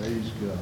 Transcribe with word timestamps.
Praise 0.00 0.30
God. 0.42 0.58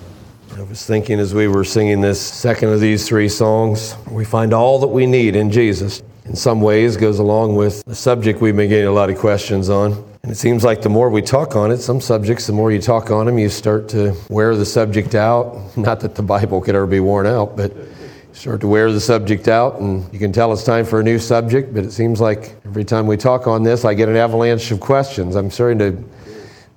I 0.59 0.63
was 0.65 0.85
thinking 0.85 1.19
as 1.19 1.33
we 1.33 1.49
were 1.49 1.65
singing 1.65 2.03
this 2.03 2.21
second 2.21 2.69
of 2.69 2.81
these 2.81 3.09
three 3.09 3.29
songs, 3.29 3.97
we 4.11 4.25
find 4.25 4.53
all 4.53 4.79
that 4.81 4.89
we 4.89 5.07
need 5.07 5.37
in 5.37 5.51
Jesus. 5.51 6.03
In 6.27 6.37
some 6.37 6.61
ways, 6.61 6.99
goes 6.99 7.19
along 7.19 7.57
with 7.57 7.83
the 7.85 7.95
subject 7.95 8.43
we've 8.43 8.55
been 8.55 8.69
getting 8.69 8.87
a 8.87 8.93
lot 8.93 9.09
of 9.09 9.19
questions 9.19 9.71
on. 9.71 9.93
And 10.23 10.31
it 10.31 10.37
seems 10.37 10.63
like 10.63 10.83
the 10.83 10.91
more 10.91 11.09
we 11.09 11.23
talk 11.23 11.57
on 11.57 11.71
it, 11.71 11.79
some 11.79 12.01
subjects, 12.01 12.47
the 12.47 12.53
more 12.53 12.71
you 12.71 12.81
talk 12.81 13.11
on 13.11 13.27
them, 13.27 13.39
you 13.39 13.49
start 13.49 13.89
to 13.91 14.15
wear 14.29 14.55
the 14.55 14.67
subject 14.67 15.15
out. 15.15 15.59
Not 15.77 16.01
that 16.01 16.15
the 16.15 16.23
Bible 16.23 16.61
could 16.61 16.75
ever 16.75 16.87
be 16.87 17.01
worn 17.01 17.27
out, 17.27 17.57
but 17.57 17.75
you 17.75 18.35
start 18.35 18.61
to 18.61 18.69
wear 18.69 18.93
the 18.93 19.01
subject 19.01 19.49
out, 19.49 19.81
and 19.81 20.13
you 20.13 20.19
can 20.19 20.33
tell 20.33 20.53
it's 20.53 20.65
time 20.65 20.85
for 20.85 21.01
a 21.01 21.03
new 21.03 21.19
subject. 21.19 21.73
But 21.73 21.85
it 21.85 21.93
seems 21.93 22.21
like 22.21 22.55
every 22.67 22.85
time 22.85 23.07
we 23.07 23.17
talk 23.17 23.47
on 23.47 23.63
this, 23.63 23.87
I 23.87 23.95
get 23.95 24.11
an 24.11 24.17
avalanche 24.17 24.71
of 24.71 24.81
questions. 24.81 25.35
I'm 25.35 25.51
starting 25.51 25.79
to 25.79 26.05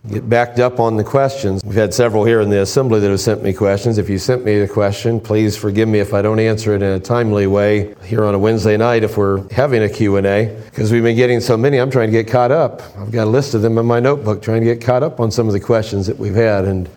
get 0.10 0.30
backed 0.30 0.60
up 0.60 0.80
on 0.80 0.98
the 0.98 1.04
questions. 1.04 1.64
We've 1.64 1.76
had 1.76 1.94
several 1.94 2.26
here 2.26 2.42
in 2.42 2.50
the 2.50 2.62
assembly 2.62 3.00
that 3.00 3.10
have 3.10 3.20
sent 3.20 3.44
me 3.44 3.54
questions. 3.54 3.98
If 3.98 4.10
you 4.10 4.18
sent 4.18 4.46
me 4.46 4.60
a 4.60 4.68
question, 4.68 5.20
please 5.20 5.58
forgive 5.58 5.88
me 5.88 6.00
if 6.00 6.14
I 6.14 6.22
don't 6.22 6.40
answer 6.40 6.74
it 6.76 6.82
in 6.82 6.92
a 6.92 7.00
timely 7.00 7.48
way 7.48 7.96
here 8.04 8.24
on 8.24 8.36
a 8.36 8.40
Wednesday 8.40 8.78
night 8.78 9.04
if 9.04 9.18
we're 9.18 9.48
having 9.52 9.84
a 9.84 9.90
Q&A 9.90 10.56
because 10.66 10.92
we've 10.92 11.04
been 11.04 11.16
getting 11.16 11.40
so 11.40 11.58
many 11.58 11.78
I'm 11.78 11.92
trying 11.92 12.08
to 12.08 12.12
get 12.12 12.28
caught 12.28 12.52
up. 12.52 12.82
I've 12.98 13.12
got 13.12 13.26
a 13.26 13.30
list 13.30 13.54
of 13.54 13.62
them 13.62 13.78
in 13.78 13.86
my 13.86 14.00
notebook 14.00 14.42
trying 14.42 14.62
to 14.62 14.66
get 14.66 14.82
caught 14.82 15.04
up 15.04 15.20
on 15.20 15.32
some 15.32 15.48
of 15.48 15.54
the 15.54 15.60
questions 15.60 16.08
that 16.08 16.18
we've 16.18 16.36
had 16.36 16.66
and 16.66 16.90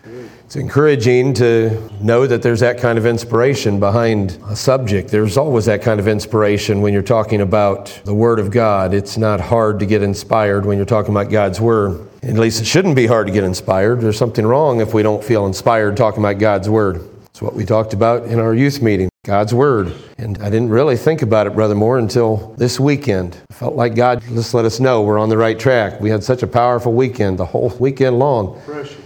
it's 0.48 0.56
encouraging 0.56 1.34
to 1.34 1.90
know 2.00 2.26
that 2.26 2.40
there's 2.40 2.60
that 2.60 2.78
kind 2.78 2.96
of 2.96 3.04
inspiration 3.04 3.78
behind 3.78 4.38
a 4.48 4.56
subject. 4.56 5.10
There's 5.10 5.36
always 5.36 5.66
that 5.66 5.82
kind 5.82 6.00
of 6.00 6.08
inspiration 6.08 6.80
when 6.80 6.94
you're 6.94 7.02
talking 7.02 7.42
about 7.42 8.00
the 8.06 8.14
Word 8.14 8.38
of 8.38 8.50
God. 8.50 8.94
It's 8.94 9.18
not 9.18 9.40
hard 9.40 9.78
to 9.80 9.84
get 9.84 10.02
inspired 10.02 10.64
when 10.64 10.78
you're 10.78 10.86
talking 10.86 11.12
about 11.12 11.30
God's 11.30 11.60
Word. 11.60 12.07
At 12.22 12.34
least 12.34 12.60
it 12.60 12.66
shouldn't 12.66 12.96
be 12.96 13.06
hard 13.06 13.28
to 13.28 13.32
get 13.32 13.44
inspired. 13.44 14.00
There's 14.00 14.18
something 14.18 14.44
wrong 14.44 14.80
if 14.80 14.92
we 14.92 15.02
don't 15.02 15.22
feel 15.22 15.46
inspired 15.46 15.96
talking 15.96 16.20
about 16.20 16.38
God's 16.38 16.68
Word. 16.68 17.08
It's 17.26 17.40
what 17.40 17.54
we 17.54 17.64
talked 17.64 17.92
about 17.92 18.24
in 18.24 18.40
our 18.40 18.54
youth 18.54 18.82
meeting 18.82 19.08
God's 19.24 19.54
Word. 19.54 19.94
And 20.18 20.36
I 20.38 20.50
didn't 20.50 20.70
really 20.70 20.96
think 20.96 21.22
about 21.22 21.46
it, 21.46 21.54
Brother 21.54 21.76
Moore, 21.76 21.98
until 21.98 22.54
this 22.58 22.80
weekend. 22.80 23.40
I 23.50 23.54
felt 23.54 23.76
like 23.76 23.94
God 23.94 24.20
just 24.22 24.52
let 24.52 24.64
us 24.64 24.80
know 24.80 25.02
we're 25.02 25.18
on 25.18 25.28
the 25.28 25.38
right 25.38 25.58
track. 25.58 26.00
We 26.00 26.10
had 26.10 26.24
such 26.24 26.42
a 26.42 26.48
powerful 26.48 26.92
weekend, 26.92 27.38
the 27.38 27.46
whole 27.46 27.70
weekend 27.78 28.18
long. 28.18 28.60
Precious. 28.62 28.96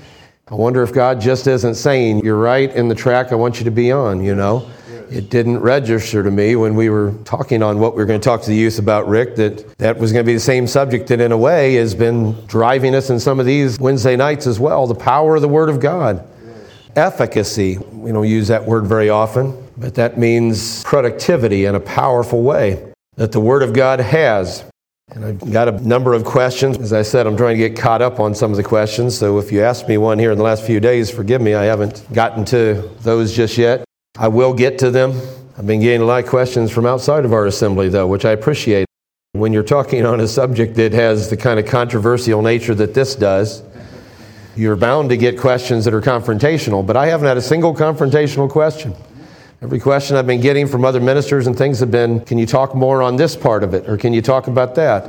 I 0.48 0.55
wonder 0.55 0.83
if 0.83 0.92
God 0.92 1.20
just 1.20 1.46
isn't 1.46 1.74
saying, 1.74 2.24
You're 2.24 2.38
right 2.38 2.74
in 2.74 2.88
the 2.88 2.94
track 2.94 3.30
I 3.30 3.34
want 3.34 3.58
you 3.58 3.64
to 3.64 3.70
be 3.70 3.92
on, 3.92 4.24
you 4.24 4.34
know? 4.34 4.70
It 5.12 5.28
didn't 5.28 5.58
register 5.58 6.22
to 6.22 6.30
me 6.30 6.56
when 6.56 6.74
we 6.74 6.88
were 6.88 7.12
talking 7.24 7.62
on 7.62 7.78
what 7.78 7.92
we 7.92 7.98
were 7.98 8.06
going 8.06 8.18
to 8.18 8.24
talk 8.24 8.41
to 8.42 8.48
the 8.48 8.56
youth 8.56 8.78
about, 8.78 9.06
Rick, 9.06 9.36
that 9.36 9.77
that 9.77 9.98
was 9.98 10.10
going 10.10 10.24
to 10.24 10.27
be 10.27 10.32
the 10.32 10.41
same 10.41 10.66
subject 10.66 11.08
that, 11.08 11.20
in 11.20 11.32
a 11.32 11.36
way, 11.36 11.74
has 11.74 11.94
been 11.94 12.32
driving 12.46 12.94
us 12.94 13.10
in 13.10 13.20
some 13.20 13.38
of 13.38 13.44
these 13.44 13.78
Wednesday 13.78 14.16
nights 14.16 14.46
as 14.46 14.58
well 14.58 14.86
the 14.86 14.94
power 14.94 15.36
of 15.36 15.42
the 15.42 15.48
Word 15.48 15.68
of 15.68 15.80
God. 15.80 16.27
Efficacy, 16.96 17.77
we 17.92 18.10
don't 18.10 18.27
use 18.27 18.48
that 18.48 18.64
word 18.64 18.86
very 18.86 19.10
often, 19.10 19.68
but 19.77 19.94
that 19.96 20.16
means 20.16 20.83
productivity 20.83 21.66
in 21.66 21.74
a 21.74 21.80
powerful 21.80 22.42
way 22.42 22.92
that 23.16 23.33
the 23.33 23.40
Word 23.40 23.62
of 23.62 23.74
God 23.74 24.00
has. 24.00 24.64
And 25.10 25.27
I've 25.27 25.52
got 25.52 25.68
a 25.68 25.72
number 25.86 26.14
of 26.14 26.24
questions. 26.24 26.78
As 26.78 26.94
I 26.94 27.02
said, 27.02 27.27
I'm 27.27 27.36
trying 27.36 27.58
to 27.58 27.68
get 27.68 27.78
caught 27.78 28.00
up 28.00 28.18
on 28.18 28.34
some 28.34 28.50
of 28.50 28.56
the 28.56 28.62
questions. 28.62 29.16
So 29.16 29.38
if 29.38 29.52
you 29.52 29.62
asked 29.62 29.88
me 29.88 29.98
one 29.98 30.18
here 30.18 30.33
in 30.33 30.38
the 30.38 30.44
last 30.44 30.64
few 30.64 30.80
days, 30.80 31.10
forgive 31.10 31.42
me, 31.42 31.52
I 31.52 31.64
haven't 31.64 32.10
gotten 32.14 32.46
to 32.46 32.90
those 33.02 33.36
just 33.36 33.58
yet. 33.58 33.84
I 34.18 34.28
will 34.28 34.52
get 34.52 34.78
to 34.80 34.91
them. 34.91 35.18
I've 35.56 35.66
been 35.66 35.80
getting 35.80 36.02
a 36.02 36.05
lot 36.05 36.22
of 36.22 36.28
questions 36.28 36.70
from 36.70 36.84
outside 36.84 37.24
of 37.24 37.32
our 37.32 37.46
assembly, 37.46 37.88
though, 37.88 38.06
which 38.06 38.27
I 38.27 38.32
appreciate. 38.32 38.84
When 39.32 39.55
you're 39.55 39.62
talking 39.62 40.05
on 40.05 40.20
a 40.20 40.28
subject 40.28 40.74
that 40.74 40.92
has 40.92 41.30
the 41.30 41.36
kind 41.38 41.58
of 41.58 41.64
controversial 41.64 42.42
nature 42.42 42.74
that 42.74 42.92
this 42.92 43.14
does, 43.14 43.62
you're 44.55 44.77
bound 44.77 45.08
to 45.08 45.16
get 45.16 45.38
questions 45.38 45.86
that 45.86 45.94
are 45.94 46.02
confrontational, 46.02 46.86
but 46.86 46.94
I 46.94 47.06
haven't 47.06 47.27
had 47.27 47.38
a 47.38 47.42
single 47.42 47.74
confrontational 47.74 48.50
question. 48.50 48.94
Every 49.62 49.80
question 49.80 50.16
I've 50.16 50.27
been 50.27 50.42
getting 50.42 50.66
from 50.66 50.84
other 50.84 51.00
ministers 51.00 51.46
and 51.46 51.56
things 51.56 51.80
have 51.80 51.90
been, 51.90 52.20
can 52.20 52.36
you 52.36 52.44
talk 52.44 52.74
more 52.74 53.00
on 53.00 53.16
this 53.16 53.34
part 53.34 53.64
of 53.64 53.72
it, 53.72 53.88
or 53.88 53.96
can 53.96 54.12
you 54.12 54.20
talk 54.20 54.46
about 54.46 54.74
that? 54.74 55.06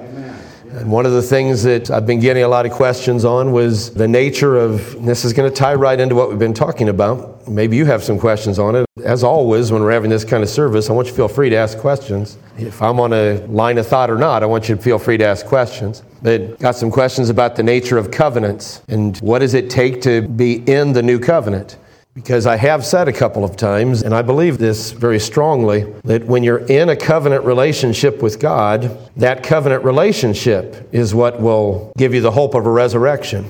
And 0.73 0.91
one 0.91 1.06
of 1.06 1.11
the 1.11 1.22
things 1.22 1.61
that 1.63 1.91
I've 1.91 2.07
been 2.07 2.19
getting 2.19 2.41
a 2.41 2.47
lot 2.47 2.66
of 2.66 2.72
questions 2.72 3.25
on 3.25 3.51
was 3.51 3.94
the 3.94 4.07
nature 4.07 4.57
of, 4.57 5.06
this 5.06 5.23
is 5.23 5.31
going 5.31 5.47
to 5.47 5.56
tie 5.56 5.75
right 5.75 6.00
into 6.00 6.16
what 6.16 6.29
we've 6.29 6.39
been 6.39 6.53
talking 6.53 6.89
about. 6.89 7.47
Maybe 7.47 7.78
you 7.78 7.85
have 7.85 8.03
some 8.03 8.17
questions 8.17 8.57
on 8.57 8.75
it. 8.75 8.85
As 9.03 9.23
always, 9.23 9.72
when 9.72 9.84
we're 9.84 9.91
having 9.91 10.09
this 10.09 10.25
kind 10.25 10.41
of 10.41 10.50
service, 10.50 10.89
I 10.89 10.94
want 10.94 11.06
you 11.07 11.11
to 11.11 11.16
feel 11.16 11.28
free 11.28 11.51
to 11.51 11.56
ask 11.56 11.78
questions. 11.78 12.39
If 12.57 12.81
I'm 12.81 13.00
on 13.00 13.13
a 13.13 13.45
line 13.45 13.78
of 13.78 13.85
thought 13.85 14.09
or 14.09 14.17
not, 14.17 14.41
I 14.41 14.47
want 14.47 14.67
you 14.67 14.75
to 14.75 14.81
feel 14.81 14.97
free 14.97 15.17
to 15.17 15.25
ask 15.25 15.45
questions. 15.45 16.01
But 16.23 16.57
got 16.57 16.75
some 16.75 16.90
questions 16.90 17.29
about 17.29 17.55
the 17.55 17.63
nature 17.63 18.00
of 18.00 18.09
covenants 18.09 18.81
and 18.88 19.16
what 19.19 19.40
does 19.40 19.53
it 19.53 19.69
take 19.69 20.01
to 20.03 20.28
be 20.28 20.63
in 20.66 20.94
the 20.94 21.03
new 21.03 21.19
covenant? 21.19 21.78
Because 22.16 22.46
I 22.46 22.57
have 22.57 22.85
said 22.85 23.07
a 23.07 23.13
couple 23.13 23.44
of 23.44 23.57
times, 23.57 24.03
and 24.03 24.13
I 24.13 24.22
believe 24.22 24.59
this 24.59 24.91
very 24.91 25.19
strongly, 25.19 25.91
that 26.03 26.24
when 26.25 26.44
you're 26.44 26.63
in 26.68 26.90
a 26.90 26.96
covenant 26.96 27.44
relationship 27.44 28.22
with 28.22 28.40
God, 28.40 29.00
that 29.18 29.41
covenant 29.41 29.84
relationship 29.84 30.88
is 30.91 31.16
what 31.16 31.41
will 31.41 31.91
give 31.97 32.13
you 32.13 32.22
the 32.22 32.29
hope 32.29 32.53
of 32.53 32.68
a 32.68 32.69
resurrection. 32.69 33.46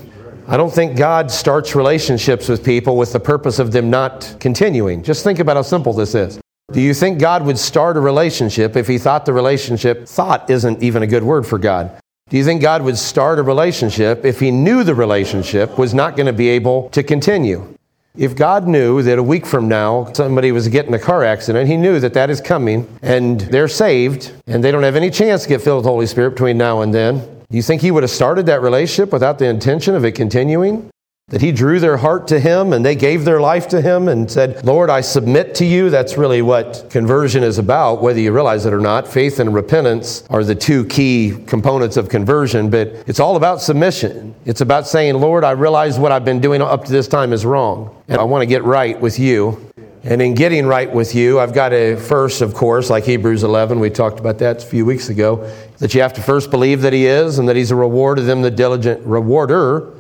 I 0.48 0.56
don't 0.56 0.74
think 0.74 0.96
God 0.96 1.30
starts 1.30 1.76
relationships 1.76 2.48
with 2.48 2.64
people 2.64 2.96
with 2.96 3.12
the 3.12 3.20
purpose 3.20 3.60
of 3.60 3.74
them 3.74 3.90
not 3.90 4.34
continuing. 4.40 5.04
Just 5.04 5.26
think 5.26 5.40
about 5.40 5.58
how 5.58 5.62
simple 5.62 5.92
this 5.92 6.16
is. 6.16 6.40
Do 6.72 6.80
you 6.80 6.94
think 6.94 7.20
God 7.20 7.46
would 7.46 7.58
start 7.58 7.98
a 7.98 8.02
relationship 8.02 8.78
if 8.78 8.88
he 8.88 8.98
thought 8.98 9.26
the 9.26 9.34
relationship, 9.34 10.08
thought 10.08 10.50
isn't 10.50 10.82
even 10.82 11.04
a 11.04 11.08
good 11.08 11.24
word 11.24 11.46
for 11.46 11.60
God? 11.60 12.00
Do 12.30 12.38
you 12.38 12.46
think 12.46 12.62
God 12.62 12.82
would 12.84 12.98
start 12.98 13.40
a 13.40 13.44
relationship 13.44 14.24
if 14.24 14.40
he 14.40 14.52
knew 14.52 14.86
the 14.86 14.96
relationship 14.96 15.78
was 15.78 15.94
not 15.94 16.16
going 16.16 16.28
to 16.28 16.34
be 16.34 16.48
able 16.48 16.90
to 16.92 17.04
continue? 17.04 17.76
If 18.16 18.36
God 18.36 18.68
knew 18.68 19.02
that 19.02 19.18
a 19.18 19.24
week 19.24 19.44
from 19.44 19.68
now 19.68 20.14
somebody 20.14 20.52
was 20.52 20.68
getting 20.68 20.94
a 20.94 21.00
car 21.00 21.24
accident, 21.24 21.68
He 21.68 21.78
knew 21.78 22.00
that 22.00 22.14
that 22.14 22.30
is 22.30 22.42
coming 22.42 22.88
and 23.02 23.42
they're 23.42 23.68
saved 23.68 24.32
and 24.46 24.64
they 24.64 24.70
don't 24.70 24.84
have 24.84 24.96
any 24.96 25.10
chance 25.10 25.42
to 25.44 25.50
get 25.50 25.62
filled 25.64 25.78
with 25.78 25.86
the 25.86 25.90
Holy 25.90 26.06
Spirit 26.06 26.32
between 26.32 26.56
now 26.56 26.82
and 26.82 26.94
then, 26.94 27.18
do 27.50 27.58
you 27.58 27.64
think 27.64 27.82
He 27.82 27.90
would 27.90 28.04
have 28.04 28.12
started 28.12 28.46
that 28.46 28.62
relationship 28.62 29.12
without 29.12 29.40
the 29.40 29.46
intention 29.46 29.96
of 29.96 30.06
it 30.06 30.12
continuing? 30.12 30.92
That 31.30 31.42
He 31.42 31.54
drew 31.54 31.80
their 31.80 31.96
heart 31.96 32.28
to 32.28 32.40
Him 32.40 32.74
and 32.74 32.86
they 32.86 32.96
gave 32.96 33.24
their 33.24 33.40
life 33.40 33.70
to 33.70 33.82
Him 33.82 34.10
and 34.10 34.30
said, 34.30 34.66
Lord, 34.66 34.90
I 34.90 35.00
submit 35.00 35.56
to 35.56 35.66
you. 35.66 35.90
That's 35.90 36.18
really 36.18 36.42
what 36.42 36.88
conversion 36.90 37.44
is 37.44 37.58
about, 37.58 38.02
whether 38.02 38.20
you 38.20 38.34
realize 38.34 38.66
it 38.66 38.74
or 38.74 38.82
not. 38.82 39.08
Faith 39.08 39.40
and 39.40 39.54
repentance 39.54 40.26
are 40.30 40.44
the 40.44 40.54
two 40.54 40.86
key 40.86 41.42
components 41.48 41.96
of 41.96 42.10
conversion, 42.10 42.70
but 42.70 42.90
it's 43.08 43.22
all 43.22 43.38
about 43.38 43.62
submission. 43.62 44.36
It's 44.44 44.60
about 44.60 44.86
saying, 44.86 45.16
Lord, 45.16 45.46
I 45.46 45.52
realize 45.52 45.98
what 45.98 46.12
I've 46.12 46.26
been 46.26 46.42
doing 46.42 46.62
up 46.62 46.84
to 46.86 46.92
this 46.92 47.08
time 47.08 47.32
is 47.32 47.46
wrong, 47.46 47.96
and 48.10 48.20
I 48.20 48.24
want 48.26 48.42
to 48.42 48.46
get 48.46 48.66
right 48.66 49.00
with 49.00 49.18
you. 49.18 49.72
And 50.04 50.22
in 50.22 50.34
getting 50.34 50.66
right 50.68 50.94
with 50.94 51.16
you, 51.16 51.40
I've 51.40 51.54
got 51.54 51.70
to 51.70 51.96
first, 51.96 52.42
of 52.42 52.54
course, 52.54 52.90
like 52.90 53.06
Hebrews 53.06 53.44
11, 53.44 53.80
we 53.80 53.90
talked 53.90 54.20
about 54.20 54.40
that 54.40 54.62
a 54.62 54.66
few 54.66 54.86
weeks 54.86 55.08
ago, 55.08 55.50
that 55.80 55.96
you 55.96 56.02
have 56.02 56.12
to 56.14 56.22
first 56.22 56.52
believe 56.52 56.82
that 56.82 56.92
He 56.92 57.06
is 57.06 57.40
and 57.40 57.48
that 57.48 57.56
He's 57.56 57.72
a 57.72 57.76
reward 57.78 58.20
of 58.20 58.26
them, 58.26 58.42
the 58.42 58.52
diligent 58.52 59.04
rewarder 59.06 59.94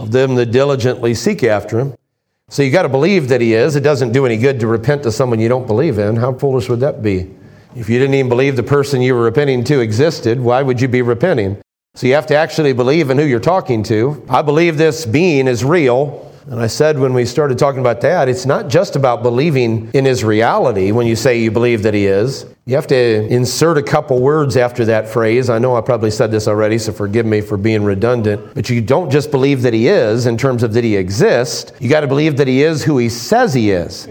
of 0.00 0.12
them 0.12 0.34
that 0.36 0.46
diligently 0.46 1.12
seek 1.12 1.44
after 1.44 1.78
him. 1.78 1.94
So 2.48 2.62
you 2.62 2.72
got 2.72 2.82
to 2.82 2.88
believe 2.88 3.28
that 3.28 3.42
he 3.42 3.54
is. 3.54 3.76
It 3.76 3.82
doesn't 3.82 4.12
do 4.12 4.24
any 4.24 4.38
good 4.38 4.58
to 4.60 4.66
repent 4.66 5.02
to 5.02 5.12
someone 5.12 5.38
you 5.38 5.48
don't 5.48 5.66
believe 5.66 5.98
in. 5.98 6.16
How 6.16 6.32
foolish 6.32 6.70
would 6.70 6.80
that 6.80 7.02
be? 7.02 7.30
If 7.76 7.90
you 7.90 7.98
didn't 7.98 8.14
even 8.14 8.30
believe 8.30 8.56
the 8.56 8.62
person 8.62 9.02
you 9.02 9.14
were 9.14 9.22
repenting 9.22 9.62
to 9.64 9.80
existed, 9.80 10.40
why 10.40 10.62
would 10.62 10.80
you 10.80 10.88
be 10.88 11.02
repenting? 11.02 11.60
So 11.94 12.06
you 12.06 12.14
have 12.14 12.26
to 12.28 12.34
actually 12.34 12.72
believe 12.72 13.10
in 13.10 13.18
who 13.18 13.24
you're 13.24 13.40
talking 13.40 13.82
to. 13.84 14.26
I 14.28 14.40
believe 14.40 14.78
this 14.78 15.04
being 15.04 15.46
is 15.46 15.62
real. 15.62 16.29
And 16.50 16.60
I 16.60 16.66
said 16.66 16.98
when 16.98 17.14
we 17.14 17.26
started 17.26 17.60
talking 17.60 17.78
about 17.78 18.00
that, 18.00 18.28
it's 18.28 18.44
not 18.44 18.66
just 18.66 18.96
about 18.96 19.22
believing 19.22 19.88
in 19.94 20.04
his 20.04 20.24
reality 20.24 20.90
when 20.90 21.06
you 21.06 21.14
say 21.14 21.38
you 21.38 21.52
believe 21.52 21.84
that 21.84 21.94
he 21.94 22.06
is. 22.06 22.44
You 22.66 22.74
have 22.74 22.88
to 22.88 22.96
insert 23.28 23.78
a 23.78 23.82
couple 23.84 24.20
words 24.20 24.56
after 24.56 24.84
that 24.86 25.08
phrase. 25.08 25.48
I 25.48 25.60
know 25.60 25.76
I 25.76 25.80
probably 25.80 26.10
said 26.10 26.32
this 26.32 26.48
already, 26.48 26.76
so 26.78 26.92
forgive 26.92 27.24
me 27.24 27.40
for 27.40 27.56
being 27.56 27.84
redundant. 27.84 28.52
But 28.52 28.68
you 28.68 28.80
don't 28.80 29.12
just 29.12 29.30
believe 29.30 29.62
that 29.62 29.72
he 29.72 29.86
is 29.86 30.26
in 30.26 30.36
terms 30.36 30.64
of 30.64 30.72
that 30.72 30.82
he 30.82 30.96
exists, 30.96 31.72
you 31.78 31.88
got 31.88 32.00
to 32.00 32.08
believe 32.08 32.36
that 32.38 32.48
he 32.48 32.64
is 32.64 32.82
who 32.82 32.98
he 32.98 33.08
says 33.08 33.54
he 33.54 33.70
is. 33.70 34.08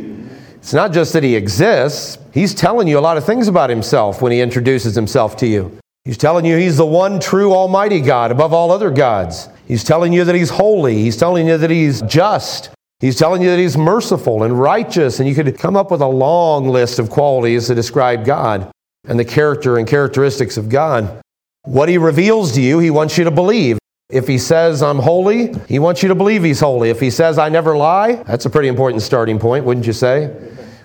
It's 0.55 0.73
not 0.73 0.93
just 0.93 1.11
that 1.11 1.23
he 1.23 1.35
exists, 1.35 2.19
he's 2.33 2.55
telling 2.55 2.87
you 2.87 2.99
a 2.99 3.01
lot 3.01 3.17
of 3.17 3.25
things 3.25 3.49
about 3.49 3.69
himself 3.69 4.21
when 4.21 4.31
he 4.31 4.39
introduces 4.39 4.95
himself 4.95 5.35
to 5.37 5.45
you. 5.45 5.77
He's 6.05 6.17
telling 6.17 6.45
you 6.45 6.55
he's 6.55 6.77
the 6.77 6.85
one 6.85 7.19
true 7.19 7.51
Almighty 7.51 7.99
God 7.99 8.31
above 8.31 8.53
all 8.53 8.71
other 8.71 8.91
gods. 8.91 9.49
He's 9.69 9.83
telling 9.83 10.11
you 10.11 10.25
that 10.25 10.33
he's 10.33 10.49
holy. 10.49 10.95
He's 10.95 11.15
telling 11.15 11.47
you 11.47 11.57
that 11.57 11.69
he's 11.69 12.01
just. 12.01 12.71
He's 12.99 13.17
telling 13.17 13.43
you 13.43 13.51
that 13.51 13.59
he's 13.59 13.77
merciful 13.77 14.43
and 14.43 14.59
righteous. 14.59 15.19
And 15.19 15.29
you 15.29 15.35
could 15.35 15.57
come 15.59 15.77
up 15.77 15.91
with 15.91 16.01
a 16.01 16.07
long 16.07 16.67
list 16.67 16.97
of 16.97 17.11
qualities 17.11 17.67
to 17.67 17.75
describe 17.75 18.25
God 18.25 18.71
and 19.07 19.19
the 19.19 19.23
character 19.23 19.77
and 19.77 19.87
characteristics 19.87 20.57
of 20.57 20.69
God. 20.69 21.21
What 21.65 21.87
he 21.87 21.99
reveals 21.99 22.53
to 22.53 22.61
you, 22.61 22.79
he 22.79 22.89
wants 22.89 23.17
you 23.17 23.23
to 23.25 23.31
believe. 23.31 23.77
If 24.09 24.27
he 24.27 24.39
says, 24.39 24.81
I'm 24.81 24.97
holy, 24.97 25.53
he 25.67 25.77
wants 25.77 26.01
you 26.01 26.09
to 26.09 26.15
believe 26.15 26.43
he's 26.43 26.59
holy. 26.59 26.89
If 26.89 26.99
he 26.99 27.11
says, 27.11 27.37
I 27.37 27.49
never 27.49 27.77
lie, 27.77 28.23
that's 28.23 28.45
a 28.45 28.49
pretty 28.49 28.69
important 28.69 29.03
starting 29.03 29.37
point, 29.37 29.65
wouldn't 29.65 29.85
you 29.85 29.93
say? 29.93 30.35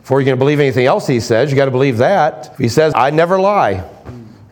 Before 0.01 0.21
you 0.21 0.27
can 0.27 0.39
believe 0.39 0.61
anything 0.61 0.85
else 0.85 1.07
he 1.07 1.21
says, 1.21 1.51
you 1.51 1.57
got 1.57 1.65
to 1.65 1.71
believe 1.71 1.97
that. 1.97 2.51
If 2.53 2.59
he 2.59 2.69
says, 2.69 2.93
I 2.95 3.09
never 3.09 3.41
lie, 3.41 3.83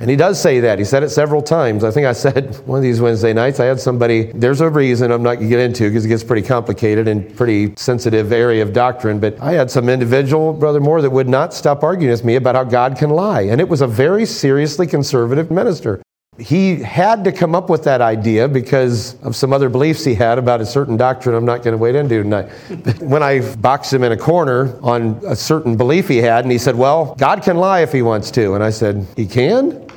And 0.03 0.11
he 0.11 0.17
does 0.17 0.41
say 0.41 0.59
that. 0.59 0.81
He 0.81 0.85
said 0.85 1.05
it 1.05 1.11
several 1.11 1.41
times. 1.41 1.85
I 1.85 1.93
think 1.93 2.09
I 2.09 2.13
said 2.13 2.57
one 2.67 2.79
of 2.79 2.83
these 2.83 3.01
Wednesday 3.01 3.33
nights, 3.33 3.61
I 3.61 3.67
had 3.67 3.79
somebody, 3.79 4.33
there's 4.33 4.61
a 4.61 4.69
reason 4.69 5.13
I'm 5.13 5.23
not 5.23 5.35
going 5.35 5.49
to 5.49 5.49
get 5.49 5.61
into 5.61 5.89
because 5.89 6.05
it 6.05 6.09
gets 6.09 6.25
pretty 6.25 6.45
complicated 6.45 7.07
and 7.07 7.35
pretty 7.37 7.73
sensitive 7.77 8.33
area 8.33 8.65
of 8.65 8.73
doctrine, 8.73 9.21
but 9.21 9.41
I 9.41 9.53
had 9.53 9.71
some 9.71 9.89
individual, 9.89 10.55
Brother 10.55 10.81
Moore, 10.81 11.03
that 11.03 11.11
would 11.11 11.29
not 11.29 11.55
stop 11.55 11.85
arguing 11.85 12.11
with 12.11 12.25
me 12.25 12.35
about 12.35 12.57
how 12.57 12.65
God 12.65 12.99
can 12.99 13.11
lie. 13.11 13.43
And 13.43 13.61
it 13.61 13.69
was 13.69 13.81
a 13.81 13.87
very 13.87 14.27
seriously 14.27 14.89
conservative 14.89 15.53
minister. 15.53 16.03
He 16.37 16.83
had 16.83 17.23
to 17.23 17.31
come 17.31 17.55
up 17.55 17.71
with 17.71 17.85
that 17.85 18.01
idea 18.01 18.49
because 18.49 19.15
of 19.23 19.37
some 19.37 19.53
other 19.53 19.69
beliefs 19.69 20.03
he 20.03 20.17
had 20.17 20.37
about 20.37 20.61
a 20.61 20.67
certain 20.67 20.97
doctrine 20.97 21.37
I'm 21.37 21.45
not 21.45 21.63
going 21.63 21.75
to 21.75 21.79
wade 21.79 21.95
into 21.95 22.21
tonight. 22.21 22.51
But 22.83 22.99
when 22.99 23.23
I 23.23 23.55
boxed 23.57 23.93
him 23.93 24.03
in 24.03 24.11
a 24.11 24.17
corner 24.17 24.77
on 24.83 25.21
a 25.25 25.37
certain 25.37 25.77
belief 25.77 26.09
he 26.09 26.17
had, 26.17 26.45
and 26.45 26.51
he 26.51 26.59
said, 26.59 26.75
Well, 26.75 27.15
God 27.19 27.45
can 27.45 27.59
lie 27.59 27.83
if 27.83 27.93
he 27.93 28.03
wants 28.03 28.33
to. 28.33 28.55
And 28.55 28.65
I 28.65 28.71
said, 28.71 29.07
He 29.15 29.27
can? 29.27 29.92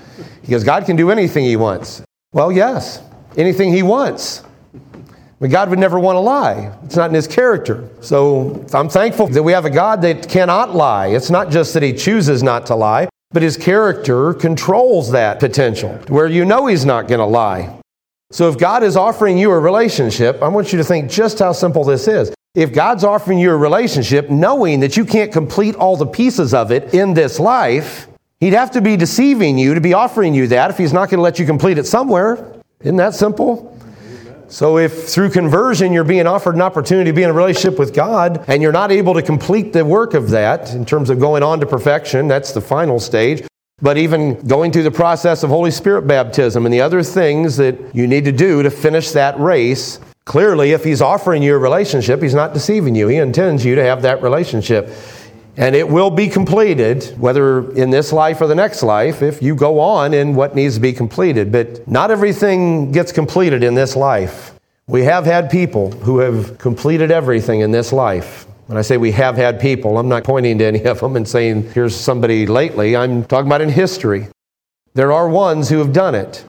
He 0.45 0.51
goes, 0.51 0.63
God 0.63 0.85
can 0.85 0.95
do 0.95 1.09
anything 1.09 1.43
he 1.43 1.55
wants. 1.55 2.03
Well, 2.31 2.51
yes, 2.51 3.01
anything 3.35 3.73
he 3.73 3.81
wants. 3.81 4.43
But 5.39 5.49
God 5.49 5.69
would 5.69 5.79
never 5.79 5.99
want 5.99 6.15
to 6.15 6.19
lie. 6.21 6.71
It's 6.83 6.95
not 6.95 7.09
in 7.09 7.15
his 7.15 7.27
character. 7.27 7.89
So 8.01 8.65
I'm 8.73 8.87
thankful 8.87 9.27
that 9.27 9.43
we 9.43 9.51
have 9.51 9.65
a 9.65 9.69
God 9.69 10.01
that 10.03 10.29
cannot 10.29 10.75
lie. 10.75 11.07
It's 11.07 11.29
not 11.29 11.49
just 11.49 11.73
that 11.73 11.83
he 11.83 11.93
chooses 11.93 12.41
not 12.43 12.67
to 12.67 12.75
lie, 12.75 13.09
but 13.31 13.41
his 13.41 13.57
character 13.57 14.33
controls 14.33 15.11
that 15.11 15.39
potential 15.39 15.93
where 16.07 16.27
you 16.27 16.45
know 16.45 16.67
he's 16.67 16.85
not 16.85 17.07
going 17.07 17.19
to 17.19 17.25
lie. 17.25 17.77
So 18.31 18.49
if 18.49 18.57
God 18.57 18.83
is 18.83 18.95
offering 18.95 19.37
you 19.37 19.51
a 19.51 19.59
relationship, 19.59 20.41
I 20.41 20.47
want 20.47 20.71
you 20.71 20.77
to 20.77 20.83
think 20.83 21.09
just 21.09 21.39
how 21.39 21.51
simple 21.51 21.83
this 21.83 22.07
is. 22.07 22.33
If 22.53 22.71
God's 22.71 23.03
offering 23.03 23.37
you 23.37 23.51
a 23.51 23.57
relationship, 23.57 24.29
knowing 24.29 24.79
that 24.79 24.95
you 24.95 25.05
can't 25.05 25.31
complete 25.31 25.75
all 25.75 25.97
the 25.97 26.05
pieces 26.05 26.53
of 26.53 26.71
it 26.71 26.93
in 26.93 27.13
this 27.13 27.39
life, 27.39 28.07
He'd 28.45 28.53
have 28.53 28.69
to 28.71 28.81
be 28.81 28.95
deceiving 28.95 29.57
you 29.57 29.73
to 29.73 29.81
be 29.81 29.95
offering 29.95 30.35
you 30.35 30.45
that 30.49 30.69
if 30.69 30.77
He's 30.77 30.93
not 30.93 31.09
going 31.09 31.17
to 31.17 31.23
let 31.23 31.39
you 31.39 31.47
complete 31.47 31.79
it 31.79 31.87
somewhere. 31.87 32.61
Isn't 32.81 32.97
that 32.97 33.15
simple? 33.15 33.75
So, 34.49 34.77
if 34.77 35.09
through 35.09 35.31
conversion 35.31 35.91
you're 35.91 36.03
being 36.03 36.27
offered 36.27 36.53
an 36.53 36.61
opportunity 36.61 37.09
to 37.09 37.15
be 37.15 37.23
in 37.23 37.31
a 37.31 37.33
relationship 37.33 37.79
with 37.79 37.95
God 37.95 38.45
and 38.47 38.61
you're 38.61 38.71
not 38.71 38.91
able 38.91 39.15
to 39.15 39.23
complete 39.23 39.73
the 39.73 39.83
work 39.83 40.13
of 40.13 40.29
that 40.29 40.75
in 40.75 40.85
terms 40.85 41.09
of 41.09 41.19
going 41.19 41.41
on 41.41 41.59
to 41.61 41.65
perfection, 41.65 42.27
that's 42.27 42.51
the 42.51 42.61
final 42.61 42.99
stage. 42.99 43.41
But 43.81 43.97
even 43.97 44.39
going 44.45 44.71
through 44.71 44.83
the 44.83 44.91
process 44.91 45.41
of 45.41 45.49
Holy 45.49 45.71
Spirit 45.71 46.03
baptism 46.03 46.67
and 46.67 46.71
the 46.71 46.81
other 46.81 47.01
things 47.01 47.57
that 47.57 47.95
you 47.95 48.05
need 48.05 48.25
to 48.25 48.31
do 48.31 48.61
to 48.61 48.69
finish 48.69 49.09
that 49.13 49.39
race, 49.39 49.99
clearly, 50.25 50.69
if 50.69 50.83
He's 50.83 51.01
offering 51.01 51.41
you 51.41 51.55
a 51.55 51.57
relationship, 51.57 52.21
He's 52.21 52.35
not 52.35 52.53
deceiving 52.53 52.93
you. 52.93 53.07
He 53.07 53.17
intends 53.17 53.65
you 53.65 53.73
to 53.73 53.83
have 53.83 54.03
that 54.03 54.21
relationship. 54.21 54.91
And 55.57 55.75
it 55.75 55.87
will 55.87 56.09
be 56.09 56.27
completed, 56.27 57.15
whether 57.17 57.71
in 57.73 57.89
this 57.89 58.11
life 58.11 58.41
or 58.41 58.47
the 58.47 58.55
next 58.55 58.83
life, 58.83 59.21
if 59.21 59.41
you 59.41 59.55
go 59.55 59.79
on 59.79 60.13
in 60.13 60.35
what 60.35 60.53
needs 60.53 60.75
to 60.75 60.81
be 60.81 60.91
completed. 60.91 61.51
But 61.51 61.87
not 61.87 62.11
everything 62.11 62.91
gets 62.91 63.11
completed 63.11 63.63
in 63.63 63.73
this 63.73 63.95
life. 63.95 64.53
We 64.87 65.03
have 65.03 65.25
had 65.25 65.49
people 65.49 65.91
who 65.91 66.19
have 66.19 66.57
completed 66.57 67.09
everything 67.09 67.61
in 67.61 67.71
this 67.71 67.93
life. 67.93 68.45
When 68.67 68.77
I 68.77 68.81
say 68.81 68.97
we 68.97 69.11
have 69.11 69.37
had 69.37 69.59
people, 69.59 69.97
I'm 69.97 70.09
not 70.09 70.23
pointing 70.23 70.57
to 70.57 70.65
any 70.65 70.83
of 70.85 70.99
them 70.99 71.15
and 71.15 71.27
saying, 71.27 71.71
here's 71.71 71.95
somebody 71.95 72.47
lately. 72.47 72.95
I'm 72.97 73.23
talking 73.23 73.47
about 73.47 73.61
in 73.61 73.69
history. 73.69 74.27
There 74.93 75.11
are 75.11 75.29
ones 75.29 75.69
who 75.69 75.77
have 75.79 75.93
done 75.93 76.15
it. 76.15 76.45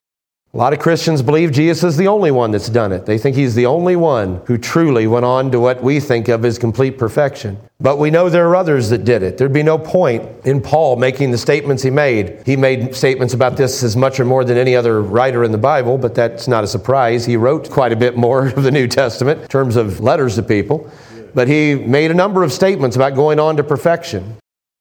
A 0.56 0.64
lot 0.66 0.72
of 0.72 0.78
Christians 0.78 1.20
believe 1.20 1.52
Jesus 1.52 1.84
is 1.84 1.98
the 1.98 2.08
only 2.08 2.30
one 2.30 2.50
that's 2.50 2.70
done 2.70 2.90
it. 2.90 3.04
They 3.04 3.18
think 3.18 3.36
he's 3.36 3.54
the 3.54 3.66
only 3.66 3.94
one 3.94 4.40
who 4.46 4.56
truly 4.56 5.06
went 5.06 5.26
on 5.26 5.50
to 5.50 5.60
what 5.60 5.82
we 5.82 6.00
think 6.00 6.28
of 6.28 6.46
as 6.46 6.56
complete 6.56 6.96
perfection. 6.96 7.58
But 7.78 7.98
we 7.98 8.10
know 8.10 8.30
there 8.30 8.48
are 8.48 8.56
others 8.56 8.88
that 8.88 9.04
did 9.04 9.22
it. 9.22 9.36
There'd 9.36 9.52
be 9.52 9.62
no 9.62 9.76
point 9.76 10.26
in 10.46 10.62
Paul 10.62 10.96
making 10.96 11.30
the 11.30 11.36
statements 11.36 11.82
he 11.82 11.90
made. 11.90 12.42
He 12.46 12.56
made 12.56 12.96
statements 12.96 13.34
about 13.34 13.58
this 13.58 13.82
as 13.82 13.98
much 13.98 14.18
or 14.18 14.24
more 14.24 14.46
than 14.46 14.56
any 14.56 14.74
other 14.74 15.02
writer 15.02 15.44
in 15.44 15.52
the 15.52 15.58
Bible, 15.58 15.98
but 15.98 16.14
that's 16.14 16.48
not 16.48 16.64
a 16.64 16.66
surprise. 16.66 17.26
He 17.26 17.36
wrote 17.36 17.70
quite 17.70 17.92
a 17.92 17.96
bit 17.96 18.16
more 18.16 18.46
of 18.56 18.62
the 18.62 18.70
New 18.70 18.88
Testament 18.88 19.42
in 19.42 19.48
terms 19.48 19.76
of 19.76 20.00
letters 20.00 20.36
to 20.36 20.42
people. 20.42 20.90
But 21.34 21.48
he 21.48 21.74
made 21.74 22.10
a 22.10 22.14
number 22.14 22.42
of 22.42 22.50
statements 22.50 22.96
about 22.96 23.14
going 23.14 23.38
on 23.38 23.58
to 23.58 23.62
perfection. 23.62 24.38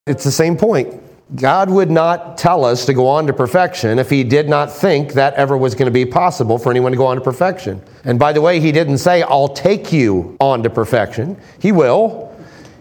It's 0.08 0.24
the 0.24 0.32
same 0.32 0.56
point. 0.56 1.02
God 1.34 1.72
would 1.72 1.90
not 1.90 2.38
tell 2.38 2.64
us 2.64 2.86
to 2.86 2.94
go 2.94 3.08
on 3.08 3.26
to 3.26 3.34
perfection 3.34 3.98
if 3.98 4.12
He 4.12 4.24
did 4.24 4.48
not 4.48 4.72
think 4.72 5.14
that 5.14 5.34
ever 5.34 5.58
was 5.58 5.74
going 5.74 5.88
to 5.88 5.92
be 5.92 6.06
possible 6.06 6.60
for 6.60 6.70
anyone 6.70 6.92
to 6.92 6.98
go 6.98 7.08
on 7.08 7.16
to 7.16 7.22
perfection. 7.22 7.82
And 8.04 8.20
by 8.20 8.32
the 8.32 8.42
way, 8.42 8.60
He 8.60 8.72
didn't 8.72 9.00
say, 9.00 9.24
I'll 9.24 9.48
take 9.48 9.92
you 9.92 10.38
on 10.40 10.62
to 10.64 10.70
perfection. 10.70 11.38
He 11.60 11.72
will. 11.72 12.32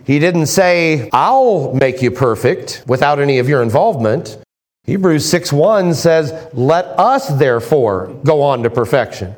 He 0.04 0.18
didn't 0.18 0.46
say, 0.46 1.08
I'll 1.12 1.72
make 1.72 2.02
you 2.02 2.10
perfect 2.10 2.84
without 2.86 3.18
any 3.18 3.38
of 3.38 3.48
your 3.48 3.62
involvement. 3.62 4.36
Hebrews 4.84 5.26
6 5.30 5.50
1 5.50 5.94
says, 5.94 6.50
Let 6.52 6.84
us 6.98 7.28
therefore 7.38 8.14
go 8.24 8.42
on 8.42 8.62
to 8.64 8.70
perfection. 8.70 9.34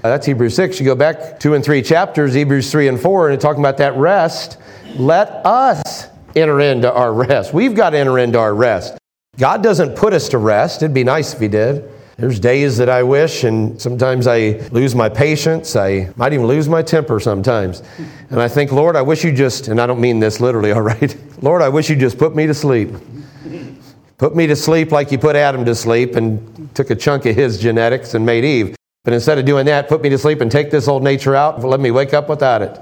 That's 0.00 0.26
Hebrews 0.26 0.56
6. 0.56 0.80
You 0.80 0.86
go 0.86 0.94
back 0.94 1.38
two 1.38 1.54
and 1.54 1.62
three 1.62 1.82
chapters, 1.82 2.32
Hebrews 2.32 2.72
3 2.72 2.88
and 2.88 3.00
4, 3.00 3.30
and 3.30 3.40
talking 3.40 3.60
about 3.60 3.76
that 3.76 3.94
rest. 3.96 4.56
Let 4.96 5.28
us 5.46 6.08
enter 6.36 6.60
into 6.60 6.92
our 6.92 7.12
rest. 7.12 7.52
We've 7.52 7.74
got 7.74 7.90
to 7.90 7.98
enter 7.98 8.18
into 8.18 8.38
our 8.38 8.54
rest. 8.54 8.98
God 9.38 9.62
doesn't 9.62 9.96
put 9.96 10.12
us 10.12 10.28
to 10.30 10.38
rest. 10.38 10.82
It'd 10.82 10.94
be 10.94 11.04
nice 11.04 11.34
if 11.34 11.40
He 11.40 11.48
did. 11.48 11.90
There's 12.18 12.38
days 12.38 12.76
that 12.76 12.88
I 12.88 13.02
wish, 13.02 13.42
and 13.42 13.80
sometimes 13.80 14.26
I 14.26 14.60
lose 14.70 14.94
my 14.94 15.08
patience. 15.08 15.74
I 15.74 16.12
might 16.16 16.32
even 16.32 16.46
lose 16.46 16.68
my 16.68 16.82
temper 16.82 17.18
sometimes. 17.18 17.82
And 18.30 18.40
I 18.40 18.48
think, 18.48 18.70
Lord, 18.70 18.96
I 18.96 19.02
wish 19.02 19.24
you 19.24 19.32
just, 19.32 19.68
and 19.68 19.80
I 19.80 19.86
don't 19.86 20.00
mean 20.00 20.20
this 20.20 20.38
literally, 20.38 20.72
all 20.76 20.82
right? 20.82 21.16
Lord, 21.42 21.62
I 21.62 21.68
wish 21.68 21.88
you 21.88 21.96
just 21.96 22.18
put 22.18 22.36
me 22.36 22.46
to 22.46 22.54
sleep. 22.54 22.90
Put 24.18 24.36
me 24.36 24.46
to 24.46 24.54
sleep 24.54 24.92
like 24.92 25.10
you 25.10 25.18
put 25.18 25.34
Adam 25.34 25.64
to 25.64 25.74
sleep 25.74 26.14
and 26.14 26.72
took 26.76 26.90
a 26.90 26.94
chunk 26.94 27.26
of 27.26 27.34
his 27.34 27.58
genetics 27.58 28.14
and 28.14 28.24
made 28.24 28.44
Eve. 28.44 28.76
But 29.04 29.14
instead 29.14 29.38
of 29.38 29.44
doing 29.44 29.66
that, 29.66 29.88
put 29.88 30.00
me 30.00 30.10
to 30.10 30.18
sleep 30.18 30.40
and 30.40 30.52
take 30.52 30.70
this 30.70 30.86
old 30.86 31.02
nature 31.02 31.34
out, 31.34 31.56
and 31.56 31.64
let 31.64 31.80
me 31.80 31.90
wake 31.90 32.14
up 32.14 32.28
without 32.28 32.62
it. 32.62 32.78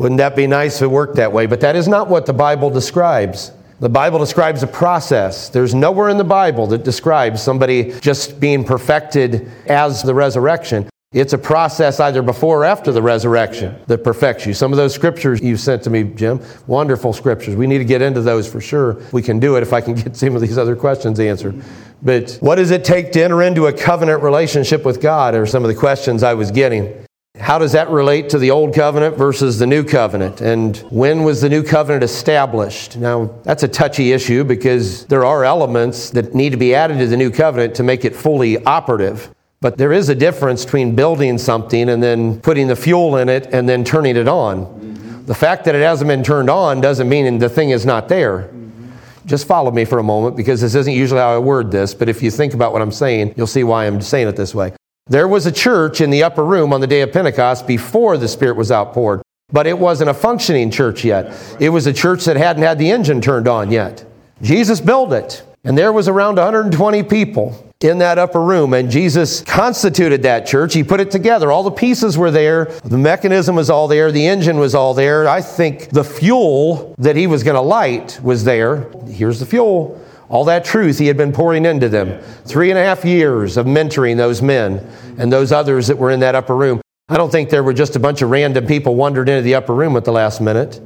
Wouldn't 0.00 0.16
that 0.16 0.34
be 0.34 0.46
nice 0.46 0.76
if 0.76 0.82
it 0.84 0.86
worked 0.86 1.16
that 1.16 1.30
way? 1.30 1.44
But 1.44 1.60
that 1.60 1.76
is 1.76 1.86
not 1.86 2.08
what 2.08 2.24
the 2.24 2.32
Bible 2.32 2.70
describes. 2.70 3.52
The 3.80 3.88
Bible 3.90 4.18
describes 4.18 4.62
a 4.62 4.66
process. 4.66 5.50
There's 5.50 5.74
nowhere 5.74 6.08
in 6.08 6.16
the 6.16 6.24
Bible 6.24 6.66
that 6.68 6.84
describes 6.84 7.42
somebody 7.42 7.92
just 8.00 8.40
being 8.40 8.64
perfected 8.64 9.50
as 9.66 10.02
the 10.02 10.14
resurrection. 10.14 10.88
It's 11.12 11.34
a 11.34 11.38
process 11.38 12.00
either 12.00 12.22
before 12.22 12.62
or 12.62 12.64
after 12.64 12.92
the 12.92 13.02
resurrection 13.02 13.76
that 13.88 14.02
perfects 14.02 14.46
you. 14.46 14.54
Some 14.54 14.72
of 14.72 14.78
those 14.78 14.94
scriptures 14.94 15.42
you 15.42 15.58
sent 15.58 15.82
to 15.82 15.90
me, 15.90 16.04
Jim, 16.04 16.40
wonderful 16.66 17.12
scriptures. 17.12 17.54
We 17.54 17.66
need 17.66 17.78
to 17.78 17.84
get 17.84 18.00
into 18.00 18.22
those 18.22 18.50
for 18.50 18.62
sure. 18.62 19.02
We 19.12 19.20
can 19.20 19.38
do 19.38 19.56
it 19.56 19.62
if 19.62 19.74
I 19.74 19.82
can 19.82 19.92
get 20.02 20.16
some 20.16 20.34
of 20.34 20.40
these 20.40 20.56
other 20.56 20.76
questions 20.76 21.20
answered. 21.20 21.62
But 22.00 22.38
what 22.40 22.54
does 22.54 22.70
it 22.70 22.86
take 22.86 23.12
to 23.12 23.22
enter 23.22 23.42
into 23.42 23.66
a 23.66 23.72
covenant 23.74 24.22
relationship 24.22 24.82
with 24.86 25.02
God 25.02 25.34
are 25.34 25.44
some 25.44 25.62
of 25.62 25.68
the 25.68 25.78
questions 25.78 26.22
I 26.22 26.32
was 26.32 26.50
getting. 26.50 27.04
How 27.40 27.58
does 27.58 27.72
that 27.72 27.88
relate 27.88 28.28
to 28.30 28.38
the 28.38 28.50
old 28.50 28.74
covenant 28.74 29.16
versus 29.16 29.58
the 29.58 29.66
new 29.66 29.82
covenant? 29.82 30.42
And 30.42 30.76
when 30.90 31.24
was 31.24 31.40
the 31.40 31.48
new 31.48 31.62
covenant 31.62 32.04
established? 32.04 32.98
Now, 32.98 33.34
that's 33.44 33.62
a 33.62 33.68
touchy 33.68 34.12
issue 34.12 34.44
because 34.44 35.06
there 35.06 35.24
are 35.24 35.42
elements 35.42 36.10
that 36.10 36.34
need 36.34 36.50
to 36.50 36.58
be 36.58 36.74
added 36.74 36.98
to 36.98 37.06
the 37.06 37.16
new 37.16 37.30
covenant 37.30 37.74
to 37.76 37.82
make 37.82 38.04
it 38.04 38.14
fully 38.14 38.62
operative. 38.64 39.34
But 39.62 39.78
there 39.78 39.92
is 39.92 40.10
a 40.10 40.14
difference 40.14 40.64
between 40.64 40.94
building 40.94 41.38
something 41.38 41.88
and 41.88 42.02
then 42.02 42.40
putting 42.40 42.66
the 42.66 42.76
fuel 42.76 43.16
in 43.16 43.30
it 43.30 43.46
and 43.52 43.66
then 43.68 43.84
turning 43.84 44.16
it 44.16 44.28
on. 44.28 44.66
Mm-hmm. 44.66 45.24
The 45.24 45.34
fact 45.34 45.64
that 45.64 45.74
it 45.74 45.82
hasn't 45.82 46.08
been 46.08 46.22
turned 46.22 46.50
on 46.50 46.82
doesn't 46.82 47.08
mean 47.08 47.38
the 47.38 47.48
thing 47.48 47.70
is 47.70 47.86
not 47.86 48.08
there. 48.08 48.42
Mm-hmm. 48.42 49.26
Just 49.26 49.46
follow 49.46 49.70
me 49.70 49.86
for 49.86 49.98
a 49.98 50.02
moment 50.02 50.36
because 50.36 50.60
this 50.60 50.74
isn't 50.74 50.94
usually 50.94 51.20
how 51.20 51.34
I 51.34 51.38
word 51.38 51.70
this, 51.70 51.94
but 51.94 52.08
if 52.08 52.22
you 52.22 52.30
think 52.30 52.52
about 52.52 52.72
what 52.72 52.82
I'm 52.82 52.92
saying, 52.92 53.34
you'll 53.36 53.46
see 53.46 53.64
why 53.64 53.86
I'm 53.86 54.00
saying 54.02 54.28
it 54.28 54.36
this 54.36 54.54
way. 54.54 54.72
There 55.10 55.26
was 55.26 55.44
a 55.44 55.50
church 55.50 56.00
in 56.00 56.10
the 56.10 56.22
upper 56.22 56.44
room 56.44 56.72
on 56.72 56.80
the 56.80 56.86
day 56.86 57.00
of 57.00 57.12
Pentecost 57.12 57.66
before 57.66 58.16
the 58.16 58.28
Spirit 58.28 58.56
was 58.56 58.70
outpoured, 58.70 59.22
but 59.50 59.66
it 59.66 59.76
wasn't 59.76 60.08
a 60.08 60.14
functioning 60.14 60.70
church 60.70 61.04
yet. 61.04 61.34
It 61.58 61.70
was 61.70 61.88
a 61.88 61.92
church 61.92 62.24
that 62.26 62.36
hadn't 62.36 62.62
had 62.62 62.78
the 62.78 62.92
engine 62.92 63.20
turned 63.20 63.48
on 63.48 63.72
yet. 63.72 64.04
Jesus 64.40 64.80
built 64.80 65.12
it, 65.12 65.42
and 65.64 65.76
there 65.76 65.92
was 65.92 66.06
around 66.06 66.36
120 66.36 67.02
people 67.02 67.72
in 67.80 67.98
that 67.98 68.18
upper 68.18 68.40
room, 68.40 68.72
and 68.72 68.88
Jesus 68.88 69.40
constituted 69.40 70.22
that 70.22 70.46
church. 70.46 70.74
He 70.74 70.84
put 70.84 71.00
it 71.00 71.10
together. 71.10 71.50
All 71.50 71.64
the 71.64 71.72
pieces 71.72 72.16
were 72.16 72.30
there, 72.30 72.66
the 72.84 72.96
mechanism 72.96 73.56
was 73.56 73.68
all 73.68 73.88
there, 73.88 74.12
the 74.12 74.28
engine 74.28 74.58
was 74.58 74.76
all 74.76 74.94
there. 74.94 75.26
I 75.26 75.40
think 75.40 75.90
the 75.90 76.04
fuel 76.04 76.94
that 76.98 77.16
he 77.16 77.26
was 77.26 77.42
going 77.42 77.56
to 77.56 77.62
light 77.62 78.20
was 78.22 78.44
there. 78.44 78.88
Here's 79.08 79.40
the 79.40 79.46
fuel. 79.46 80.00
All 80.30 80.44
that 80.44 80.64
truth 80.64 80.98
he 80.98 81.08
had 81.08 81.16
been 81.16 81.32
pouring 81.32 81.66
into 81.66 81.88
them. 81.88 82.22
Three 82.44 82.70
and 82.70 82.78
a 82.78 82.82
half 82.82 83.04
years 83.04 83.56
of 83.56 83.66
mentoring 83.66 84.16
those 84.16 84.40
men 84.40 84.88
and 85.18 85.32
those 85.32 85.50
others 85.50 85.88
that 85.88 85.98
were 85.98 86.12
in 86.12 86.20
that 86.20 86.36
upper 86.36 86.56
room. 86.56 86.80
I 87.08 87.16
don't 87.16 87.32
think 87.32 87.50
there 87.50 87.64
were 87.64 87.72
just 87.72 87.96
a 87.96 87.98
bunch 87.98 88.22
of 88.22 88.30
random 88.30 88.64
people 88.64 88.94
wandered 88.94 89.28
into 89.28 89.42
the 89.42 89.56
upper 89.56 89.74
room 89.74 89.96
at 89.96 90.04
the 90.04 90.12
last 90.12 90.40
minute. 90.40 90.80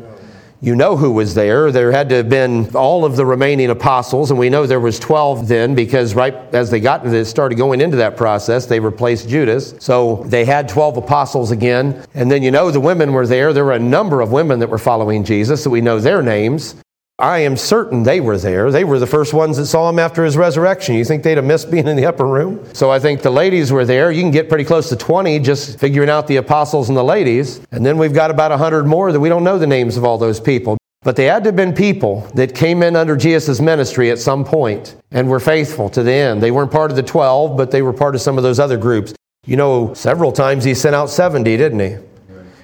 You 0.62 0.74
know 0.74 0.96
who 0.96 1.12
was 1.12 1.34
there. 1.34 1.70
There 1.70 1.92
had 1.92 2.08
to 2.08 2.14
have 2.14 2.30
been 2.30 2.74
all 2.74 3.04
of 3.04 3.16
the 3.16 3.26
remaining 3.26 3.68
apostles, 3.68 4.30
and 4.30 4.40
we 4.40 4.48
know 4.48 4.66
there 4.66 4.80
was 4.80 4.98
12 4.98 5.46
then 5.46 5.74
because 5.74 6.14
right 6.14 6.34
as 6.54 6.70
they 6.70 6.80
got 6.80 7.06
started 7.26 7.56
going 7.56 7.82
into 7.82 7.98
that 7.98 8.16
process, 8.16 8.64
they 8.64 8.80
replaced 8.80 9.28
Judas. 9.28 9.74
So 9.78 10.24
they 10.28 10.46
had 10.46 10.70
12 10.70 10.96
apostles 10.96 11.50
again. 11.50 12.02
And 12.14 12.30
then 12.30 12.42
you 12.42 12.50
know 12.50 12.70
the 12.70 12.80
women 12.80 13.12
were 13.12 13.26
there. 13.26 13.52
There 13.52 13.66
were 13.66 13.72
a 13.72 13.78
number 13.78 14.22
of 14.22 14.32
women 14.32 14.58
that 14.60 14.70
were 14.70 14.78
following 14.78 15.22
Jesus, 15.22 15.62
so 15.62 15.68
we 15.68 15.82
know 15.82 16.00
their 16.00 16.22
names. 16.22 16.76
I 17.18 17.38
am 17.38 17.56
certain 17.56 18.02
they 18.02 18.20
were 18.20 18.38
there. 18.38 18.72
They 18.72 18.82
were 18.82 18.98
the 18.98 19.06
first 19.06 19.32
ones 19.32 19.56
that 19.58 19.66
saw 19.66 19.88
him 19.88 20.00
after 20.00 20.24
his 20.24 20.36
resurrection. 20.36 20.96
You 20.96 21.04
think 21.04 21.22
they'd 21.22 21.36
have 21.36 21.44
missed 21.44 21.70
being 21.70 21.86
in 21.86 21.96
the 21.96 22.06
upper 22.06 22.26
room? 22.26 22.68
So 22.72 22.90
I 22.90 22.98
think 22.98 23.22
the 23.22 23.30
ladies 23.30 23.70
were 23.70 23.84
there. 23.84 24.10
You 24.10 24.20
can 24.20 24.32
get 24.32 24.48
pretty 24.48 24.64
close 24.64 24.88
to 24.88 24.96
20 24.96 25.38
just 25.38 25.78
figuring 25.78 26.10
out 26.10 26.26
the 26.26 26.38
apostles 26.38 26.88
and 26.88 26.98
the 26.98 27.04
ladies. 27.04 27.60
And 27.70 27.86
then 27.86 27.98
we've 27.98 28.12
got 28.12 28.32
about 28.32 28.50
100 28.50 28.84
more 28.84 29.12
that 29.12 29.20
we 29.20 29.28
don't 29.28 29.44
know 29.44 29.58
the 29.58 29.66
names 29.66 29.96
of 29.96 30.04
all 30.04 30.18
those 30.18 30.40
people. 30.40 30.76
But 31.02 31.14
they 31.14 31.26
had 31.26 31.44
to 31.44 31.48
have 31.48 31.56
been 31.56 31.72
people 31.72 32.22
that 32.34 32.52
came 32.52 32.82
in 32.82 32.96
under 32.96 33.14
Jesus' 33.14 33.60
ministry 33.60 34.10
at 34.10 34.18
some 34.18 34.44
point 34.44 34.96
and 35.12 35.28
were 35.28 35.38
faithful 35.38 35.88
to 35.90 36.02
the 36.02 36.12
end. 36.12 36.42
They 36.42 36.50
weren't 36.50 36.72
part 36.72 36.90
of 36.90 36.96
the 36.96 37.04
12, 37.04 37.56
but 37.56 37.70
they 37.70 37.82
were 37.82 37.92
part 37.92 38.16
of 38.16 38.22
some 38.22 38.38
of 38.38 38.42
those 38.42 38.58
other 38.58 38.76
groups. 38.76 39.14
You 39.46 39.56
know, 39.56 39.94
several 39.94 40.32
times 40.32 40.64
he 40.64 40.74
sent 40.74 40.96
out 40.96 41.10
70, 41.10 41.56
didn't 41.58 41.78
he? 41.78 41.96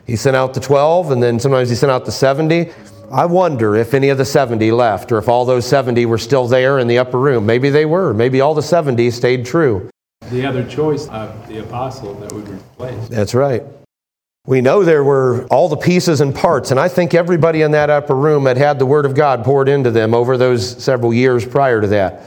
He 0.07 0.17
sent 0.17 0.35
out 0.35 0.55
the 0.55 0.61
12, 0.61 1.13
and 1.13 1.23
then 1.23 1.39
sometimes 1.39 1.71
he 1.71 1.77
sent 1.77 1.93
out 1.93 2.05
the 2.05 2.11
70. 2.11 2.73
I 3.13 3.27
wonder 3.27 3.75
if 3.75 3.93
any 3.93 4.09
of 4.11 4.19
the 4.19 4.25
70 4.25 4.71
left 4.71 5.11
or 5.11 5.19
if 5.19 5.29
all 5.29 5.45
those 5.45 5.67
70 5.67 6.07
were 6.07 6.19
still 6.19 6.47
there 6.47 6.79
in 6.79 6.87
the 6.87 6.99
upper 6.99 7.19
room. 7.19 7.45
Maybe 7.45 7.69
they 7.69 7.85
were. 7.85 8.15
Maybe 8.15 8.41
all 8.41 8.55
the 8.55 8.63
70 8.63 9.11
stayed 9.11 9.45
true. 9.45 9.91
The 10.31 10.47
other 10.47 10.65
choice 10.65 11.09
of 11.09 11.49
the 11.49 11.59
apostle 11.59 12.15
that 12.15 12.33
would 12.33 12.49
replace. 12.49 13.09
That's 13.09 13.35
right. 13.35 13.65
We 14.47 14.61
know 14.61 14.85
there 14.85 15.03
were 15.03 15.47
all 15.47 15.69
the 15.69 15.77
pieces 15.77 16.21
and 16.21 16.35
parts, 16.35 16.71
and 16.71 16.79
I 16.79 16.89
think 16.89 17.13
everybody 17.13 17.63
in 17.63 17.73
that 17.73 17.91
upper 17.91 18.15
room 18.15 18.47
had 18.47 18.57
had 18.57 18.79
the 18.79 18.87
Word 18.87 19.05
of 19.07 19.15
God 19.15 19.45
poured 19.45 19.69
into 19.69 19.91
them 19.91 20.15
over 20.15 20.37
those 20.37 20.83
several 20.83 21.13
years 21.13 21.45
prior 21.45 21.81
to 21.81 21.87
that. 21.89 22.23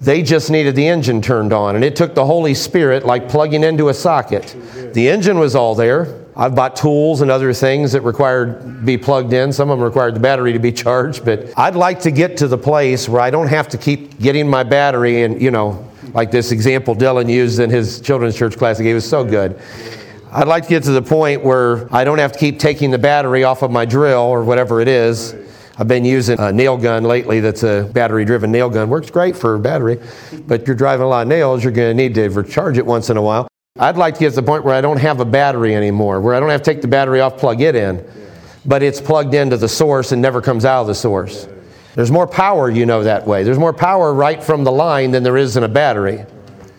They 0.00 0.22
just 0.22 0.50
needed 0.50 0.76
the 0.76 0.86
engine 0.86 1.22
turned 1.22 1.52
on, 1.52 1.76
and 1.76 1.84
it 1.84 1.96
took 1.96 2.14
the 2.14 2.26
Holy 2.26 2.54
Spirit 2.54 3.04
like 3.04 3.28
plugging 3.28 3.64
into 3.64 3.88
a 3.88 3.94
socket. 3.94 4.54
The 4.92 5.08
engine 5.08 5.38
was 5.38 5.54
all 5.54 5.74
there. 5.74 6.23
I've 6.36 6.54
bought 6.54 6.74
tools 6.74 7.20
and 7.20 7.30
other 7.30 7.52
things 7.52 7.92
that 7.92 8.00
required 8.00 8.84
be 8.84 8.98
plugged 8.98 9.32
in. 9.32 9.52
Some 9.52 9.70
of 9.70 9.78
them 9.78 9.84
required 9.84 10.16
the 10.16 10.20
battery 10.20 10.52
to 10.52 10.58
be 10.58 10.72
charged, 10.84 11.24
but 11.24 11.56
I'd 11.56 11.76
like 11.76 12.00
to 12.00 12.10
get 12.10 12.36
to 12.38 12.48
the 12.48 12.58
place 12.58 13.08
where 13.08 13.20
I 13.20 13.30
don't 13.30 13.48
have 13.48 13.68
to 13.68 13.78
keep 13.78 14.18
getting 14.18 14.48
my 14.48 14.62
battery 14.64 15.22
and, 15.22 15.40
you 15.40 15.50
know, 15.50 15.88
like 16.12 16.30
this 16.30 16.52
example 16.52 16.94
Dylan 16.94 17.30
used 17.30 17.60
in 17.60 17.70
his 17.70 18.00
children's 18.00 18.36
church 18.36 18.56
class 18.56 18.78
he 18.78 18.84
gave 18.84 18.94
was 18.94 19.08
so 19.08 19.24
good. 19.24 19.60
I'd 20.32 20.48
like 20.48 20.64
to 20.64 20.68
get 20.68 20.82
to 20.84 20.90
the 20.90 21.02
point 21.02 21.44
where 21.44 21.92
I 21.94 22.02
don't 22.02 22.18
have 22.18 22.32
to 22.32 22.38
keep 22.38 22.58
taking 22.58 22.90
the 22.90 22.98
battery 22.98 23.44
off 23.44 23.62
of 23.62 23.70
my 23.70 23.84
drill 23.84 24.22
or 24.22 24.42
whatever 24.42 24.80
it 24.80 24.88
is. 24.88 25.34
I've 25.78 25.88
been 25.88 26.04
using 26.04 26.38
a 26.40 26.52
nail 26.52 26.76
gun 26.76 27.04
lately 27.04 27.40
that's 27.40 27.62
a 27.62 27.88
battery 27.92 28.24
driven 28.24 28.50
nail 28.50 28.68
gun. 28.68 28.88
Works 28.88 29.10
great 29.10 29.36
for 29.36 29.56
battery, 29.58 30.00
but 30.46 30.66
you're 30.66 30.76
driving 30.76 31.04
a 31.04 31.08
lot 31.08 31.22
of 31.22 31.28
nails, 31.28 31.62
you're 31.62 31.72
going 31.72 31.96
to 31.96 32.02
need 32.02 32.14
to 32.14 32.28
recharge 32.28 32.78
it 32.78 32.86
once 32.86 33.10
in 33.10 33.16
a 33.16 33.22
while. 33.22 33.48
I'd 33.76 33.96
like 33.96 34.14
to 34.14 34.20
get 34.20 34.30
to 34.30 34.36
the 34.36 34.42
point 34.44 34.62
where 34.62 34.72
I 34.72 34.80
don't 34.80 35.00
have 35.00 35.18
a 35.18 35.24
battery 35.24 35.74
anymore, 35.74 36.20
where 36.20 36.36
I 36.36 36.38
don't 36.38 36.50
have 36.50 36.62
to 36.62 36.70
take 36.72 36.80
the 36.80 36.86
battery 36.86 37.18
off, 37.18 37.38
plug 37.38 37.60
it 37.60 37.74
in, 37.74 38.08
but 38.64 38.84
it's 38.84 39.00
plugged 39.00 39.34
into 39.34 39.56
the 39.56 39.68
source 39.68 40.12
and 40.12 40.22
never 40.22 40.40
comes 40.40 40.64
out 40.64 40.82
of 40.82 40.86
the 40.86 40.94
source. 40.94 41.48
There's 41.96 42.12
more 42.12 42.28
power, 42.28 42.70
you 42.70 42.86
know, 42.86 43.02
that 43.02 43.26
way. 43.26 43.42
There's 43.42 43.58
more 43.58 43.72
power 43.72 44.14
right 44.14 44.40
from 44.40 44.62
the 44.62 44.70
line 44.70 45.10
than 45.10 45.24
there 45.24 45.36
is 45.36 45.56
in 45.56 45.64
a 45.64 45.68
battery. 45.68 46.24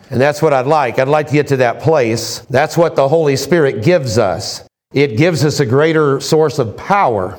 And 0.09 0.21
that's 0.21 0.41
what 0.41 0.53
I'd 0.53 0.67
like. 0.67 0.97
I'd 0.97 1.09
like 1.09 1.27
to 1.27 1.33
get 1.33 1.47
to 1.47 1.57
that 1.57 1.81
place. 1.81 2.39
That's 2.49 2.77
what 2.77 2.95
the 2.95 3.09
Holy 3.09 3.35
Spirit 3.35 3.83
gives 3.83 4.17
us. 4.17 4.65
It 4.93 5.17
gives 5.17 5.43
us 5.43 5.59
a 5.59 5.65
greater 5.65 6.21
source 6.21 6.59
of 6.59 6.77
power. 6.77 7.37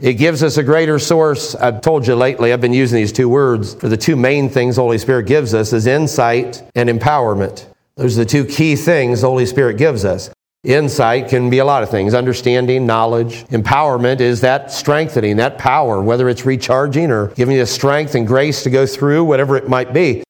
It 0.00 0.14
gives 0.14 0.42
us 0.42 0.56
a 0.56 0.62
greater 0.62 0.98
source. 0.98 1.54
I've 1.54 1.82
told 1.82 2.06
you 2.06 2.14
lately, 2.14 2.54
I've 2.54 2.62
been 2.62 2.72
using 2.72 2.96
these 2.96 3.12
two 3.12 3.28
words 3.28 3.74
for 3.74 3.90
the 3.90 3.98
two 3.98 4.16
main 4.16 4.48
things 4.48 4.76
the 4.76 4.82
Holy 4.82 4.96
Spirit 4.96 5.26
gives 5.26 5.52
us 5.52 5.74
is 5.74 5.86
insight 5.86 6.62
and 6.74 6.88
empowerment. 6.88 7.67
Those 7.98 8.16
are 8.16 8.22
the 8.22 8.30
two 8.30 8.44
key 8.44 8.76
things 8.76 9.22
the 9.22 9.26
Holy 9.26 9.44
Spirit 9.44 9.76
gives 9.76 10.04
us. 10.04 10.30
Insight 10.62 11.28
can 11.28 11.50
be 11.50 11.58
a 11.58 11.64
lot 11.64 11.82
of 11.82 11.90
things 11.90 12.14
understanding, 12.14 12.86
knowledge. 12.86 13.44
Empowerment 13.46 14.20
is 14.20 14.40
that 14.42 14.70
strengthening, 14.70 15.36
that 15.38 15.58
power, 15.58 16.00
whether 16.00 16.28
it's 16.28 16.46
recharging 16.46 17.10
or 17.10 17.28
giving 17.34 17.56
you 17.56 17.60
the 17.60 17.66
strength 17.66 18.14
and 18.14 18.24
grace 18.24 18.62
to 18.62 18.70
go 18.70 18.86
through, 18.86 19.24
whatever 19.24 19.56
it 19.56 19.68
might 19.68 19.92
be. 19.92 20.22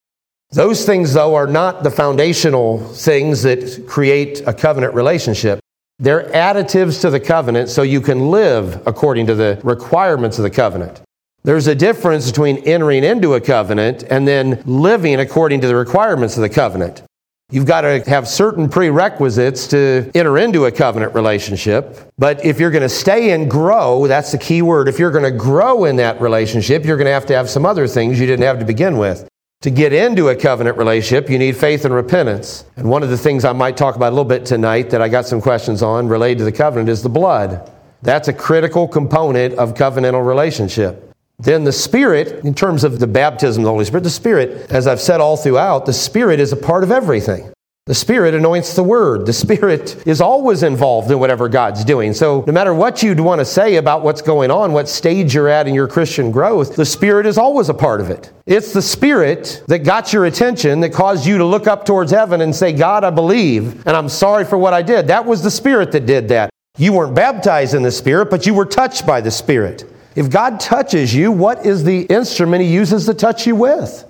Those 0.50 0.86
things, 0.86 1.12
though, 1.12 1.34
are 1.34 1.46
not 1.46 1.82
the 1.82 1.90
foundational 1.90 2.78
things 2.94 3.42
that 3.42 3.84
create 3.86 4.42
a 4.46 4.54
covenant 4.54 4.94
relationship. 4.94 5.60
They're 5.98 6.30
additives 6.30 7.02
to 7.02 7.10
the 7.10 7.20
covenant 7.20 7.68
so 7.68 7.82
you 7.82 8.00
can 8.00 8.30
live 8.30 8.82
according 8.86 9.26
to 9.26 9.34
the 9.34 9.60
requirements 9.62 10.38
of 10.38 10.44
the 10.44 10.50
covenant. 10.50 11.02
There's 11.42 11.66
a 11.66 11.74
difference 11.74 12.30
between 12.30 12.58
entering 12.58 13.04
into 13.04 13.34
a 13.34 13.42
covenant 13.42 14.04
and 14.08 14.26
then 14.26 14.62
living 14.64 15.20
according 15.20 15.60
to 15.60 15.66
the 15.66 15.76
requirements 15.76 16.36
of 16.36 16.42
the 16.42 16.48
covenant. 16.48 17.02
You've 17.50 17.64
got 17.64 17.80
to 17.80 18.00
have 18.10 18.28
certain 18.28 18.68
prerequisites 18.68 19.68
to 19.68 20.10
enter 20.14 20.36
into 20.36 20.66
a 20.66 20.70
covenant 20.70 21.14
relationship. 21.14 22.12
But 22.18 22.44
if 22.44 22.60
you're 22.60 22.70
going 22.70 22.82
to 22.82 22.90
stay 22.90 23.30
and 23.30 23.50
grow, 23.50 24.06
that's 24.06 24.32
the 24.32 24.38
key 24.38 24.60
word. 24.60 24.86
If 24.86 24.98
you're 24.98 25.10
going 25.10 25.24
to 25.24 25.30
grow 25.30 25.84
in 25.84 25.96
that 25.96 26.20
relationship, 26.20 26.84
you're 26.84 26.98
going 26.98 27.06
to 27.06 27.12
have 27.12 27.24
to 27.24 27.34
have 27.34 27.48
some 27.48 27.64
other 27.64 27.86
things 27.86 28.20
you 28.20 28.26
didn't 28.26 28.44
have 28.44 28.58
to 28.58 28.66
begin 28.66 28.98
with. 28.98 29.26
To 29.62 29.70
get 29.70 29.94
into 29.94 30.28
a 30.28 30.36
covenant 30.36 30.76
relationship, 30.76 31.30
you 31.30 31.38
need 31.38 31.56
faith 31.56 31.86
and 31.86 31.94
repentance. 31.94 32.66
And 32.76 32.90
one 32.90 33.02
of 33.02 33.08
the 33.08 33.16
things 33.16 33.46
I 33.46 33.52
might 33.54 33.78
talk 33.78 33.96
about 33.96 34.10
a 34.10 34.14
little 34.14 34.26
bit 34.26 34.44
tonight 34.44 34.90
that 34.90 35.00
I 35.00 35.08
got 35.08 35.26
some 35.26 35.40
questions 35.40 35.82
on 35.82 36.06
related 36.06 36.38
to 36.38 36.44
the 36.44 36.52
covenant 36.52 36.90
is 36.90 37.02
the 37.02 37.08
blood. 37.08 37.72
That's 38.02 38.28
a 38.28 38.34
critical 38.34 38.86
component 38.86 39.54
of 39.54 39.72
covenantal 39.72 40.24
relationship. 40.24 41.07
Then 41.40 41.62
the 41.62 41.72
Spirit, 41.72 42.44
in 42.44 42.52
terms 42.52 42.82
of 42.82 42.98
the 42.98 43.06
baptism 43.06 43.62
of 43.62 43.64
the 43.66 43.70
Holy 43.70 43.84
Spirit, 43.84 44.02
the 44.02 44.10
Spirit, 44.10 44.70
as 44.72 44.88
I've 44.88 45.00
said 45.00 45.20
all 45.20 45.36
throughout, 45.36 45.86
the 45.86 45.92
Spirit 45.92 46.40
is 46.40 46.52
a 46.52 46.56
part 46.56 46.82
of 46.82 46.90
everything. 46.90 47.52
The 47.86 47.94
Spirit 47.94 48.34
anoints 48.34 48.74
the 48.74 48.82
Word. 48.82 49.24
The 49.24 49.32
Spirit 49.32 50.06
is 50.06 50.20
always 50.20 50.62
involved 50.62 51.10
in 51.10 51.20
whatever 51.20 51.48
God's 51.48 51.84
doing. 51.84 52.12
So, 52.12 52.44
no 52.46 52.52
matter 52.52 52.74
what 52.74 53.02
you'd 53.02 53.20
want 53.20 53.40
to 53.40 53.46
say 53.46 53.76
about 53.76 54.02
what's 54.02 54.20
going 54.20 54.50
on, 54.50 54.72
what 54.72 54.90
stage 54.90 55.34
you're 55.34 55.48
at 55.48 55.66
in 55.66 55.74
your 55.74 55.88
Christian 55.88 56.30
growth, 56.30 56.76
the 56.76 56.84
Spirit 56.84 57.24
is 57.24 57.38
always 57.38 57.70
a 57.70 57.74
part 57.74 58.02
of 58.02 58.10
it. 58.10 58.30
It's 58.44 58.74
the 58.74 58.82
Spirit 58.82 59.62
that 59.68 59.84
got 59.84 60.12
your 60.12 60.26
attention, 60.26 60.80
that 60.80 60.92
caused 60.92 61.24
you 61.24 61.38
to 61.38 61.46
look 61.46 61.66
up 61.66 61.86
towards 61.86 62.10
heaven 62.10 62.42
and 62.42 62.54
say, 62.54 62.72
God, 62.72 63.04
I 63.04 63.10
believe, 63.10 63.86
and 63.86 63.96
I'm 63.96 64.10
sorry 64.10 64.44
for 64.44 64.58
what 64.58 64.74
I 64.74 64.82
did. 64.82 65.06
That 65.06 65.24
was 65.24 65.42
the 65.42 65.50
Spirit 65.50 65.92
that 65.92 66.04
did 66.04 66.28
that. 66.28 66.50
You 66.76 66.92
weren't 66.92 67.14
baptized 67.14 67.74
in 67.74 67.82
the 67.82 67.90
Spirit, 67.90 68.28
but 68.28 68.44
you 68.44 68.52
were 68.52 68.66
touched 68.66 69.06
by 69.06 69.22
the 69.22 69.30
Spirit. 69.30 69.90
If 70.18 70.30
God 70.30 70.58
touches 70.58 71.14
you, 71.14 71.30
what 71.30 71.64
is 71.64 71.84
the 71.84 72.00
instrument 72.06 72.64
He 72.64 72.74
uses 72.74 73.06
to 73.06 73.14
touch 73.14 73.46
you 73.46 73.54
with? 73.54 74.04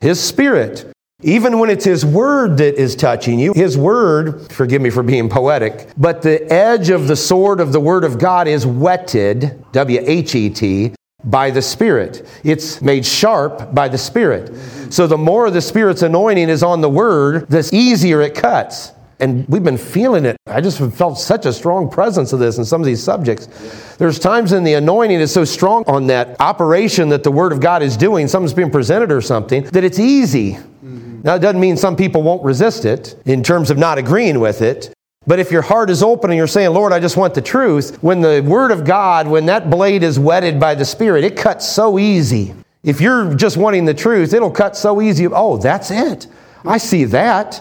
His 0.00 0.20
Spirit. 0.20 0.92
Even 1.22 1.60
when 1.60 1.70
it's 1.70 1.84
His 1.84 2.04
Word 2.04 2.58
that 2.58 2.74
is 2.74 2.96
touching 2.96 3.38
you, 3.38 3.52
His 3.52 3.78
Word, 3.78 4.50
forgive 4.50 4.82
me 4.82 4.90
for 4.90 5.04
being 5.04 5.28
poetic, 5.28 5.90
but 5.96 6.22
the 6.22 6.52
edge 6.52 6.90
of 6.90 7.06
the 7.06 7.14
sword 7.14 7.60
of 7.60 7.72
the 7.72 7.78
Word 7.78 8.02
of 8.02 8.18
God 8.18 8.48
is 8.48 8.66
whetted, 8.66 9.64
W 9.70 10.00
H 10.02 10.34
E 10.34 10.50
T, 10.50 10.94
by 11.22 11.52
the 11.52 11.62
Spirit. 11.62 12.28
It's 12.42 12.82
made 12.82 13.06
sharp 13.06 13.72
by 13.72 13.86
the 13.86 13.98
Spirit. 13.98 14.52
So 14.92 15.06
the 15.06 15.18
more 15.18 15.52
the 15.52 15.60
Spirit's 15.60 16.02
anointing 16.02 16.48
is 16.48 16.64
on 16.64 16.80
the 16.80 16.90
Word, 16.90 17.48
the 17.48 17.68
easier 17.72 18.22
it 18.22 18.34
cuts. 18.34 18.90
And 19.20 19.48
we've 19.48 19.64
been 19.64 19.78
feeling 19.78 20.24
it. 20.24 20.36
I 20.46 20.60
just 20.60 20.78
felt 20.94 21.18
such 21.18 21.44
a 21.44 21.52
strong 21.52 21.90
presence 21.90 22.32
of 22.32 22.38
this 22.38 22.58
in 22.58 22.64
some 22.64 22.80
of 22.80 22.86
these 22.86 23.02
subjects. 23.02 23.48
There's 23.96 24.18
times 24.18 24.52
in 24.52 24.62
the 24.62 24.74
anointing 24.74 25.18
is 25.18 25.32
so 25.32 25.44
strong 25.44 25.82
on 25.88 26.06
that 26.06 26.40
operation 26.40 27.08
that 27.08 27.24
the 27.24 27.32
Word 27.32 27.52
of 27.52 27.60
God 27.60 27.82
is 27.82 27.96
doing, 27.96 28.28
something's 28.28 28.54
being 28.54 28.70
presented 28.70 29.10
or 29.10 29.20
something, 29.20 29.64
that 29.64 29.82
it's 29.82 29.98
easy. 29.98 30.52
Mm-hmm. 30.52 31.22
Now, 31.22 31.34
it 31.34 31.40
doesn't 31.40 31.60
mean 31.60 31.76
some 31.76 31.96
people 31.96 32.22
won't 32.22 32.44
resist 32.44 32.84
it 32.84 33.20
in 33.24 33.42
terms 33.42 33.70
of 33.70 33.78
not 33.78 33.98
agreeing 33.98 34.38
with 34.38 34.62
it. 34.62 34.92
But 35.26 35.40
if 35.40 35.50
your 35.50 35.62
heart 35.62 35.90
is 35.90 36.02
open 36.02 36.30
and 36.30 36.38
you're 36.38 36.46
saying, 36.46 36.70
Lord, 36.70 36.92
I 36.92 37.00
just 37.00 37.16
want 37.16 37.34
the 37.34 37.42
truth, 37.42 38.02
when 38.02 38.20
the 38.20 38.40
Word 38.46 38.70
of 38.70 38.84
God, 38.84 39.26
when 39.26 39.46
that 39.46 39.68
blade 39.68 40.02
is 40.04 40.18
whetted 40.18 40.60
by 40.60 40.76
the 40.76 40.84
Spirit, 40.84 41.24
it 41.24 41.36
cuts 41.36 41.68
so 41.68 41.98
easy. 41.98 42.54
If 42.84 43.00
you're 43.00 43.34
just 43.34 43.56
wanting 43.56 43.84
the 43.84 43.92
truth, 43.94 44.32
it'll 44.32 44.50
cut 44.50 44.76
so 44.76 45.02
easy. 45.02 45.26
Oh, 45.26 45.56
that's 45.56 45.90
it. 45.90 46.28
I 46.64 46.78
see 46.78 47.04
that 47.04 47.60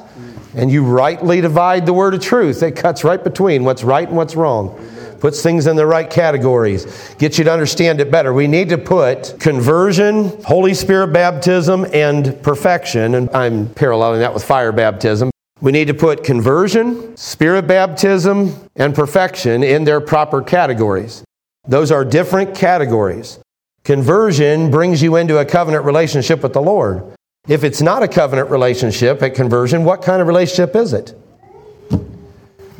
and 0.57 0.71
you 0.71 0.83
rightly 0.83 1.39
divide 1.39 1.85
the 1.85 1.93
word 1.93 2.15
of 2.15 2.21
truth. 2.21 2.63
It 2.63 2.71
cuts 2.71 3.03
right 3.03 3.23
between 3.23 3.63
what's 3.63 3.83
right 3.83 4.07
and 4.07 4.17
what's 4.17 4.35
wrong. 4.35 4.77
Puts 5.19 5.41
things 5.41 5.65
in 5.67 5.75
the 5.75 5.85
right 5.85 6.09
categories, 6.09 7.15
gets 7.17 7.37
you 7.37 7.43
to 7.43 7.51
understand 7.51 8.01
it 8.01 8.11
better. 8.11 8.33
We 8.33 8.47
need 8.47 8.69
to 8.69 8.77
put 8.77 9.39
conversion, 9.39 10.43
Holy 10.43 10.73
Spirit 10.73 11.07
baptism, 11.07 11.87
and 11.91 12.41
perfection, 12.43 13.15
and 13.15 13.29
I'm 13.31 13.69
paralleling 13.69 14.19
that 14.19 14.33
with 14.33 14.43
fire 14.43 14.71
baptism. 14.71 15.31
We 15.59 15.71
need 15.71 15.87
to 15.87 15.95
put 15.95 16.23
conversion, 16.23 17.17
spirit 17.17 17.65
baptism, 17.67 18.69
and 18.75 18.93
perfection 18.93 19.63
in 19.63 19.85
their 19.85 19.99
proper 19.99 20.43
categories. 20.43 21.23
Those 21.67 21.91
are 21.91 22.05
different 22.05 22.55
categories. 22.55 23.39
Conversion 23.83 24.69
brings 24.69 25.01
you 25.01 25.15
into 25.15 25.39
a 25.39 25.45
covenant 25.45 25.83
relationship 25.83 26.43
with 26.43 26.53
the 26.53 26.61
Lord. 26.61 27.16
If 27.47 27.63
it's 27.63 27.81
not 27.81 28.03
a 28.03 28.09
covenant 28.09 28.49
relationship 28.49 29.21
at 29.23 29.33
conversion, 29.33 29.85
what 29.85 30.01
kind 30.01 30.21
of 30.21 30.27
relationship 30.27 30.75
is 30.75 30.91
it? 30.91 31.15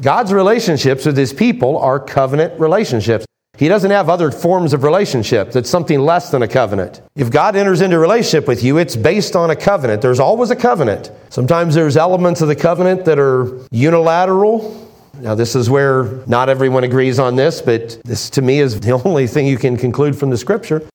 God's 0.02 0.34
relationships 0.34 1.06
with 1.06 1.18
his 1.18 1.32
people 1.32 1.78
are 1.78 2.00
covenant 2.00 2.60
relationships. 2.60 3.26
He 3.58 3.70
doesn't 3.70 3.90
have 3.90 4.10
other 4.10 4.30
forms 4.30 4.74
of 4.74 4.84
relationship 4.84 5.52
that's 5.52 5.70
something 5.70 6.00
less 6.02 6.30
than 6.30 6.44
a 6.44 6.48
covenant. 6.48 7.02
If 7.16 7.32
God 7.32 7.56
enters 7.56 7.82
into 7.82 7.98
relationship 7.98 8.48
with 8.48 8.62
you, 8.62 8.78
it's 8.78 8.96
based 8.96 9.36
on 9.36 9.50
a 9.50 9.56
covenant. 9.56 10.02
There's 10.02 10.20
always 10.20 10.52
a 10.52 10.56
covenant. 10.56 11.12
Sometimes 11.30 11.74
there's 11.74 11.98
elements 11.98 12.42
of 12.42 12.50
the 12.50 12.56
covenant 12.56 13.06
that 13.06 13.18
are 13.18 13.66
unilateral. 13.72 14.84
Now, 15.20 15.34
this 15.34 15.56
is 15.56 15.70
where 15.70 16.24
not 16.28 16.50
everyone 16.50 16.84
agrees 16.84 17.18
on 17.18 17.36
this, 17.36 17.62
but 17.62 18.00
this 18.04 18.30
to 18.32 18.44
me 18.44 18.60
is 18.60 18.80
the 18.80 18.92
only 19.06 19.26
thing 19.26 19.48
you 19.48 19.58
can 19.58 19.78
conclude 19.78 20.16
from 20.16 20.30
the 20.30 20.38
scripture. 20.38 20.88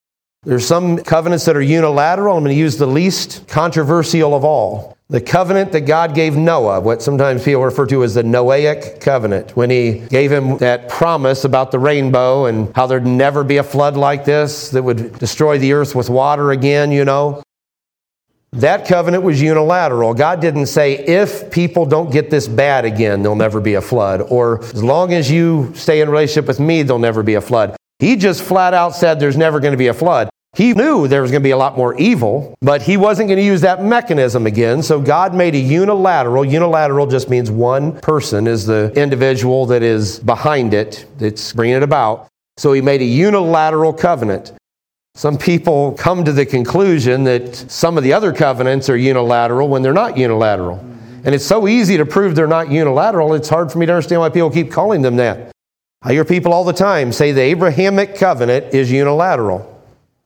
There's 0.45 0.67
some 0.67 0.99
covenants 0.99 1.45
that 1.45 1.57
are 1.57 1.63
unilateral. 1.63 2.37
I'm 2.37 2.43
going 2.43 2.53
to 2.53 2.59
use 2.59 2.77
the 2.77 2.85
least 2.87 3.47
controversial 3.47 4.35
of 4.35 4.45
all. 4.45 4.99
The 5.09 5.21
covenant 5.21 5.71
that 5.71 5.83
God 5.83 6.17
gave 6.17 6.37
Noah, 6.37 6.81
what 6.81 7.01
sometimes 7.01 7.45
people 7.45 7.63
refer 7.63 7.87
to 7.87 8.03
as 8.03 8.15
the 8.15 8.25
Noahic 8.25 9.01
covenant, 9.01 9.57
when 9.57 9.71
he 9.71 10.01
gave 10.01 10.33
him 10.33 10.59
that 10.59 10.89
promise 10.89 11.45
about 11.45 11.71
the 11.71 11.79
rainbow 11.79 12.47
and 12.47 12.75
how 12.75 12.89
there'd 12.89 13.07
never 13.07 13.45
be 13.45 13.59
a 13.59 13.63
flood 13.63 13.97
like 13.97 14.25
this 14.25 14.71
that 14.71 14.83
would 14.83 15.17
destroy 15.21 15.59
the 15.59 15.75
earth 15.75 15.95
with 15.95 16.11
water 16.11 16.51
again, 16.51 16.91
you 16.91 17.05
know. 17.05 17.41
That 18.51 18.89
covenant 18.89 19.23
was 19.23 19.41
unilateral. 19.41 20.13
God 20.13 20.41
didn't 20.41 20.67
say, 20.67 20.99
if 20.99 21.53
people 21.53 21.87
don't 21.87 22.11
get 22.11 22.31
this 22.31 22.49
bad 22.49 22.85
again, 22.85 23.23
there'll 23.23 23.37
never 23.37 23.61
be 23.61 23.75
a 23.75 23.81
flood, 23.81 24.23
or 24.23 24.65
as 24.65 24.83
long 24.83 25.13
as 25.13 25.31
you 25.31 25.73
stay 25.77 26.01
in 26.01 26.11
relationship 26.11 26.49
with 26.49 26.59
me, 26.59 26.83
there'll 26.83 26.99
never 26.99 27.23
be 27.23 27.35
a 27.35 27.41
flood. 27.41 27.77
He 28.03 28.17
just 28.17 28.43
flat 28.43 28.75
out 28.75 28.97
said 28.97 29.21
there's 29.21 29.37
never 29.37 29.61
going 29.61 29.71
to 29.71 29.79
be 29.79 29.87
a 29.87 29.95
flood. 29.95 30.29
He 30.57 30.73
knew 30.73 31.07
there 31.07 31.23
was 31.23 31.31
going 31.31 31.41
to 31.41 31.47
be 31.47 31.53
a 31.53 31.57
lot 31.57 31.77
more 31.77 31.97
evil, 31.99 32.53
but 32.61 32.83
he 32.83 32.97
wasn't 32.97 33.29
going 33.29 33.39
to 33.39 33.45
use 33.45 33.61
that 33.61 33.85
mechanism 33.85 34.45
again. 34.45 34.83
So 34.83 35.01
God 35.01 35.37
made 35.37 35.55
a 35.55 35.59
unilateral. 35.59 36.45
Unilateral 36.45 37.07
just 37.07 37.31
means 37.31 37.49
one 37.49 38.01
person 38.01 38.49
is 38.49 38.67
the 38.67 38.93
individual 38.97 39.67
that 39.67 39.85
is 39.85 40.19
behind 40.19 40.75
it, 40.75 41.07
that's 41.19 41.53
bringing 41.53 41.77
it 41.77 41.85
about. 41.85 42.27
So 42.57 42.73
he 42.73 42.81
made 42.81 43.03
a 43.03 43.05
unilateral 43.05 43.93
covenant. 43.93 44.53
Some 45.15 45.39
people 45.39 45.93
come 45.93 46.25
to 46.25 46.33
the 46.33 46.45
conclusion 46.45 47.23
that 47.23 47.55
some 47.55 47.97
of 47.97 48.03
the 48.03 48.13
other 48.13 48.33
covenants 48.33 48.91
are 48.91 48.97
unilateral 48.97 49.69
when 49.69 49.83
they're 49.83 49.93
not 49.93 50.19
unilateral. 50.19 50.81
And 51.25 51.37
it's 51.37 51.47
so 51.47 51.69
easy 51.69 51.97
to 51.99 52.05
prove 52.05 52.35
they're 52.35 52.49
not 52.49 52.69
unilateral, 52.69 53.35
it's 53.35 53.49
hard 53.49 53.71
for 53.71 53.79
me 53.79 53.87
to 53.87 53.93
understand 53.93 54.23
why 54.23 54.29
people 54.29 54.51
keep 54.51 54.73
calling 54.73 55.03
them 55.03 55.15
that. 55.17 55.52
I 56.05 56.13
hear 56.13 56.25
people 56.25 56.53
all 56.53 56.65
the 56.65 56.73
time 56.73 57.13
say 57.13 57.31
the 57.31 57.41
Abrahamic 57.41 58.17
covenant 58.17 58.75
is 58.75 58.91
unilateral. 58.91 59.69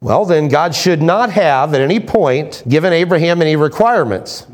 Well, 0.00 0.24
then 0.24 0.48
God 0.48 0.74
should 0.74 1.02
not 1.02 1.30
have 1.30 1.74
at 1.74 1.80
any 1.80 2.00
point 2.00 2.62
given 2.66 2.92
Abraham 2.92 3.42
any 3.42 3.56
requirements. 3.56 4.46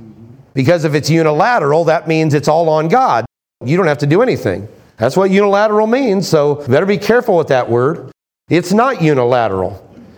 Because 0.54 0.84
if 0.84 0.94
it's 0.94 1.08
unilateral, 1.08 1.84
that 1.84 2.08
means 2.08 2.34
it's 2.34 2.48
all 2.48 2.68
on 2.68 2.88
God. 2.88 3.24
You 3.64 3.76
don't 3.76 3.86
have 3.86 3.98
to 3.98 4.06
do 4.06 4.22
anything. 4.22 4.68
That's 4.96 5.16
what 5.16 5.30
unilateral 5.30 5.86
means, 5.86 6.28
so 6.28 6.56
better 6.66 6.86
be 6.86 6.98
careful 6.98 7.36
with 7.36 7.48
that 7.48 7.68
word. 7.70 8.10
It's 8.48 8.72
not 8.72 9.00
unilateral. 9.00 9.72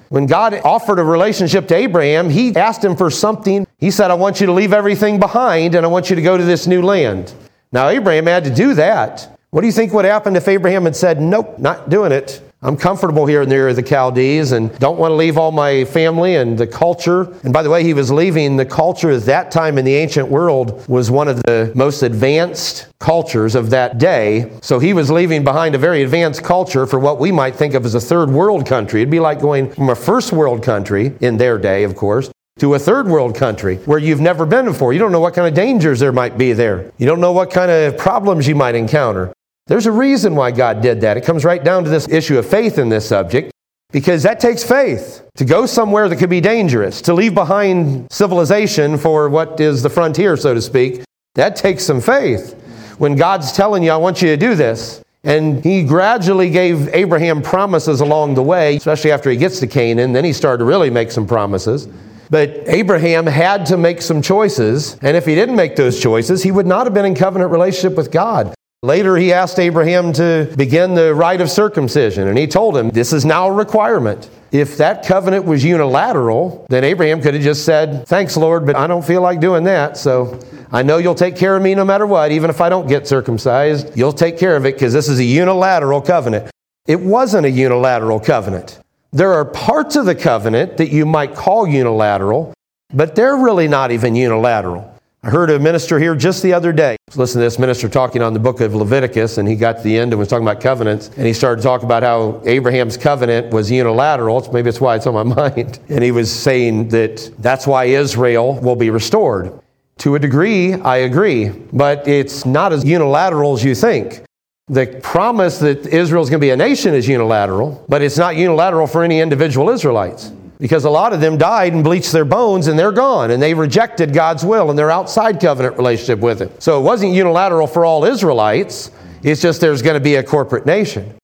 When 0.08 0.26
God 0.26 0.54
offered 0.64 0.98
a 0.98 1.04
relationship 1.04 1.68
to 1.68 1.74
Abraham, 1.74 2.30
he 2.30 2.54
asked 2.56 2.84
him 2.84 2.96
for 2.96 3.10
something. 3.10 3.66
He 3.78 3.90
said, 3.90 4.10
I 4.10 4.14
want 4.14 4.40
you 4.40 4.46
to 4.46 4.52
leave 4.52 4.72
everything 4.72 5.18
behind 5.20 5.74
and 5.74 5.84
I 5.84 5.88
want 5.88 6.08
you 6.10 6.16
to 6.16 6.22
go 6.22 6.36
to 6.36 6.44
this 6.44 6.66
new 6.66 6.82
land. 6.82 7.32
Now, 7.72 7.88
Abraham 7.88 8.26
had 8.26 8.44
to 8.44 8.54
do 8.54 8.74
that. 8.74 9.33
What 9.54 9.60
do 9.60 9.68
you 9.68 9.72
think 9.72 9.92
would 9.92 10.04
happen 10.04 10.34
if 10.34 10.48
Abraham 10.48 10.82
had 10.82 10.96
said, 10.96 11.20
Nope, 11.20 11.60
not 11.60 11.88
doing 11.88 12.10
it? 12.10 12.40
I'm 12.60 12.76
comfortable 12.76 13.24
here 13.24 13.40
in 13.40 13.48
the 13.48 13.54
area 13.54 13.70
of 13.70 13.76
the 13.76 13.86
Chaldees 13.86 14.50
and 14.50 14.76
don't 14.80 14.98
want 14.98 15.12
to 15.12 15.14
leave 15.14 15.38
all 15.38 15.52
my 15.52 15.84
family 15.84 16.34
and 16.34 16.58
the 16.58 16.66
culture. 16.66 17.32
And 17.44 17.52
by 17.52 17.62
the 17.62 17.70
way, 17.70 17.84
he 17.84 17.94
was 17.94 18.10
leaving 18.10 18.56
the 18.56 18.64
culture 18.64 19.12
at 19.12 19.22
that 19.26 19.52
time 19.52 19.78
in 19.78 19.84
the 19.84 19.94
ancient 19.94 20.26
world 20.26 20.84
was 20.88 21.08
one 21.08 21.28
of 21.28 21.40
the 21.44 21.70
most 21.76 22.02
advanced 22.02 22.88
cultures 22.98 23.54
of 23.54 23.70
that 23.70 23.98
day. 23.98 24.50
So 24.60 24.80
he 24.80 24.92
was 24.92 25.08
leaving 25.08 25.44
behind 25.44 25.76
a 25.76 25.78
very 25.78 26.02
advanced 26.02 26.42
culture 26.42 26.84
for 26.84 26.98
what 26.98 27.20
we 27.20 27.30
might 27.30 27.54
think 27.54 27.74
of 27.74 27.84
as 27.84 27.94
a 27.94 28.00
third 28.00 28.30
world 28.30 28.66
country. 28.66 29.02
It'd 29.02 29.10
be 29.12 29.20
like 29.20 29.40
going 29.40 29.70
from 29.70 29.88
a 29.88 29.94
first 29.94 30.32
world 30.32 30.64
country 30.64 31.16
in 31.20 31.36
their 31.36 31.58
day, 31.58 31.84
of 31.84 31.94
course, 31.94 32.28
to 32.58 32.74
a 32.74 32.78
third 32.80 33.06
world 33.06 33.36
country 33.36 33.76
where 33.84 34.00
you've 34.00 34.20
never 34.20 34.46
been 34.46 34.64
before. 34.64 34.92
You 34.92 34.98
don't 34.98 35.12
know 35.12 35.20
what 35.20 35.34
kind 35.34 35.46
of 35.46 35.54
dangers 35.54 36.00
there 36.00 36.10
might 36.10 36.36
be 36.36 36.54
there. 36.54 36.90
You 36.98 37.06
don't 37.06 37.20
know 37.20 37.32
what 37.32 37.52
kind 37.52 37.70
of 37.70 37.96
problems 37.96 38.48
you 38.48 38.56
might 38.56 38.74
encounter. 38.74 39.32
There's 39.66 39.86
a 39.86 39.92
reason 39.92 40.36
why 40.36 40.50
God 40.50 40.82
did 40.82 41.00
that. 41.00 41.16
It 41.16 41.24
comes 41.24 41.42
right 41.42 41.64
down 41.64 41.84
to 41.84 41.90
this 41.90 42.06
issue 42.08 42.36
of 42.36 42.46
faith 42.46 42.76
in 42.76 42.90
this 42.90 43.08
subject 43.08 43.50
because 43.92 44.22
that 44.24 44.38
takes 44.38 44.62
faith 44.62 45.26
to 45.36 45.44
go 45.46 45.64
somewhere 45.64 46.06
that 46.10 46.16
could 46.16 46.28
be 46.28 46.42
dangerous, 46.42 47.00
to 47.02 47.14
leave 47.14 47.34
behind 47.34 48.06
civilization 48.10 48.98
for 48.98 49.30
what 49.30 49.58
is 49.58 49.82
the 49.82 49.88
frontier, 49.88 50.36
so 50.36 50.52
to 50.52 50.60
speak. 50.60 51.02
That 51.34 51.56
takes 51.56 51.82
some 51.82 52.02
faith. 52.02 52.52
When 52.98 53.16
God's 53.16 53.52
telling 53.52 53.82
you, 53.82 53.90
I 53.90 53.96
want 53.96 54.20
you 54.20 54.28
to 54.28 54.36
do 54.36 54.54
this, 54.54 55.02
and 55.24 55.64
he 55.64 55.82
gradually 55.82 56.50
gave 56.50 56.88
Abraham 56.88 57.40
promises 57.40 58.02
along 58.02 58.34
the 58.34 58.42
way, 58.42 58.76
especially 58.76 59.12
after 59.12 59.30
he 59.30 59.36
gets 59.36 59.60
to 59.60 59.66
Canaan, 59.66 60.12
then 60.12 60.24
he 60.26 60.34
started 60.34 60.58
to 60.58 60.66
really 60.66 60.90
make 60.90 61.10
some 61.10 61.26
promises. 61.26 61.88
But 62.28 62.50
Abraham 62.66 63.26
had 63.26 63.64
to 63.66 63.78
make 63.78 64.02
some 64.02 64.20
choices, 64.20 64.98
and 65.00 65.16
if 65.16 65.24
he 65.24 65.34
didn't 65.34 65.56
make 65.56 65.74
those 65.74 65.98
choices, 65.98 66.42
he 66.42 66.52
would 66.52 66.66
not 66.66 66.84
have 66.84 66.92
been 66.92 67.06
in 67.06 67.14
covenant 67.14 67.50
relationship 67.50 67.96
with 67.96 68.12
God. 68.12 68.54
Later, 68.84 69.16
he 69.16 69.32
asked 69.32 69.58
Abraham 69.58 70.12
to 70.12 70.52
begin 70.58 70.94
the 70.94 71.14
rite 71.14 71.40
of 71.40 71.50
circumcision, 71.50 72.28
and 72.28 72.36
he 72.36 72.46
told 72.46 72.76
him, 72.76 72.90
This 72.90 73.14
is 73.14 73.24
now 73.24 73.48
a 73.48 73.52
requirement. 73.52 74.28
If 74.52 74.76
that 74.76 75.06
covenant 75.06 75.46
was 75.46 75.64
unilateral, 75.64 76.66
then 76.68 76.84
Abraham 76.84 77.22
could 77.22 77.32
have 77.32 77.42
just 77.42 77.64
said, 77.64 78.06
Thanks, 78.06 78.36
Lord, 78.36 78.66
but 78.66 78.76
I 78.76 78.86
don't 78.86 79.02
feel 79.02 79.22
like 79.22 79.40
doing 79.40 79.64
that. 79.64 79.96
So 79.96 80.38
I 80.70 80.82
know 80.82 80.98
you'll 80.98 81.14
take 81.14 81.34
care 81.34 81.56
of 81.56 81.62
me 81.62 81.74
no 81.74 81.86
matter 81.86 82.06
what, 82.06 82.30
even 82.30 82.50
if 82.50 82.60
I 82.60 82.68
don't 82.68 82.86
get 82.86 83.08
circumcised. 83.08 83.96
You'll 83.96 84.12
take 84.12 84.36
care 84.38 84.54
of 84.54 84.66
it 84.66 84.74
because 84.74 84.92
this 84.92 85.08
is 85.08 85.18
a 85.18 85.24
unilateral 85.24 86.02
covenant. 86.02 86.50
It 86.86 87.00
wasn't 87.00 87.46
a 87.46 87.50
unilateral 87.50 88.20
covenant. 88.20 88.80
There 89.12 89.32
are 89.32 89.46
parts 89.46 89.96
of 89.96 90.04
the 90.04 90.14
covenant 90.14 90.76
that 90.76 90.90
you 90.90 91.06
might 91.06 91.34
call 91.34 91.66
unilateral, 91.66 92.52
but 92.92 93.14
they're 93.14 93.38
really 93.38 93.66
not 93.66 93.92
even 93.92 94.14
unilateral. 94.14 94.93
I 95.24 95.30
heard 95.30 95.48
a 95.48 95.58
minister 95.58 95.98
here 95.98 96.14
just 96.14 96.42
the 96.42 96.52
other 96.52 96.70
day. 96.70 96.98
Listen 97.16 97.40
to 97.40 97.44
this 97.44 97.58
minister 97.58 97.88
talking 97.88 98.20
on 98.20 98.34
the 98.34 98.38
book 98.38 98.60
of 98.60 98.74
Leviticus, 98.74 99.38
and 99.38 99.48
he 99.48 99.56
got 99.56 99.78
to 99.78 99.82
the 99.82 99.96
end 99.96 100.12
and 100.12 100.18
was 100.18 100.28
talking 100.28 100.46
about 100.46 100.60
covenants, 100.60 101.08
and 101.16 101.26
he 101.26 101.32
started 101.32 101.62
to 101.62 101.66
talk 101.66 101.82
about 101.82 102.02
how 102.02 102.42
Abraham's 102.44 102.98
covenant 102.98 103.50
was 103.50 103.70
unilateral. 103.70 104.42
Maybe 104.52 104.64
that's 104.64 104.82
why 104.82 104.96
it's 104.96 105.06
on 105.06 105.14
my 105.14 105.22
mind. 105.50 105.78
And 105.88 106.04
he 106.04 106.10
was 106.10 106.30
saying 106.30 106.88
that 106.88 107.32
that's 107.38 107.66
why 107.66 107.84
Israel 107.84 108.60
will 108.60 108.76
be 108.76 108.90
restored. 108.90 109.58
To 110.00 110.14
a 110.14 110.18
degree, 110.18 110.74
I 110.74 110.98
agree, 110.98 111.48
but 111.72 112.06
it's 112.06 112.44
not 112.44 112.74
as 112.74 112.84
unilateral 112.84 113.54
as 113.54 113.64
you 113.64 113.74
think. 113.74 114.24
The 114.68 115.00
promise 115.02 115.58
that 115.60 115.86
Israel 115.86 116.22
is 116.22 116.28
going 116.28 116.40
to 116.40 116.44
be 116.44 116.50
a 116.50 116.56
nation 116.56 116.92
is 116.92 117.08
unilateral, 117.08 117.82
but 117.88 118.02
it's 118.02 118.18
not 118.18 118.36
unilateral 118.36 118.86
for 118.86 119.02
any 119.02 119.20
individual 119.20 119.70
Israelites 119.70 120.32
because 120.58 120.84
a 120.84 120.90
lot 120.90 121.12
of 121.12 121.20
them 121.20 121.36
died 121.36 121.72
and 121.72 121.82
bleached 121.82 122.12
their 122.12 122.24
bones 122.24 122.66
and 122.66 122.78
they're 122.78 122.92
gone 122.92 123.30
and 123.30 123.42
they 123.42 123.54
rejected 123.54 124.12
God's 124.12 124.44
will 124.44 124.70
and 124.70 124.78
they're 124.78 124.90
outside 124.90 125.40
covenant 125.40 125.76
relationship 125.76 126.20
with 126.20 126.40
Him. 126.40 126.50
So 126.58 126.78
it 126.78 126.82
wasn't 126.82 127.12
unilateral 127.12 127.66
for 127.66 127.84
all 127.84 128.04
Israelites, 128.04 128.90
it's 129.22 129.40
just 129.40 129.60
there's 129.60 129.82
going 129.82 129.94
to 129.94 130.00
be 130.00 130.16
a 130.16 130.22
corporate 130.22 130.66
nation. 130.66 131.14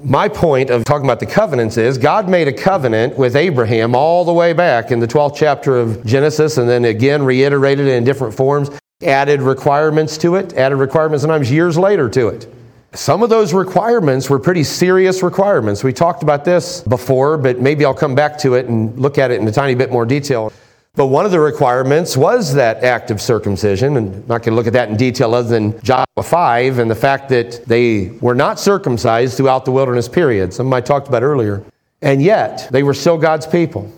My 0.00 0.28
point 0.28 0.70
of 0.70 0.84
talking 0.84 1.04
about 1.04 1.18
the 1.18 1.26
covenants 1.26 1.76
is 1.76 1.98
God 1.98 2.28
made 2.28 2.46
a 2.46 2.52
covenant 2.52 3.18
with 3.18 3.34
Abraham 3.34 3.96
all 3.96 4.24
the 4.24 4.32
way 4.32 4.52
back 4.52 4.92
in 4.92 5.00
the 5.00 5.08
12th 5.08 5.34
chapter 5.36 5.76
of 5.76 6.06
Genesis 6.06 6.56
and 6.56 6.68
then 6.68 6.84
again 6.84 7.24
reiterated 7.24 7.88
it 7.88 7.94
in 7.96 8.04
different 8.04 8.32
forms, 8.32 8.70
added 9.02 9.42
requirements 9.42 10.16
to 10.18 10.36
it, 10.36 10.54
added 10.54 10.76
requirements 10.76 11.22
sometimes 11.22 11.50
years 11.50 11.76
later 11.76 12.08
to 12.10 12.28
it. 12.28 12.46
Some 12.94 13.22
of 13.22 13.28
those 13.28 13.52
requirements 13.52 14.30
were 14.30 14.38
pretty 14.38 14.64
serious 14.64 15.22
requirements. 15.22 15.84
We 15.84 15.92
talked 15.92 16.22
about 16.22 16.44
this 16.44 16.80
before, 16.80 17.36
but 17.36 17.60
maybe 17.60 17.84
I'll 17.84 17.92
come 17.92 18.14
back 18.14 18.38
to 18.38 18.54
it 18.54 18.66
and 18.66 18.98
look 18.98 19.18
at 19.18 19.30
it 19.30 19.40
in 19.40 19.46
a 19.46 19.52
tiny 19.52 19.74
bit 19.74 19.92
more 19.92 20.06
detail. 20.06 20.52
But 20.94 21.06
one 21.08 21.26
of 21.26 21.30
the 21.30 21.38
requirements 21.38 22.16
was 22.16 22.54
that 22.54 22.82
act 22.82 23.10
of 23.10 23.20
circumcision, 23.20 23.96
and 23.98 24.14
I'm 24.14 24.20
not 24.22 24.42
going 24.42 24.52
to 24.52 24.54
look 24.54 24.66
at 24.66 24.72
that 24.72 24.88
in 24.88 24.96
detail 24.96 25.34
other 25.34 25.48
than 25.48 25.78
Joshua 25.82 26.22
5 26.22 26.78
and 26.78 26.90
the 26.90 26.94
fact 26.94 27.28
that 27.28 27.64
they 27.66 28.08
were 28.20 28.34
not 28.34 28.58
circumcised 28.58 29.36
throughout 29.36 29.64
the 29.64 29.70
wilderness 29.70 30.08
period. 30.08 30.54
Some 30.54 30.72
I 30.72 30.80
talked 30.80 31.08
about 31.08 31.22
earlier. 31.22 31.62
And 32.00 32.22
yet, 32.22 32.68
they 32.72 32.82
were 32.82 32.94
still 32.94 33.18
God's 33.18 33.46
people. 33.46 33.92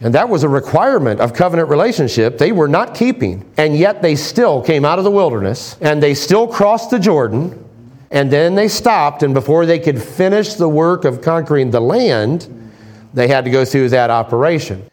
And 0.00 0.14
that 0.14 0.28
was 0.28 0.42
a 0.42 0.48
requirement 0.48 1.20
of 1.20 1.32
covenant 1.32 1.68
relationship 1.68 2.38
they 2.38 2.52
were 2.52 2.68
not 2.68 2.94
keeping. 2.94 3.50
And 3.56 3.76
yet, 3.76 4.00
they 4.00 4.16
still 4.16 4.62
came 4.62 4.84
out 4.84 4.98
of 4.98 5.04
the 5.04 5.10
wilderness 5.10 5.76
and 5.80 6.02
they 6.02 6.14
still 6.14 6.48
crossed 6.48 6.90
the 6.90 6.98
Jordan 6.98 7.65
and 8.10 8.30
then 8.30 8.54
they 8.54 8.68
stopped, 8.68 9.22
and 9.22 9.34
before 9.34 9.66
they 9.66 9.78
could 9.78 10.02
finish 10.02 10.54
the 10.54 10.68
work 10.68 11.04
of 11.04 11.22
conquering 11.22 11.70
the 11.70 11.80
land, 11.80 12.48
they 13.14 13.28
had 13.28 13.44
to 13.44 13.50
go 13.50 13.64
through 13.64 13.88
that 13.90 14.10
operation. 14.10 14.88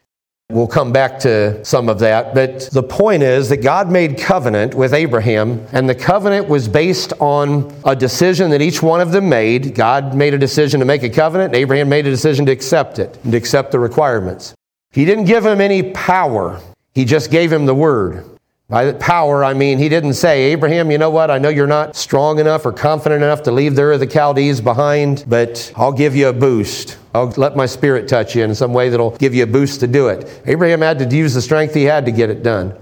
We'll 0.49 0.67
come 0.67 0.91
back 0.91 1.19
to 1.21 1.63
some 1.65 1.89
of 1.89 1.99
that, 1.99 2.36
but 2.36 2.69
the 2.71 2.84
point 2.84 3.23
is 3.23 3.49
that 3.49 3.58
God 3.58 3.89
made 3.89 4.19
covenant 4.19 4.76
with 4.76 4.93
Abraham, 4.93 5.65
and 5.71 5.89
the 5.89 5.95
covenant 5.95 6.47
was 6.47 6.67
based 6.67 7.13
on 7.19 7.73
a 7.86 7.95
decision 7.95 8.52
that 8.52 8.62
each 8.62 8.84
one 8.84 9.02
of 9.02 9.12
them 9.12 9.30
made. 9.30 9.73
God 9.73 10.13
made 10.15 10.34
a 10.34 10.38
decision 10.38 10.80
to 10.80 10.86
make 10.86 11.02
a 11.02 11.10
covenant, 11.10 11.54
and 11.54 11.56
Abraham 11.56 11.89
made 11.89 12.06
a 12.06 12.12
decision 12.12 12.45
to 12.45 12.52
accept 12.52 12.99
it 12.99 13.17
and 13.23 13.32
to 13.32 13.38
accept 13.38 13.71
the 13.71 13.80
requirements. 13.80 14.54
He 14.91 15.06
didn't 15.06 15.26
give 15.26 15.45
him 15.45 15.60
any 15.60 15.91
power, 15.91 16.62
he 16.93 17.06
just 17.06 17.32
gave 17.32 17.52
him 17.52 17.65
the 17.65 17.73
word. 17.73 18.33
By 18.69 18.91
power, 18.93 19.43
I 19.43 19.54
mean, 19.54 19.78
he 19.78 19.89
didn't 19.89 20.13
say, 20.13 20.52
Abraham, 20.52 20.89
you 20.89 20.97
know 20.97 21.10
what? 21.10 21.30
I 21.30 21.38
know 21.38 21.49
you're 21.49 21.67
not 21.67 21.95
strong 21.95 22.39
enough 22.39 22.65
or 22.65 22.71
confident 22.71 23.21
enough 23.21 23.43
to 23.43 23.52
leave 23.52 23.76
there 23.76 23.95
the 23.97 24.10
Chaldees 24.10 24.62
behind, 24.62 25.26
but 25.28 25.71
I'll 25.76 25.91
give 25.91 26.15
you 26.15 26.30
a 26.30 26.34
boost. 26.34 26.97
I'll 27.13 27.28
let 27.38 27.56
my 27.56 27.65
spirit 27.65 28.08
touch 28.08 28.36
you 28.36 28.43
in 28.43 28.56
some 28.56 28.73
way 28.73 28.89
that'll 28.89 29.17
give 29.17 29.36
you 29.36 29.43
a 29.43 29.47
boost 29.47 29.82
to 29.82 29.88
do 29.88 30.08
it. 30.08 30.41
Abraham 30.45 30.82
had 30.82 30.97
to 30.99 31.15
use 31.15 31.34
the 31.34 31.41
strength 31.41 31.76
he 31.76 31.84
had 31.84 32.06
to 32.06 32.12
get 32.12 32.30
it 32.30 32.41
done. 32.41 32.73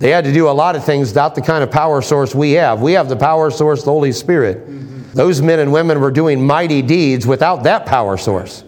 They 0.00 0.10
had 0.10 0.24
to 0.24 0.32
do 0.32 0.48
a 0.48 0.50
lot 0.50 0.74
of 0.74 0.84
things 0.84 1.10
without 1.10 1.36
the 1.36 1.40
kind 1.40 1.62
of 1.62 1.70
power 1.70 2.02
source 2.02 2.34
we 2.34 2.52
have. 2.52 2.82
We 2.82 2.92
have 2.92 3.08
the 3.08 3.16
power 3.16 3.50
source, 3.50 3.84
the 3.84 3.92
Holy 3.92 4.10
Spirit. 4.10 4.58
Mm-hmm. 4.58 5.12
Those 5.12 5.40
men 5.40 5.60
and 5.60 5.72
women 5.72 6.00
were 6.00 6.10
doing 6.10 6.44
mighty 6.44 6.82
deeds 6.82 7.26
without 7.26 7.62
that 7.62 7.86
power 7.86 8.16
source. 8.16 8.64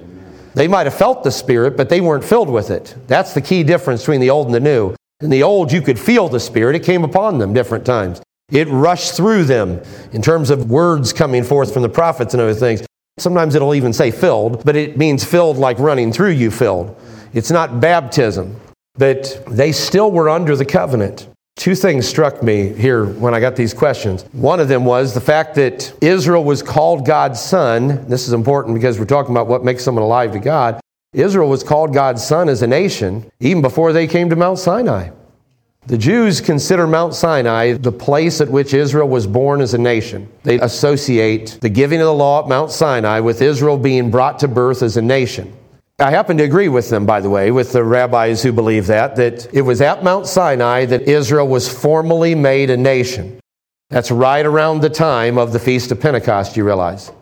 They 0.54 0.68
might 0.68 0.86
have 0.86 0.94
felt 0.94 1.24
the 1.24 1.32
Spirit, 1.32 1.76
but 1.76 1.88
they 1.88 2.00
weren't 2.00 2.24
filled 2.24 2.48
with 2.48 2.70
it. 2.70 2.94
That's 3.08 3.34
the 3.34 3.40
key 3.40 3.64
difference 3.64 4.02
between 4.02 4.20
the 4.20 4.30
old 4.30 4.46
and 4.46 4.54
the 4.54 4.60
new. 4.60 4.94
In 5.20 5.30
the 5.30 5.42
old, 5.42 5.72
you 5.72 5.80
could 5.80 5.98
feel 5.98 6.28
the 6.28 6.40
Spirit, 6.40 6.76
it 6.76 6.82
came 6.82 7.04
upon 7.04 7.38
them 7.38 7.52
different 7.52 7.86
times. 7.86 8.20
It 8.50 8.68
rushed 8.68 9.14
through 9.14 9.44
them 9.44 9.80
in 10.12 10.20
terms 10.20 10.50
of 10.50 10.70
words 10.70 11.12
coming 11.12 11.44
forth 11.44 11.72
from 11.72 11.82
the 11.82 11.88
prophets 11.88 12.34
and 12.34 12.42
other 12.42 12.54
things. 12.54 12.82
Sometimes 13.18 13.54
it'll 13.54 13.74
even 13.74 13.92
say 13.92 14.10
filled, 14.10 14.64
but 14.64 14.76
it 14.76 14.98
means 14.98 15.24
filled 15.24 15.56
like 15.56 15.78
running 15.78 16.12
through 16.12 16.32
you 16.32 16.50
filled. 16.50 17.00
It's 17.32 17.50
not 17.50 17.80
baptism, 17.80 18.60
but 18.96 19.42
they 19.48 19.72
still 19.72 20.10
were 20.10 20.28
under 20.28 20.56
the 20.56 20.64
covenant. 20.64 21.28
Two 21.56 21.76
things 21.76 22.06
struck 22.06 22.42
me 22.42 22.72
here 22.72 23.06
when 23.06 23.32
I 23.32 23.40
got 23.40 23.54
these 23.54 23.72
questions. 23.72 24.24
One 24.32 24.58
of 24.58 24.66
them 24.66 24.84
was 24.84 25.14
the 25.14 25.20
fact 25.20 25.54
that 25.54 25.94
Israel 26.00 26.42
was 26.42 26.62
called 26.62 27.06
God's 27.06 27.40
son. 27.40 28.08
This 28.08 28.26
is 28.26 28.32
important 28.32 28.74
because 28.74 28.98
we're 28.98 29.04
talking 29.04 29.30
about 29.30 29.46
what 29.46 29.64
makes 29.64 29.84
someone 29.84 30.02
alive 30.02 30.32
to 30.32 30.40
God. 30.40 30.80
Israel 31.14 31.48
was 31.48 31.62
called 31.62 31.94
God's 31.94 32.24
son 32.24 32.48
as 32.48 32.60
a 32.62 32.66
nation 32.66 33.30
even 33.40 33.62
before 33.62 33.92
they 33.92 34.06
came 34.06 34.28
to 34.30 34.36
Mount 34.36 34.58
Sinai. 34.58 35.10
The 35.86 35.98
Jews 35.98 36.40
consider 36.40 36.86
Mount 36.86 37.14
Sinai 37.14 37.74
the 37.74 37.92
place 37.92 38.40
at 38.40 38.48
which 38.48 38.74
Israel 38.74 39.08
was 39.08 39.26
born 39.26 39.60
as 39.60 39.74
a 39.74 39.78
nation. 39.78 40.28
They 40.42 40.58
associate 40.58 41.58
the 41.60 41.68
giving 41.68 42.00
of 42.00 42.06
the 42.06 42.14
law 42.14 42.42
at 42.42 42.48
Mount 42.48 42.70
Sinai 42.70 43.20
with 43.20 43.42
Israel 43.42 43.76
being 43.76 44.10
brought 44.10 44.38
to 44.40 44.48
birth 44.48 44.82
as 44.82 44.96
a 44.96 45.02
nation. 45.02 45.54
I 45.98 46.10
happen 46.10 46.38
to 46.38 46.44
agree 46.44 46.68
with 46.68 46.90
them, 46.90 47.06
by 47.06 47.20
the 47.20 47.30
way, 47.30 47.50
with 47.52 47.72
the 47.72 47.84
rabbis 47.84 48.42
who 48.42 48.50
believe 48.50 48.88
that, 48.88 49.14
that 49.16 49.54
it 49.54 49.62
was 49.62 49.80
at 49.80 50.02
Mount 50.02 50.26
Sinai 50.26 50.86
that 50.86 51.02
Israel 51.02 51.46
was 51.46 51.68
formally 51.72 52.34
made 52.34 52.70
a 52.70 52.76
nation. 52.76 53.38
That's 53.90 54.10
right 54.10 54.44
around 54.44 54.80
the 54.80 54.90
time 54.90 55.38
of 55.38 55.52
the 55.52 55.60
Feast 55.60 55.92
of 55.92 56.00
Pentecost, 56.00 56.56
you 56.56 56.64
realize. 56.64 57.12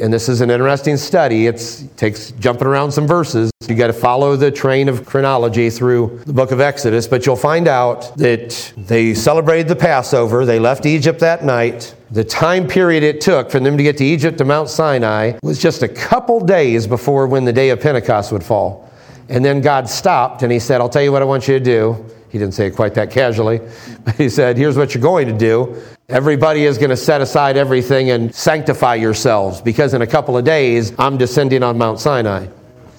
And 0.00 0.12
this 0.12 0.28
is 0.28 0.40
an 0.40 0.50
interesting 0.50 0.96
study. 0.96 1.46
It 1.46 1.84
takes 1.96 2.30
jumping 2.32 2.66
around 2.66 2.92
some 2.92 3.06
verses. 3.06 3.50
You 3.68 3.74
got 3.74 3.88
to 3.88 3.92
follow 3.92 4.36
the 4.36 4.50
train 4.50 4.88
of 4.88 5.04
chronology 5.04 5.68
through 5.68 6.22
the 6.24 6.32
book 6.32 6.50
of 6.50 6.60
Exodus, 6.60 7.06
but 7.06 7.26
you'll 7.26 7.36
find 7.36 7.68
out 7.68 8.16
that 8.16 8.72
they 8.76 9.12
celebrated 9.12 9.68
the 9.68 9.76
Passover. 9.76 10.46
They 10.46 10.58
left 10.58 10.86
Egypt 10.86 11.20
that 11.20 11.44
night. 11.44 11.94
The 12.10 12.24
time 12.24 12.66
period 12.66 13.02
it 13.02 13.20
took 13.20 13.50
for 13.50 13.60
them 13.60 13.76
to 13.76 13.82
get 13.82 13.98
to 13.98 14.04
Egypt 14.04 14.38
to 14.38 14.44
Mount 14.44 14.70
Sinai 14.70 15.38
was 15.42 15.60
just 15.60 15.82
a 15.82 15.88
couple 15.88 16.40
days 16.40 16.86
before 16.86 17.26
when 17.26 17.44
the 17.44 17.52
day 17.52 17.68
of 17.68 17.80
Pentecost 17.80 18.32
would 18.32 18.44
fall. 18.44 18.90
And 19.28 19.44
then 19.44 19.60
God 19.60 19.88
stopped 19.88 20.42
and 20.42 20.50
he 20.50 20.58
said, 20.58 20.80
I'll 20.80 20.88
tell 20.88 21.02
you 21.02 21.12
what 21.12 21.22
I 21.22 21.26
want 21.26 21.46
you 21.48 21.58
to 21.58 21.64
do. 21.64 22.04
He 22.30 22.38
didn't 22.38 22.54
say 22.54 22.68
it 22.68 22.76
quite 22.76 22.94
that 22.94 23.10
casually, 23.10 23.60
but 24.04 24.14
he 24.16 24.30
said, 24.30 24.56
Here's 24.56 24.76
what 24.76 24.94
you're 24.94 25.02
going 25.02 25.28
to 25.28 25.36
do. 25.36 25.82
Everybody 26.12 26.64
is 26.64 26.78
going 26.78 26.90
to 26.90 26.96
set 26.96 27.20
aside 27.20 27.56
everything 27.56 28.10
and 28.10 28.34
sanctify 28.34 28.96
yourselves 28.96 29.60
because 29.60 29.94
in 29.94 30.02
a 30.02 30.06
couple 30.06 30.36
of 30.36 30.44
days 30.44 30.92
I'm 30.98 31.16
descending 31.16 31.62
on 31.62 31.78
Mount 31.78 31.98
Sinai 32.00 32.46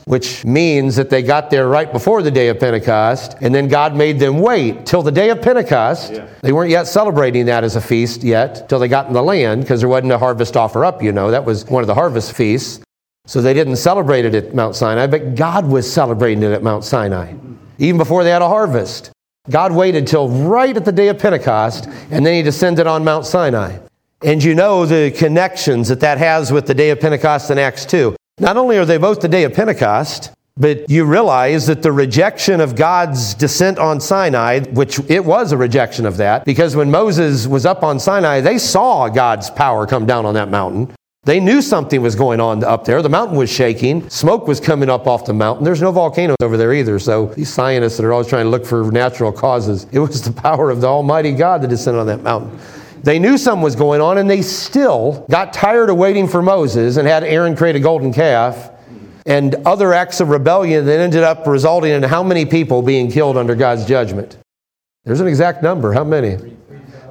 which 0.06 0.44
means 0.44 0.96
that 0.96 1.10
they 1.10 1.22
got 1.22 1.50
there 1.50 1.68
right 1.68 1.92
before 1.92 2.22
the 2.22 2.32
day 2.32 2.50
of 2.50 2.60
Pentecost, 2.60 3.36
and 3.42 3.56
then 3.56 3.68
God 3.68 3.96
made 3.96 4.20
them 4.20 4.40
wait 4.40 4.86
till 4.86 5.02
the 5.02 5.12
day 5.12 5.30
of 5.30 5.42
Pentecost. 5.42 6.14
Yeah. 6.14 6.28
They 6.42 6.52
weren't 6.52 6.72
yet 6.72 6.88
celebrating 6.88 7.46
that 7.46 7.64
as 7.64 7.76
a 7.76 7.82
feast 7.82 8.24
yet, 8.24 8.68
till 8.68 8.80
they 8.80 8.88
got 8.88 9.08
in 9.08 9.14
the 9.14 9.24
land, 9.24 9.62
because 9.62 9.80
there 9.80 9.90
wasn't 9.90 10.12
a 10.12 10.18
harvest 10.18 10.58
offer 10.58 10.84
up, 10.84 11.02
you 11.02 11.12
know. 11.12 11.32
That 11.32 11.46
was 11.46 11.66
one 11.66 11.84
of 11.84 11.88
the 11.88 11.96
harvest 11.96 12.34
feasts. 12.34 12.84
So 13.26 13.42
they 13.42 13.54
didn't 13.54 13.78
celebrate 13.78 14.26
it 14.26 14.36
at 14.36 14.54
Mount 14.54 14.76
Sinai, 14.76 15.08
but 15.08 15.36
God 15.36 15.66
was 15.66 15.92
celebrating 15.92 16.44
it 16.44 16.52
at 16.52 16.62
Mount 16.62 16.84
Sinai, 16.84 17.34
even 17.78 17.98
before 17.98 18.26
they 18.26 18.32
had 18.32 18.42
a 18.42 18.50
harvest. 18.50 19.13
God 19.50 19.74
waited 19.74 20.08
till 20.08 20.30
right 20.30 20.76
at 20.78 20.86
the 20.86 20.92
day 20.94 21.10
of 21.10 21.20
Pentecost, 21.20 21.88
and 22.10 22.26
then 22.26 22.34
he 22.34 22.42
descended 22.42 22.88
on 22.88 23.04
Mount 23.04 23.26
Sinai. 23.26 23.78
And 24.24 24.42
you 24.42 24.56
know 24.56 24.86
the 24.86 25.12
connections 25.12 25.90
that 25.90 26.00
that 26.00 26.18
has 26.18 26.50
with 26.50 26.66
the 26.66 26.74
day 26.74 26.92
of 26.92 27.02
Pentecost 27.02 27.52
in 27.52 27.58
Acts 27.58 27.86
2. 27.86 28.16
Not 28.40 28.56
only 28.56 28.78
are 28.78 28.86
they 28.86 28.96
both 28.96 29.20
the 29.20 29.28
day 29.28 29.44
of 29.44 29.54
Pentecost, 29.54 30.32
but 30.56 30.90
you 30.90 31.04
realize 31.04 31.68
that 31.68 31.82
the 31.82 31.92
rejection 31.92 32.62
of 32.62 32.78
God's 32.78 33.34
descent 33.34 33.80
on 33.80 34.00
Sinai, 34.00 34.62
which 34.62 35.02
it 35.10 35.26
was 35.26 35.52
a 35.52 35.58
rejection 35.58 36.06
of 36.06 36.16
that, 36.18 36.46
because 36.46 36.78
when 36.78 36.90
Moses 36.90 37.46
was 37.46 37.66
up 37.66 37.84
on 37.84 38.00
Sinai, 38.00 38.40
they 38.40 38.58
saw 38.58 39.10
God's 39.10 39.50
power 39.50 39.86
come 39.86 40.06
down 40.06 40.26
on 40.26 40.36
that 40.36 40.50
mountain. 40.50 40.96
They 41.26 41.40
knew 41.40 41.62
something 41.62 42.02
was 42.02 42.16
going 42.16 42.42
on 42.42 42.66
up 42.66 42.84
there. 42.84 43.02
The 43.02 43.08
mountain 43.08 43.38
was 43.38 43.50
shaking. 43.50 44.10
Smoke 44.10 44.46
was 44.46 44.60
coming 44.60 44.90
up 44.90 45.08
off 45.08 45.26
the 45.26 45.34
mountain. 45.34 45.64
There's 45.64 45.82
no 45.82 45.92
volcanoes 45.92 46.36
over 46.42 46.58
there 46.58 46.74
either. 46.74 47.00
So 47.00 47.28
these 47.28 47.48
scientists 47.48 47.96
that 47.96 48.06
are 48.06 48.12
always 48.12 48.28
trying 48.28 48.46
to 48.46 48.50
look 48.50 48.66
for 48.66 48.92
natural 48.92 49.32
causes, 49.32 49.88
it 49.94 50.00
was 50.00 50.22
the 50.22 50.34
power 50.42 50.70
of 50.70 50.82
the 50.82 50.88
Almighty 50.88 51.32
God 51.32 51.62
that 51.62 51.70
descended 51.70 52.02
on 52.02 52.08
that 52.08 52.24
mountain. 52.24 52.60
They 53.04 53.20
knew 53.20 53.38
something 53.38 53.62
was 53.64 53.76
going 53.76 54.02
on, 54.02 54.18
and 54.18 54.30
they 54.30 54.42
still 54.42 55.26
got 55.30 55.54
tired 55.54 55.90
of 55.90 55.98
waiting 55.98 56.28
for 56.28 56.42
Moses 56.42 56.98
and 56.98 57.08
had 57.08 57.24
Aaron 57.24 57.56
create 57.56 57.76
a 57.76 57.80
golden 57.80 58.14
calf 58.14 58.72
and 59.26 59.56
other 59.66 59.94
acts 59.94 60.20
of 60.20 60.30
rebellion 60.30 60.86
that 60.86 61.00
ended 61.00 61.24
up 61.24 61.48
resulting 61.48 61.92
in 61.92 62.04
how 62.04 62.24
many 62.24 62.46
people 62.46 62.82
being 62.82 63.10
killed 63.10 63.38
under 63.38 63.56
God's 63.56 63.86
judgment. 63.86 64.38
There's 65.06 65.22
an 65.22 65.28
exact 65.28 65.64
number. 65.64 65.94
How 65.94 66.04
many? 66.04 66.38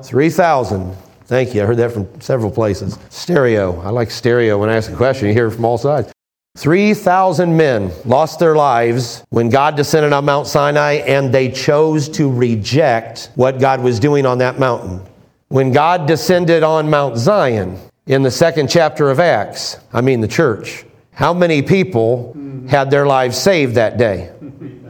3,000. 0.03 0.97
Thank 1.33 1.55
you. 1.55 1.63
I 1.63 1.65
heard 1.65 1.79
that 1.79 1.93
from 1.93 2.21
several 2.21 2.51
places. 2.51 2.99
Stereo. 3.09 3.81
I 3.81 3.89
like 3.89 4.11
stereo 4.11 4.59
when 4.59 4.69
I 4.69 4.77
ask 4.77 4.93
a 4.93 4.95
question. 4.95 5.29
You 5.29 5.33
hear 5.33 5.47
it 5.47 5.53
from 5.53 5.65
all 5.65 5.79
sides. 5.79 6.13
3,000 6.59 7.57
men 7.57 7.91
lost 8.05 8.39
their 8.39 8.55
lives 8.55 9.25
when 9.31 9.49
God 9.49 9.75
descended 9.75 10.13
on 10.13 10.27
Mount 10.27 10.47
Sinai 10.47 10.97
and 10.97 11.33
they 11.33 11.51
chose 11.51 12.11
to 12.11 12.31
reject 12.31 13.31
what 13.35 13.59
God 13.59 13.81
was 13.83 13.99
doing 13.99 14.27
on 14.27 14.37
that 14.45 14.59
mountain. 14.59 15.01
When 15.49 15.73
God 15.73 16.07
descended 16.07 16.63
on 16.63 16.91
Mount 16.91 17.17
Zion 17.17 17.79
in 18.05 18.23
the 18.23 18.31
second 18.31 18.69
chapter 18.69 19.11
of 19.11 19.19
Acts, 19.19 19.79
I 19.91 20.03
mean 20.03 20.21
the 20.21 20.29
church, 20.29 20.85
how 21.13 21.33
many 21.33 21.63
people 21.63 22.37
had 22.69 22.91
their 22.91 23.07
lives 23.07 23.39
saved 23.39 23.77
that 23.77 23.97
day? 23.97 24.31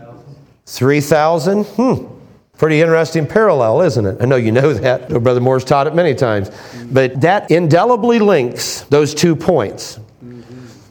3,000? 0.67 1.65
Hmm. 1.67 2.12
Pretty 2.63 2.81
interesting 2.81 3.27
parallel, 3.27 3.83
isn't 3.83 4.07
it? 4.07 4.19
I 4.21 4.25
know 4.25 4.37
you 4.37 4.53
know 4.53 4.73
that. 4.87 5.09
Brother 5.09 5.41
Moore's 5.41 5.65
taught 5.65 5.89
it 5.89 5.97
many 5.97 6.15
times. 6.15 6.49
But 6.93 7.21
that 7.23 7.51
indelibly 7.51 8.21
links 8.21 8.83
those 8.83 9.17
two 9.17 9.35
points. 9.35 9.99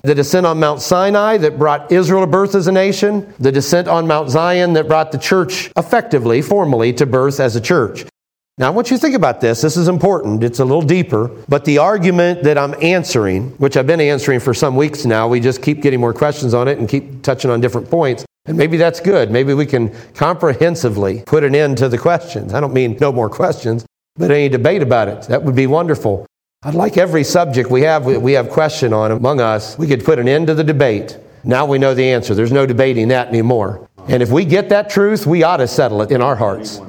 The 0.04 0.14
descent 0.14 0.46
on 0.46 0.60
Mount 0.60 0.82
Sinai 0.82 1.38
that 1.38 1.58
brought 1.58 1.90
Israel 1.90 2.26
to 2.26 2.28
birth 2.28 2.56
as 2.56 2.68
a 2.68 2.74
nation, 2.74 3.34
the 3.40 3.54
descent 3.54 3.88
on 3.88 4.06
Mount 4.06 4.30
Zion 4.30 4.74
that 4.74 4.90
brought 4.90 5.14
the 5.14 5.18
church 5.18 5.72
effectively, 5.78 6.42
formally, 6.42 6.92
to 6.92 7.06
birth 7.06 7.40
as 7.40 7.56
a 7.56 7.62
church. 7.62 8.04
Now, 8.58 8.68
I 8.68 8.72
want 8.72 8.92
you 8.92 8.98
to 8.98 9.02
think 9.02 9.16
about 9.16 9.40
this. 9.40 9.62
This 9.62 9.78
is 9.78 9.88
important. 9.88 10.44
It's 10.44 10.60
a 10.60 10.66
little 10.66 10.82
deeper. 10.82 11.30
But 11.48 11.64
the 11.64 11.78
argument 11.78 12.44
that 12.44 12.58
I'm 12.58 12.76
answering, 12.84 13.52
which 13.52 13.78
I've 13.78 13.88
been 13.88 14.02
answering 14.02 14.42
for 14.42 14.54
some 14.54 14.76
weeks 14.76 15.06
now, 15.06 15.30
we 15.30 15.40
just 15.40 15.62
keep 15.62 15.82
getting 15.82 16.02
more 16.02 16.14
questions 16.14 16.54
on 16.54 16.68
it 16.68 16.80
and 16.80 16.90
keep 16.90 17.24
touching 17.24 17.50
on 17.50 17.62
different 17.62 17.90
points. 17.90 18.26
And 18.46 18.58
maybe 18.58 18.78
that's 18.78 19.00
good. 19.00 19.30
Maybe 19.30 19.54
we 19.54 19.66
can 19.66 19.96
comprehensively 20.16 21.24
put 21.28 21.44
an 21.44 21.54
end 21.54 21.78
to 21.78 21.90
the 21.90 21.98
questions. 21.98 22.54
I 22.54 22.60
don't 22.60 22.74
mean 22.74 22.98
no 23.00 23.12
more 23.12 23.30
questions, 23.30 23.86
but 24.16 24.32
any 24.32 24.50
debate 24.50 24.82
about 24.82 25.08
it. 25.08 25.24
That 25.24 25.44
would 25.44 25.56
be 25.56 25.68
wonderful. 25.68 26.26
I'd 26.64 26.74
like 26.76 26.98
every 26.98 27.24
subject 27.24 27.70
we 27.70 27.82
have 27.82 28.06
we 28.06 28.34
have 28.34 28.50
question 28.50 28.94
on 28.94 29.12
among 29.12 29.42
us, 29.42 29.78
we 29.78 29.88
could 29.88 30.04
put 30.04 30.20
an 30.20 30.28
end 30.28 30.48
to 30.48 30.54
the 30.54 30.64
debate. 30.64 31.18
Now 31.44 31.66
we 31.66 31.80
know 31.80 31.94
the 31.94 32.12
answer. 32.12 32.36
There's 32.36 32.52
no 32.52 32.66
debating 32.66 33.08
that 33.08 33.28
anymore. 33.28 33.90
And 34.08 34.22
if 34.22 34.32
we 34.32 34.46
get 34.46 34.70
that 34.70 34.90
truth, 34.90 35.26
we 35.26 35.44
ought 35.44 35.58
to 35.58 35.68
settle 35.68 36.02
it 36.02 36.12
in 36.12 36.22
our 36.22 36.36
hearts. 36.36 36.80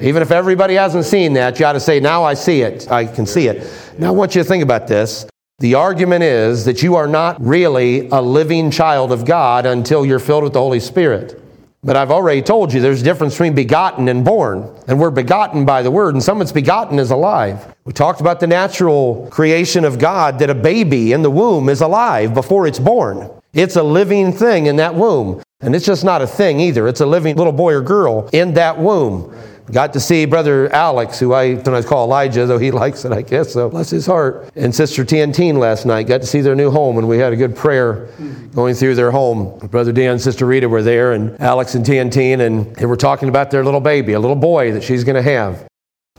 Even 0.00 0.22
if 0.22 0.30
everybody 0.30 0.74
hasn't 0.74 1.04
seen 1.04 1.32
that, 1.34 1.58
you 1.58 1.66
ought 1.66 1.72
to 1.72 1.80
say, 1.80 2.00
Now 2.00 2.22
I 2.24 2.34
see 2.34 2.62
it. 2.62 2.90
I 2.90 3.06
can 3.06 3.26
see 3.26 3.48
it. 3.48 3.70
Now 3.98 4.08
I 4.08 4.10
want 4.12 4.34
you 4.34 4.42
to 4.42 4.48
think 4.48 4.62
about 4.62 4.86
this. 4.86 5.26
The 5.60 5.74
argument 5.74 6.22
is 6.22 6.66
that 6.66 6.84
you 6.84 6.94
are 6.94 7.08
not 7.08 7.44
really 7.44 8.08
a 8.10 8.22
living 8.22 8.70
child 8.70 9.10
of 9.10 9.24
God 9.24 9.66
until 9.66 10.06
you're 10.06 10.20
filled 10.20 10.44
with 10.44 10.52
the 10.52 10.60
Holy 10.60 10.78
Spirit. 10.78 11.42
But 11.82 11.96
I've 11.96 12.12
already 12.12 12.42
told 12.42 12.72
you 12.72 12.80
there's 12.80 13.00
a 13.00 13.04
difference 13.04 13.34
between 13.34 13.56
begotten 13.56 14.08
and 14.08 14.24
born. 14.24 14.72
And 14.86 15.00
we're 15.00 15.10
begotten 15.10 15.64
by 15.64 15.82
the 15.82 15.90
word, 15.90 16.14
and 16.14 16.22
someone's 16.22 16.52
begotten 16.52 17.00
is 17.00 17.10
alive. 17.10 17.74
We 17.84 17.92
talked 17.92 18.20
about 18.20 18.38
the 18.38 18.46
natural 18.46 19.26
creation 19.32 19.84
of 19.84 19.98
God 19.98 20.38
that 20.38 20.48
a 20.48 20.54
baby 20.54 21.10
in 21.10 21.22
the 21.22 21.30
womb 21.30 21.68
is 21.68 21.80
alive 21.80 22.34
before 22.34 22.68
it's 22.68 22.78
born. 22.78 23.28
It's 23.52 23.74
a 23.74 23.82
living 23.82 24.32
thing 24.32 24.66
in 24.66 24.76
that 24.76 24.94
womb. 24.94 25.42
And 25.60 25.74
it's 25.74 25.86
just 25.86 26.04
not 26.04 26.22
a 26.22 26.26
thing 26.28 26.60
either, 26.60 26.86
it's 26.86 27.00
a 27.00 27.06
living 27.06 27.34
little 27.34 27.52
boy 27.52 27.72
or 27.72 27.80
girl 27.80 28.30
in 28.32 28.54
that 28.54 28.78
womb. 28.78 29.36
Got 29.70 29.92
to 29.92 30.00
see 30.00 30.24
Brother 30.24 30.72
Alex, 30.72 31.18
who 31.18 31.34
I 31.34 31.56
sometimes 31.56 31.84
call 31.84 32.04
Elijah, 32.06 32.46
though 32.46 32.58
he 32.58 32.70
likes 32.82 33.04
it, 33.04 33.12
I 33.12 33.22
guess, 33.22 33.52
so 33.52 33.68
bless 33.68 33.90
his 33.90 34.06
heart. 34.06 34.50
And 34.56 34.74
Sister 34.74 35.04
Tiantine 35.04 35.58
last 35.58 35.84
night. 35.84 36.06
Got 36.06 36.22
to 36.22 36.26
see 36.26 36.40
their 36.40 36.54
new 36.54 36.70
home, 36.70 36.96
and 36.96 37.08
we 37.08 37.18
had 37.18 37.32
a 37.32 37.36
good 37.36 37.54
prayer 37.54 38.08
going 38.54 38.74
through 38.74 38.94
their 38.94 39.10
home. 39.10 39.58
Brother 39.68 39.92
Dan 39.92 40.12
and 40.12 40.20
Sister 40.20 40.46
Rita 40.46 40.68
were 40.68 40.82
there, 40.82 41.12
and 41.12 41.38
Alex 41.40 41.74
and 41.74 41.84
Tiantine, 41.84 42.40
and 42.40 42.74
they 42.76 42.86
were 42.86 42.96
talking 42.96 43.28
about 43.28 43.50
their 43.50 43.64
little 43.64 43.80
baby, 43.80 44.14
a 44.14 44.20
little 44.20 44.36
boy 44.36 44.72
that 44.72 44.82
she's 44.82 45.04
going 45.04 45.16
to 45.16 45.22
have. 45.22 45.66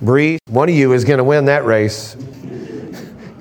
Bree, 0.02 0.38
one 0.48 0.70
of 0.70 0.76
you 0.76 0.94
is 0.94 1.04
going 1.04 1.18
to 1.18 1.24
win 1.24 1.46
that 1.46 1.66
race. 1.66 2.16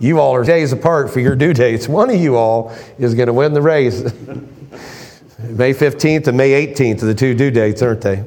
You 0.01 0.21
all 0.21 0.33
are 0.33 0.45
days 0.45 0.71
apart 0.73 1.11
for 1.11 1.19
your 1.19 1.35
due 1.35 1.53
dates. 1.53 1.89
One 1.89 2.09
of 2.09 2.15
you 2.15 2.37
all 2.37 2.73
is 3.01 3.15
going 3.15 3.27
to 3.27 3.33
win 3.33 3.53
the 3.53 3.61
race. 3.61 4.01
May 5.41 5.75
15th 5.75 6.29
and 6.29 6.37
May 6.37 6.67
18th 6.69 7.03
are 7.03 7.07
the 7.07 7.17
two 7.17 7.35
due 7.35 7.51
dates, 7.51 7.83
aren't 7.83 8.03
they? 8.03 8.25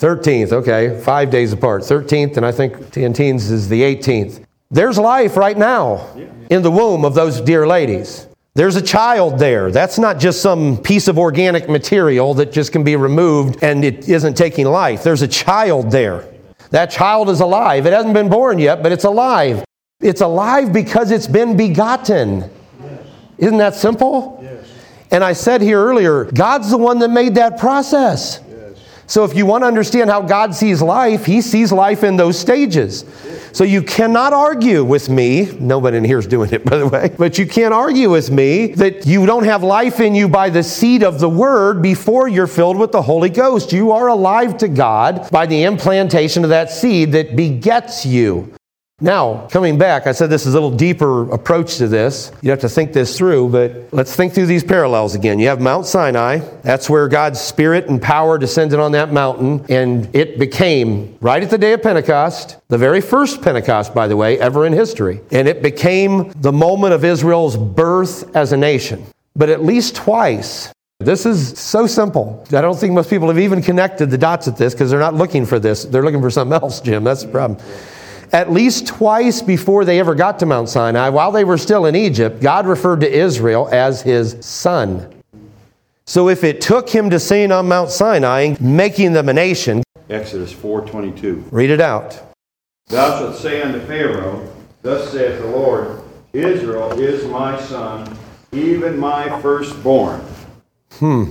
13th, 0.00 0.52
okay, 0.52 0.98
five 1.02 1.28
days 1.28 1.52
apart. 1.52 1.82
13th, 1.82 2.38
and 2.38 2.46
I 2.46 2.52
think 2.52 2.74
Tiantine's 2.90 3.50
is 3.50 3.68
the 3.68 3.82
18th. 3.82 4.42
There's 4.70 4.98
life 4.98 5.36
right 5.36 5.58
now 5.58 6.08
in 6.48 6.62
the 6.62 6.70
womb 6.70 7.04
of 7.04 7.14
those 7.14 7.38
dear 7.42 7.66
ladies. 7.66 8.26
There's 8.54 8.76
a 8.76 8.82
child 8.82 9.38
there. 9.38 9.70
That's 9.70 9.98
not 9.98 10.18
just 10.18 10.40
some 10.40 10.78
piece 10.78 11.06
of 11.06 11.18
organic 11.18 11.68
material 11.68 12.32
that 12.34 12.50
just 12.50 12.72
can 12.72 12.82
be 12.82 12.96
removed 12.96 13.62
and 13.62 13.84
it 13.84 14.08
isn't 14.08 14.38
taking 14.38 14.66
life. 14.66 15.02
There's 15.02 15.20
a 15.20 15.28
child 15.28 15.90
there. 15.90 16.24
That 16.70 16.90
child 16.90 17.28
is 17.28 17.40
alive. 17.40 17.84
It 17.84 17.92
hasn't 17.92 18.14
been 18.14 18.30
born 18.30 18.58
yet, 18.58 18.82
but 18.82 18.92
it's 18.92 19.04
alive. 19.04 19.64
It's 20.00 20.22
alive 20.22 20.72
because 20.72 21.10
it's 21.10 21.26
been 21.26 21.58
begotten. 21.58 22.50
Isn't 23.36 23.58
that 23.58 23.74
simple? 23.74 24.38
And 25.10 25.22
I 25.22 25.34
said 25.34 25.60
here 25.60 25.84
earlier, 25.84 26.24
God's 26.24 26.70
the 26.70 26.78
one 26.78 27.00
that 27.00 27.10
made 27.10 27.34
that 27.34 27.58
process. 27.58 28.40
So 29.10 29.24
if 29.24 29.34
you 29.34 29.44
want 29.44 29.62
to 29.62 29.66
understand 29.66 30.08
how 30.08 30.22
God 30.22 30.54
sees 30.54 30.80
life, 30.80 31.26
He 31.26 31.40
sees 31.40 31.72
life 31.72 32.04
in 32.04 32.16
those 32.16 32.38
stages. 32.38 33.04
So 33.52 33.64
you 33.64 33.82
cannot 33.82 34.32
argue 34.32 34.84
with 34.84 35.08
me. 35.08 35.50
Nobody 35.58 35.96
in 35.96 36.04
here 36.04 36.20
is 36.20 36.28
doing 36.28 36.52
it, 36.52 36.64
by 36.64 36.78
the 36.78 36.86
way. 36.86 37.12
But 37.18 37.36
you 37.36 37.44
can't 37.44 37.74
argue 37.74 38.08
with 38.08 38.30
me 38.30 38.68
that 38.74 39.06
you 39.06 39.26
don't 39.26 39.42
have 39.46 39.64
life 39.64 39.98
in 39.98 40.14
you 40.14 40.28
by 40.28 40.48
the 40.48 40.62
seed 40.62 41.02
of 41.02 41.18
the 41.18 41.28
Word 41.28 41.82
before 41.82 42.28
you're 42.28 42.46
filled 42.46 42.78
with 42.78 42.92
the 42.92 43.02
Holy 43.02 43.30
Ghost. 43.30 43.72
You 43.72 43.90
are 43.90 44.06
alive 44.06 44.56
to 44.58 44.68
God 44.68 45.28
by 45.32 45.44
the 45.44 45.64
implantation 45.64 46.44
of 46.44 46.50
that 46.50 46.70
seed 46.70 47.10
that 47.10 47.34
begets 47.34 48.06
you. 48.06 48.54
Now, 49.02 49.46
coming 49.50 49.78
back, 49.78 50.06
I 50.06 50.12
said 50.12 50.28
this 50.28 50.44
is 50.44 50.54
a 50.54 50.60
little 50.60 50.76
deeper 50.76 51.30
approach 51.32 51.78
to 51.78 51.88
this. 51.88 52.30
You 52.42 52.50
have 52.50 52.60
to 52.60 52.68
think 52.68 52.92
this 52.92 53.16
through, 53.16 53.48
but 53.48 53.92
let's 53.92 54.14
think 54.14 54.34
through 54.34 54.46
these 54.46 54.62
parallels 54.62 55.14
again. 55.14 55.38
You 55.38 55.48
have 55.48 55.60
Mount 55.60 55.86
Sinai. 55.86 56.40
That's 56.62 56.90
where 56.90 57.08
God's 57.08 57.40
Spirit 57.40 57.88
and 57.88 58.00
power 58.00 58.36
descended 58.36 58.78
on 58.78 58.92
that 58.92 59.10
mountain, 59.10 59.64
and 59.70 60.14
it 60.14 60.38
became, 60.38 61.16
right 61.22 61.42
at 61.42 61.48
the 61.48 61.56
day 61.56 61.72
of 61.72 61.82
Pentecost, 61.82 62.58
the 62.68 62.76
very 62.76 63.00
first 63.00 63.40
Pentecost, 63.40 63.94
by 63.94 64.06
the 64.06 64.16
way, 64.18 64.38
ever 64.38 64.66
in 64.66 64.74
history. 64.74 65.20
And 65.30 65.48
it 65.48 65.62
became 65.62 66.30
the 66.32 66.52
moment 66.52 66.92
of 66.92 67.02
Israel's 67.02 67.56
birth 67.56 68.36
as 68.36 68.52
a 68.52 68.56
nation. 68.58 69.06
But 69.34 69.48
at 69.48 69.64
least 69.64 69.96
twice, 69.96 70.74
this 70.98 71.24
is 71.24 71.58
so 71.58 71.86
simple. 71.86 72.44
I 72.52 72.60
don't 72.60 72.78
think 72.78 72.92
most 72.92 73.08
people 73.08 73.28
have 73.28 73.38
even 73.38 73.62
connected 73.62 74.10
the 74.10 74.18
dots 74.18 74.46
at 74.46 74.58
this 74.58 74.74
because 74.74 74.90
they're 74.90 75.00
not 75.00 75.14
looking 75.14 75.46
for 75.46 75.58
this. 75.58 75.84
They're 75.84 76.02
looking 76.02 76.20
for 76.20 76.28
something 76.28 76.52
else, 76.52 76.82
Jim. 76.82 77.04
That's 77.04 77.22
the 77.22 77.28
problem. 77.28 77.58
At 78.32 78.52
least 78.52 78.86
twice 78.86 79.42
before 79.42 79.84
they 79.84 79.98
ever 79.98 80.14
got 80.14 80.38
to 80.38 80.46
Mount 80.46 80.68
Sinai, 80.68 81.08
while 81.08 81.32
they 81.32 81.42
were 81.42 81.58
still 81.58 81.86
in 81.86 81.96
Egypt, 81.96 82.40
God 82.40 82.66
referred 82.66 83.00
to 83.00 83.10
Israel 83.10 83.68
as 83.72 84.02
his 84.02 84.36
son. 84.40 85.12
So 86.06 86.28
if 86.28 86.44
it 86.44 86.60
took 86.60 86.88
him 86.88 87.10
to 87.10 87.18
sin 87.18 87.50
on 87.50 87.66
Mount 87.66 87.90
Sinai, 87.90 88.54
making 88.60 89.12
them 89.12 89.28
a 89.28 89.32
nation, 89.32 89.82
Exodus 90.08 90.52
4:22. 90.52 91.44
read 91.50 91.70
it 91.70 91.80
out. 91.80 92.20
Thou 92.88 93.18
shalt 93.18 93.36
say 93.36 93.62
unto 93.62 93.80
Pharaoh, 93.80 94.48
Thus 94.82 95.12
saith 95.12 95.40
the 95.40 95.48
Lord, 95.48 96.00
Israel 96.32 96.92
is 97.00 97.24
my 97.26 97.60
son, 97.60 98.16
even 98.52 98.98
my 98.98 99.40
firstborn. 99.40 100.20
Hmm. 100.98 101.24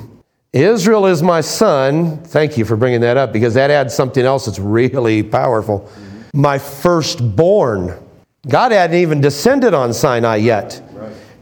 Israel 0.52 1.06
is 1.06 1.22
my 1.22 1.42
son. 1.42 2.18
Thank 2.24 2.58
you 2.58 2.66
for 2.66 2.76
bringing 2.76 3.02
that 3.02 3.18
up 3.18 3.32
because 3.32 3.54
that 3.54 3.72
adds 3.72 3.94
something 3.94 4.26
else 4.26 4.46
that's 4.46 4.60
really 4.60 5.24
powerful. 5.24 5.90
My 6.34 6.58
firstborn. 6.58 7.98
God 8.48 8.72
hadn't 8.72 8.98
even 8.98 9.22
descended 9.22 9.74
on 9.74 9.94
Sinai 9.94 10.38
yet. 10.38 10.82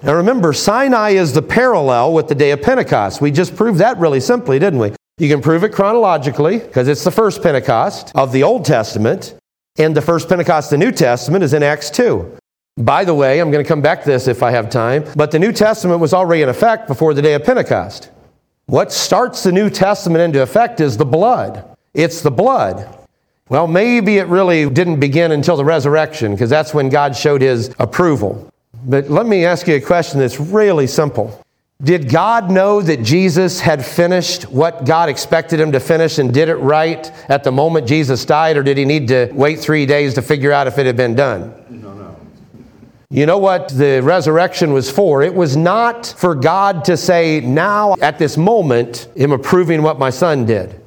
Now 0.04 0.14
remember, 0.14 0.54
Sinai 0.54 1.12
is 1.12 1.34
the 1.34 1.42
parallel 1.42 2.14
with 2.14 2.28
the 2.28 2.36
day 2.36 2.52
of 2.52 2.62
Pentecost. 2.62 3.20
We 3.20 3.32
just 3.32 3.56
proved 3.56 3.80
that 3.80 3.98
really 3.98 4.20
simply, 4.20 4.60
didn't 4.60 4.80
we? 4.80 4.94
You 5.18 5.28
can 5.28 5.42
prove 5.42 5.64
it 5.64 5.74
chronologically 5.74 6.60
because 6.60 6.88
it's 6.88 7.04
the 7.04 7.12
first 7.12 7.42
Pentecost 7.42 8.12
of 8.14 8.32
the 8.32 8.44
Old 8.44 8.66
Testament, 8.66 9.36
and 9.80 9.96
the 9.96 10.02
first 10.02 10.30
Pentecost 10.30 10.70
the 10.70 10.78
New 10.78 10.92
Testament 10.92 11.44
is 11.44 11.54
in 11.54 11.64
Acts 11.64 11.90
2. 11.90 12.38
By 12.78 13.04
the 13.04 13.16
way, 13.16 13.40
I'm 13.40 13.50
going 13.50 13.64
to 13.64 13.68
come 13.68 13.82
back 13.82 14.04
to 14.04 14.10
this 14.10 14.28
if 14.28 14.44
I 14.44 14.52
have 14.52 14.70
time, 14.70 15.04
but 15.16 15.32
the 15.32 15.40
New 15.40 15.52
Testament 15.52 16.00
was 16.00 16.14
already 16.14 16.44
in 16.44 16.50
effect 16.50 16.88
before 16.88 17.16
the 17.16 17.24
day 17.24 17.34
of 17.34 17.44
Pentecost. 17.44 18.12
What 18.68 18.92
starts 18.92 19.42
the 19.42 19.52
New 19.52 19.72
Testament 19.72 20.22
into 20.22 20.44
effect 20.44 20.80
is 20.80 20.98
the 20.98 21.06
blood. 21.06 21.66
It's 21.96 22.22
the 22.22 22.30
blood. 22.30 22.97
Well, 23.50 23.68
maybe 23.68 24.18
it 24.18 24.28
really 24.28 24.70
didn't 24.70 25.00
begin 25.00 25.32
until 25.32 25.56
the 25.56 25.64
resurrection 25.64 26.34
because 26.34 26.50
that's 26.50 26.74
when 26.74 26.90
God 26.90 27.16
showed 27.16 27.42
his 27.42 27.74
approval. 27.80 28.52
But 28.84 29.10
let 29.10 29.26
me 29.26 29.46
ask 29.46 29.68
you 29.68 29.76
a 29.76 29.82
question 29.82 30.20
that's 30.20 30.40
really 30.40 30.88
simple. 30.88 31.42
Did 31.82 32.10
God 32.10 32.50
know 32.50 32.82
that 32.82 33.04
Jesus 33.04 33.60
had 33.60 33.86
finished 33.86 34.50
what 34.50 34.86
God 34.86 35.10
expected 35.10 35.60
him 35.60 35.72
to 35.74 35.80
finish 35.80 36.18
and 36.18 36.34
did 36.34 36.50
it 36.50 36.56
right 36.56 37.12
at 37.30 37.44
the 37.44 37.52
moment 37.52 37.88
Jesus 37.88 38.26
died, 38.26 38.58
or 38.58 38.64
did 38.64 38.78
he 38.78 38.86
need 38.86 39.08
to 39.10 39.30
wait 39.32 39.60
three 39.60 39.86
days 39.86 40.16
to 40.16 40.24
figure 40.24 40.52
out 40.52 40.66
if 40.66 40.80
it 40.80 40.88
had 40.88 40.98
been 40.98 41.14
done? 41.14 41.54
No, 41.70 41.94
no. 41.94 42.16
You 43.10 43.28
know 43.28 43.38
what 43.38 43.70
the 43.70 44.02
resurrection 44.02 44.74
was 44.74 44.90
for? 44.90 45.22
It 45.22 45.34
was 45.34 45.56
not 45.56 46.08
for 46.18 46.34
God 46.34 46.84
to 46.86 46.98
say, 46.98 47.42
now 47.42 47.96
at 48.02 48.18
this 48.18 48.38
moment, 48.38 49.08
I'm 49.16 49.32
approving 49.32 49.84
what 49.84 50.00
my 50.00 50.10
son 50.10 50.46
did. 50.46 50.82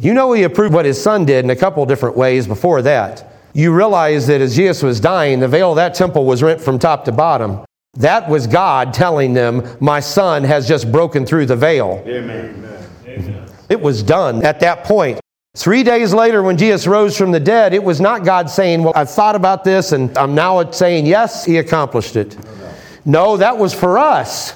You 0.00 0.14
know, 0.14 0.32
he 0.32 0.44
approved 0.44 0.72
what 0.72 0.86
his 0.86 1.00
son 1.00 1.26
did 1.26 1.44
in 1.44 1.50
a 1.50 1.56
couple 1.56 1.84
different 1.84 2.16
ways 2.16 2.46
before 2.46 2.80
that. 2.82 3.30
You 3.52 3.74
realize 3.74 4.26
that 4.28 4.40
as 4.40 4.56
Jesus 4.56 4.82
was 4.82 4.98
dying, 4.98 5.40
the 5.40 5.48
veil 5.48 5.70
of 5.70 5.76
that 5.76 5.92
temple 5.94 6.24
was 6.24 6.42
rent 6.42 6.60
from 6.60 6.78
top 6.78 7.04
to 7.04 7.12
bottom. 7.12 7.64
That 7.94 8.28
was 8.28 8.46
God 8.46 8.94
telling 8.94 9.34
them, 9.34 9.62
My 9.78 10.00
son 10.00 10.42
has 10.44 10.66
just 10.66 10.90
broken 10.90 11.26
through 11.26 11.46
the 11.46 11.56
veil. 11.56 12.02
Amen. 12.06 12.66
It 13.68 13.80
was 13.80 14.02
done 14.02 14.42
at 14.44 14.60
that 14.60 14.84
point. 14.84 15.20
Three 15.56 15.82
days 15.82 16.14
later, 16.14 16.42
when 16.42 16.56
Jesus 16.56 16.86
rose 16.86 17.16
from 17.16 17.32
the 17.32 17.40
dead, 17.40 17.74
it 17.74 17.82
was 17.82 18.00
not 18.00 18.24
God 18.24 18.48
saying, 18.48 18.82
Well, 18.82 18.92
I've 18.96 19.10
thought 19.10 19.34
about 19.34 19.64
this 19.64 19.92
and 19.92 20.16
I'm 20.16 20.34
now 20.34 20.70
saying, 20.70 21.04
Yes, 21.04 21.44
he 21.44 21.58
accomplished 21.58 22.16
it. 22.16 22.36
No, 23.04 23.36
that 23.38 23.56
was 23.56 23.72
for 23.72 23.98
us. 23.98 24.52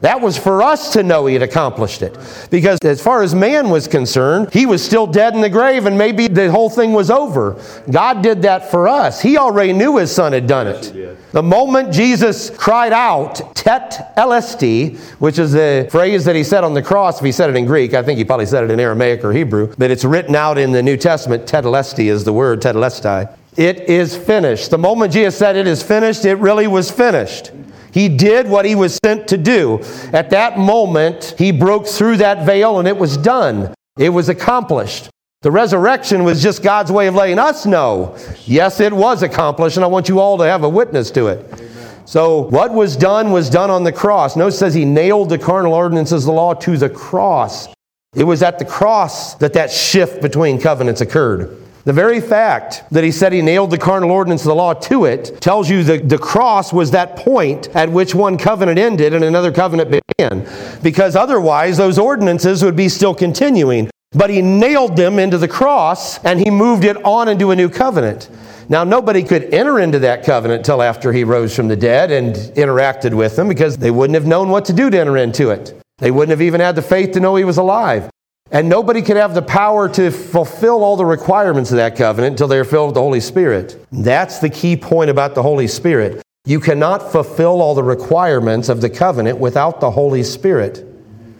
That 0.00 0.20
was 0.20 0.36
for 0.36 0.62
us 0.62 0.92
to 0.92 1.02
know 1.02 1.26
he 1.26 1.34
had 1.34 1.42
accomplished 1.42 2.02
it. 2.02 2.16
Because 2.50 2.78
as 2.84 3.02
far 3.02 3.22
as 3.22 3.34
man 3.34 3.70
was 3.70 3.88
concerned, 3.88 4.52
he 4.52 4.66
was 4.66 4.84
still 4.84 5.06
dead 5.06 5.34
in 5.34 5.40
the 5.40 5.48
grave 5.48 5.86
and 5.86 5.96
maybe 5.96 6.28
the 6.28 6.50
whole 6.50 6.70
thing 6.70 6.92
was 6.92 7.10
over. 7.10 7.60
God 7.90 8.22
did 8.22 8.42
that 8.42 8.70
for 8.70 8.88
us. 8.88 9.20
He 9.20 9.38
already 9.38 9.72
knew 9.72 9.96
his 9.96 10.14
son 10.14 10.32
had 10.32 10.46
done 10.46 10.66
it. 10.66 11.16
The 11.32 11.42
moment 11.42 11.92
Jesus 11.92 12.50
cried 12.50 12.92
out, 12.92 13.54
tet 13.54 14.14
elesti, 14.16 14.98
which 15.20 15.38
is 15.38 15.52
the 15.52 15.88
phrase 15.90 16.24
that 16.24 16.34
he 16.34 16.42
said 16.42 16.64
on 16.64 16.74
the 16.74 16.82
cross, 16.82 17.18
if 17.18 17.24
he 17.24 17.32
said 17.32 17.50
it 17.50 17.56
in 17.56 17.66
Greek, 17.66 17.94
I 17.94 18.02
think 18.02 18.18
he 18.18 18.24
probably 18.24 18.46
said 18.46 18.64
it 18.64 18.70
in 18.70 18.80
Aramaic 18.80 19.24
or 19.24 19.32
Hebrew, 19.32 19.72
but 19.78 19.90
it's 19.90 20.04
written 20.04 20.34
out 20.34 20.58
in 20.58 20.72
the 20.72 20.82
New 20.82 20.96
Testament, 20.96 21.46
Tet 21.46 21.64
tetelesti 21.64 22.06
is 22.06 22.24
the 22.24 22.32
word, 22.32 22.60
tet 22.60 22.74
tetelestai. 22.74 23.36
It 23.56 23.80
is 23.88 24.16
finished. 24.16 24.70
The 24.70 24.78
moment 24.78 25.12
Jesus 25.12 25.36
said 25.36 25.56
it 25.56 25.66
is 25.66 25.82
finished, 25.82 26.24
it 26.24 26.36
really 26.36 26.66
was 26.66 26.90
finished. 26.90 27.52
He 27.92 28.08
did 28.08 28.48
what 28.48 28.64
he 28.64 28.74
was 28.74 28.98
sent 29.04 29.28
to 29.28 29.36
do. 29.36 29.80
At 30.12 30.30
that 30.30 30.58
moment, 30.58 31.34
he 31.38 31.52
broke 31.52 31.86
through 31.86 32.18
that 32.18 32.46
veil 32.46 32.78
and 32.78 32.86
it 32.86 32.96
was 32.96 33.16
done. 33.16 33.74
It 33.98 34.10
was 34.10 34.28
accomplished. 34.28 35.10
The 35.42 35.50
resurrection 35.50 36.22
was 36.22 36.42
just 36.42 36.62
God's 36.62 36.92
way 36.92 37.06
of 37.06 37.14
letting 37.14 37.38
us 37.38 37.64
know, 37.64 38.14
yes, 38.44 38.78
it 38.78 38.92
was 38.92 39.22
accomplished, 39.22 39.78
and 39.78 39.84
I 39.84 39.88
want 39.88 40.06
you 40.06 40.20
all 40.20 40.36
to 40.36 40.44
have 40.44 40.64
a 40.64 40.68
witness 40.68 41.10
to 41.12 41.28
it. 41.28 41.62
So, 42.04 42.42
what 42.50 42.74
was 42.74 42.94
done 42.94 43.30
was 43.30 43.48
done 43.48 43.70
on 43.70 43.82
the 43.82 43.92
cross. 43.92 44.36
Notice 44.36 44.58
says 44.58 44.74
he 44.74 44.84
nailed 44.84 45.30
the 45.30 45.38
carnal 45.38 45.72
ordinances 45.72 46.24
of 46.24 46.26
the 46.26 46.32
law 46.32 46.52
to 46.54 46.76
the 46.76 46.90
cross. 46.90 47.68
It 48.14 48.24
was 48.24 48.42
at 48.42 48.58
the 48.58 48.64
cross 48.66 49.34
that 49.36 49.52
that 49.54 49.70
shift 49.70 50.20
between 50.20 50.60
covenants 50.60 51.00
occurred. 51.00 51.56
The 51.84 51.92
very 51.94 52.20
fact 52.20 52.84
that 52.90 53.04
he 53.04 53.10
said 53.10 53.32
he 53.32 53.40
nailed 53.40 53.70
the 53.70 53.78
carnal 53.78 54.10
ordinance 54.10 54.42
of 54.42 54.48
the 54.48 54.54
law 54.54 54.74
to 54.74 55.06
it 55.06 55.40
tells 55.40 55.70
you 55.70 55.82
that 55.84 56.10
the 56.10 56.18
cross 56.18 56.72
was 56.74 56.90
that 56.90 57.16
point 57.16 57.68
at 57.74 57.90
which 57.90 58.14
one 58.14 58.36
covenant 58.36 58.78
ended 58.78 59.14
and 59.14 59.24
another 59.24 59.50
covenant 59.50 59.90
began. 59.90 60.46
Because 60.82 61.16
otherwise, 61.16 61.78
those 61.78 61.98
ordinances 61.98 62.62
would 62.62 62.76
be 62.76 62.90
still 62.90 63.14
continuing. 63.14 63.88
But 64.12 64.28
he 64.28 64.42
nailed 64.42 64.96
them 64.96 65.18
into 65.18 65.38
the 65.38 65.48
cross 65.48 66.22
and 66.24 66.38
he 66.38 66.50
moved 66.50 66.84
it 66.84 67.02
on 67.04 67.28
into 67.28 67.50
a 67.50 67.56
new 67.56 67.70
covenant. 67.70 68.28
Now, 68.68 68.84
nobody 68.84 69.22
could 69.22 69.54
enter 69.54 69.80
into 69.80 70.00
that 70.00 70.24
covenant 70.24 70.64
till 70.64 70.82
after 70.82 71.12
he 71.12 71.24
rose 71.24 71.56
from 71.56 71.68
the 71.68 71.76
dead 71.76 72.10
and 72.10 72.34
interacted 72.56 73.14
with 73.14 73.36
them 73.36 73.48
because 73.48 73.78
they 73.78 73.90
wouldn't 73.90 74.14
have 74.14 74.26
known 74.26 74.48
what 74.48 74.66
to 74.66 74.72
do 74.72 74.90
to 74.90 74.98
enter 74.98 75.16
into 75.16 75.50
it. 75.50 75.80
They 75.98 76.10
wouldn't 76.10 76.30
have 76.30 76.42
even 76.42 76.60
had 76.60 76.76
the 76.76 76.82
faith 76.82 77.12
to 77.12 77.20
know 77.20 77.36
he 77.36 77.44
was 77.44 77.56
alive. 77.56 78.10
And 78.52 78.68
nobody 78.68 79.00
could 79.00 79.16
have 79.16 79.34
the 79.34 79.42
power 79.42 79.88
to 79.90 80.10
fulfill 80.10 80.82
all 80.82 80.96
the 80.96 81.06
requirements 81.06 81.70
of 81.70 81.76
that 81.76 81.96
covenant 81.96 82.32
until 82.32 82.48
they're 82.48 82.64
filled 82.64 82.88
with 82.88 82.94
the 82.94 83.00
Holy 83.00 83.20
Spirit. 83.20 83.86
That's 83.92 84.40
the 84.40 84.50
key 84.50 84.76
point 84.76 85.08
about 85.08 85.36
the 85.36 85.42
Holy 85.42 85.68
Spirit. 85.68 86.22
You 86.44 86.58
cannot 86.58 87.12
fulfill 87.12 87.62
all 87.62 87.74
the 87.74 87.84
requirements 87.84 88.68
of 88.68 88.80
the 88.80 88.90
covenant 88.90 89.38
without 89.38 89.80
the 89.80 89.92
Holy 89.92 90.24
Spirit. 90.24 90.84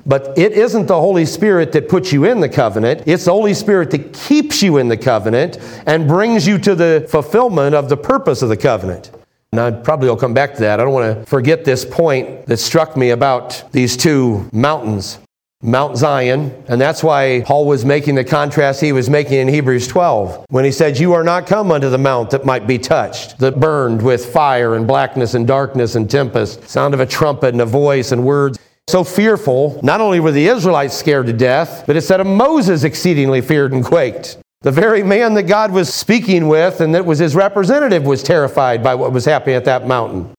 But 0.06 0.38
it 0.38 0.52
isn't 0.52 0.86
the 0.86 1.00
Holy 1.00 1.26
Spirit 1.26 1.72
that 1.72 1.88
puts 1.88 2.12
you 2.12 2.24
in 2.24 2.40
the 2.40 2.48
covenant. 2.48 3.02
It's 3.06 3.24
the 3.24 3.32
Holy 3.32 3.54
Spirit 3.54 3.90
that 3.90 4.12
keeps 4.12 4.62
you 4.62 4.78
in 4.78 4.88
the 4.88 4.96
covenant 4.96 5.58
and 5.86 6.06
brings 6.06 6.46
you 6.46 6.58
to 6.58 6.74
the 6.74 7.06
fulfillment 7.10 7.74
of 7.74 7.88
the 7.88 7.96
purpose 7.96 8.42
of 8.42 8.48
the 8.48 8.56
covenant. 8.56 9.10
And 9.52 9.60
I 9.60 9.72
probably 9.72 10.08
will 10.08 10.16
come 10.16 10.32
back 10.32 10.54
to 10.54 10.60
that. 10.60 10.78
I 10.78 10.84
don't 10.84 10.92
want 10.92 11.18
to 11.18 11.26
forget 11.26 11.64
this 11.64 11.84
point 11.84 12.46
that 12.46 12.58
struck 12.58 12.96
me 12.96 13.10
about 13.10 13.64
these 13.72 13.96
two 13.96 14.48
mountains. 14.52 15.18
Mount 15.62 15.98
Zion, 15.98 16.64
and 16.68 16.80
that's 16.80 17.04
why 17.04 17.42
Paul 17.44 17.66
was 17.66 17.84
making 17.84 18.14
the 18.14 18.24
contrast 18.24 18.80
he 18.80 18.92
was 18.92 19.10
making 19.10 19.40
in 19.40 19.48
Hebrews 19.48 19.86
12 19.88 20.46
when 20.48 20.64
he 20.64 20.72
said, 20.72 20.98
You 20.98 21.12
are 21.12 21.22
not 21.22 21.46
come 21.46 21.70
unto 21.70 21.90
the 21.90 21.98
mount 21.98 22.30
that 22.30 22.46
might 22.46 22.66
be 22.66 22.78
touched, 22.78 23.38
that 23.40 23.60
burned 23.60 24.00
with 24.00 24.32
fire 24.32 24.74
and 24.74 24.86
blackness 24.86 25.34
and 25.34 25.46
darkness 25.46 25.96
and 25.96 26.10
tempest, 26.10 26.66
sound 26.66 26.94
of 26.94 27.00
a 27.00 27.04
trumpet 27.06 27.48
and 27.48 27.60
a 27.60 27.66
voice 27.66 28.10
and 28.10 28.24
words. 28.24 28.58
So 28.88 29.04
fearful, 29.04 29.78
not 29.82 30.00
only 30.00 30.18
were 30.18 30.32
the 30.32 30.48
Israelites 30.48 30.96
scared 30.96 31.26
to 31.26 31.34
death, 31.34 31.84
but 31.86 31.94
it 31.94 32.00
said 32.00 32.20
of 32.20 32.26
Moses 32.26 32.82
exceedingly 32.82 33.42
feared 33.42 33.72
and 33.72 33.84
quaked. 33.84 34.38
The 34.62 34.72
very 34.72 35.02
man 35.02 35.34
that 35.34 35.42
God 35.42 35.72
was 35.72 35.92
speaking 35.92 36.48
with 36.48 36.80
and 36.80 36.94
that 36.94 37.04
was 37.04 37.18
his 37.18 37.34
representative 37.34 38.04
was 38.04 38.22
terrified 38.22 38.82
by 38.82 38.94
what 38.94 39.12
was 39.12 39.26
happening 39.26 39.56
at 39.56 39.66
that 39.66 39.86
mountain. 39.86 40.32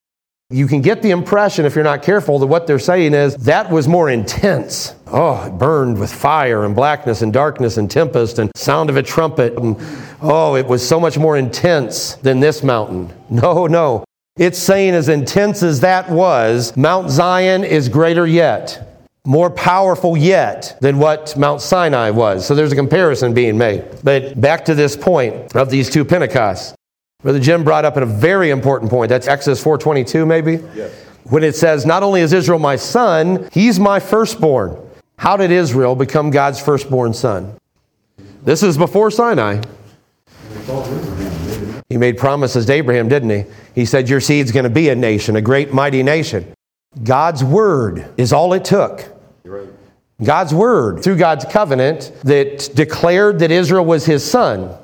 You 0.49 0.67
can 0.67 0.81
get 0.81 1.01
the 1.01 1.11
impression, 1.11 1.65
if 1.65 1.75
you're 1.75 1.83
not 1.83 2.03
careful, 2.03 2.39
that 2.39 2.47
what 2.47 2.67
they're 2.67 2.77
saying 2.77 3.13
is 3.13 3.35
that 3.37 3.71
was 3.71 3.87
more 3.87 4.09
intense. 4.09 4.95
Oh, 5.13 5.45
it 5.45 5.57
burned 5.57 5.99
with 5.99 6.11
fire 6.11 6.63
and 6.63 6.73
blackness 6.73 7.21
and 7.21 7.33
darkness 7.33 7.77
and 7.77 7.91
tempest 7.91 8.39
and 8.39 8.49
sound 8.55 8.89
of 8.89 8.95
a 8.95 9.03
trumpet. 9.03 9.57
And 9.57 9.75
oh, 10.21 10.55
it 10.55 10.65
was 10.65 10.87
so 10.87 10.99
much 10.99 11.17
more 11.17 11.37
intense 11.37 12.15
than 12.15 12.39
this 12.39 12.63
mountain. 12.63 13.11
No, 13.29 13.67
no. 13.67 14.05
It's 14.37 14.57
saying 14.57 14.93
as 14.93 15.09
intense 15.09 15.61
as 15.61 15.81
that 15.81 16.09
was, 16.09 16.75
Mount 16.77 17.09
Zion 17.09 17.65
is 17.65 17.89
greater 17.89 18.25
yet, 18.25 19.03
more 19.25 19.49
powerful 19.49 20.15
yet 20.15 20.77
than 20.79 20.97
what 20.97 21.35
Mount 21.37 21.61
Sinai 21.61 22.09
was. 22.09 22.45
So 22.45 22.55
there's 22.55 22.71
a 22.71 22.75
comparison 22.75 23.33
being 23.33 23.57
made. 23.57 23.83
But 24.03 24.39
back 24.39 24.63
to 24.65 24.75
this 24.75 24.95
point 24.95 25.55
of 25.55 25.69
these 25.69 25.89
two 25.89 26.05
Pentecosts. 26.05 26.73
Brother 27.21 27.39
Jim 27.39 27.63
brought 27.63 27.83
up 27.85 27.97
a 27.97 28.05
very 28.05 28.49
important 28.49 28.89
point. 28.89 29.09
That's 29.09 29.27
Exodus 29.27 29.61
4:22 29.61 30.25
maybe? 30.25 30.59
Yes. 30.75 30.91
When 31.25 31.43
it 31.43 31.55
says, 31.55 31.85
"Not 31.85 32.01
only 32.01 32.21
is 32.21 32.33
Israel 32.33 32.57
my 32.57 32.77
son, 32.77 33.47
he's 33.51 33.79
my 33.79 33.99
firstborn." 33.99 34.77
How 35.21 35.37
did 35.37 35.51
Israel 35.51 35.95
become 35.95 36.31
God's 36.31 36.59
firstborn 36.59 37.13
son? 37.13 37.55
This 38.43 38.63
is 38.63 38.75
before 38.75 39.11
Sinai. 39.11 39.61
He 41.89 41.97
made 41.97 42.17
promises 42.17 42.65
to 42.65 42.73
Abraham, 42.73 43.07
didn't 43.07 43.29
he? 43.29 43.45
He 43.75 43.85
said, 43.85 44.09
Your 44.09 44.19
seed's 44.19 44.51
going 44.51 44.63
to 44.63 44.71
be 44.71 44.89
a 44.89 44.95
nation, 44.95 45.35
a 45.35 45.41
great, 45.41 45.71
mighty 45.71 46.01
nation. 46.01 46.51
God's 47.03 47.43
word 47.43 48.11
is 48.17 48.33
all 48.33 48.53
it 48.53 48.65
took. 48.65 49.15
God's 50.23 50.55
word, 50.55 51.03
through 51.03 51.17
God's 51.17 51.45
covenant, 51.45 52.11
that 52.23 52.71
declared 52.73 53.37
that 53.39 53.51
Israel 53.51 53.85
was 53.85 54.07
his 54.07 54.25
son. 54.25 54.75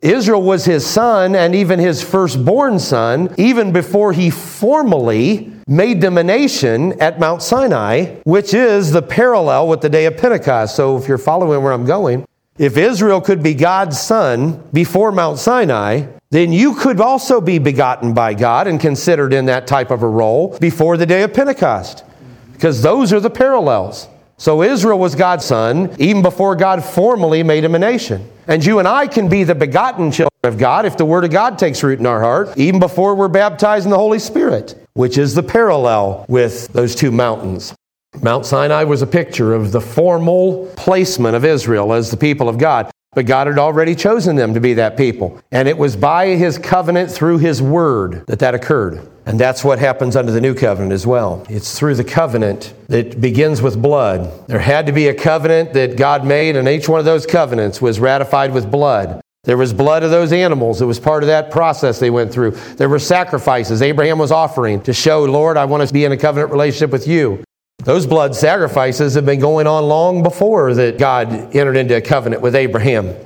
Israel 0.00 0.42
was 0.42 0.64
his 0.64 0.86
son 0.86 1.34
and 1.34 1.56
even 1.56 1.80
his 1.80 2.04
firstborn 2.04 2.78
son, 2.78 3.34
even 3.36 3.72
before 3.72 4.12
he 4.12 4.30
formally 4.30 5.51
made 5.66 6.00
them 6.00 6.18
a 6.18 6.24
nation 6.24 7.00
at 7.00 7.20
Mount 7.20 7.42
Sinai, 7.42 8.16
which 8.24 8.54
is 8.54 8.90
the 8.90 9.02
parallel 9.02 9.68
with 9.68 9.80
the 9.80 9.88
day 9.88 10.06
of 10.06 10.16
Pentecost. 10.16 10.76
So 10.76 10.96
if 10.96 11.08
you're 11.08 11.18
following 11.18 11.62
where 11.62 11.72
I'm 11.72 11.86
going, 11.86 12.26
if 12.58 12.76
Israel 12.76 13.20
could 13.20 13.42
be 13.42 13.54
God's 13.54 14.00
son 14.00 14.62
before 14.72 15.10
Mount 15.10 15.38
Sinai, 15.38 16.06
then 16.30 16.52
you 16.52 16.74
could 16.74 17.00
also 17.00 17.40
be 17.40 17.58
begotten 17.58 18.14
by 18.14 18.34
God 18.34 18.66
and 18.66 18.80
considered 18.80 19.32
in 19.32 19.46
that 19.46 19.66
type 19.66 19.90
of 19.90 20.02
a 20.02 20.08
role 20.08 20.56
before 20.58 20.96
the 20.96 21.06
day 21.06 21.22
of 21.22 21.34
Pentecost. 21.34 22.04
Because 22.52 22.82
those 22.82 23.12
are 23.12 23.20
the 23.20 23.30
parallels. 23.30 24.08
So 24.36 24.62
Israel 24.62 24.98
was 24.98 25.14
God's 25.14 25.44
son 25.44 25.94
even 25.98 26.22
before 26.22 26.56
God 26.56 26.84
formally 26.84 27.42
made 27.42 27.64
him 27.64 27.74
a 27.74 27.78
nation. 27.78 28.28
And 28.48 28.64
you 28.64 28.78
and 28.80 28.88
I 28.88 29.06
can 29.06 29.28
be 29.28 29.44
the 29.44 29.54
begotten 29.54 30.10
children 30.10 30.30
of 30.42 30.58
God 30.58 30.84
if 30.84 30.96
the 30.96 31.04
Word 31.04 31.24
of 31.24 31.30
God 31.30 31.58
takes 31.58 31.82
root 31.82 32.00
in 32.00 32.06
our 32.06 32.20
heart, 32.20 32.56
even 32.56 32.80
before 32.80 33.14
we're 33.14 33.28
baptized 33.28 33.84
in 33.84 33.90
the 33.90 33.98
Holy 33.98 34.18
Spirit, 34.18 34.74
which 34.94 35.18
is 35.18 35.34
the 35.34 35.42
parallel 35.42 36.24
with 36.28 36.68
those 36.68 36.94
two 36.94 37.10
mountains. 37.10 37.74
Mount 38.20 38.44
Sinai 38.44 38.84
was 38.84 39.02
a 39.02 39.06
picture 39.06 39.54
of 39.54 39.72
the 39.72 39.80
formal 39.80 40.70
placement 40.76 41.34
of 41.34 41.44
Israel 41.44 41.92
as 41.92 42.10
the 42.10 42.16
people 42.16 42.48
of 42.48 42.58
God. 42.58 42.90
But 43.14 43.26
God 43.26 43.46
had 43.46 43.58
already 43.58 43.94
chosen 43.94 44.36
them 44.36 44.54
to 44.54 44.60
be 44.60 44.74
that 44.74 44.96
people. 44.96 45.38
And 45.50 45.68
it 45.68 45.76
was 45.76 45.96
by 45.96 46.28
his 46.28 46.58
covenant 46.58 47.10
through 47.10 47.38
his 47.38 47.60
word 47.60 48.24
that 48.26 48.38
that 48.38 48.54
occurred. 48.54 49.06
And 49.26 49.38
that's 49.38 49.62
what 49.62 49.78
happens 49.78 50.16
under 50.16 50.32
the 50.32 50.40
new 50.40 50.54
covenant 50.54 50.92
as 50.92 51.06
well. 51.06 51.46
It's 51.48 51.78
through 51.78 51.94
the 51.94 52.04
covenant 52.04 52.74
that 52.88 53.20
begins 53.20 53.62
with 53.62 53.80
blood. 53.80 54.48
There 54.48 54.58
had 54.58 54.86
to 54.86 54.92
be 54.92 55.08
a 55.08 55.14
covenant 55.14 55.74
that 55.74 55.96
God 55.96 56.26
made, 56.26 56.56
and 56.56 56.66
each 56.66 56.88
one 56.88 56.98
of 56.98 57.04
those 57.04 57.24
covenants 57.24 57.80
was 57.80 58.00
ratified 58.00 58.52
with 58.52 58.70
blood. 58.70 59.21
There 59.44 59.56
was 59.56 59.72
blood 59.72 60.04
of 60.04 60.12
those 60.12 60.32
animals. 60.32 60.80
It 60.80 60.84
was 60.84 61.00
part 61.00 61.24
of 61.24 61.26
that 61.26 61.50
process 61.50 61.98
they 61.98 62.10
went 62.10 62.32
through. 62.32 62.52
There 62.76 62.88
were 62.88 63.00
sacrifices 63.00 63.82
Abraham 63.82 64.18
was 64.18 64.30
offering 64.30 64.80
to 64.82 64.92
show, 64.92 65.24
Lord, 65.24 65.56
I 65.56 65.64
want 65.64 65.86
to 65.86 65.92
be 65.92 66.04
in 66.04 66.12
a 66.12 66.16
covenant 66.16 66.52
relationship 66.52 66.90
with 66.90 67.08
you. 67.08 67.42
Those 67.78 68.06
blood 68.06 68.36
sacrifices 68.36 69.14
have 69.14 69.26
been 69.26 69.40
going 69.40 69.66
on 69.66 69.88
long 69.88 70.22
before 70.22 70.74
that 70.74 70.96
God 70.96 71.32
entered 71.56 71.76
into 71.76 71.96
a 71.96 72.00
covenant 72.00 72.40
with 72.40 72.54
Abraham. 72.54 73.16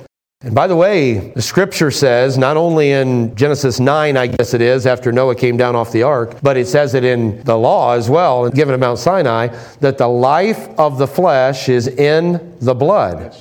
And 0.41 0.55
by 0.55 0.65
the 0.65 0.75
way, 0.75 1.31
the 1.35 1.41
scripture 1.43 1.91
says, 1.91 2.35
not 2.35 2.57
only 2.57 2.91
in 2.91 3.35
Genesis 3.35 3.79
9, 3.79 4.17
I 4.17 4.25
guess 4.25 4.55
it 4.55 4.61
is, 4.61 4.87
after 4.87 5.11
Noah 5.11 5.35
came 5.35 5.55
down 5.55 5.75
off 5.75 5.91
the 5.91 6.01
ark, 6.01 6.39
but 6.41 6.57
it 6.57 6.67
says 6.67 6.95
it 6.95 7.03
in 7.03 7.43
the 7.43 7.55
law 7.55 7.93
as 7.93 8.09
well, 8.09 8.49
given 8.49 8.73
at 8.73 8.79
Mount 8.79 8.97
Sinai, 8.97 9.47
that 9.81 9.99
the 9.99 10.07
life 10.07 10.67
of 10.79 10.97
the 10.97 11.07
flesh 11.07 11.69
is 11.69 11.87
in 11.87 12.55
the 12.59 12.73
blood. 12.73 13.35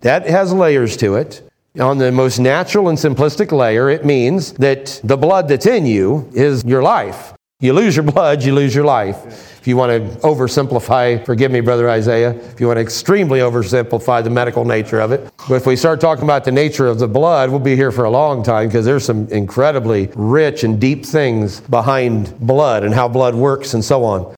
That 0.00 0.26
has 0.26 0.52
layers 0.52 0.96
to 0.98 1.16
it. 1.16 1.42
On 1.80 1.98
the 1.98 2.10
most 2.10 2.38
natural 2.38 2.88
and 2.88 2.98
simplistic 2.98 3.52
layer, 3.52 3.90
it 3.90 4.04
means 4.04 4.52
that 4.54 5.00
the 5.04 5.16
blood 5.16 5.48
that's 5.48 5.66
in 5.66 5.86
you 5.86 6.28
is 6.32 6.64
your 6.64 6.82
life. 6.82 7.34
You 7.60 7.72
lose 7.72 7.96
your 7.96 8.04
blood, 8.04 8.44
you 8.44 8.54
lose 8.54 8.74
your 8.74 8.84
life. 8.84 9.58
If 9.58 9.66
you 9.66 9.76
want 9.76 9.90
to 9.90 10.18
oversimplify, 10.20 11.26
forgive 11.26 11.50
me, 11.50 11.60
Brother 11.60 11.90
Isaiah, 11.90 12.30
if 12.30 12.60
you 12.60 12.68
want 12.68 12.76
to 12.76 12.80
extremely 12.80 13.40
oversimplify 13.40 14.22
the 14.22 14.30
medical 14.30 14.64
nature 14.64 15.00
of 15.00 15.10
it. 15.10 15.28
But 15.48 15.56
if 15.56 15.66
we 15.66 15.74
start 15.74 16.00
talking 16.00 16.22
about 16.22 16.44
the 16.44 16.52
nature 16.52 16.86
of 16.86 17.00
the 17.00 17.08
blood, 17.08 17.50
we'll 17.50 17.58
be 17.58 17.74
here 17.74 17.90
for 17.90 18.04
a 18.04 18.10
long 18.10 18.44
time 18.44 18.68
because 18.68 18.84
there's 18.84 19.04
some 19.04 19.26
incredibly 19.28 20.08
rich 20.14 20.62
and 20.62 20.80
deep 20.80 21.04
things 21.04 21.60
behind 21.62 22.38
blood 22.38 22.84
and 22.84 22.94
how 22.94 23.08
blood 23.08 23.34
works 23.34 23.74
and 23.74 23.84
so 23.84 24.04
on. 24.04 24.36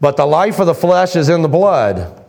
But 0.00 0.16
the 0.16 0.26
life 0.26 0.58
of 0.58 0.66
the 0.66 0.74
flesh 0.74 1.16
is 1.16 1.28
in 1.28 1.42
the 1.42 1.48
blood. 1.48 2.23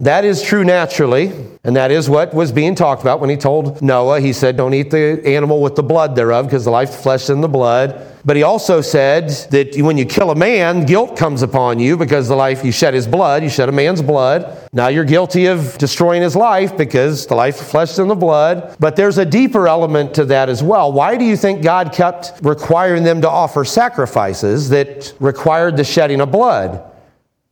That 0.00 0.24
is 0.24 0.42
true 0.42 0.64
naturally, 0.64 1.30
and 1.62 1.76
that 1.76 1.90
is 1.90 2.08
what 2.08 2.32
was 2.32 2.52
being 2.52 2.74
talked 2.74 3.02
about 3.02 3.20
when 3.20 3.28
he 3.28 3.36
told 3.36 3.82
Noah. 3.82 4.18
He 4.18 4.32
said, 4.32 4.56
Don't 4.56 4.72
eat 4.72 4.90
the 4.90 5.20
animal 5.26 5.60
with 5.60 5.76
the 5.76 5.82
blood 5.82 6.16
thereof, 6.16 6.46
because 6.46 6.64
the 6.64 6.70
life 6.70 6.92
the 6.92 6.96
flesh 6.96 7.28
in 7.28 7.42
the 7.42 7.48
blood. 7.48 8.06
But 8.24 8.36
he 8.36 8.42
also 8.42 8.80
said 8.80 9.28
that 9.50 9.76
when 9.76 9.98
you 9.98 10.06
kill 10.06 10.30
a 10.30 10.34
man, 10.34 10.86
guilt 10.86 11.18
comes 11.18 11.42
upon 11.42 11.78
you 11.80 11.98
because 11.98 12.28
the 12.28 12.34
life 12.34 12.64
you 12.64 12.72
shed 12.72 12.94
his 12.94 13.06
blood, 13.06 13.42
you 13.42 13.50
shed 13.50 13.68
a 13.68 13.72
man's 13.72 14.00
blood. 14.00 14.68
Now 14.72 14.88
you're 14.88 15.04
guilty 15.04 15.46
of 15.46 15.76
destroying 15.76 16.22
his 16.22 16.34
life 16.34 16.78
because 16.78 17.26
the 17.26 17.34
life 17.34 17.58
the 17.58 17.64
flesh 17.64 17.98
in 17.98 18.08
the 18.08 18.14
blood. 18.14 18.76
But 18.80 18.96
there's 18.96 19.18
a 19.18 19.26
deeper 19.26 19.68
element 19.68 20.14
to 20.14 20.24
that 20.26 20.48
as 20.48 20.62
well. 20.62 20.92
Why 20.92 21.18
do 21.18 21.26
you 21.26 21.36
think 21.36 21.62
God 21.62 21.92
kept 21.92 22.32
requiring 22.42 23.04
them 23.04 23.20
to 23.20 23.28
offer 23.28 23.66
sacrifices 23.66 24.70
that 24.70 25.12
required 25.20 25.76
the 25.76 25.84
shedding 25.84 26.22
of 26.22 26.30
blood? 26.30 26.90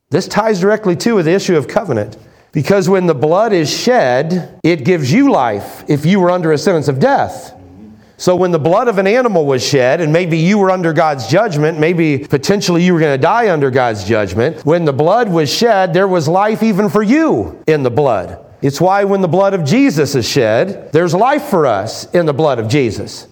This 0.08 0.26
ties 0.26 0.60
directly 0.60 0.96
to 0.96 1.22
the 1.22 1.32
issue 1.32 1.56
of 1.56 1.68
covenant. 1.68 2.16
Because 2.52 2.88
when 2.88 3.06
the 3.06 3.14
blood 3.14 3.52
is 3.52 3.70
shed, 3.70 4.58
it 4.64 4.84
gives 4.84 5.12
you 5.12 5.30
life 5.30 5.84
if 5.88 6.06
you 6.06 6.20
were 6.20 6.30
under 6.30 6.52
a 6.52 6.58
sentence 6.58 6.88
of 6.88 6.98
death. 6.98 7.54
So 8.16 8.34
when 8.34 8.50
the 8.50 8.58
blood 8.58 8.88
of 8.88 8.98
an 8.98 9.06
animal 9.06 9.46
was 9.46 9.64
shed, 9.64 10.00
and 10.00 10.12
maybe 10.12 10.38
you 10.38 10.58
were 10.58 10.72
under 10.72 10.92
God's 10.92 11.28
judgment, 11.28 11.78
maybe 11.78 12.18
potentially 12.18 12.82
you 12.82 12.92
were 12.92 12.98
going 12.98 13.16
to 13.16 13.22
die 13.22 13.50
under 13.50 13.70
God's 13.70 14.02
judgment, 14.04 14.66
when 14.66 14.84
the 14.84 14.92
blood 14.92 15.28
was 15.28 15.52
shed, 15.52 15.94
there 15.94 16.08
was 16.08 16.26
life 16.26 16.62
even 16.62 16.88
for 16.88 17.02
you 17.02 17.62
in 17.68 17.84
the 17.84 17.90
blood. 17.90 18.44
It's 18.60 18.80
why 18.80 19.04
when 19.04 19.20
the 19.20 19.28
blood 19.28 19.54
of 19.54 19.64
Jesus 19.64 20.16
is 20.16 20.28
shed, 20.28 20.90
there's 20.92 21.14
life 21.14 21.44
for 21.44 21.64
us 21.64 22.12
in 22.12 22.26
the 22.26 22.32
blood 22.32 22.58
of 22.58 22.66
Jesus. 22.66 23.28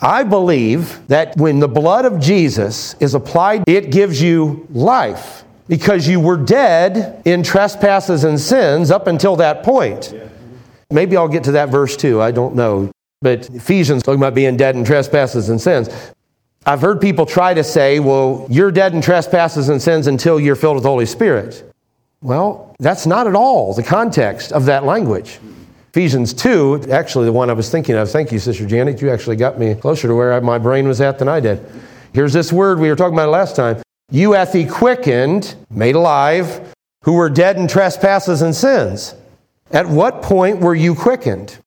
I 0.00 0.22
believe 0.22 1.06
that 1.08 1.36
when 1.36 1.60
the 1.60 1.68
blood 1.68 2.06
of 2.06 2.18
Jesus 2.18 2.94
is 3.00 3.14
applied, 3.14 3.64
it 3.68 3.92
gives 3.92 4.22
you 4.22 4.66
life 4.70 5.44
because 5.68 6.06
you 6.06 6.20
were 6.20 6.36
dead 6.36 7.22
in 7.24 7.42
trespasses 7.42 8.24
and 8.24 8.38
sins 8.38 8.90
up 8.90 9.06
until 9.06 9.36
that 9.36 9.62
point. 9.62 10.14
Maybe 10.90 11.16
I'll 11.16 11.28
get 11.28 11.44
to 11.44 11.52
that 11.52 11.70
verse 11.70 11.96
too. 11.96 12.20
I 12.20 12.30
don't 12.30 12.54
know. 12.54 12.90
But 13.22 13.48
Ephesians 13.50 14.02
talking 14.02 14.20
about 14.20 14.34
being 14.34 14.56
dead 14.56 14.76
in 14.76 14.84
trespasses 14.84 15.48
and 15.48 15.60
sins. 15.60 15.88
I've 16.66 16.80
heard 16.80 17.00
people 17.00 17.26
try 17.26 17.54
to 17.54 17.64
say, 17.64 18.00
well, 18.00 18.46
you're 18.50 18.70
dead 18.70 18.94
in 18.94 19.00
trespasses 19.00 19.68
and 19.68 19.80
sins 19.80 20.06
until 20.06 20.40
you're 20.40 20.56
filled 20.56 20.76
with 20.76 20.82
the 20.82 20.88
Holy 20.88 21.06
Spirit. 21.06 21.72
Well, 22.22 22.74
that's 22.78 23.06
not 23.06 23.26
at 23.26 23.34
all 23.34 23.74
the 23.74 23.82
context 23.82 24.52
of 24.52 24.66
that 24.66 24.84
language. 24.84 25.38
Ephesians 25.90 26.32
2, 26.34 26.86
actually 26.90 27.26
the 27.26 27.32
one 27.32 27.50
I 27.50 27.52
was 27.52 27.70
thinking 27.70 27.94
of, 27.94 28.10
thank 28.10 28.32
you, 28.32 28.38
Sister 28.38 28.66
Janet, 28.66 29.00
you 29.00 29.10
actually 29.10 29.36
got 29.36 29.58
me 29.58 29.74
closer 29.74 30.08
to 30.08 30.14
where 30.14 30.40
my 30.40 30.58
brain 30.58 30.88
was 30.88 31.00
at 31.00 31.18
than 31.18 31.28
I 31.28 31.40
did. 31.40 31.64
Here's 32.12 32.32
this 32.32 32.52
word 32.52 32.78
we 32.80 32.88
were 32.88 32.96
talking 32.96 33.14
about 33.14 33.28
last 33.28 33.56
time 33.56 33.83
you 34.10 34.32
hath 34.32 34.52
he 34.52 34.66
quickened, 34.66 35.54
made 35.70 35.94
alive, 35.94 36.74
who 37.02 37.14
were 37.14 37.30
dead 37.30 37.56
in 37.56 37.68
trespasses 37.68 38.42
and 38.42 38.54
sins. 38.54 39.14
At 39.70 39.88
what 39.88 40.22
point 40.22 40.60
were 40.60 40.74
you 40.74 40.94
quickened? 40.94 41.58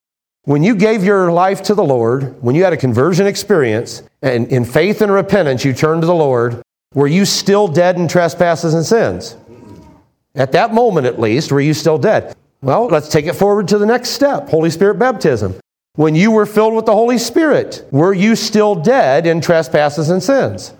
When 0.44 0.64
you 0.64 0.76
gave 0.76 1.04
your 1.04 1.32
life 1.32 1.62
to 1.64 1.76
the 1.76 1.84
Lord, 1.84 2.42
when 2.42 2.56
you 2.56 2.64
had 2.64 2.74
a 2.74 2.78
conversion 2.78 3.28
experience, 3.28 4.02
and 4.22 4.48
in 4.48 4.64
faith 4.64 5.02
and 5.02 5.12
repentance 5.12 5.66
you 5.66 5.74
turned 5.74 6.02
to 6.02 6.08
the 6.08 6.16
Lord, 6.16 6.62
were 6.94 7.08
you 7.08 7.26
still 7.26 7.68
dead 7.68 7.98
in 7.98 8.08
trespasses 8.08 8.74
and 8.74 8.86
sins? 8.86 9.36
At 10.36 10.54
that 10.54 10.74
moment, 10.74 11.06
at 11.06 11.20
least, 11.20 11.52
were 11.52 11.60
you 11.60 11.74
still 11.74 11.98
dead? 11.98 12.36
Well, 12.62 12.88
let's 12.88 13.10
take 13.10 13.26
it 13.26 13.34
forward 13.34 13.68
to 13.70 13.78
the 13.78 13.86
next 13.86 14.12
step 14.12 14.50
Holy 14.50 14.70
Spirit 14.70 14.98
baptism. 14.98 15.56
When 15.96 16.16
you 16.16 16.32
were 16.32 16.46
filled 16.46 16.76
with 16.76 16.86
the 16.86 16.94
Holy 16.94 17.18
Spirit, 17.18 17.86
were 17.92 18.14
you 18.14 18.36
still 18.36 18.76
dead 18.76 19.26
in 19.26 19.42
trespasses 19.42 20.10
and 20.10 20.22
sins? 20.22 20.74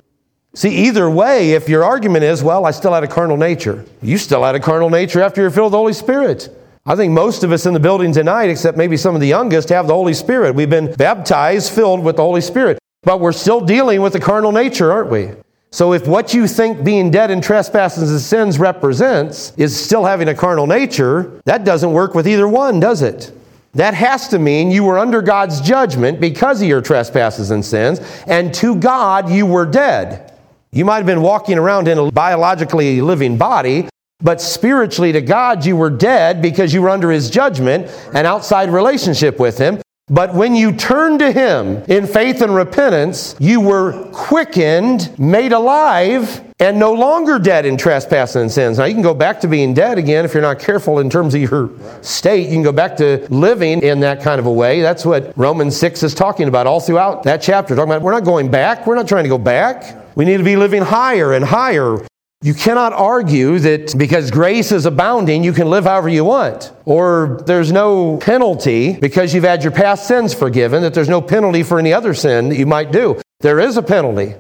See, 0.58 0.88
either 0.88 1.08
way, 1.08 1.52
if 1.52 1.70
your 1.70 1.84
argument 1.84 2.24
is, 2.24 2.42
well, 2.42 2.66
I 2.66 2.72
still 2.72 2.92
had 2.92 3.04
a 3.04 3.08
carnal 3.08 3.38
nature, 3.38 3.86
you 4.02 4.18
still 4.18 4.44
had 4.44 4.56
a 4.56 4.60
carnal 4.60 4.90
nature 4.90 5.22
after 5.22 5.40
you're 5.40 5.52
filled 5.52 5.66
with 5.66 5.74
the 5.74 5.78
Holy 5.78 5.94
Spirit. 5.94 6.50
I 6.84 6.96
think 6.96 7.14
most 7.14 7.44
of 7.44 7.52
us 7.52 7.68
in 7.68 7.76
the 7.76 7.80
building 7.80 8.12
tonight, 8.12 8.46
except 8.46 8.76
maybe 8.76 8.98
some 8.98 9.14
of 9.14 9.22
the 9.22 9.28
youngest, 9.28 9.70
have 9.70 9.86
the 9.86 9.94
Holy 9.94 10.16
Spirit. 10.16 10.56
We've 10.56 10.68
been 10.68 10.92
baptized, 10.96 11.74
filled 11.74 12.04
with 12.04 12.16
the 12.16 12.24
Holy 12.24 12.42
Spirit. 12.42 12.80
But 13.04 13.20
we're 13.20 13.34
still 13.34 13.62
dealing 13.62 14.02
with 14.02 14.14
the 14.14 14.20
carnal 14.20 14.52
nature, 14.52 14.92
aren't 14.92 15.12
we? 15.12 15.30
So 15.70 15.94
if 15.94 16.08
what 16.08 16.34
you 16.34 16.48
think 16.48 16.84
being 16.84 17.12
dead 17.12 17.30
in 17.30 17.40
trespasses 17.40 18.10
and 18.10 18.20
sins 18.20 18.58
represents 18.58 19.54
is 19.58 19.80
still 19.80 20.06
having 20.06 20.28
a 20.28 20.34
carnal 20.34 20.66
nature, 20.66 21.40
that 21.46 21.66
doesn't 21.66 21.92
work 21.94 22.16
with 22.16 22.28
either 22.28 22.48
one, 22.48 22.80
does 22.80 23.04
it? 23.04 23.32
That 23.76 23.94
has 23.94 24.28
to 24.30 24.40
mean 24.40 24.72
you 24.72 24.86
were 24.86 24.98
under 24.98 25.22
God's 25.22 25.62
judgment 25.62 26.20
because 26.20 26.64
of 26.64 26.68
your 26.68 26.82
trespasses 26.82 27.52
and 27.52 27.64
sins, 27.64 28.00
and 28.26 28.52
to 28.56 28.76
God 28.76 29.30
you 29.30 29.46
were 29.46 29.68
dead. 29.68 30.34
You 30.72 30.84
might 30.86 30.98
have 30.98 31.06
been 31.06 31.22
walking 31.22 31.58
around 31.58 31.88
in 31.88 31.98
a 31.98 32.12
biologically 32.12 33.02
living 33.02 33.38
body, 33.38 33.88
but 34.20 34.42
spiritually 34.42 35.12
to 35.14 35.22
God 35.22 35.66
you 35.66 35.78
were 35.78 35.90
dead 35.90 36.42
because 36.42 36.74
you 36.74 36.82
were 36.82 36.90
under 36.90 37.10
His 37.10 37.30
judgment 37.30 37.88
and 38.14 38.28
outside 38.28 38.70
relationship 38.70 39.40
with 39.40 39.58
Him. 39.58 39.82
But 40.10 40.34
when 40.34 40.56
you 40.56 40.72
turned 40.72 41.20
to 41.20 41.32
Him 41.32 41.84
in 41.88 42.08
faith 42.08 42.42
and 42.42 42.56
repentance, 42.56 43.36
you 43.40 43.60
were 43.60 44.10
quickened, 44.14 45.18
made 45.20 45.52
alive, 45.52 46.42
and 46.60 46.80
no 46.80 46.94
longer 46.94 47.38
dead 47.38 47.66
in 47.66 47.78
trespasses 47.78 48.36
and 48.38 48.52
sins. 48.52 48.78
Now, 48.78 48.86
you 48.86 48.94
can 48.94 49.04
go 49.04 49.14
back 49.14 49.42
to 49.42 49.48
being 49.48 49.74
dead 49.74 49.98
again 49.98 50.26
if 50.26 50.34
you're 50.34 50.42
not 50.42 50.60
careful 50.60 51.00
in 51.00 51.10
terms 51.10 51.36
of 51.36 51.42
your 51.42 51.70
state. 52.02 52.48
You 52.48 52.54
can 52.54 52.64
go 52.64 52.72
back 52.72 52.98
to 52.98 53.28
living 53.30 53.82
in 53.82 54.00
that 54.00 54.22
kind 54.22 54.40
of 54.40 54.46
a 54.46 54.52
way. 54.52 54.82
That's 54.82 55.06
what 55.06 55.38
Romans 55.38 55.78
6 55.78 56.04
is 56.04 56.16
talking 56.16 56.48
about 56.48 56.68
all 56.68 56.80
throughout 56.80 57.24
that 57.24 57.42
chapter. 57.42 57.76
Talking 57.76 57.92
about 57.92 58.02
we're 58.02 58.14
not 58.14 58.24
going 58.24 58.50
back, 58.50 58.88
we're 58.88 58.96
not 58.96 59.08
trying 59.08 59.24
to 59.24 59.30
go 59.30 59.38
back. 59.38 59.97
We 60.18 60.26
need 60.26 60.38
to 60.38 60.44
be 60.44 60.58
living 60.58 60.82
higher 60.82 61.32
and 61.32 61.46
higher 61.46 62.00
you 62.42 62.54
cannot 62.54 62.94
argue 62.94 63.58
that 63.60 63.98
because 63.98 64.30
grace 64.30 64.72
is 64.72 64.86
abounding, 64.86 65.44
you 65.44 65.54
can 65.54 65.72
live 65.72 65.86
however 65.86 66.08
you 66.08 66.24
want. 66.24 66.72
Or 66.86 67.42
there's 67.48 67.72
no 67.72 68.18
penalty 68.18 68.94
because 68.94 69.34
you've 69.34 69.44
had 69.44 69.64
your 69.64 69.72
past 69.72 70.08
sins 70.08 70.36
forgiven, 70.36 70.84
that 70.84 70.94
there's 70.94 71.10
no 71.10 71.20
penalty 71.20 71.64
for 71.64 71.80
any 71.80 71.92
other 71.94 72.14
sin 72.14 72.50
that 72.50 72.58
you 72.58 72.68
might 72.68 72.92
do. 72.92 73.20
There 73.40 73.60
is 73.60 73.76
a 73.76 73.82
penalty. 73.82 74.36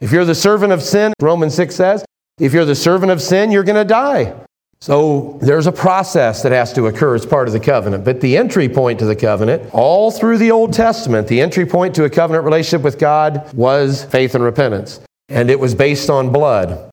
If 0.00 0.12
you're 0.12 0.24
the 0.24 0.34
servant 0.34 0.72
of 0.72 0.82
sin, 0.82 1.12
Romans 1.20 1.54
6 1.54 1.74
says, 1.74 2.04
if 2.38 2.54
you're 2.54 2.64
the 2.64 2.74
servant 2.74 3.12
of 3.12 3.20
sin, 3.20 3.50
you're 3.50 3.64
going 3.64 3.76
to 3.76 3.84
die. 3.84 4.34
So 4.80 5.38
there's 5.42 5.66
a 5.66 5.72
process 5.72 6.42
that 6.42 6.52
has 6.52 6.72
to 6.72 6.86
occur 6.86 7.14
as 7.14 7.26
part 7.26 7.48
of 7.48 7.52
the 7.52 7.60
covenant. 7.60 8.02
But 8.02 8.22
the 8.22 8.38
entry 8.38 8.66
point 8.66 8.98
to 9.00 9.04
the 9.04 9.14
covenant, 9.14 9.68
all 9.74 10.10
through 10.10 10.38
the 10.38 10.50
Old 10.50 10.72
Testament, 10.72 11.28
the 11.28 11.42
entry 11.42 11.66
point 11.66 11.94
to 11.96 12.04
a 12.04 12.10
covenant 12.10 12.46
relationship 12.46 12.82
with 12.82 12.98
God 12.98 13.52
was 13.52 14.04
faith 14.04 14.34
and 14.34 14.42
repentance. 14.42 15.00
And 15.28 15.50
it 15.50 15.60
was 15.60 15.74
based 15.74 16.08
on 16.08 16.32
blood. 16.32 16.90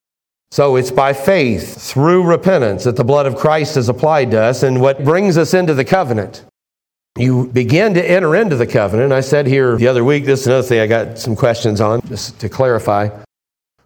So 0.52 0.76
it's 0.76 0.92
by 0.92 1.14
faith 1.14 1.82
through 1.82 2.24
repentance 2.24 2.84
that 2.84 2.98
the 2.98 3.06
blood 3.06 3.26
of 3.26 3.38
Christ 3.38 3.78
is 3.78 3.88
applied 3.88 4.32
to 4.32 4.42
us 4.42 4.64
and 4.64 4.82
what 4.82 5.06
brings 5.06 5.38
us 5.38 5.54
into 5.54 5.74
the 5.74 5.86
covenant. 5.86 6.44
You 7.18 7.48
begin 7.48 7.94
to 7.94 8.10
enter 8.10 8.36
into 8.36 8.58
the 8.58 8.68
covenant. 8.68 9.14
I 9.14 9.22
said 9.22 9.48
here 9.48 9.78
the 9.78 9.88
other 9.88 10.04
week, 10.04 10.26
this 10.26 10.42
is 10.42 10.48
another 10.48 10.68
thing 10.68 10.80
I 10.82 10.88
got 10.88 11.18
some 11.18 11.38
questions 11.38 11.80
on, 11.80 12.02
just 12.02 12.40
to 12.42 12.50
clarify. 12.50 13.10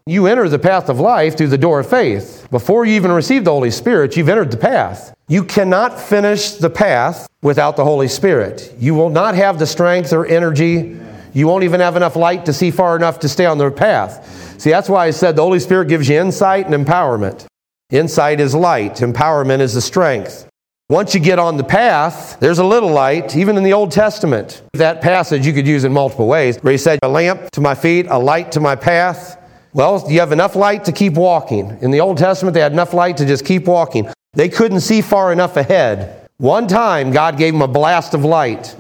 You 0.08 0.26
enter 0.26 0.49
the 0.49 0.58
path 0.58 0.89
of 0.89 0.99
life 0.99 1.38
through 1.38 1.49
the 1.49 1.58
door 1.58 1.80
of 1.80 1.89
faith. 1.89 2.47
Before 2.49 2.86
you 2.86 2.93
even 2.93 3.12
receive 3.12 3.43
the 3.43 3.52
Holy 3.52 3.70
Spirit, 3.70 4.18
you've 4.18 4.30
entered 4.30 4.49
the 4.49 4.58
path. 4.58 5.14
You 5.28 5.43
cannot 5.43 5.99
finish 5.99 6.52
the 6.52 6.70
path 6.70 7.28
without 7.43 7.76
the 7.76 7.84
Holy 7.84 8.08
Spirit. 8.08 8.74
You 8.80 8.95
will 8.95 9.10
not 9.10 9.36
have 9.36 9.60
the 9.60 9.68
strength 9.68 10.12
or 10.12 10.26
energy. 10.26 10.99
You 11.34 11.47
won't 11.47 11.64
even 11.64 11.80
have 11.80 11.95
enough 11.95 12.16
light 12.16 12.45
to 12.47 12.54
see 12.54 12.72
far 12.72 12.95
enough 12.95 13.20
to 13.20 13.30
stay 13.30 13.45
on 13.45 13.58
the 13.58 13.70
path. 13.70 14.60
See, 14.60 14.72
that's 14.72 14.89
why 14.89 15.06
I 15.06 15.12
said 15.12 15.36
the 15.36 15.43
Holy 15.43 15.60
Spirit 15.60 15.88
gives 15.88 16.10
you 16.10 16.20
insight 16.20 16.66
and 16.68 16.86
empowerment. 16.86 17.45
Insight 17.91 18.39
is 18.39 18.56
light, 18.56 18.95
empowerment 18.95 19.60
is 19.60 19.74
the 19.74 19.82
strength. 19.82 20.47
Once 20.89 21.14
you 21.14 21.22
get 21.22 21.39
on 21.39 21.56
the 21.56 21.64
path, 21.64 22.38
there's 22.41 22.60
a 22.60 22.66
little 22.66 22.91
light, 22.91 23.36
even 23.38 23.56
in 23.56 23.64
the 23.64 23.72
Old 23.72 23.91
Testament. 23.91 24.62
That 24.74 25.02
passage 25.02 25.47
you 25.47 25.54
could 25.54 25.66
use 25.66 25.86
in 25.86 25.93
multiple 25.93 26.28
ways, 26.28 26.58
where 26.58 26.72
he 26.72 26.78
said, 26.78 26.99
A 27.02 27.08
lamp 27.08 27.49
to 27.52 27.62
my 27.62 27.76
feet, 27.76 28.08
a 28.10 28.20
light 28.20 28.52
to 28.52 28.60
my 28.60 28.76
path. 28.76 29.38
Well, 29.74 30.05
you 30.09 30.19
have 30.19 30.34
enough 30.34 30.55
light 30.55 30.86
to 30.86 30.91
keep 30.91 31.13
walking. 31.13 31.78
In 31.82 31.91
the 31.91 32.01
Old 32.01 32.17
Testament, 32.17 32.53
they 32.53 32.59
had 32.59 32.74
enough 32.74 32.93
light 32.93 33.17
to 33.17 33.26
just 33.26 33.45
keep 33.45 33.65
walking. 33.65 34.11
They 34.34 34.49
couldn't 34.49 34.82
see 34.82 35.01
far 35.01 35.32
enough 35.32 35.55
ahead. 35.55 36.30
One 36.38 36.67
time, 36.67 37.11
God 37.11 37.38
gave 37.38 37.53
them 37.53 37.61
a 37.61 37.67
blast 37.67 38.13
of 38.13 38.26
light. 38.26 38.76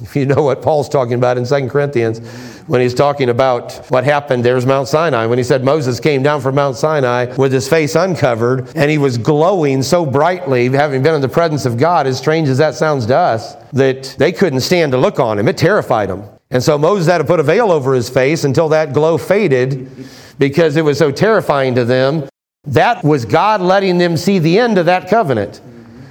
If 0.00 0.16
you 0.16 0.26
know 0.26 0.42
what 0.42 0.62
Paul's 0.62 0.88
talking 0.88 1.14
about 1.14 1.36
in 1.36 1.44
2 1.44 1.68
Corinthians, 1.68 2.20
when 2.66 2.80
he's 2.80 2.94
talking 2.94 3.28
about 3.28 3.74
what 3.90 4.04
happened, 4.04 4.44
there's 4.44 4.64
Mount 4.64 4.88
Sinai. 4.88 5.26
When 5.26 5.36
he 5.36 5.44
said 5.44 5.64
Moses 5.64 6.00
came 6.00 6.22
down 6.22 6.40
from 6.40 6.54
Mount 6.54 6.76
Sinai 6.76 7.34
with 7.36 7.52
his 7.52 7.68
face 7.68 7.94
uncovered 7.94 8.70
and 8.74 8.90
he 8.90 8.98
was 8.98 9.18
glowing 9.18 9.82
so 9.82 10.06
brightly, 10.06 10.68
having 10.70 11.02
been 11.02 11.14
in 11.14 11.20
the 11.20 11.28
presence 11.28 11.66
of 11.66 11.76
God, 11.76 12.06
as 12.06 12.18
strange 12.18 12.48
as 12.48 12.58
that 12.58 12.74
sounds 12.74 13.04
to 13.06 13.16
us, 13.16 13.54
that 13.72 14.14
they 14.18 14.32
couldn't 14.32 14.60
stand 14.60 14.92
to 14.92 14.98
look 14.98 15.20
on 15.20 15.38
him. 15.38 15.48
It 15.48 15.58
terrified 15.58 16.08
them. 16.08 16.24
And 16.52 16.62
so 16.62 16.78
Moses 16.78 17.10
had 17.10 17.18
to 17.18 17.24
put 17.24 17.40
a 17.40 17.42
veil 17.42 17.72
over 17.72 17.94
his 17.94 18.10
face 18.10 18.44
until 18.44 18.68
that 18.68 18.92
glow 18.92 19.18
faded 19.18 19.90
because 20.38 20.76
it 20.76 20.82
was 20.82 20.98
so 20.98 21.10
terrifying 21.10 21.74
to 21.74 21.84
them. 21.84 22.28
That 22.64 23.02
was 23.02 23.24
God 23.24 23.60
letting 23.60 23.98
them 23.98 24.16
see 24.16 24.38
the 24.38 24.58
end 24.58 24.78
of 24.78 24.86
that 24.86 25.08
covenant. 25.08 25.60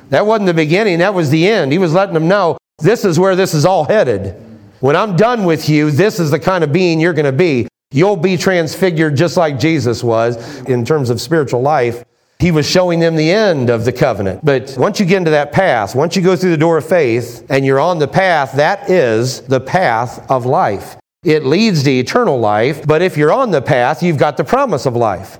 That 0.09 0.25
wasn't 0.25 0.47
the 0.47 0.53
beginning, 0.53 0.99
that 0.99 1.13
was 1.13 1.29
the 1.29 1.47
end. 1.47 1.71
He 1.71 1.77
was 1.77 1.93
letting 1.93 2.15
them 2.15 2.27
know 2.27 2.57
this 2.79 3.05
is 3.05 3.19
where 3.19 3.35
this 3.35 3.53
is 3.53 3.65
all 3.65 3.85
headed. 3.85 4.35
When 4.81 4.95
I'm 4.95 5.15
done 5.15 5.45
with 5.45 5.69
you, 5.69 5.91
this 5.91 6.19
is 6.19 6.31
the 6.31 6.39
kind 6.39 6.63
of 6.63 6.73
being 6.73 6.99
you're 6.99 7.13
going 7.13 7.25
to 7.25 7.31
be. 7.31 7.67
You'll 7.91 8.17
be 8.17 8.35
transfigured 8.35 9.15
just 9.15 9.37
like 9.37 9.59
Jesus 9.59 10.03
was 10.03 10.61
in 10.61 10.83
terms 10.83 11.09
of 11.11 11.21
spiritual 11.21 11.61
life. 11.61 12.03
He 12.41 12.49
was 12.49 12.67
showing 12.67 12.99
them 12.99 13.15
the 13.15 13.31
end 13.31 13.69
of 13.69 13.85
the 13.85 13.91
covenant. 13.91 14.43
But 14.43 14.73
once 14.75 14.99
you 14.99 15.05
get 15.05 15.17
into 15.17 15.29
that 15.29 15.51
path, 15.51 15.93
once 15.93 16.15
you 16.15 16.23
go 16.23 16.35
through 16.35 16.49
the 16.49 16.57
door 16.57 16.79
of 16.79 16.89
faith 16.89 17.45
and 17.49 17.63
you're 17.63 17.79
on 17.79 17.99
the 17.99 18.07
path, 18.07 18.53
that 18.53 18.89
is 18.89 19.41
the 19.41 19.59
path 19.59 20.25
of 20.29 20.47
life. 20.47 20.97
It 21.23 21.45
leads 21.45 21.83
to 21.83 21.91
eternal 21.91 22.39
life, 22.39 22.87
but 22.87 23.03
if 23.03 23.15
you're 23.15 23.31
on 23.31 23.51
the 23.51 23.61
path, 23.61 24.01
you've 24.01 24.17
got 24.17 24.37
the 24.37 24.43
promise 24.43 24.87
of 24.87 24.95
life. 24.95 25.37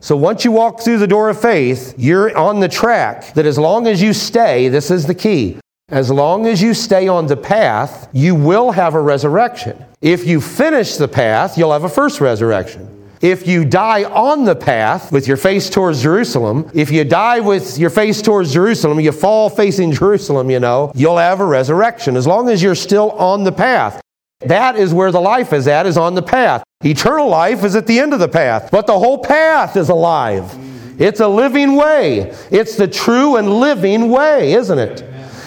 So 0.00 0.16
once 0.16 0.44
you 0.44 0.50
walk 0.50 0.80
through 0.80 0.98
the 0.98 1.06
door 1.06 1.28
of 1.28 1.40
faith, 1.40 1.94
you're 1.96 2.36
on 2.36 2.58
the 2.58 2.68
track 2.68 3.32
that 3.34 3.46
as 3.46 3.56
long 3.56 3.86
as 3.86 4.02
you 4.02 4.12
stay, 4.12 4.68
this 4.68 4.90
is 4.90 5.06
the 5.06 5.14
key. 5.14 5.60
As 5.88 6.10
long 6.10 6.46
as 6.48 6.60
you 6.60 6.74
stay 6.74 7.06
on 7.06 7.28
the 7.28 7.36
path, 7.36 8.08
you 8.12 8.34
will 8.34 8.72
have 8.72 8.94
a 8.94 9.00
resurrection. 9.00 9.84
If 10.02 10.26
you 10.26 10.40
finish 10.40 10.96
the 10.96 11.06
path, 11.06 11.56
you'll 11.56 11.72
have 11.72 11.84
a 11.84 11.88
first 11.88 12.20
resurrection. 12.20 12.93
If 13.24 13.46
you 13.46 13.64
die 13.64 14.04
on 14.04 14.44
the 14.44 14.54
path 14.54 15.10
with 15.10 15.26
your 15.26 15.38
face 15.38 15.70
towards 15.70 16.02
Jerusalem, 16.02 16.70
if 16.74 16.90
you 16.90 17.04
die 17.04 17.40
with 17.40 17.78
your 17.78 17.88
face 17.88 18.20
towards 18.20 18.52
Jerusalem, 18.52 19.00
you 19.00 19.12
fall 19.12 19.48
facing 19.48 19.92
Jerusalem, 19.92 20.50
you 20.50 20.60
know, 20.60 20.92
you'll 20.94 21.16
have 21.16 21.40
a 21.40 21.44
resurrection 21.46 22.18
as 22.18 22.26
long 22.26 22.50
as 22.50 22.62
you're 22.62 22.74
still 22.74 23.12
on 23.12 23.42
the 23.42 23.50
path. 23.50 23.98
That 24.40 24.76
is 24.76 24.92
where 24.92 25.10
the 25.10 25.22
life 25.22 25.54
is 25.54 25.66
at, 25.66 25.86
is 25.86 25.96
on 25.96 26.14
the 26.14 26.20
path. 26.20 26.64
Eternal 26.84 27.26
life 27.26 27.64
is 27.64 27.74
at 27.74 27.86
the 27.86 27.98
end 27.98 28.12
of 28.12 28.20
the 28.20 28.28
path, 28.28 28.68
but 28.70 28.86
the 28.86 28.98
whole 28.98 29.16
path 29.16 29.74
is 29.78 29.88
alive. 29.88 30.54
It's 31.00 31.20
a 31.20 31.28
living 31.28 31.76
way. 31.76 32.30
It's 32.50 32.76
the 32.76 32.88
true 32.88 33.36
and 33.36 33.48
living 33.58 34.10
way, 34.10 34.52
isn't 34.52 34.78
it? 34.78 35.00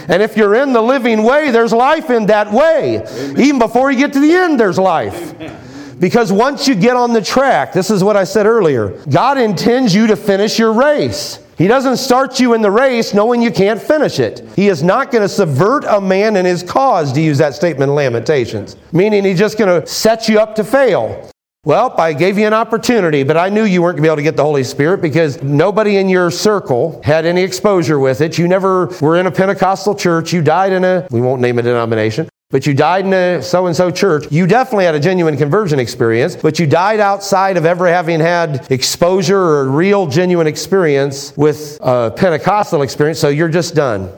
And 0.10 0.24
if 0.24 0.36
you're 0.36 0.56
in 0.56 0.74
the 0.74 0.82
living 0.82 1.22
way, 1.22 1.52
there's 1.52 1.74
life 1.74 2.10
in 2.10 2.26
that 2.26 2.52
way. 2.52 3.04
Amen. 3.06 3.40
Even 3.40 3.60
before 3.60 3.92
you 3.92 4.00
get 4.00 4.14
to 4.14 4.20
the 4.20 4.34
end, 4.34 4.60
there's 4.60 4.80
life. 4.80 5.36
Amen. 5.36 5.67
Because 6.00 6.32
once 6.32 6.68
you 6.68 6.76
get 6.76 6.96
on 6.96 7.14
the 7.14 7.22
track, 7.22 7.74
this 7.74 7.90
is 7.90 8.04
what 8.04 8.16
I 8.16 8.24
said 8.24 8.46
earlier 8.46 8.90
God 9.10 9.38
intends 9.38 9.94
you 9.96 10.08
to 10.08 10.16
finish 10.16 10.60
your 10.60 10.74
race. 10.74 11.44
He 11.58 11.68
doesn't 11.68 11.98
start 11.98 12.40
you 12.40 12.54
in 12.54 12.62
the 12.62 12.70
race 12.70 13.16
knowing 13.16 13.42
you 13.42 13.50
can't 13.50 13.82
finish 13.82 14.20
it. 14.20 14.48
He 14.56 14.68
is 14.68 14.84
not 14.84 15.12
going 15.12 15.24
to 15.24 15.30
subvert 15.30 15.86
a 15.86 16.00
man 16.00 16.36
in 16.36 16.46
his 16.46 16.62
cause, 16.62 17.12
to 17.14 17.22
use 17.22 17.40
that 17.40 17.56
statement 17.56 17.90
in 17.90 17.96
Lamentations, 17.96 18.76
meaning 18.92 19.24
he's 19.24 19.40
just 19.40 19.58
going 19.58 19.82
to 19.82 19.88
set 19.88 20.30
you 20.30 20.40
up 20.40 20.54
to 20.56 20.64
fail. 20.64 21.32
Well, 21.66 21.96
I 22.00 22.14
gave 22.14 22.38
you 22.38 22.46
an 22.46 22.54
opportunity, 22.54 23.24
but 23.24 23.36
I 23.36 23.50
knew 23.50 23.64
you 23.64 23.82
weren't 23.82 23.98
going 23.98 24.04
to 24.04 24.08
be 24.08 24.08
able 24.08 24.18
to 24.18 24.24
get 24.24 24.38
the 24.38 24.44
Holy 24.44 24.64
Spirit 24.64 25.02
because 25.02 25.42
nobody 25.42 25.98
in 25.98 26.08
your 26.08 26.30
circle 26.30 27.02
had 27.04 27.26
any 27.26 27.42
exposure 27.42 28.00
with 28.00 28.22
it. 28.22 28.38
You 28.38 28.48
never 28.48 28.86
were 29.02 29.18
in 29.18 29.26
a 29.26 29.32
Pentecostal 29.32 29.96
church. 29.96 30.32
You 30.32 30.44
died 30.44 30.72
in 30.72 30.84
a, 30.84 31.08
we 31.10 31.20
won't 31.20 31.42
name 31.42 31.58
a 31.58 31.64
denomination, 31.64 32.30
but 32.50 32.66
you 32.66 32.74
died 32.74 33.06
in 33.06 33.12
a 33.12 33.42
so 33.42 33.68
and 33.68 33.76
so 33.76 33.92
church. 33.92 34.32
You 34.32 34.48
definitely 34.48 34.86
had 34.86 34.96
a 34.96 35.02
genuine 35.02 35.36
conversion 35.36 35.80
experience, 35.80 36.38
but 36.38 36.60
you 36.60 36.66
died 36.66 37.02
outside 37.02 37.58
of 37.58 37.66
ever 37.66 37.88
having 37.88 38.22
had 38.22 38.72
exposure 38.72 39.38
or 39.38 39.70
real 39.70 40.08
genuine 40.08 40.48
experience 40.48 41.36
with 41.36 41.78
a 41.82 42.10
Pentecostal 42.16 42.84
experience, 42.84 43.20
so 43.20 43.28
you're 43.28 43.50
just 43.50 43.76
done. 43.76 44.10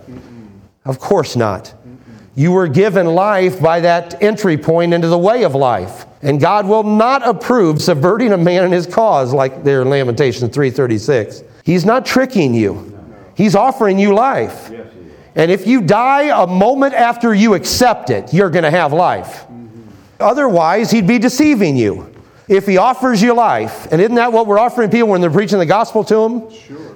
Of 0.86 1.00
course 1.00 1.36
not. 1.36 1.74
You 2.36 2.52
were 2.52 2.68
given 2.68 3.08
life 3.08 3.60
by 3.60 3.80
that 3.80 4.22
entry 4.22 4.58
point 4.58 4.94
into 4.94 5.08
the 5.08 5.18
way 5.18 5.44
of 5.44 5.56
life. 5.56 6.06
And 6.22 6.40
God 6.40 6.68
will 6.68 6.84
not 6.84 7.28
approve 7.28 7.82
subverting 7.82 8.32
a 8.32 8.38
man 8.38 8.64
in 8.64 8.72
his 8.72 8.86
cause, 8.86 9.34
like 9.34 9.64
there 9.64 9.82
in 9.82 9.90
Lamentation 9.90 10.50
336. 10.50 11.44
He's 11.64 11.84
not 11.84 12.06
tricking 12.06 12.54
you, 12.54 12.96
He's 13.36 13.56
offering 13.56 13.98
you 13.98 14.14
life. 14.14 14.70
Yes, 14.72 14.94
he 14.94 14.99
is. 14.99 14.99
And 15.40 15.50
if 15.50 15.66
you 15.66 15.80
die 15.80 16.24
a 16.24 16.46
moment 16.46 16.94
after 16.94 17.34
you 17.34 17.54
accept 17.54 18.10
it, 18.10 18.34
you're 18.34 18.50
going 18.50 18.66
to 18.66 18.72
have 18.72 18.92
life. 18.92 19.46
Otherwise, 20.20 20.92
He'd 20.92 21.08
be 21.08 21.18
deceiving 21.18 21.78
you. 21.78 22.14
If 22.50 22.68
He 22.68 22.76
offers 22.76 23.22
you 23.22 23.34
life, 23.34 23.88
and 23.90 24.02
isn't 24.02 24.16
that 24.16 24.34
what 24.34 24.48
we're 24.48 24.60
offering 24.60 24.90
people 24.90 25.08
when 25.08 25.22
they're 25.22 25.30
preaching 25.30 25.58
the 25.58 25.66
gospel 25.66 26.04
to 26.04 26.16
them? 26.16 26.40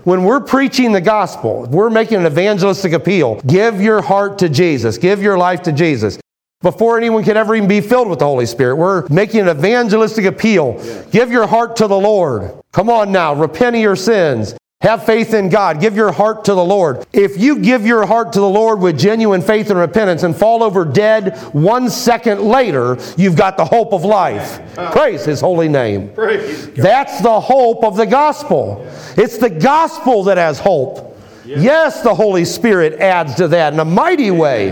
When 0.03 0.25
we're 0.25 0.41
preaching 0.41 0.91
the 0.91 0.99
gospel, 0.99 1.67
we're 1.71 1.89
making 1.89 2.17
an 2.17 2.25
evangelistic 2.25 2.91
appeal. 2.91 3.39
Give 3.47 3.79
your 3.79 4.01
heart 4.01 4.39
to 4.39 4.49
Jesus, 4.49 4.97
give 4.97 5.21
your 5.21 5.37
life 5.37 5.61
to 5.61 5.71
Jesus. 5.71 6.19
Before 6.61 6.97
anyone 6.97 7.23
can 7.23 7.37
ever 7.37 7.55
even 7.55 7.69
be 7.69 7.79
filled 7.79 8.09
with 8.09 8.19
the 8.19 8.25
Holy 8.25 8.45
Spirit, 8.45 8.75
we're 8.75 9.07
making 9.07 9.39
an 9.39 9.57
evangelistic 9.57 10.25
appeal. 10.25 10.73
Give 11.11 11.31
your 11.31 11.47
heart 11.47 11.77
to 11.77 11.87
the 11.87 11.97
Lord. 11.97 12.51
Come 12.73 12.89
on 12.89 13.13
now, 13.13 13.33
repent 13.35 13.77
of 13.77 13.81
your 13.81 13.95
sins. 13.95 14.53
Have 14.83 15.05
faith 15.05 15.33
in 15.33 15.47
God. 15.47 15.79
Give 15.79 15.95
your 15.95 16.11
heart 16.11 16.43
to 16.45 16.53
the 16.53 16.63
Lord. 16.63 17.07
If 17.13 17.37
you 17.39 17.59
give 17.59 17.85
your 17.85 18.05
heart 18.05 18.33
to 18.33 18.41
the 18.41 18.49
Lord 18.49 18.79
with 18.79 18.99
genuine 18.99 19.41
faith 19.41 19.69
and 19.69 19.79
repentance 19.79 20.23
and 20.23 20.35
fall 20.35 20.61
over 20.61 20.83
dead 20.83 21.37
one 21.53 21.89
second 21.89 22.41
later, 22.41 22.97
you've 23.15 23.37
got 23.37 23.55
the 23.55 23.63
hope 23.63 23.93
of 23.93 24.03
life. 24.03 24.59
Praise 24.91 25.23
His 25.23 25.39
holy 25.39 25.69
name. 25.69 26.13
Praise. 26.13 26.69
That's 26.73 27.21
the 27.21 27.39
hope 27.39 27.85
of 27.85 27.95
the 27.95 28.05
gospel. 28.05 28.85
It's 29.15 29.37
the 29.37 29.49
gospel 29.49 30.23
that 30.25 30.37
has 30.37 30.59
hope. 30.59 31.17
Yes, 31.45 32.01
the 32.01 32.13
Holy 32.13 32.43
Spirit 32.43 32.99
adds 32.99 33.35
to 33.35 33.47
that 33.49 33.73
in 33.73 33.79
a 33.79 33.85
mighty 33.85 34.31
way. 34.31 34.71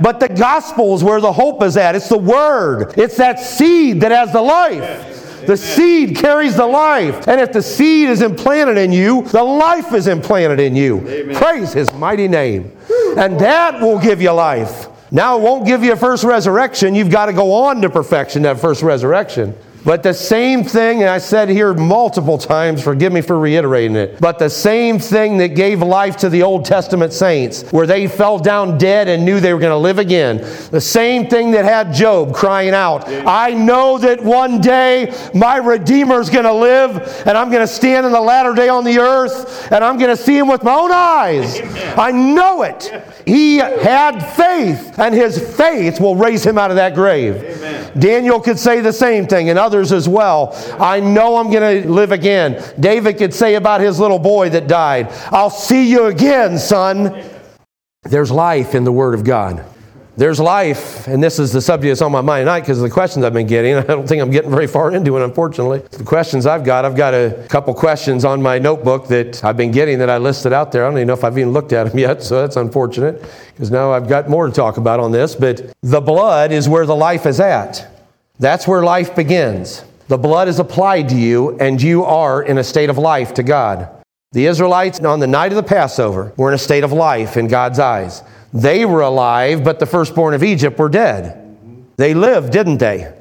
But 0.00 0.18
the 0.18 0.28
gospel 0.28 0.94
is 0.94 1.04
where 1.04 1.20
the 1.20 1.32
hope 1.32 1.62
is 1.62 1.76
at. 1.76 1.94
It's 1.94 2.08
the 2.08 2.18
word, 2.18 2.94
it's 2.96 3.18
that 3.18 3.38
seed 3.38 4.00
that 4.00 4.12
has 4.12 4.32
the 4.32 4.40
life. 4.40 5.11
The 5.46 5.56
seed 5.56 6.16
carries 6.16 6.56
the 6.56 6.66
life. 6.66 7.28
And 7.28 7.40
if 7.40 7.52
the 7.52 7.62
seed 7.62 8.08
is 8.08 8.22
implanted 8.22 8.78
in 8.78 8.92
you, 8.92 9.22
the 9.22 9.42
life 9.42 9.92
is 9.92 10.06
implanted 10.06 10.60
in 10.60 10.76
you. 10.76 11.00
Praise 11.34 11.72
his 11.72 11.92
mighty 11.94 12.28
name. 12.28 12.76
And 13.16 13.38
that 13.40 13.80
will 13.80 13.98
give 13.98 14.22
you 14.22 14.32
life. 14.32 14.88
Now, 15.10 15.38
it 15.38 15.42
won't 15.42 15.66
give 15.66 15.84
you 15.84 15.92
a 15.92 15.96
first 15.96 16.24
resurrection. 16.24 16.94
You've 16.94 17.10
got 17.10 17.26
to 17.26 17.34
go 17.34 17.52
on 17.52 17.82
to 17.82 17.90
perfection, 17.90 18.42
that 18.42 18.58
first 18.58 18.82
resurrection. 18.82 19.54
But 19.84 20.04
the 20.04 20.14
same 20.14 20.62
thing, 20.62 21.00
and 21.00 21.10
I 21.10 21.18
said 21.18 21.48
here 21.48 21.74
multiple 21.74 22.38
times, 22.38 22.82
forgive 22.82 23.12
me 23.12 23.20
for 23.20 23.38
reiterating 23.38 23.96
it, 23.96 24.20
but 24.20 24.38
the 24.38 24.48
same 24.48 25.00
thing 25.00 25.38
that 25.38 25.56
gave 25.56 25.82
life 25.82 26.16
to 26.18 26.28
the 26.28 26.42
Old 26.42 26.64
Testament 26.64 27.12
saints, 27.12 27.62
where 27.72 27.86
they 27.86 28.06
fell 28.06 28.38
down 28.38 28.78
dead 28.78 29.08
and 29.08 29.24
knew 29.24 29.40
they 29.40 29.52
were 29.52 29.58
going 29.58 29.70
to 29.70 29.76
live 29.76 29.98
again. 29.98 30.38
The 30.70 30.80
same 30.80 31.28
thing 31.28 31.50
that 31.52 31.64
had 31.64 31.92
Job 31.92 32.32
crying 32.32 32.74
out, 32.74 33.08
I 33.08 33.54
know 33.54 33.98
that 33.98 34.22
one 34.22 34.60
day 34.60 35.12
my 35.34 35.58
Redeemer's 35.58 36.30
going 36.30 36.44
to 36.44 36.52
live, 36.52 37.24
and 37.26 37.36
I'm 37.36 37.50
going 37.50 37.66
to 37.66 37.72
stand 37.72 38.06
in 38.06 38.12
the 38.12 38.20
latter 38.20 38.54
day 38.54 38.68
on 38.68 38.84
the 38.84 38.98
earth, 38.98 39.72
and 39.72 39.82
I'm 39.82 39.98
going 39.98 40.16
to 40.16 40.22
see 40.22 40.38
him 40.38 40.46
with 40.46 40.62
my 40.62 40.74
own 40.74 40.92
eyes. 40.92 41.60
I 41.98 42.12
know 42.12 42.62
it. 42.62 42.92
He 43.26 43.56
had 43.56 44.20
faith, 44.20 44.96
and 44.98 45.12
his 45.12 45.56
faith 45.56 46.00
will 46.00 46.14
raise 46.14 46.46
him 46.46 46.56
out 46.56 46.70
of 46.70 46.76
that 46.76 46.94
grave. 46.94 47.92
Daniel 47.98 48.40
could 48.40 48.58
say 48.58 48.80
the 48.80 48.92
same 48.92 49.26
thing, 49.26 49.50
and 49.50 49.58
others 49.58 49.71
as 49.74 50.08
well. 50.08 50.52
I 50.78 51.00
know 51.00 51.36
I'm 51.36 51.50
going 51.50 51.82
to 51.82 51.90
live 51.90 52.12
again. 52.12 52.62
David 52.78 53.16
could 53.16 53.32
say 53.32 53.54
about 53.54 53.80
his 53.80 53.98
little 53.98 54.18
boy 54.18 54.50
that 54.50 54.66
died, 54.66 55.08
I'll 55.30 55.50
see 55.50 55.90
you 55.90 56.06
again, 56.06 56.58
son. 56.58 57.24
There's 58.02 58.30
life 58.30 58.74
in 58.74 58.84
the 58.84 58.92
Word 58.92 59.14
of 59.14 59.24
God. 59.24 59.64
There's 60.14 60.38
life, 60.38 61.08
and 61.08 61.22
this 61.22 61.38
is 61.38 61.52
the 61.52 61.62
subject 61.62 61.88
that's 61.88 62.02
on 62.02 62.12
my 62.12 62.20
mind 62.20 62.42
tonight 62.42 62.60
because 62.60 62.76
of 62.76 62.82
the 62.82 62.90
questions 62.90 63.24
I've 63.24 63.32
been 63.32 63.46
getting. 63.46 63.76
I 63.78 63.82
don't 63.82 64.06
think 64.06 64.20
I'm 64.20 64.30
getting 64.30 64.50
very 64.50 64.66
far 64.66 64.92
into 64.92 65.16
it, 65.16 65.24
unfortunately. 65.24 65.78
The 65.90 66.04
questions 66.04 66.44
I've 66.44 66.64
got, 66.64 66.84
I've 66.84 66.96
got 66.96 67.14
a 67.14 67.46
couple 67.48 67.72
questions 67.72 68.24
on 68.26 68.42
my 68.42 68.58
notebook 68.58 69.08
that 69.08 69.42
I've 69.42 69.56
been 69.56 69.70
getting 69.70 69.98
that 70.00 70.10
I 70.10 70.18
listed 70.18 70.52
out 70.52 70.70
there. 70.70 70.84
I 70.84 70.88
don't 70.90 70.98
even 70.98 71.06
know 71.06 71.14
if 71.14 71.24
I've 71.24 71.38
even 71.38 71.54
looked 71.54 71.72
at 71.72 71.84
them 71.88 71.98
yet, 71.98 72.22
so 72.22 72.42
that's 72.42 72.56
unfortunate 72.56 73.24
because 73.52 73.70
now 73.70 73.92
I've 73.92 74.06
got 74.06 74.28
more 74.28 74.46
to 74.46 74.52
talk 74.52 74.76
about 74.76 75.00
on 75.00 75.12
this. 75.12 75.34
But 75.34 75.72
the 75.80 76.00
blood 76.00 76.52
is 76.52 76.68
where 76.68 76.84
the 76.84 76.96
life 76.96 77.24
is 77.24 77.40
at. 77.40 77.88
That's 78.38 78.66
where 78.66 78.82
life 78.82 79.14
begins. 79.14 79.84
The 80.08 80.18
blood 80.18 80.48
is 80.48 80.58
applied 80.58 81.08
to 81.10 81.16
you, 81.16 81.56
and 81.58 81.80
you 81.80 82.04
are 82.04 82.42
in 82.42 82.58
a 82.58 82.64
state 82.64 82.90
of 82.90 82.98
life 82.98 83.34
to 83.34 83.42
God. 83.42 83.88
The 84.32 84.46
Israelites, 84.46 85.00
on 85.00 85.20
the 85.20 85.26
night 85.26 85.52
of 85.52 85.56
the 85.56 85.62
Passover, 85.62 86.32
were 86.36 86.48
in 86.48 86.54
a 86.54 86.58
state 86.58 86.84
of 86.84 86.92
life 86.92 87.36
in 87.36 87.48
God's 87.48 87.78
eyes. 87.78 88.22
They 88.52 88.84
were 88.84 89.02
alive, 89.02 89.62
but 89.62 89.78
the 89.78 89.86
firstborn 89.86 90.34
of 90.34 90.42
Egypt 90.42 90.78
were 90.78 90.88
dead. 90.88 91.38
They 91.96 92.14
lived, 92.14 92.52
didn't 92.52 92.78
they? 92.78 93.12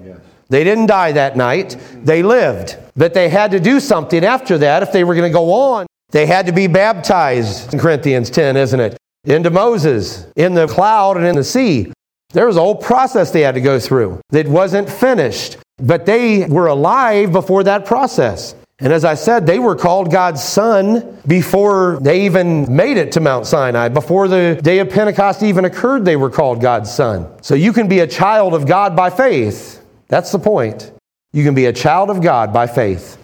They 0.49 0.63
didn't 0.65 0.87
die 0.87 1.13
that 1.13 1.37
night. 1.37 1.77
They 2.03 2.23
lived. 2.23 2.77
But 2.95 3.13
they 3.13 3.29
had 3.29 3.51
to 3.51 3.59
do 3.59 3.79
something 3.79 4.25
after 4.25 4.57
that 4.57 4.83
if 4.83 4.91
they 4.91 5.03
were 5.03 5.15
going 5.15 5.31
to 5.31 5.33
go 5.33 5.53
on. 5.53 5.85
They 6.09 6.25
had 6.25 6.45
to 6.47 6.51
be 6.51 6.67
baptized, 6.67 7.73
in 7.73 7.79
Corinthians 7.79 8.29
10, 8.29 8.57
isn't 8.57 8.79
it? 8.79 8.97
Into 9.23 9.49
Moses, 9.49 10.27
in 10.35 10.53
the 10.53 10.67
cloud 10.67 11.15
and 11.15 11.25
in 11.25 11.35
the 11.35 11.43
sea. 11.43 11.93
There 12.33 12.47
was 12.47 12.57
a 12.57 12.61
whole 12.61 12.75
process 12.75 13.31
they 13.31 13.41
had 13.41 13.55
to 13.55 13.61
go 13.61 13.79
through 13.79 14.21
that 14.29 14.47
wasn't 14.47 14.89
finished. 14.89 15.57
But 15.77 16.05
they 16.05 16.45
were 16.45 16.67
alive 16.67 17.31
before 17.31 17.63
that 17.63 17.85
process. 17.85 18.55
And 18.79 18.91
as 18.91 19.05
I 19.05 19.13
said, 19.13 19.45
they 19.45 19.59
were 19.59 19.75
called 19.75 20.11
God's 20.11 20.43
son 20.43 21.19
before 21.27 21.99
they 22.01 22.25
even 22.25 22.75
made 22.75 22.97
it 22.97 23.11
to 23.13 23.19
Mount 23.19 23.45
Sinai. 23.45 23.89
Before 23.89 24.27
the 24.27 24.59
day 24.61 24.79
of 24.79 24.89
Pentecost 24.89 25.43
even 25.43 25.65
occurred, 25.65 26.03
they 26.03 26.15
were 26.15 26.31
called 26.31 26.61
God's 26.61 26.91
son. 26.91 27.27
So 27.41 27.53
you 27.53 27.73
can 27.73 27.87
be 27.87 27.99
a 27.99 28.07
child 28.07 28.55
of 28.55 28.65
God 28.65 28.95
by 28.95 29.11
faith. 29.11 29.83
That's 30.07 30.31
the 30.31 30.39
point. 30.39 30.91
You 31.31 31.43
can 31.43 31.53
be 31.53 31.67
a 31.67 31.73
child 31.73 32.09
of 32.09 32.21
God 32.21 32.51
by 32.51 32.65
faith. 32.65 33.17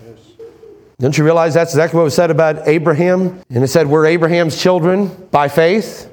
Don't 1.00 1.18
you 1.18 1.24
realize 1.24 1.54
that's 1.54 1.74
exactly 1.74 1.98
what 1.98 2.04
was 2.04 2.16
said 2.16 2.32
about 2.32 2.68
Abraham? 2.68 3.42
And 3.50 3.64
it 3.64 3.68
said, 3.68 3.88
We're 3.88 4.06
Abraham's 4.06 4.60
children 4.62 5.08
by 5.32 5.48
faith. 5.48 6.07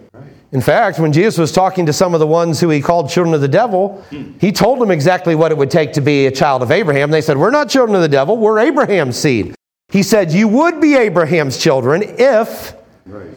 In 0.55 0.61
fact, 0.61 1.01
when 1.01 1.13
Jesus 1.13 1.37
was 1.37 1.51
talking 1.51 1.85
to 1.87 1.93
some 1.93 2.15
of 2.15 2.21
the 2.21 2.29
ones 2.29 2.61
who 2.61 2.71
he 2.71 2.81
called 2.81 3.11
children 3.11 3.35
of 3.35 3.41
the 3.41 3.49
devil, 3.49 4.05
he 4.41 4.53
told 4.53 4.79
them 4.79 4.93
exactly 4.93 5.35
what 5.35 5.51
it 5.51 5.59
would 5.59 5.71
take 5.71 5.93
to 5.95 6.01
be 6.01 6.27
a 6.27 6.31
child 6.31 6.63
of 6.63 6.71
Abraham. 6.71 7.11
They 7.11 7.23
said, 7.23 7.37
We're 7.37 7.51
not 7.51 7.69
children 7.69 7.97
of 7.97 8.03
the 8.03 8.09
devil, 8.09 8.37
we're 8.37 8.61
Abraham's 8.61 9.17
seed. 9.17 9.57
He 9.89 10.05
said, 10.05 10.33
You 10.33 10.47
would 10.47 10.81
be 10.81 10.95
Abraham's 10.95 11.59
children 11.59 12.05
if 12.05 12.75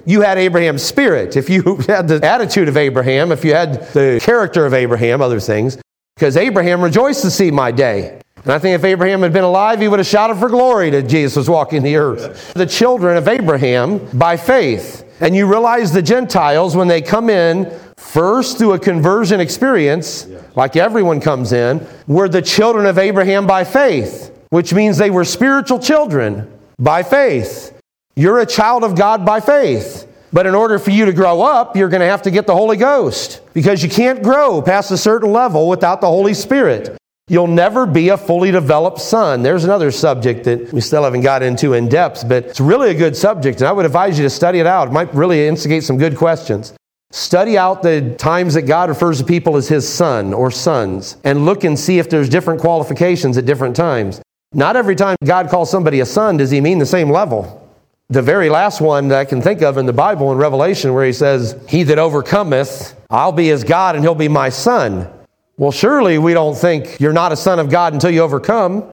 you 0.05 0.21
had 0.21 0.37
Abraham's 0.37 0.83
spirit, 0.83 1.35
if 1.35 1.49
you 1.49 1.77
had 1.87 2.07
the 2.07 2.23
attitude 2.23 2.69
of 2.69 2.77
Abraham, 2.77 3.31
if 3.31 3.43
you 3.43 3.55
had 3.55 3.91
the 3.93 4.21
character 4.23 4.67
of 4.67 4.75
Abraham, 4.75 5.19
other 5.19 5.39
things, 5.39 5.79
because 6.15 6.37
Abraham 6.37 6.81
rejoiced 6.81 7.23
to 7.23 7.31
see 7.31 7.49
my 7.49 7.71
day. 7.71 8.21
And 8.43 8.53
I 8.53 8.59
think 8.59 8.75
if 8.75 8.83
Abraham 8.83 9.23
had 9.23 9.33
been 9.33 9.43
alive, 9.43 9.81
he 9.81 9.87
would 9.87 9.99
have 9.99 10.07
shouted 10.07 10.37
for 10.37 10.49
glory 10.49 10.91
that 10.91 11.03
Jesus 11.03 11.35
was 11.35 11.49
walking 11.49 11.81
the 11.81 11.95
earth. 11.95 12.53
The 12.53 12.67
children 12.67 13.17
of 13.17 13.27
Abraham 13.27 14.07
by 14.13 14.37
faith. 14.37 15.03
And 15.19 15.35
you 15.35 15.47
realize 15.47 15.91
the 15.91 16.01
Gentiles, 16.01 16.75
when 16.75 16.87
they 16.87 17.01
come 17.01 17.29
in, 17.29 17.71
first 17.97 18.57
through 18.57 18.73
a 18.73 18.79
conversion 18.79 19.39
experience, 19.39 20.27
like 20.55 20.75
everyone 20.75 21.19
comes 21.19 21.53
in, 21.53 21.85
were 22.07 22.29
the 22.29 22.41
children 22.41 22.85
of 22.85 22.97
Abraham 22.97 23.47
by 23.47 23.63
faith, 23.63 24.31
which 24.49 24.73
means 24.73 24.97
they 24.97 25.09
were 25.09 25.25
spiritual 25.25 25.79
children 25.79 26.51
by 26.77 27.03
faith. 27.03 27.79
You're 28.15 28.39
a 28.39 28.45
child 28.45 28.83
of 28.83 28.95
God 28.95 29.25
by 29.25 29.39
faith. 29.39 30.07
But 30.33 30.45
in 30.45 30.55
order 30.55 30.77
for 30.77 30.91
you 30.91 31.05
to 31.05 31.13
grow 31.13 31.41
up, 31.41 31.75
you're 31.75 31.87
going 31.87 32.01
to 32.01 32.07
have 32.07 32.23
to 32.23 32.31
get 32.31 32.47
the 32.47 32.55
Holy 32.55 32.75
Ghost 32.75 33.41
because 33.53 33.81
you 33.81 33.89
can't 33.89 34.21
grow 34.21 34.61
past 34.61 34.91
a 34.91 34.97
certain 34.97 35.31
level 35.31 35.69
without 35.69 36.01
the 36.01 36.07
Holy 36.07 36.33
Spirit. 36.33 36.96
You'll 37.29 37.47
never 37.47 37.85
be 37.85 38.07
a 38.07 38.17
fully 38.17 38.51
developed 38.51 39.01
son. 39.01 39.43
There's 39.43 39.65
another 39.65 39.91
subject 39.91 40.45
that 40.45 40.71
we 40.71 40.79
still 40.79 41.03
haven't 41.03 41.21
got 41.21 41.43
into 41.43 41.73
in 41.73 41.89
depth, 41.89 42.27
but 42.29 42.45
it's 42.45 42.61
really 42.61 42.89
a 42.89 42.93
good 42.93 43.17
subject, 43.17 43.59
and 43.59 43.67
I 43.67 43.73
would 43.73 43.85
advise 43.85 44.17
you 44.17 44.23
to 44.23 44.29
study 44.29 44.59
it 44.59 44.65
out. 44.65 44.87
It 44.87 44.93
might 44.93 45.13
really 45.13 45.45
instigate 45.45 45.83
some 45.83 45.97
good 45.97 46.15
questions. 46.15 46.73
Study 47.11 47.57
out 47.57 47.83
the 47.83 48.15
times 48.15 48.53
that 48.53 48.61
God 48.61 48.87
refers 48.87 49.19
to 49.19 49.25
people 49.25 49.57
as 49.57 49.67
his 49.67 49.87
son 49.87 50.33
or 50.33 50.49
sons, 50.51 51.17
and 51.25 51.45
look 51.45 51.65
and 51.65 51.77
see 51.77 51.99
if 51.99 52.09
there's 52.09 52.29
different 52.29 52.61
qualifications 52.61 53.37
at 53.37 53.45
different 53.45 53.75
times. 53.75 54.21
Not 54.53 54.77
every 54.77 54.95
time 54.95 55.17
God 55.25 55.49
calls 55.49 55.69
somebody 55.69 55.99
a 55.99 56.05
son 56.05 56.37
does 56.37 56.51
he 56.51 56.61
mean 56.61 56.79
the 56.79 56.85
same 56.85 57.09
level. 57.09 57.61
The 58.07 58.21
very 58.21 58.49
last 58.49 58.79
one 58.79 59.09
that 59.09 59.19
I 59.19 59.25
can 59.25 59.41
think 59.41 59.61
of 59.61 59.77
in 59.77 59.85
the 59.85 59.91
Bible 59.91 60.31
in 60.31 60.37
Revelation, 60.37 60.93
where 60.93 61.05
he 61.05 61.11
says, 61.11 61.61
He 61.67 61.83
that 61.83 61.99
overcometh, 61.99 62.95
I'll 63.09 63.33
be 63.33 63.47
his 63.47 63.65
God 63.65 63.95
and 63.95 64.03
he'll 64.05 64.15
be 64.15 64.29
my 64.29 64.47
son. 64.47 65.11
Well, 65.57 65.71
surely 65.71 66.19
we 66.19 66.33
don't 66.33 66.55
think 66.55 66.99
you're 66.99 67.13
not 67.13 67.31
a 67.31 67.35
son 67.35 67.57
of 67.57 67.71
God 67.71 67.93
until 67.93 68.11
you 68.11 68.21
overcome. 68.21 68.91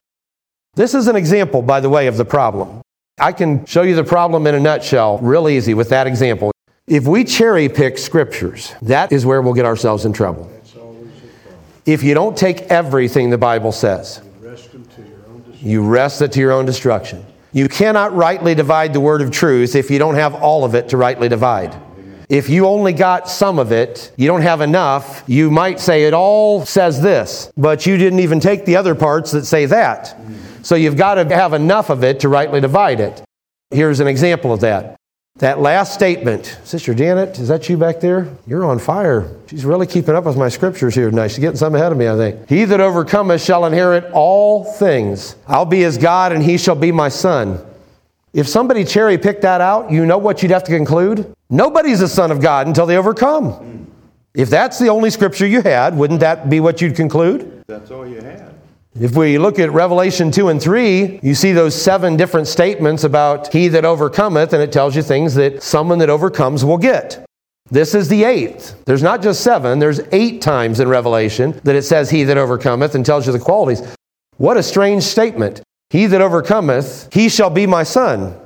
This 0.73 0.95
is 0.95 1.07
an 1.07 1.15
example, 1.15 1.61
by 1.61 1.79
the 1.79 1.89
way, 1.89 2.07
of 2.07 2.17
the 2.17 2.25
problem. 2.25 2.81
I 3.19 3.33
can 3.33 3.65
show 3.65 3.83
you 3.83 3.95
the 3.95 4.03
problem 4.03 4.47
in 4.47 4.55
a 4.55 4.59
nutshell 4.59 5.19
real 5.19 5.47
easy 5.47 5.75
with 5.75 5.89
that 5.89 6.07
example. 6.07 6.51
If 6.87 7.05
we 7.05 7.23
cherry 7.23 7.69
pick 7.69 7.99
scriptures, 7.99 8.73
that 8.81 9.11
is 9.11 9.27
where 9.27 9.43
we'll 9.43 9.53
get 9.53 9.65
ourselves 9.65 10.05
in 10.05 10.13
trouble. 10.13 10.51
If 11.85 12.01
you 12.01 12.15
don't 12.15 12.35
take 12.35 12.61
everything 12.63 13.29
the 13.29 13.37
Bible 13.37 13.71
says, 13.71 14.21
you 15.61 15.87
wrest 15.87 16.21
it 16.23 16.31
to 16.31 16.39
your 16.39 16.51
own 16.51 16.65
destruction. 16.65 17.23
You 17.53 17.69
cannot 17.69 18.13
rightly 18.15 18.55
divide 18.55 18.91
the 18.91 18.99
word 18.99 19.21
of 19.21 19.29
truth 19.29 19.75
if 19.75 19.91
you 19.91 19.99
don't 19.99 20.15
have 20.15 20.33
all 20.33 20.65
of 20.65 20.73
it 20.73 20.89
to 20.89 20.97
rightly 20.97 21.29
divide. 21.29 21.79
If 22.29 22.49
you 22.49 22.65
only 22.65 22.93
got 22.93 23.29
some 23.29 23.59
of 23.59 23.71
it, 23.71 24.11
you 24.17 24.27
don't 24.27 24.41
have 24.41 24.61
enough, 24.61 25.23
you 25.27 25.51
might 25.51 25.79
say 25.79 26.05
it 26.05 26.13
all 26.13 26.65
says 26.65 27.01
this, 27.01 27.51
but 27.55 27.85
you 27.85 27.97
didn't 27.97 28.19
even 28.19 28.39
take 28.39 28.65
the 28.65 28.75
other 28.77 28.95
parts 28.95 29.31
that 29.31 29.45
say 29.45 29.65
that. 29.67 30.17
So 30.63 30.75
you've 30.75 30.97
got 30.97 31.15
to 31.15 31.35
have 31.35 31.53
enough 31.53 31.89
of 31.89 32.03
it 32.03 32.21
to 32.21 32.29
rightly 32.29 32.61
divide 32.61 32.99
it. 32.99 33.23
Here's 33.69 33.99
an 33.99 34.07
example 34.07 34.51
of 34.51 34.61
that. 34.61 34.95
That 35.39 35.59
last 35.59 35.93
statement, 35.93 36.57
Sister 36.63 36.93
Janet, 36.93 37.37
is 37.39 37.49
that 37.49 37.67
you 37.67 37.75
back 37.75 37.99
there? 37.99 38.29
You're 38.47 38.63
on 38.63 38.79
fire. 38.79 39.29
She's 39.47 39.65
really 39.65 39.85
keeping 39.85 40.15
up 40.15 40.23
with 40.23 40.37
my 40.37 40.47
scriptures 40.47 40.95
here 40.95 41.09
tonight. 41.09 41.27
She's 41.27 41.39
getting 41.39 41.57
some 41.57 41.75
ahead 41.75 41.91
of 41.91 41.97
me, 41.97 42.07
I 42.07 42.15
think. 42.15 42.47
He 42.47 42.63
that 42.63 42.79
overcometh 42.79 43.41
shall 43.41 43.65
inherit 43.65 44.09
all 44.13 44.63
things. 44.63 45.35
I'll 45.45 45.65
be 45.65 45.81
his 45.81 45.97
God, 45.97 46.31
and 46.31 46.41
he 46.41 46.57
shall 46.57 46.75
be 46.75 46.93
my 46.93 47.09
son. 47.09 47.59
If 48.31 48.47
somebody 48.47 48.85
cherry 48.85 49.17
picked 49.17 49.41
that 49.41 49.59
out, 49.59 49.91
you 49.91 50.05
know 50.05 50.17
what 50.17 50.41
you'd 50.41 50.51
have 50.51 50.63
to 50.63 50.71
conclude? 50.71 51.34
Nobody's 51.49 52.01
a 52.01 52.07
son 52.07 52.31
of 52.31 52.41
God 52.41 52.67
until 52.67 52.85
they 52.85 52.97
overcome. 52.97 53.91
If 54.33 54.49
that's 54.49 54.79
the 54.79 54.89
only 54.89 55.09
scripture 55.09 55.47
you 55.47 55.61
had, 55.61 55.95
wouldn't 55.97 56.19
that 56.19 56.49
be 56.49 56.59
what 56.59 56.81
you'd 56.81 56.95
conclude? 56.95 57.63
That's 57.67 57.91
all 57.91 58.07
you 58.07 58.21
had. 58.21 58.53
If 58.99 59.15
we 59.15 59.37
look 59.37 59.59
at 59.59 59.71
Revelation 59.71 60.31
2 60.31 60.49
and 60.49 60.61
3, 60.61 61.19
you 61.21 61.35
see 61.35 61.51
those 61.51 61.79
seven 61.79 62.15
different 62.15 62.47
statements 62.47 63.03
about 63.03 63.51
he 63.51 63.67
that 63.67 63.83
overcometh, 63.83 64.53
and 64.53 64.63
it 64.63 64.71
tells 64.71 64.95
you 64.95 65.01
things 65.01 65.35
that 65.35 65.61
someone 65.61 65.99
that 65.99 66.09
overcomes 66.09 66.63
will 66.63 66.77
get. 66.77 67.25
This 67.69 67.93
is 67.93 68.07
the 68.07 68.23
eighth. 68.23 68.85
There's 68.85 69.03
not 69.03 69.21
just 69.21 69.41
seven, 69.41 69.79
there's 69.79 69.99
eight 70.11 70.41
times 70.41 70.79
in 70.79 70.87
Revelation 70.87 71.59
that 71.63 71.75
it 71.75 71.81
says 71.81 72.09
he 72.09 72.23
that 72.23 72.37
overcometh 72.37 72.95
and 72.95 73.05
tells 73.05 73.25
you 73.25 73.33
the 73.33 73.39
qualities. 73.39 73.81
What 74.37 74.55
a 74.55 74.63
strange 74.63 75.03
statement. 75.03 75.61
He 75.89 76.05
that 76.05 76.21
overcometh, 76.21 77.13
he 77.13 77.27
shall 77.27 77.49
be 77.49 77.67
my 77.67 77.83
son. 77.83 78.39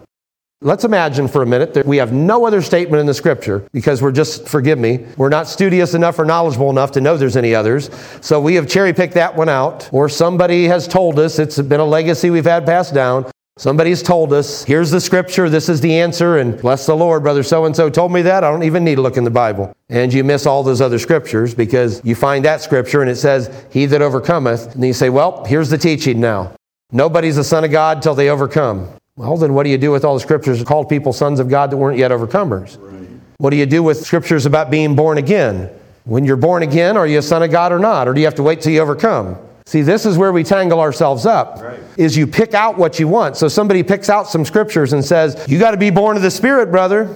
Let's 0.61 0.83
imagine 0.83 1.29
for 1.29 1.41
a 1.41 1.45
minute 1.45 1.73
that 1.75 1.85
we 1.85 1.95
have 1.97 2.11
no 2.11 2.45
other 2.45 2.61
statement 2.61 2.99
in 2.99 3.05
the 3.05 3.13
scripture 3.13 3.65
because 3.71 4.01
we're 4.01 4.11
just, 4.11 4.45
forgive 4.45 4.77
me, 4.77 5.05
we're 5.15 5.29
not 5.29 5.47
studious 5.47 5.93
enough 5.93 6.19
or 6.19 6.25
knowledgeable 6.25 6.69
enough 6.69 6.91
to 6.91 7.01
know 7.01 7.15
there's 7.15 7.37
any 7.37 7.55
others. 7.55 7.89
So 8.19 8.41
we 8.41 8.55
have 8.55 8.67
cherry 8.67 8.91
picked 8.91 9.13
that 9.13 9.37
one 9.37 9.47
out. 9.47 9.87
Or 9.93 10.09
somebody 10.09 10.65
has 10.65 10.85
told 10.85 11.17
us, 11.17 11.39
it's 11.39 11.61
been 11.61 11.79
a 11.79 11.85
legacy 11.85 12.29
we've 12.29 12.43
had 12.43 12.65
passed 12.65 12.93
down. 12.93 13.31
Somebody's 13.57 14.03
told 14.03 14.33
us, 14.33 14.65
here's 14.65 14.91
the 14.91 14.99
scripture, 14.99 15.49
this 15.49 15.69
is 15.69 15.79
the 15.79 15.97
answer, 15.97 16.39
and 16.39 16.59
bless 16.59 16.85
the 16.85 16.95
Lord, 16.95 17.23
brother 17.23 17.43
so 17.43 17.63
and 17.63 17.73
so 17.73 17.89
told 17.89 18.11
me 18.11 18.21
that. 18.23 18.43
I 18.43 18.51
don't 18.51 18.63
even 18.63 18.83
need 18.83 18.95
to 18.95 19.01
look 19.01 19.15
in 19.15 19.23
the 19.23 19.29
Bible. 19.29 19.71
And 19.87 20.13
you 20.13 20.25
miss 20.25 20.45
all 20.45 20.63
those 20.63 20.81
other 20.81 20.99
scriptures 20.99 21.55
because 21.55 22.01
you 22.03 22.15
find 22.15 22.43
that 22.43 22.61
scripture 22.61 22.99
and 22.99 23.09
it 23.09 23.15
says, 23.15 23.65
He 23.71 23.85
that 23.85 24.01
overcometh. 24.01 24.75
And 24.75 24.83
you 24.83 24.91
say, 24.91 25.09
Well, 25.09 25.45
here's 25.45 25.69
the 25.69 25.77
teaching 25.77 26.19
now. 26.19 26.53
Nobody's 26.91 27.37
a 27.37 27.45
son 27.45 27.63
of 27.63 27.71
God 27.71 28.01
till 28.01 28.15
they 28.15 28.27
overcome. 28.27 28.98
Well, 29.19 29.35
then 29.35 29.53
what 29.53 29.63
do 29.63 29.69
you 29.69 29.77
do 29.77 29.91
with 29.91 30.05
all 30.05 30.13
the 30.13 30.21
scriptures 30.21 30.59
that 30.59 30.65
called 30.65 30.87
people 30.87 31.11
sons 31.11 31.41
of 31.41 31.49
God 31.49 31.71
that 31.71 31.75
weren't 31.75 31.97
yet 31.97 32.09
overcomers? 32.09 32.77
Right. 32.81 33.05
What 33.37 33.49
do 33.49 33.57
you 33.57 33.65
do 33.65 33.83
with 33.83 33.97
scriptures 33.97 34.45
about 34.45 34.71
being 34.71 34.95
born 34.95 35.17
again? 35.17 35.69
When 36.05 36.23
you're 36.23 36.37
born 36.37 36.63
again, 36.63 36.95
are 36.95 37.05
you 37.05 37.19
a 37.19 37.21
son 37.21 37.43
of 37.43 37.51
God 37.51 37.73
or 37.73 37.79
not? 37.79 38.07
Or 38.07 38.13
do 38.13 38.21
you 38.21 38.25
have 38.25 38.35
to 38.35 38.43
wait 38.43 38.61
till 38.61 38.71
you 38.71 38.79
overcome? 38.79 39.35
See, 39.65 39.81
this 39.81 40.05
is 40.05 40.17
where 40.17 40.31
we 40.31 40.45
tangle 40.45 40.79
ourselves 40.79 41.25
up. 41.25 41.61
Right. 41.61 41.79
Is 41.97 42.15
you 42.15 42.27
pick 42.27 42.53
out 42.53 42.77
what 42.77 42.97
you 42.97 43.09
want. 43.09 43.35
So 43.35 43.49
somebody 43.49 43.83
picks 43.83 44.09
out 44.09 44.29
some 44.29 44.45
scriptures 44.45 44.93
and 44.93 45.03
says, 45.03 45.35
"You 45.49 45.59
got 45.59 45.71
to 45.71 45.77
be 45.77 45.89
born 45.89 46.15
of 46.15 46.23
the 46.23 46.31
Spirit, 46.31 46.71
brother. 46.71 47.09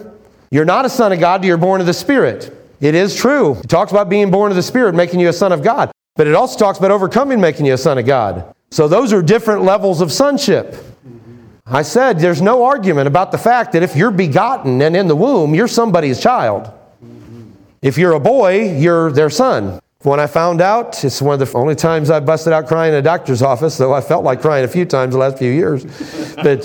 You're 0.52 0.66
not 0.66 0.84
a 0.84 0.90
son 0.90 1.14
of 1.14 1.22
God 1.22 1.38
till 1.38 1.48
you're 1.48 1.56
born 1.56 1.80
of 1.80 1.88
the 1.88 1.94
Spirit." 1.94 2.54
It 2.82 2.96
is 2.96 3.16
true. 3.16 3.56
It 3.64 3.70
talks 3.70 3.94
about 3.94 4.10
being 4.10 4.30
born 4.30 4.52
of 4.52 4.58
the 4.58 4.62
Spirit, 4.62 4.94
making 4.94 5.22
you 5.22 5.30
a 5.30 5.34
son 5.34 5.54
of 5.54 5.64
God. 5.64 5.90
But 6.18 6.28
it 6.28 6.36
also 6.36 6.60
talks 6.60 6.80
about 6.80 6.92
overcoming, 6.92 7.40
making 7.40 7.66
you 7.66 7.76
a 7.76 7.78
son 7.78 7.98
of 7.98 8.06
God. 8.06 8.44
So 8.72 8.90
those 8.90 9.14
are 9.14 9.22
different 9.22 9.64
levels 9.64 10.02
of 10.02 10.12
sonship. 10.12 10.76
I 11.66 11.82
said 11.82 12.20
there's 12.20 12.42
no 12.42 12.66
argument 12.66 13.08
about 13.08 13.32
the 13.32 13.38
fact 13.38 13.72
that 13.72 13.84
if 13.84 13.96
you're 13.96 14.12
begotten 14.12 14.82
and 14.82 14.96
in 14.96 15.08
the 15.08 15.16
womb, 15.16 15.56
you're 15.56 15.70
somebody's 15.70 16.20
child. 16.20 16.70
If 17.82 17.98
you're 17.98 18.14
a 18.14 18.20
boy, 18.20 18.78
you're 18.78 19.12
their 19.12 19.30
son. 19.30 19.80
When 20.02 20.20
I 20.20 20.28
found 20.28 20.60
out, 20.60 21.02
it's 21.06 21.22
one 21.22 21.40
of 21.42 21.48
the 21.48 21.58
only 21.58 21.76
times 21.76 22.10
I 22.10 22.20
busted 22.20 22.52
out 22.52 22.68
crying 22.68 22.92
in 22.92 23.00
a 23.00 23.02
doctor's 23.02 23.42
office, 23.42 23.78
though 23.78 23.94
I 23.94 24.02
felt 24.02 24.26
like 24.26 24.42
crying 24.42 24.66
a 24.66 24.68
few 24.68 24.84
times 24.84 25.14
the 25.14 25.20
last 25.20 25.38
few 25.38 25.52
years. 25.52 25.86
But 26.44 26.64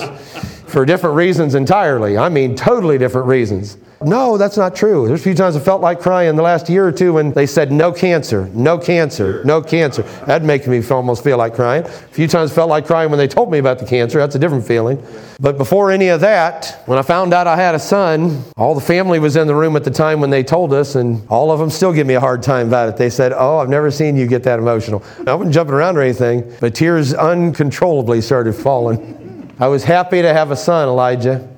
for 0.67 0.85
different 0.85 1.15
reasons 1.15 1.55
entirely. 1.55 2.19
I 2.19 2.29
mean, 2.29 2.57
totally 2.57 2.99
different 2.99 3.29
reasons. 3.29 3.77
No, 4.01 4.39
that's 4.39 4.57
not 4.57 4.77
true. 4.77 5.09
There's 5.09 5.21
a 5.21 5.23
few 5.23 5.35
times 5.35 5.57
I 5.57 5.61
felt 5.61 5.81
like 5.81 6.01
crying 6.01 6.29
in 6.29 6.37
the 6.37 6.43
last 6.43 6.69
year 6.69 6.87
or 6.87 6.93
two 6.93 7.15
when 7.15 7.33
they 7.33 7.47
said 7.47 7.73
no 7.73 7.91
cancer, 7.91 8.49
no 8.55 8.79
cancer, 8.79 9.43
no 9.45 9.61
cancer. 9.61 10.03
That'd 10.25 10.47
make 10.47 10.69
me 10.69 10.83
almost 10.89 11.25
feel 11.25 11.37
like 11.37 11.55
crying. 11.55 11.85
A 11.85 11.89
few 11.89 12.29
times 12.29 12.53
I 12.53 12.55
felt 12.55 12.69
like 12.69 12.87
crying 12.87 13.11
when 13.11 13.19
they 13.19 13.27
told 13.27 13.51
me 13.51 13.59
about 13.59 13.81
the 13.81 13.87
cancer. 13.87 14.19
That's 14.19 14.37
a 14.37 14.39
different 14.39 14.65
feeling. 14.65 15.05
But 15.41 15.59
before 15.59 15.91
any 15.91 16.09
of 16.09 16.21
that, 16.21 16.83
when 16.87 16.99
I 16.99 17.03
found 17.03 17.35
out 17.35 17.49
I 17.49 17.57
had 17.57 17.75
a 17.75 17.79
son, 17.81 18.45
all 18.57 18.75
the 18.75 18.81
family 18.81 19.19
was 19.19 19.35
in 19.35 19.49
the 19.49 19.55
room 19.55 19.75
at 19.75 19.83
the 19.83 19.91
time 19.91 20.21
when 20.21 20.31
they 20.31 20.45
told 20.45 20.73
us, 20.73 20.95
and 20.95 21.27
all 21.29 21.51
of 21.51 21.59
them 21.59 21.71
still 21.71 21.93
give 21.93 22.07
me 22.07 22.15
a 22.15 22.21
hard 22.21 22.43
time 22.43 22.69
about 22.69 22.89
it. 22.89 22.97
They 22.97 23.11
said, 23.11 23.33
Oh, 23.33 23.59
I've 23.59 23.69
never 23.69 23.91
seen 23.91 24.17
you 24.17 24.29
get 24.29 24.45
that 24.45 24.61
emotional. 24.61 25.03
I 25.27 25.35
wasn't 25.35 25.55
jumping 25.55 25.75
around 25.75 25.97
or 25.97 26.03
anything, 26.03 26.53
but 26.61 26.75
tears 26.75 27.15
uncontrollably 27.15 28.21
started 28.21 28.55
falling. 28.55 29.55
I 29.61 29.67
was 29.67 29.83
happy 29.83 30.23
to 30.23 30.33
have 30.33 30.53
a 30.53 30.57
son, 30.57 30.89
Elijah. 30.89 31.49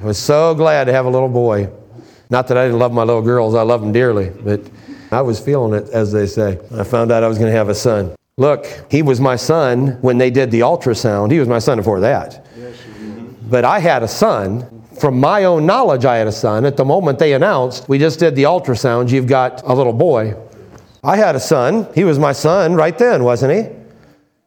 I 0.00 0.04
was 0.04 0.18
so 0.18 0.54
glad 0.54 0.84
to 0.84 0.92
have 0.92 1.04
a 1.04 1.10
little 1.10 1.28
boy. 1.28 1.68
Not 2.30 2.48
that 2.48 2.56
I 2.56 2.64
didn't 2.64 2.78
love 2.78 2.90
my 2.90 3.02
little 3.02 3.20
girls, 3.20 3.54
I 3.54 3.60
love 3.60 3.82
them 3.82 3.92
dearly, 3.92 4.30
but 4.30 4.62
I 5.12 5.20
was 5.20 5.38
feeling 5.38 5.74
it, 5.74 5.90
as 5.90 6.10
they 6.10 6.26
say. 6.26 6.58
I 6.74 6.84
found 6.84 7.12
out 7.12 7.22
I 7.22 7.28
was 7.28 7.36
going 7.36 7.50
to 7.50 7.56
have 7.56 7.68
a 7.68 7.74
son. 7.74 8.14
Look, 8.38 8.66
he 8.90 9.02
was 9.02 9.20
my 9.20 9.36
son 9.36 9.98
when 10.00 10.16
they 10.16 10.30
did 10.30 10.50
the 10.50 10.60
ultrasound. 10.60 11.32
He 11.32 11.38
was 11.38 11.48
my 11.48 11.58
son 11.58 11.76
before 11.76 12.00
that. 12.00 12.46
But 13.42 13.66
I 13.66 13.78
had 13.80 14.02
a 14.02 14.08
son. 14.08 14.84
From 14.98 15.20
my 15.20 15.44
own 15.44 15.66
knowledge, 15.66 16.06
I 16.06 16.16
had 16.16 16.28
a 16.28 16.32
son. 16.32 16.64
At 16.64 16.78
the 16.78 16.84
moment 16.84 17.18
they 17.18 17.34
announced, 17.34 17.86
we 17.86 17.98
just 17.98 18.18
did 18.18 18.34
the 18.36 18.44
ultrasound, 18.44 19.10
you've 19.10 19.26
got 19.26 19.62
a 19.64 19.74
little 19.74 19.92
boy. 19.92 20.34
I 21.04 21.16
had 21.16 21.36
a 21.36 21.40
son. 21.40 21.86
He 21.94 22.04
was 22.04 22.18
my 22.18 22.32
son 22.32 22.74
right 22.74 22.96
then, 22.96 23.22
wasn't 23.22 23.52
he? 23.52 23.76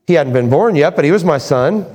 He 0.08 0.14
hadn't 0.16 0.34
been 0.34 0.49
born 0.49 0.76
yet, 0.76 0.95
but 0.95 1.06
he 1.06 1.12
was 1.12 1.24
my 1.24 1.38
son. 1.38 1.86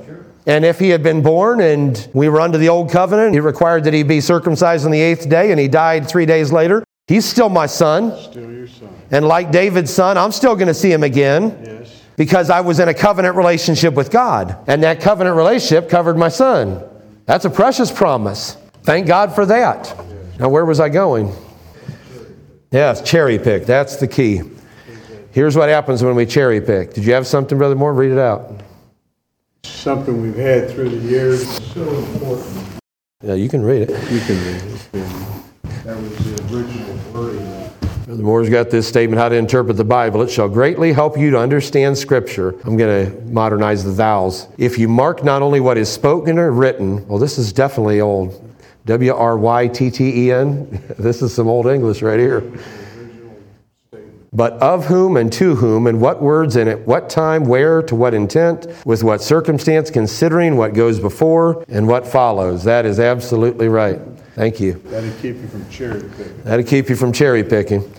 And 0.49 0.65
if 0.65 0.79
he 0.79 0.89
had 0.89 1.03
been 1.03 1.21
born 1.21 1.61
and 1.61 2.09
we 2.11 2.27
were 2.27 2.41
under 2.41 2.57
the 2.57 2.69
old 2.69 2.89
covenant, 2.89 3.35
he 3.35 3.39
required 3.39 3.83
that 3.83 3.93
he 3.93 4.01
be 4.01 4.19
circumcised 4.19 4.83
on 4.83 4.89
the 4.89 4.99
eighth 4.99 5.29
day 5.29 5.51
and 5.51 5.59
he 5.59 5.67
died 5.67 6.09
three 6.09 6.25
days 6.25 6.51
later. 6.51 6.83
He's 7.05 7.23
still 7.23 7.49
my 7.49 7.67
son. 7.67 8.17
Still 8.17 8.51
your 8.51 8.67
son. 8.67 8.89
And 9.11 9.27
like 9.27 9.51
David's 9.51 9.93
son, 9.93 10.17
I'm 10.17 10.31
still 10.31 10.55
going 10.55 10.67
to 10.67 10.73
see 10.73 10.91
him 10.91 11.03
again. 11.03 11.55
Yes. 11.63 12.01
Because 12.17 12.49
I 12.49 12.61
was 12.61 12.79
in 12.79 12.89
a 12.89 12.95
covenant 12.95 13.35
relationship 13.35 13.93
with 13.93 14.09
God. 14.09 14.57
And 14.65 14.81
that 14.81 15.01
covenant 15.01 15.35
relationship 15.35 15.87
covered 15.87 16.17
my 16.17 16.29
son. 16.29 16.83
That's 17.27 17.45
a 17.45 17.49
precious 17.51 17.91
promise. 17.91 18.57
Thank 18.81 19.05
God 19.05 19.35
for 19.35 19.45
that. 19.45 19.95
Now, 20.39 20.49
where 20.49 20.65
was 20.65 20.79
I 20.79 20.89
going? 20.89 21.31
Yes, 22.71 23.03
cherry 23.03 23.37
pick. 23.37 23.67
That's 23.67 23.97
the 23.97 24.07
key. 24.07 24.41
Here's 25.31 25.55
what 25.55 25.69
happens 25.69 26.03
when 26.03 26.15
we 26.15 26.25
cherry 26.25 26.59
pick. 26.59 26.95
Did 26.95 27.05
you 27.05 27.13
have 27.13 27.27
something, 27.27 27.55
Brother 27.55 27.75
Moore? 27.75 27.93
Read 27.93 28.11
it 28.11 28.17
out 28.17 28.63
something 29.63 30.21
we've 30.21 30.35
had 30.35 30.69
through 30.69 30.89
the 30.89 31.07
years. 31.07 31.47
so 31.73 31.81
important. 31.81 32.79
Yeah, 33.21 33.33
you 33.33 33.49
can 33.49 33.61
read 33.63 33.83
it. 33.83 33.89
You 34.11 34.19
can 34.21 34.37
read 34.45 34.63
it. 34.63 34.89
That 35.83 35.97
was 35.97 36.17
the 36.25 36.55
original 36.55 36.97
wording. 37.13 37.69
Brother 38.05 38.23
Moore's 38.23 38.49
got 38.49 38.69
this 38.69 38.87
statement 38.87 39.19
how 39.19 39.29
to 39.29 39.35
interpret 39.35 39.77
the 39.77 39.83
Bible. 39.83 40.21
It 40.21 40.31
shall 40.31 40.49
greatly 40.49 40.93
help 40.93 41.17
you 41.17 41.29
to 41.31 41.39
understand 41.39 41.97
Scripture. 41.97 42.55
I'm 42.63 42.75
going 42.75 43.05
to 43.05 43.21
modernize 43.25 43.83
the 43.83 43.91
thous. 43.91 44.47
If 44.57 44.79
you 44.79 44.87
mark 44.87 45.23
not 45.23 45.41
only 45.41 45.59
what 45.59 45.77
is 45.77 45.89
spoken 45.91 46.39
or 46.39 46.51
written, 46.51 47.07
well, 47.07 47.19
this 47.19 47.37
is 47.37 47.53
definitely 47.53 48.01
old. 48.01 48.45
W 48.85 49.13
R 49.13 49.37
Y 49.37 49.67
T 49.67 49.91
T 49.91 50.25
E 50.25 50.31
N. 50.31 50.81
This 50.97 51.21
is 51.21 51.33
some 51.33 51.47
old 51.47 51.67
English 51.67 52.01
right 52.01 52.19
here 52.19 52.41
but 54.31 54.53
of 54.53 54.85
whom 54.85 55.17
and 55.17 55.31
to 55.33 55.55
whom, 55.55 55.87
and 55.87 55.99
what 55.99 56.21
words 56.21 56.55
and 56.55 56.69
at 56.69 56.85
what 56.85 57.09
time, 57.09 57.45
where, 57.45 57.81
to 57.83 57.95
what 57.95 58.13
intent, 58.13 58.67
with 58.85 59.03
what 59.03 59.21
circumstance, 59.21 59.89
considering 59.89 60.55
what 60.55 60.73
goes 60.73 60.99
before 60.99 61.65
and 61.67 61.87
what 61.87 62.05
follows. 62.05 62.63
That 62.63 62.85
is 62.85 62.99
absolutely 62.99 63.67
right. 63.67 63.99
Thank 64.35 64.59
you. 64.59 64.73
That'll 64.85 65.11
keep 65.21 65.35
you 65.35 65.47
from 65.47 65.69
cherry 65.69 66.01
picking. 66.01 66.41
That'll 66.43 66.65
keep 66.65 66.89
you 66.89 66.95
from 66.95 67.11
cherry 67.11 67.43
picking. 67.43 67.91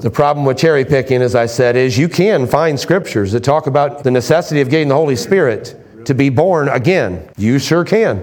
The 0.00 0.10
problem 0.10 0.44
with 0.44 0.58
cherry 0.58 0.84
picking, 0.84 1.22
as 1.22 1.36
I 1.36 1.46
said, 1.46 1.76
is 1.76 1.96
you 1.96 2.08
can 2.08 2.48
find 2.48 2.78
scriptures 2.78 3.30
that 3.32 3.44
talk 3.44 3.68
about 3.68 4.02
the 4.02 4.10
necessity 4.10 4.60
of 4.60 4.68
getting 4.68 4.88
the 4.88 4.96
Holy 4.96 5.16
Spirit 5.16 5.76
to 6.06 6.14
be 6.14 6.28
born 6.28 6.68
again. 6.68 7.28
You 7.36 7.60
sure 7.60 7.84
can. 7.84 8.22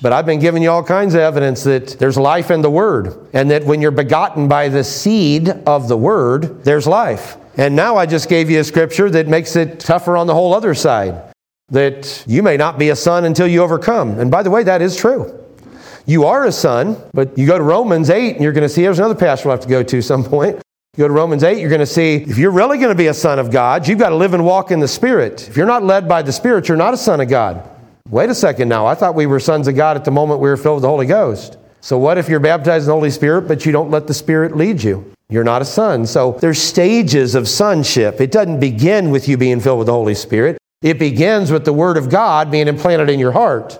But 0.00 0.12
I've 0.12 0.26
been 0.26 0.38
giving 0.38 0.62
you 0.62 0.70
all 0.70 0.84
kinds 0.84 1.14
of 1.14 1.20
evidence 1.20 1.64
that 1.64 1.98
there's 1.98 2.16
life 2.16 2.50
in 2.50 2.62
the 2.62 2.70
Word, 2.70 3.28
and 3.32 3.50
that 3.50 3.64
when 3.64 3.82
you're 3.82 3.90
begotten 3.90 4.48
by 4.48 4.68
the 4.68 4.84
seed 4.84 5.48
of 5.48 5.88
the 5.88 5.96
Word, 5.96 6.64
there's 6.64 6.86
life. 6.86 7.36
And 7.56 7.74
now 7.74 7.96
I 7.96 8.06
just 8.06 8.28
gave 8.28 8.48
you 8.48 8.60
a 8.60 8.64
scripture 8.64 9.10
that 9.10 9.26
makes 9.26 9.56
it 9.56 9.80
tougher 9.80 10.16
on 10.16 10.28
the 10.28 10.34
whole 10.34 10.54
other 10.54 10.74
side 10.74 11.34
that 11.70 12.24
you 12.26 12.42
may 12.42 12.56
not 12.56 12.78
be 12.78 12.88
a 12.88 12.96
son 12.96 13.24
until 13.24 13.46
you 13.46 13.62
overcome. 13.62 14.18
And 14.18 14.30
by 14.30 14.42
the 14.42 14.50
way, 14.50 14.62
that 14.62 14.80
is 14.80 14.96
true. 14.96 15.34
You 16.06 16.24
are 16.24 16.46
a 16.46 16.52
son, 16.52 16.96
but 17.12 17.36
you 17.36 17.46
go 17.46 17.58
to 17.58 17.64
Romans 17.64 18.08
8 18.08 18.34
and 18.34 18.42
you're 18.42 18.52
going 18.52 18.62
to 18.62 18.68
see 18.68 18.82
there's 18.82 18.98
another 18.98 19.14
passage 19.14 19.44
we'll 19.44 19.52
have 19.52 19.60
to 19.60 19.68
go 19.68 19.82
to 19.82 20.00
some 20.00 20.24
point. 20.24 20.56
You 20.96 21.04
go 21.04 21.08
to 21.08 21.14
Romans 21.14 21.44
8, 21.44 21.58
you're 21.58 21.68
going 21.68 21.80
to 21.80 21.86
see 21.86 22.16
if 22.16 22.38
you're 22.38 22.50
really 22.50 22.78
going 22.78 22.88
to 22.88 22.94
be 22.94 23.08
a 23.08 23.14
son 23.14 23.38
of 23.38 23.50
God, 23.50 23.86
you've 23.86 23.98
got 23.98 24.08
to 24.08 24.16
live 24.16 24.32
and 24.32 24.44
walk 24.44 24.70
in 24.70 24.80
the 24.80 24.88
Spirit. 24.88 25.46
If 25.48 25.56
you're 25.56 25.66
not 25.66 25.84
led 25.84 26.08
by 26.08 26.22
the 26.22 26.32
Spirit, 26.32 26.68
you're 26.68 26.78
not 26.78 26.94
a 26.94 26.96
son 26.96 27.20
of 27.20 27.28
God. 27.28 27.68
Wait 28.10 28.30
a 28.30 28.34
second 28.34 28.68
now. 28.68 28.86
I 28.86 28.94
thought 28.94 29.14
we 29.14 29.26
were 29.26 29.38
sons 29.38 29.68
of 29.68 29.76
God 29.76 29.96
at 29.96 30.04
the 30.04 30.10
moment 30.10 30.40
we 30.40 30.48
were 30.48 30.56
filled 30.56 30.76
with 30.76 30.82
the 30.82 30.88
Holy 30.88 31.06
Ghost. 31.06 31.58
So 31.80 31.98
what 31.98 32.16
if 32.16 32.28
you're 32.28 32.40
baptized 32.40 32.84
in 32.84 32.86
the 32.88 32.94
Holy 32.94 33.10
Spirit, 33.10 33.42
but 33.42 33.66
you 33.66 33.72
don't 33.72 33.90
let 33.90 34.06
the 34.06 34.14
Spirit 34.14 34.56
lead 34.56 34.82
you? 34.82 35.12
You're 35.28 35.44
not 35.44 35.60
a 35.60 35.66
son. 35.66 36.06
So 36.06 36.32
there's 36.40 36.58
stages 36.58 37.34
of 37.34 37.46
sonship. 37.46 38.20
It 38.20 38.32
doesn't 38.32 38.60
begin 38.60 39.10
with 39.10 39.28
you 39.28 39.36
being 39.36 39.60
filled 39.60 39.78
with 39.78 39.86
the 39.86 39.92
Holy 39.92 40.14
Spirit. 40.14 40.56
It 40.80 40.98
begins 40.98 41.50
with 41.50 41.66
the 41.66 41.72
Word 41.72 41.98
of 41.98 42.08
God 42.08 42.50
being 42.50 42.66
implanted 42.66 43.10
in 43.10 43.20
your 43.20 43.32
heart. 43.32 43.78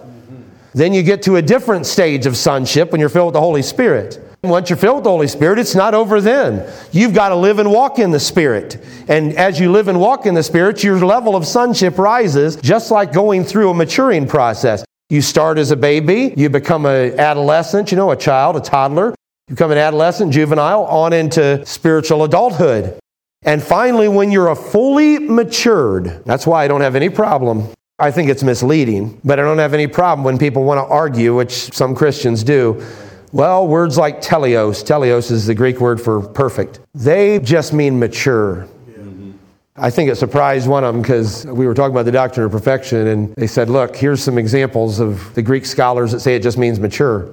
Then 0.75 0.93
you 0.93 1.03
get 1.03 1.23
to 1.23 1.37
a 1.37 1.43
different 1.43 1.87
stage 1.87 2.27
of 2.27 2.37
sonship 2.37 2.93
when 2.93 3.01
you're 3.01 3.09
filled 3.09 3.29
with 3.29 3.35
the 3.35 3.41
Holy 3.41 3.63
Spirit. 3.63 4.28
Once 4.45 4.71
you're 4.71 4.77
filled 4.77 4.99
with 4.99 5.05
the 5.05 5.11
Holy 5.11 5.27
Spirit, 5.27 5.59
it's 5.59 5.75
not 5.75 5.95
over 5.95 6.21
then. 6.21 6.65
You've 6.93 7.13
got 7.13 7.31
to 7.31 7.35
live 7.35 7.59
and 7.59 7.73
walk 7.73 7.99
in 7.99 8.13
the 8.13 8.21
Spirit. 8.21 8.79
And 9.09 9.37
as 9.37 9.59
you 9.59 9.73
live 9.73 9.89
and 9.89 9.99
walk 9.99 10.27
in 10.27 10.35
the 10.35 10.45
Spirit, 10.45 10.85
your 10.85 11.05
level 11.05 11.35
of 11.35 11.45
sonship 11.45 11.99
rises, 11.99 12.55
just 12.55 12.93
like 12.93 13.13
going 13.13 13.43
through 13.43 13.71
a 13.71 13.75
maturing 13.75 14.29
process. 14.29 14.85
You 15.11 15.23
start 15.23 15.59
as 15.59 15.73
a 15.73 15.77
baby, 15.77 16.35
you 16.37 16.51
become 16.51 16.87
an 16.87 17.19
adolescent, 17.19 17.91
you 17.91 17.97
know, 17.97 18.13
a 18.13 18.17
child, 18.17 18.55
a 18.55 18.61
toddler, 18.61 19.13
you 19.49 19.57
become 19.57 19.73
an 19.73 19.79
adolescent, 19.79 20.33
juvenile, 20.33 20.85
on 20.85 21.13
into 21.13 21.67
spiritual 21.67 22.23
adulthood. 22.23 22.97
And 23.43 23.61
finally, 23.61 24.07
when 24.07 24.31
you're 24.31 24.49
a 24.49 24.57
fully 24.57 25.19
matured, 25.19 26.23
that's 26.27 26.47
why 26.47 26.65
I 26.65 26.69
don't 26.69 26.83
have 26.83 26.95
any 26.95 27.09
problem. 27.09 27.69
I 27.99 28.13
think 28.13 28.31
it's 28.31 28.45
misleading, 28.45 29.21
but 29.25 29.41
I 29.41 29.43
don't 29.43 29.59
have 29.59 29.75
any 29.75 29.89
problem 29.89 30.25
when 30.25 30.39
people 30.39 30.63
want 30.63 30.79
to 30.79 30.85
argue, 30.85 31.35
which 31.35 31.75
some 31.75 31.97
Christians 31.97 32.45
do. 32.45 32.85
Well, 33.33 33.67
words 33.67 33.99
like 33.99 34.23
teleos, 34.23 34.83
teleos 34.83 35.31
is 35.31 35.47
the 35.47 35.55
Greek 35.55 35.81
word 35.81 36.01
for 36.01 36.23
perfect, 36.23 36.81
they 36.95 37.39
just 37.41 37.73
mean 37.75 37.99
mature. 37.99 38.67
Mm-hmm. 38.89 39.33
I 39.77 39.91
think 39.91 40.11
it 40.11 40.17
surprised 40.17 40.67
one 40.67 40.83
of 40.83 40.95
them 40.95 41.03
because 41.03 41.45
we 41.45 41.67
were 41.67 41.75
talking 41.75 41.93
about 41.93 42.07
the 42.07 42.13
doctrine 42.13 42.47
of 42.47 42.53
perfection, 42.53 43.07
and 43.09 43.35
they 43.37 43.47
said, 43.47 43.69
Look, 43.69 43.97
here's 43.97 44.23
some 44.23 44.39
examples 44.39 44.99
of 44.99 45.35
the 45.35 45.43
Greek 45.43 45.67
scholars 45.67 46.13
that 46.13 46.21
say 46.21 46.37
it 46.37 46.43
just 46.43 46.57
means 46.57 46.81
mature. 46.81 47.29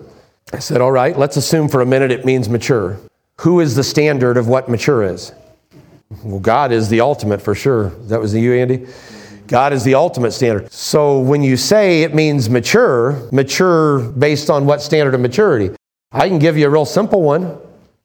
I 0.52 0.60
said, 0.60 0.82
All 0.82 0.92
right, 0.92 1.18
let's 1.18 1.38
assume 1.38 1.70
for 1.70 1.82
a 1.82 1.86
minute 1.86 2.12
it 2.12 2.26
means 2.26 2.50
mature. 2.50 3.00
Who 3.42 3.62
is 3.62 3.76
the 3.76 3.84
standard 3.84 4.36
of 4.36 4.48
what 4.48 4.68
mature 4.68 5.04
is? 5.04 5.32
Well, 6.24 6.40
God 6.40 6.72
is 6.72 6.90
the 6.90 7.02
ultimate 7.02 7.42
for 7.42 7.56
sure. 7.56 7.90
That 8.08 8.20
was 8.20 8.34
you, 8.34 8.54
Andy? 8.54 8.86
God 9.48 9.74
is 9.74 9.84
the 9.84 9.96
ultimate 9.96 10.32
standard. 10.32 10.72
So 10.72 11.20
when 11.20 11.44
you 11.44 11.56
say 11.56 12.04
it 12.04 12.16
means 12.16 12.50
mature, 12.50 13.30
mature 13.32 14.00
based 14.00 14.50
on 14.50 14.66
what 14.66 14.82
standard 14.82 15.14
of 15.14 15.22
maturity? 15.22 15.76
I 16.16 16.30
can 16.30 16.40
give 16.40 16.58
you 16.58 16.66
a 16.66 16.70
real 16.70 16.86
simple 16.86 17.22
one. 17.22 17.58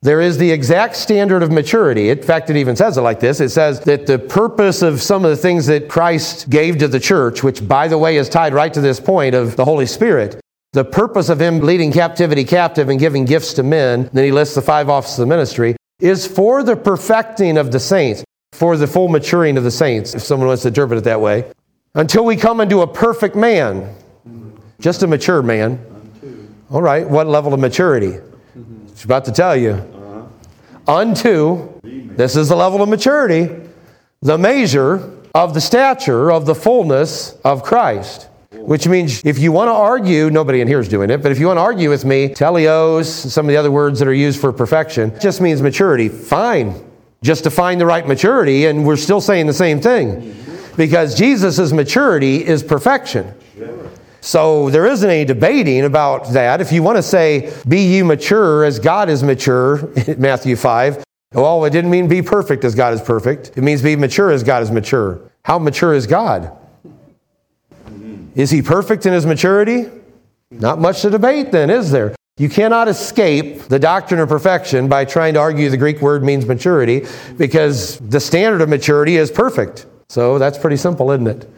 There 0.02 0.20
is 0.20 0.36
the 0.36 0.50
exact 0.50 0.96
standard 0.96 1.44
of 1.44 1.52
maturity. 1.52 2.10
In 2.10 2.20
fact, 2.20 2.50
it 2.50 2.56
even 2.56 2.74
says 2.74 2.96
it 2.98 3.02
like 3.02 3.20
this 3.20 3.40
it 3.40 3.50
says 3.50 3.78
that 3.80 4.06
the 4.06 4.18
purpose 4.18 4.82
of 4.82 5.00
some 5.00 5.24
of 5.24 5.30
the 5.30 5.36
things 5.36 5.66
that 5.66 5.88
Christ 5.88 6.50
gave 6.50 6.78
to 6.78 6.88
the 6.88 6.98
church, 6.98 7.44
which, 7.44 7.66
by 7.68 7.86
the 7.86 7.98
way, 7.98 8.16
is 8.16 8.28
tied 8.28 8.52
right 8.52 8.74
to 8.74 8.80
this 8.80 8.98
point 8.98 9.36
of 9.36 9.54
the 9.54 9.64
Holy 9.64 9.86
Spirit, 9.86 10.40
the 10.72 10.84
purpose 10.84 11.28
of 11.28 11.40
him 11.40 11.60
leading 11.60 11.92
captivity 11.92 12.42
captive 12.42 12.88
and 12.88 12.98
giving 12.98 13.26
gifts 13.26 13.52
to 13.54 13.62
men, 13.62 14.10
then 14.12 14.24
he 14.24 14.32
lists 14.32 14.56
the 14.56 14.62
five 14.62 14.88
offices 14.88 15.20
of 15.20 15.28
ministry, 15.28 15.76
is 16.00 16.26
for 16.26 16.64
the 16.64 16.74
perfecting 16.74 17.56
of 17.56 17.70
the 17.70 17.78
saints, 17.78 18.24
for 18.52 18.76
the 18.76 18.88
full 18.88 19.06
maturing 19.06 19.56
of 19.56 19.62
the 19.62 19.70
saints, 19.70 20.16
if 20.16 20.22
someone 20.22 20.48
wants 20.48 20.62
to 20.62 20.68
interpret 20.68 20.98
it 20.98 21.04
that 21.04 21.20
way, 21.20 21.48
until 21.94 22.24
we 22.24 22.34
come 22.34 22.60
into 22.60 22.80
a 22.80 22.86
perfect 22.86 23.36
man, 23.36 23.94
just 24.80 25.04
a 25.04 25.06
mature 25.06 25.42
man. 25.42 25.78
All 26.70 26.82
right, 26.82 27.08
what 27.08 27.26
level 27.26 27.52
of 27.52 27.58
maturity? 27.58 28.18
She's 28.94 29.04
about 29.04 29.24
to 29.24 29.32
tell 29.32 29.56
you. 29.56 29.72
Uh-huh. 29.72 30.92
Unto, 30.92 31.80
this 31.82 32.36
is 32.36 32.48
the 32.48 32.54
level 32.54 32.80
of 32.80 32.88
maturity, 32.88 33.50
the 34.22 34.38
measure 34.38 35.18
of 35.34 35.52
the 35.52 35.60
stature 35.60 36.30
of 36.30 36.46
the 36.46 36.54
fullness 36.54 37.34
of 37.44 37.64
Christ. 37.64 38.28
Which 38.52 38.86
means 38.86 39.24
if 39.24 39.38
you 39.38 39.50
want 39.50 39.68
to 39.68 39.72
argue, 39.72 40.30
nobody 40.30 40.60
in 40.60 40.68
here 40.68 40.78
is 40.78 40.88
doing 40.88 41.10
it, 41.10 41.22
but 41.22 41.32
if 41.32 41.40
you 41.40 41.46
want 41.48 41.56
to 41.56 41.62
argue 41.62 41.90
with 41.90 42.04
me, 42.04 42.28
teleos, 42.28 43.06
some 43.06 43.46
of 43.46 43.48
the 43.48 43.56
other 43.56 43.70
words 43.72 43.98
that 43.98 44.06
are 44.06 44.14
used 44.14 44.40
for 44.40 44.52
perfection, 44.52 45.12
just 45.20 45.40
means 45.40 45.62
maturity. 45.62 46.08
Fine. 46.08 46.84
Just 47.22 47.44
define 47.44 47.78
the 47.78 47.86
right 47.86 48.06
maturity, 48.06 48.66
and 48.66 48.86
we're 48.86 48.96
still 48.96 49.20
saying 49.20 49.46
the 49.46 49.52
same 49.52 49.80
thing. 49.80 50.08
Mm-hmm. 50.08 50.76
Because 50.76 51.16
Jesus' 51.16 51.72
maturity 51.72 52.46
is 52.46 52.62
perfection. 52.62 53.34
So 54.20 54.70
there 54.70 54.86
isn't 54.86 55.08
any 55.08 55.24
debating 55.24 55.84
about 55.84 56.28
that. 56.30 56.60
If 56.60 56.72
you 56.72 56.82
want 56.82 56.96
to 56.96 57.02
say, 57.02 57.52
be 57.66 57.80
ye 57.80 58.02
mature 58.02 58.64
as 58.64 58.78
God 58.78 59.08
is 59.08 59.22
mature, 59.22 59.90
Matthew 60.18 60.56
5, 60.56 61.04
well, 61.32 61.64
it 61.64 61.70
didn't 61.70 61.90
mean 61.90 62.08
be 62.08 62.22
perfect 62.22 62.64
as 62.64 62.74
God 62.74 62.92
is 62.92 63.00
perfect. 63.00 63.56
It 63.56 63.62
means 63.62 63.82
be 63.82 63.96
mature 63.96 64.30
as 64.30 64.42
God 64.42 64.62
is 64.62 64.70
mature. 64.70 65.20
How 65.44 65.58
mature 65.58 65.94
is 65.94 66.06
God? 66.06 66.56
Is 68.34 68.50
he 68.50 68.62
perfect 68.62 69.06
in 69.06 69.12
his 69.12 69.26
maturity? 69.26 69.86
Not 70.50 70.80
much 70.80 71.02
to 71.02 71.10
debate 71.10 71.52
then, 71.52 71.70
is 71.70 71.90
there? 71.90 72.14
You 72.36 72.48
cannot 72.48 72.88
escape 72.88 73.64
the 73.64 73.78
doctrine 73.78 74.18
of 74.18 74.28
perfection 74.28 74.88
by 74.88 75.04
trying 75.04 75.34
to 75.34 75.40
argue 75.40 75.68
the 75.68 75.76
Greek 75.76 76.00
word 76.00 76.24
means 76.24 76.46
maturity 76.46 77.06
because 77.36 77.98
the 77.98 78.18
standard 78.18 78.60
of 78.60 78.68
maturity 78.68 79.16
is 79.16 79.30
perfect. 79.30 79.86
So 80.08 80.38
that's 80.38 80.58
pretty 80.58 80.76
simple, 80.76 81.10
isn't 81.12 81.26
it? 81.26 81.50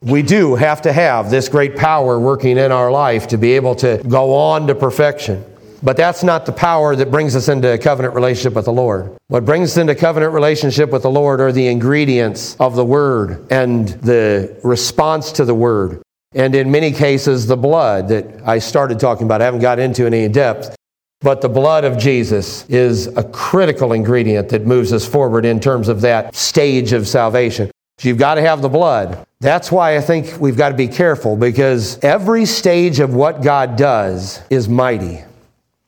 We 0.00 0.22
do 0.22 0.54
have 0.54 0.82
to 0.82 0.92
have 0.92 1.28
this 1.28 1.48
great 1.48 1.76
power 1.76 2.20
working 2.20 2.56
in 2.56 2.70
our 2.70 2.90
life 2.90 3.26
to 3.28 3.36
be 3.36 3.52
able 3.54 3.74
to 3.76 4.00
go 4.08 4.34
on 4.34 4.68
to 4.68 4.74
perfection. 4.74 5.44
But 5.82 5.96
that's 5.96 6.22
not 6.22 6.46
the 6.46 6.52
power 6.52 6.96
that 6.96 7.10
brings 7.10 7.36
us 7.36 7.48
into 7.48 7.72
a 7.72 7.78
covenant 7.78 8.14
relationship 8.14 8.54
with 8.54 8.64
the 8.64 8.72
Lord. 8.72 9.16
What 9.28 9.44
brings 9.44 9.72
us 9.72 9.76
into 9.76 9.94
covenant 9.94 10.32
relationship 10.32 10.90
with 10.90 11.02
the 11.02 11.10
Lord 11.10 11.40
are 11.40 11.52
the 11.52 11.66
ingredients 11.66 12.56
of 12.58 12.74
the 12.74 12.84
Word 12.84 13.46
and 13.50 13.88
the 13.88 14.58
response 14.64 15.32
to 15.32 15.44
the 15.44 15.54
Word. 15.54 16.02
And 16.34 16.54
in 16.54 16.70
many 16.70 16.92
cases, 16.92 17.46
the 17.46 17.56
blood 17.56 18.08
that 18.08 18.26
I 18.46 18.58
started 18.58 19.00
talking 19.00 19.26
about. 19.26 19.40
I 19.40 19.46
haven't 19.46 19.60
got 19.60 19.78
into 19.78 20.06
any 20.06 20.28
depth. 20.28 20.76
But 21.20 21.40
the 21.40 21.48
blood 21.48 21.82
of 21.82 21.98
Jesus 21.98 22.64
is 22.68 23.08
a 23.08 23.24
critical 23.24 23.92
ingredient 23.92 24.50
that 24.50 24.64
moves 24.64 24.92
us 24.92 25.04
forward 25.04 25.44
in 25.44 25.58
terms 25.58 25.88
of 25.88 26.00
that 26.02 26.36
stage 26.36 26.92
of 26.92 27.08
salvation. 27.08 27.72
You've 28.00 28.18
got 28.18 28.36
to 28.36 28.42
have 28.42 28.62
the 28.62 28.68
blood. 28.68 29.26
That's 29.40 29.72
why 29.72 29.96
I 29.96 30.00
think 30.00 30.40
we've 30.40 30.56
got 30.56 30.70
to 30.70 30.76
be 30.76 30.88
careful 30.88 31.36
because 31.36 31.98
every 32.00 32.44
stage 32.44 33.00
of 33.00 33.14
what 33.14 33.42
God 33.42 33.76
does 33.76 34.40
is 34.50 34.68
mighty. 34.68 35.24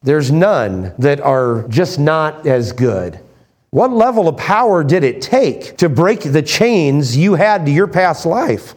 There's 0.03 0.31
none 0.31 0.95
that 0.99 1.21
are 1.21 1.67
just 1.69 1.99
not 1.99 2.47
as 2.47 2.73
good. 2.73 3.21
What 3.71 3.93
level 3.93 4.29
of 4.29 4.37
power 4.37 4.83
did 4.83 5.05
it 5.05 5.23
take 5.23 5.77
to 5.77 5.89
break 5.89 6.21
the 6.21 6.43
chains 6.43 7.17
you 7.17 7.35
had 7.35 7.67
to 7.67 7.73
your 7.73 7.87
past 7.87 8.27
life? 8.27 8.75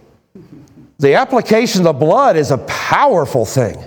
The 1.00 1.16
application 1.16 1.82
of 1.82 1.86
the 1.86 1.94
blood 1.94 2.38
is 2.38 2.52
a 2.52 2.60
powerful 2.60 3.46
thing. 3.46 3.78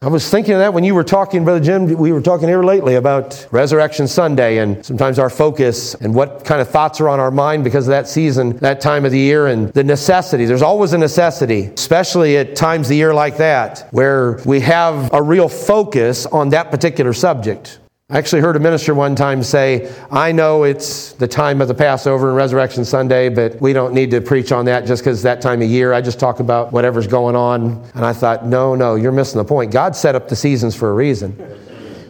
I 0.00 0.06
was 0.06 0.30
thinking 0.30 0.54
of 0.54 0.60
that 0.60 0.72
when 0.72 0.84
you 0.84 0.94
were 0.94 1.02
talking, 1.02 1.42
Brother 1.42 1.58
Jim. 1.58 1.86
We 1.86 2.12
were 2.12 2.20
talking 2.20 2.46
here 2.46 2.62
lately 2.62 2.94
about 2.94 3.48
Resurrection 3.50 4.06
Sunday 4.06 4.58
and 4.58 4.86
sometimes 4.86 5.18
our 5.18 5.28
focus 5.28 5.96
and 5.96 6.14
what 6.14 6.44
kind 6.44 6.60
of 6.60 6.68
thoughts 6.68 7.00
are 7.00 7.08
on 7.08 7.18
our 7.18 7.32
mind 7.32 7.64
because 7.64 7.88
of 7.88 7.90
that 7.90 8.06
season, 8.06 8.56
that 8.58 8.80
time 8.80 9.04
of 9.04 9.10
the 9.10 9.18
year, 9.18 9.48
and 9.48 9.72
the 9.72 9.82
necessity. 9.82 10.44
There's 10.44 10.62
always 10.62 10.92
a 10.92 10.98
necessity, 10.98 11.64
especially 11.76 12.36
at 12.36 12.54
times 12.54 12.86
of 12.86 12.90
the 12.90 12.96
year 12.96 13.12
like 13.12 13.38
that, 13.38 13.88
where 13.90 14.40
we 14.46 14.60
have 14.60 15.12
a 15.12 15.20
real 15.20 15.48
focus 15.48 16.26
on 16.26 16.50
that 16.50 16.70
particular 16.70 17.12
subject. 17.12 17.80
I 18.10 18.16
actually 18.16 18.40
heard 18.40 18.56
a 18.56 18.58
minister 18.58 18.94
one 18.94 19.14
time 19.14 19.42
say, 19.42 19.94
I 20.10 20.32
know 20.32 20.62
it's 20.62 21.12
the 21.12 21.28
time 21.28 21.60
of 21.60 21.68
the 21.68 21.74
Passover 21.74 22.28
and 22.28 22.36
Resurrection 22.38 22.82
Sunday, 22.86 23.28
but 23.28 23.60
we 23.60 23.74
don't 23.74 23.92
need 23.92 24.12
to 24.12 24.22
preach 24.22 24.50
on 24.50 24.64
that 24.64 24.86
just 24.86 25.02
because 25.04 25.22
that 25.24 25.42
time 25.42 25.60
of 25.60 25.68
year. 25.68 25.92
I 25.92 26.00
just 26.00 26.18
talk 26.18 26.40
about 26.40 26.72
whatever's 26.72 27.06
going 27.06 27.36
on. 27.36 27.86
And 27.94 28.06
I 28.06 28.14
thought, 28.14 28.46
no, 28.46 28.74
no, 28.74 28.94
you're 28.94 29.12
missing 29.12 29.36
the 29.36 29.44
point. 29.44 29.72
God 29.72 29.94
set 29.94 30.14
up 30.14 30.26
the 30.26 30.36
seasons 30.36 30.74
for 30.74 30.88
a 30.88 30.94
reason. 30.94 31.36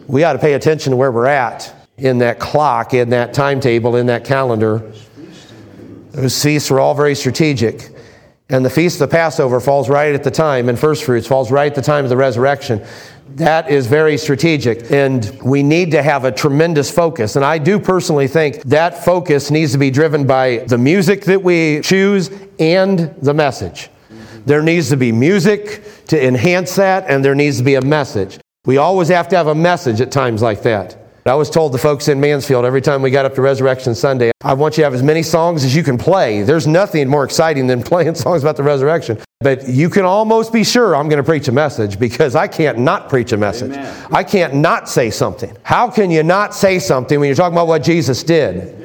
We 0.07 0.23
ought 0.23 0.31
to 0.33 0.39
pay 0.39 0.53
attention 0.53 0.91
to 0.91 0.95
where 0.95 1.11
we're 1.11 1.25
at 1.25 1.75
in 1.97 2.19
that 2.19 2.39
clock, 2.39 2.93
in 2.93 3.09
that 3.09 3.33
timetable, 3.33 3.97
in 3.97 4.05
that 4.05 4.23
calendar. 4.23 4.93
Those 6.11 6.41
feasts 6.41 6.71
were 6.71 6.79
all 6.79 6.95
very 6.95 7.13
strategic. 7.13 7.89
And 8.47 8.63
the 8.63 8.69
feast 8.69 9.01
of 9.01 9.09
the 9.09 9.13
Passover 9.13 9.59
falls 9.59 9.89
right 9.89 10.15
at 10.15 10.23
the 10.23 10.31
time, 10.31 10.69
and 10.69 10.79
first 10.79 11.03
fruits 11.03 11.27
falls 11.27 11.51
right 11.51 11.67
at 11.67 11.75
the 11.75 11.81
time 11.81 12.05
of 12.05 12.09
the 12.09 12.17
resurrection. 12.17 12.83
That 13.35 13.69
is 13.69 13.87
very 13.87 14.17
strategic, 14.17 14.91
and 14.91 15.39
we 15.43 15.63
need 15.63 15.91
to 15.91 16.01
have 16.01 16.25
a 16.25 16.31
tremendous 16.31 16.91
focus. 16.91 17.35
And 17.35 17.45
I 17.45 17.57
do 17.57 17.79
personally 17.79 18.27
think 18.27 18.63
that 18.63 19.03
focus 19.05 19.49
needs 19.51 19.71
to 19.73 19.77
be 19.77 19.91
driven 19.91 20.27
by 20.27 20.57
the 20.67 20.77
music 20.77 21.25
that 21.25 21.41
we 21.41 21.81
choose 21.81 22.31
and 22.59 23.15
the 23.21 23.33
message. 23.33 23.89
There 24.45 24.61
needs 24.61 24.89
to 24.89 24.97
be 24.97 25.11
music 25.11 25.83
to 26.07 26.25
enhance 26.25 26.75
that, 26.75 27.05
and 27.07 27.23
there 27.23 27.35
needs 27.35 27.57
to 27.59 27.63
be 27.63 27.75
a 27.75 27.81
message. 27.81 28.39
We 28.65 28.77
always 28.77 29.07
have 29.09 29.27
to 29.29 29.37
have 29.37 29.47
a 29.47 29.55
message 29.55 30.01
at 30.01 30.11
times 30.11 30.41
like 30.41 30.63
that. 30.63 31.08
I 31.29 31.35
was 31.35 31.47
told 31.47 31.73
the 31.73 31.77
folks 31.77 32.07
in 32.07 32.19
Mansfield 32.19 32.65
every 32.65 32.81
time 32.81 33.03
we 33.03 33.11
got 33.11 33.23
up 33.23 33.35
to 33.35 33.41
Resurrection 33.43 33.93
Sunday, 33.93 34.31
I 34.41 34.53
want 34.53 34.77
you 34.77 34.81
to 34.81 34.85
have 34.85 34.95
as 34.95 35.03
many 35.03 35.21
songs 35.21 35.63
as 35.63 35.75
you 35.75 35.83
can 35.83 35.95
play. 35.95 36.41
There's 36.41 36.65
nothing 36.65 37.07
more 37.07 37.23
exciting 37.23 37.67
than 37.67 37.83
playing 37.91 38.15
songs 38.15 38.41
about 38.41 38.57
the 38.57 38.63
resurrection. 38.63 39.19
But 39.39 39.67
you 39.69 39.91
can 39.91 40.05
almost 40.05 40.51
be 40.51 40.63
sure 40.63 40.95
I'm 40.95 41.07
going 41.07 41.21
to 41.21 41.23
preach 41.23 41.47
a 41.47 41.51
message 41.51 41.99
because 41.99 42.35
I 42.35 42.47
can't 42.47 42.79
not 42.79 43.09
preach 43.09 43.31
a 43.31 43.37
message. 43.37 43.73
Amen. 43.73 44.07
I 44.11 44.23
can't 44.23 44.55
not 44.55 44.89
say 44.89 45.11
something. 45.11 45.55
How 45.61 45.89
can 45.89 46.09
you 46.09 46.23
not 46.23 46.55
say 46.55 46.79
something 46.79 47.19
when 47.19 47.27
you're 47.27 47.35
talking 47.35 47.55
about 47.55 47.67
what 47.67 47.83
Jesus 47.83 48.23
did? 48.23 48.75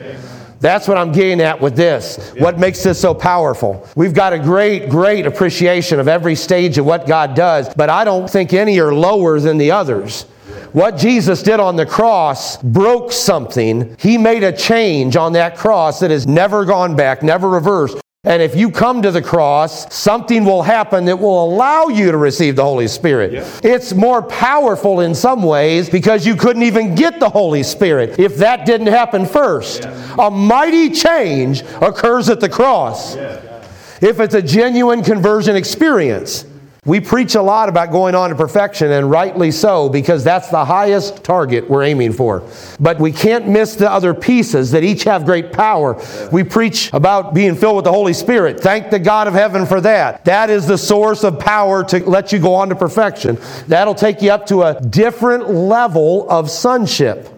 That's 0.60 0.86
what 0.86 0.98
I'm 0.98 1.12
getting 1.12 1.40
at 1.40 1.60
with 1.60 1.76
this. 1.76 2.32
What 2.38 2.58
makes 2.58 2.82
this 2.82 3.00
so 3.00 3.14
powerful? 3.14 3.88
We've 3.96 4.14
got 4.14 4.34
a 4.34 4.38
great, 4.38 4.90
great 4.90 5.26
appreciation 5.26 5.98
of 5.98 6.08
every 6.08 6.34
stage 6.34 6.76
of 6.76 6.84
what 6.84 7.06
God 7.06 7.34
does, 7.34 7.72
but 7.74 7.88
I 7.88 8.04
don't 8.04 8.28
think 8.28 8.52
any 8.52 8.78
are 8.80 8.94
lower 8.94 9.40
than 9.40 9.56
the 9.56 9.70
others. 9.70 10.26
What 10.74 10.96
Jesus 10.96 11.40
did 11.40 11.60
on 11.60 11.76
the 11.76 11.86
cross 11.86 12.60
broke 12.60 13.12
something. 13.12 13.94
He 13.96 14.18
made 14.18 14.42
a 14.42 14.50
change 14.50 15.14
on 15.14 15.34
that 15.34 15.56
cross 15.56 16.00
that 16.00 16.10
has 16.10 16.26
never 16.26 16.64
gone 16.64 16.96
back, 16.96 17.22
never 17.22 17.48
reversed. 17.48 18.00
And 18.24 18.42
if 18.42 18.56
you 18.56 18.72
come 18.72 19.00
to 19.02 19.12
the 19.12 19.22
cross, 19.22 19.94
something 19.94 20.44
will 20.44 20.64
happen 20.64 21.04
that 21.04 21.16
will 21.16 21.44
allow 21.44 21.86
you 21.86 22.10
to 22.10 22.16
receive 22.16 22.56
the 22.56 22.64
Holy 22.64 22.88
Spirit. 22.88 23.34
It's 23.62 23.94
more 23.94 24.20
powerful 24.20 24.98
in 24.98 25.14
some 25.14 25.44
ways 25.44 25.88
because 25.88 26.26
you 26.26 26.34
couldn't 26.34 26.64
even 26.64 26.96
get 26.96 27.20
the 27.20 27.30
Holy 27.30 27.62
Spirit 27.62 28.18
if 28.18 28.36
that 28.38 28.66
didn't 28.66 28.88
happen 28.88 29.26
first. 29.26 29.84
A 30.18 30.28
mighty 30.28 30.90
change 30.90 31.62
occurs 31.82 32.28
at 32.28 32.40
the 32.40 32.48
cross 32.48 33.14
if 33.14 34.18
it's 34.18 34.34
a 34.34 34.42
genuine 34.42 35.04
conversion 35.04 35.54
experience. 35.54 36.46
We 36.86 37.00
preach 37.00 37.34
a 37.34 37.40
lot 37.40 37.70
about 37.70 37.90
going 37.90 38.14
on 38.14 38.28
to 38.28 38.36
perfection, 38.36 38.92
and 38.92 39.10
rightly 39.10 39.50
so, 39.50 39.88
because 39.88 40.22
that's 40.22 40.50
the 40.50 40.66
highest 40.66 41.24
target 41.24 41.70
we're 41.70 41.82
aiming 41.82 42.12
for. 42.12 42.42
But 42.78 43.00
we 43.00 43.10
can't 43.10 43.48
miss 43.48 43.74
the 43.74 43.90
other 43.90 44.12
pieces 44.12 44.70
that 44.72 44.84
each 44.84 45.04
have 45.04 45.24
great 45.24 45.50
power. 45.50 45.98
We 46.30 46.44
preach 46.44 46.92
about 46.92 47.32
being 47.32 47.54
filled 47.54 47.76
with 47.76 47.86
the 47.86 47.92
Holy 47.92 48.12
Spirit. 48.12 48.60
Thank 48.60 48.90
the 48.90 48.98
God 48.98 49.26
of 49.28 49.32
heaven 49.32 49.64
for 49.64 49.80
that. 49.80 50.26
That 50.26 50.50
is 50.50 50.66
the 50.66 50.76
source 50.76 51.24
of 51.24 51.38
power 51.38 51.84
to 51.84 51.98
let 52.08 52.32
you 52.32 52.38
go 52.38 52.54
on 52.54 52.68
to 52.68 52.74
perfection. 52.74 53.38
That'll 53.66 53.94
take 53.94 54.20
you 54.20 54.30
up 54.30 54.44
to 54.48 54.64
a 54.64 54.78
different 54.80 55.48
level 55.48 56.28
of 56.28 56.50
sonship. 56.50 57.30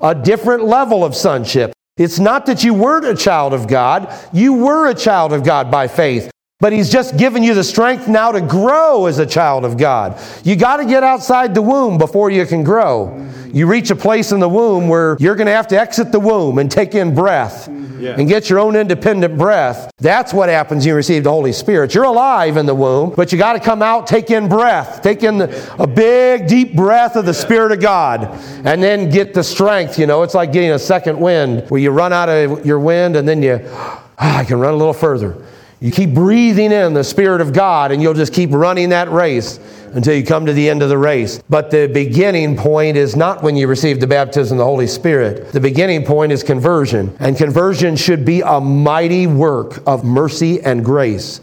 A 0.00 0.16
different 0.16 0.64
level 0.64 1.04
of 1.04 1.14
sonship. 1.14 1.72
It's 1.96 2.18
not 2.18 2.46
that 2.46 2.64
you 2.64 2.74
weren't 2.74 3.06
a 3.06 3.14
child 3.14 3.54
of 3.54 3.68
God, 3.68 4.12
you 4.32 4.54
were 4.54 4.88
a 4.88 4.94
child 4.94 5.32
of 5.32 5.44
God 5.44 5.70
by 5.70 5.86
faith. 5.86 6.33
But 6.60 6.72
he's 6.72 6.88
just 6.88 7.16
given 7.16 7.42
you 7.42 7.52
the 7.52 7.64
strength 7.64 8.06
now 8.06 8.30
to 8.30 8.40
grow 8.40 9.06
as 9.06 9.18
a 9.18 9.26
child 9.26 9.64
of 9.64 9.76
God. 9.76 10.18
You 10.44 10.54
got 10.54 10.76
to 10.76 10.84
get 10.84 11.02
outside 11.02 11.54
the 11.54 11.62
womb 11.62 11.98
before 11.98 12.30
you 12.30 12.46
can 12.46 12.62
grow. 12.62 13.28
You 13.52 13.66
reach 13.66 13.90
a 13.90 13.96
place 13.96 14.32
in 14.32 14.40
the 14.40 14.48
womb 14.48 14.88
where 14.88 15.16
you're 15.18 15.34
going 15.34 15.46
to 15.46 15.52
have 15.52 15.68
to 15.68 15.78
exit 15.78 16.12
the 16.12 16.20
womb 16.20 16.58
and 16.58 16.70
take 16.70 16.94
in 16.94 17.14
breath 17.14 17.68
and 17.68 18.28
get 18.28 18.50
your 18.50 18.60
own 18.60 18.76
independent 18.76 19.36
breath. 19.36 19.90
That's 19.98 20.32
what 20.32 20.48
happens 20.48 20.84
when 20.84 20.90
you 20.90 20.94
receive 20.94 21.24
the 21.24 21.30
Holy 21.30 21.52
Spirit. 21.52 21.94
You're 21.94 22.04
alive 22.04 22.56
in 22.56 22.66
the 22.66 22.74
womb, 22.74 23.14
but 23.16 23.32
you 23.32 23.38
got 23.38 23.54
to 23.54 23.60
come 23.60 23.82
out, 23.82 24.06
take 24.06 24.30
in 24.30 24.48
breath, 24.48 25.02
take 25.02 25.22
in 25.22 25.38
the, 25.38 25.82
a 25.82 25.86
big, 25.86 26.46
deep 26.46 26.74
breath 26.76 27.16
of 27.16 27.26
the 27.26 27.34
Spirit 27.34 27.72
of 27.72 27.80
God, 27.80 28.24
and 28.64 28.82
then 28.82 29.10
get 29.10 29.34
the 29.34 29.42
strength. 29.42 29.98
You 29.98 30.06
know, 30.06 30.22
it's 30.22 30.34
like 30.34 30.52
getting 30.52 30.70
a 30.72 30.78
second 30.78 31.18
wind 31.18 31.68
where 31.68 31.80
you 31.80 31.90
run 31.90 32.12
out 32.12 32.28
of 32.28 32.64
your 32.64 32.78
wind 32.78 33.16
and 33.16 33.26
then 33.26 33.42
you, 33.42 33.60
ah, 33.70 34.02
I 34.18 34.44
can 34.44 34.58
run 34.58 34.74
a 34.74 34.76
little 34.76 34.92
further. 34.92 35.44
You 35.84 35.90
keep 35.90 36.14
breathing 36.14 36.72
in 36.72 36.94
the 36.94 37.04
Spirit 37.04 37.42
of 37.42 37.52
God, 37.52 37.92
and 37.92 38.00
you'll 38.00 38.14
just 38.14 38.32
keep 38.32 38.48
running 38.52 38.88
that 38.88 39.10
race 39.10 39.60
until 39.92 40.14
you 40.14 40.24
come 40.24 40.46
to 40.46 40.54
the 40.54 40.70
end 40.70 40.82
of 40.82 40.88
the 40.88 40.96
race. 40.96 41.42
But 41.50 41.70
the 41.70 41.88
beginning 41.88 42.56
point 42.56 42.96
is 42.96 43.16
not 43.16 43.42
when 43.42 43.54
you 43.54 43.68
receive 43.68 44.00
the 44.00 44.06
baptism 44.06 44.56
of 44.56 44.60
the 44.60 44.64
Holy 44.64 44.86
Spirit. 44.86 45.52
The 45.52 45.60
beginning 45.60 46.06
point 46.06 46.32
is 46.32 46.42
conversion. 46.42 47.14
And 47.20 47.36
conversion 47.36 47.96
should 47.96 48.24
be 48.24 48.40
a 48.40 48.62
mighty 48.62 49.26
work 49.26 49.82
of 49.86 50.04
mercy 50.04 50.62
and 50.62 50.82
grace. 50.82 51.42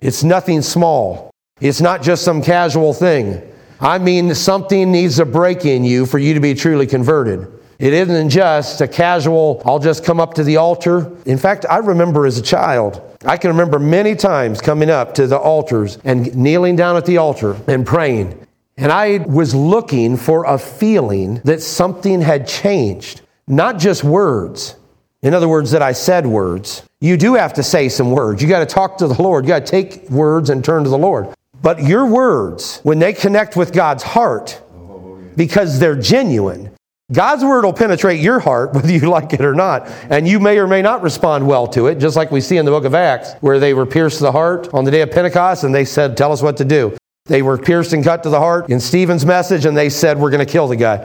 It's 0.00 0.24
nothing 0.24 0.62
small, 0.62 1.30
it's 1.60 1.82
not 1.82 2.00
just 2.00 2.24
some 2.24 2.40
casual 2.40 2.94
thing. 2.94 3.42
I 3.78 3.98
mean, 3.98 4.34
something 4.34 4.90
needs 4.90 5.16
to 5.16 5.26
break 5.26 5.66
in 5.66 5.84
you 5.84 6.06
for 6.06 6.18
you 6.18 6.32
to 6.32 6.40
be 6.40 6.54
truly 6.54 6.86
converted. 6.86 7.46
It 7.78 7.92
isn't 7.92 8.30
just 8.30 8.80
a 8.80 8.88
casual, 8.88 9.60
I'll 9.66 9.78
just 9.78 10.02
come 10.02 10.18
up 10.18 10.32
to 10.34 10.44
the 10.44 10.56
altar. 10.56 11.14
In 11.26 11.36
fact, 11.36 11.66
I 11.68 11.76
remember 11.76 12.24
as 12.24 12.38
a 12.38 12.42
child, 12.42 13.09
I 13.24 13.36
can 13.36 13.50
remember 13.50 13.78
many 13.78 14.14
times 14.14 14.62
coming 14.62 14.88
up 14.88 15.14
to 15.14 15.26
the 15.26 15.38
altars 15.38 15.98
and 16.04 16.34
kneeling 16.34 16.76
down 16.76 16.96
at 16.96 17.04
the 17.04 17.18
altar 17.18 17.56
and 17.66 17.86
praying. 17.86 18.46
And 18.78 18.90
I 18.90 19.18
was 19.18 19.54
looking 19.54 20.16
for 20.16 20.44
a 20.46 20.56
feeling 20.56 21.34
that 21.44 21.60
something 21.60 22.22
had 22.22 22.48
changed, 22.48 23.20
not 23.46 23.78
just 23.78 24.02
words. 24.02 24.76
In 25.22 25.34
other 25.34 25.48
words, 25.48 25.70
that 25.72 25.82
I 25.82 25.92
said 25.92 26.26
words. 26.26 26.82
You 27.00 27.18
do 27.18 27.34
have 27.34 27.52
to 27.54 27.62
say 27.62 27.90
some 27.90 28.10
words. 28.10 28.40
You 28.40 28.48
got 28.48 28.60
to 28.60 28.74
talk 28.74 28.96
to 28.98 29.06
the 29.06 29.20
Lord. 29.22 29.44
You 29.44 29.48
got 29.48 29.66
to 29.66 29.70
take 29.70 30.08
words 30.08 30.48
and 30.48 30.64
turn 30.64 30.84
to 30.84 30.90
the 30.90 30.96
Lord. 30.96 31.28
But 31.60 31.82
your 31.82 32.06
words, 32.06 32.80
when 32.84 33.00
they 33.00 33.12
connect 33.12 33.54
with 33.54 33.74
God's 33.74 34.02
heart, 34.02 34.62
because 35.36 35.78
they're 35.78 36.00
genuine, 36.00 36.69
God's 37.12 37.44
word 37.44 37.64
will 37.64 37.72
penetrate 37.72 38.20
your 38.20 38.38
heart, 38.38 38.72
whether 38.74 38.92
you 38.92 39.08
like 39.10 39.32
it 39.32 39.44
or 39.44 39.54
not, 39.54 39.88
and 40.08 40.26
you 40.26 40.38
may 40.38 40.58
or 40.58 40.66
may 40.66 40.82
not 40.82 41.02
respond 41.02 41.46
well 41.46 41.66
to 41.68 41.86
it, 41.86 41.96
just 41.96 42.16
like 42.16 42.30
we 42.30 42.40
see 42.40 42.56
in 42.56 42.64
the 42.64 42.70
book 42.70 42.84
of 42.84 42.94
Acts, 42.94 43.34
where 43.40 43.58
they 43.58 43.74
were 43.74 43.86
pierced 43.86 44.18
to 44.18 44.24
the 44.24 44.32
heart 44.32 44.72
on 44.72 44.84
the 44.84 44.90
day 44.90 45.02
of 45.02 45.10
Pentecost 45.10 45.64
and 45.64 45.74
they 45.74 45.84
said, 45.84 46.16
Tell 46.16 46.32
us 46.32 46.42
what 46.42 46.56
to 46.58 46.64
do. 46.64 46.96
They 47.26 47.42
were 47.42 47.58
pierced 47.58 47.92
and 47.92 48.02
cut 48.02 48.22
to 48.24 48.28
the 48.28 48.38
heart 48.38 48.70
in 48.70 48.80
Stephen's 48.80 49.24
message, 49.24 49.64
and 49.64 49.76
they 49.76 49.88
said, 49.88 50.18
We're 50.18 50.30
going 50.30 50.44
to 50.44 50.50
kill 50.50 50.68
the 50.68 50.76
guy. 50.76 51.04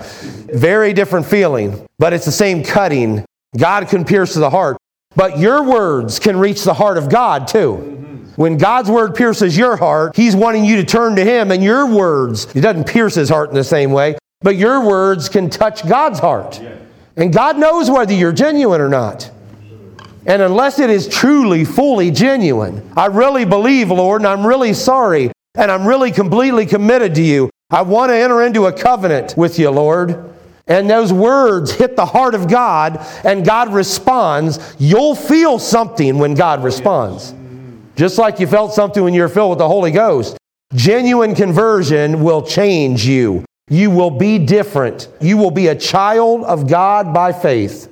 Very 0.53 0.93
different 0.93 1.25
feeling, 1.25 1.85
but 1.99 2.13
it's 2.13 2.25
the 2.25 2.31
same 2.31 2.63
cutting. 2.63 3.25
God 3.57 3.87
can 3.87 4.05
pierce 4.05 4.33
to 4.33 4.39
the 4.39 4.49
heart, 4.49 4.77
but 5.15 5.37
your 5.39 5.63
words 5.63 6.19
can 6.19 6.37
reach 6.37 6.63
the 6.63 6.73
heart 6.73 6.97
of 6.97 7.09
God 7.09 7.47
too. 7.47 7.91
When 8.35 8.57
God's 8.57 8.89
word 8.89 9.15
pierces 9.15 9.55
your 9.55 9.77
heart, 9.77 10.15
He's 10.15 10.35
wanting 10.35 10.65
you 10.65 10.77
to 10.77 10.83
turn 10.83 11.15
to 11.15 11.23
Him, 11.23 11.51
and 11.51 11.63
your 11.63 11.85
words, 11.85 12.51
He 12.51 12.59
doesn't 12.59 12.87
pierce 12.87 13.15
His 13.15 13.29
heart 13.29 13.49
in 13.49 13.55
the 13.55 13.63
same 13.63 13.91
way, 13.91 14.17
but 14.45 14.57
your 14.57 14.85
words 14.85 15.27
can 15.27 15.49
touch 15.49 15.87
God's 15.89 16.19
heart. 16.19 16.61
And 17.17 17.33
God 17.33 17.57
knows 17.57 17.89
whether 17.89 18.13
you're 18.13 18.31
genuine 18.31 18.79
or 18.79 18.89
not. 18.89 19.31
And 20.27 20.39
unless 20.39 20.77
it 20.77 20.91
is 20.91 21.07
truly, 21.07 21.65
fully 21.65 22.11
genuine, 22.11 22.87
I 22.95 23.07
really 23.07 23.45
believe, 23.45 23.89
Lord, 23.89 24.21
and 24.21 24.27
I'm 24.27 24.45
really 24.45 24.73
sorry, 24.75 25.31
and 25.55 25.71
I'm 25.71 25.87
really 25.87 26.11
completely 26.11 26.67
committed 26.67 27.15
to 27.15 27.23
you. 27.23 27.49
I 27.71 27.81
want 27.81 28.11
to 28.11 28.15
enter 28.15 28.43
into 28.43 28.67
a 28.67 28.71
covenant 28.71 29.33
with 29.35 29.57
you, 29.57 29.71
Lord. 29.71 30.31
And 30.67 30.87
those 30.87 31.11
words 31.11 31.71
hit 31.71 31.95
the 31.95 32.05
heart 32.05 32.35
of 32.35 32.47
God, 32.47 33.03
and 33.23 33.43
God 33.43 33.73
responds. 33.73 34.75
You'll 34.77 35.15
feel 35.15 35.57
something 35.57 36.19
when 36.19 36.35
God 36.35 36.63
responds. 36.63 37.33
Just 37.95 38.19
like 38.19 38.39
you 38.39 38.45
felt 38.45 38.75
something 38.75 39.03
when 39.03 39.15
you're 39.15 39.27
filled 39.27 39.49
with 39.49 39.59
the 39.59 39.67
Holy 39.67 39.89
Ghost. 39.89 40.37
Genuine 40.75 41.33
conversion 41.33 42.23
will 42.23 42.43
change 42.43 43.07
you. 43.07 43.43
You 43.67 43.89
will 43.89 44.11
be 44.11 44.37
different. 44.37 45.07
You 45.19 45.37
will 45.37 45.51
be 45.51 45.67
a 45.67 45.75
child 45.75 46.43
of 46.43 46.69
God 46.69 47.13
by 47.13 47.33
faith. 47.33 47.91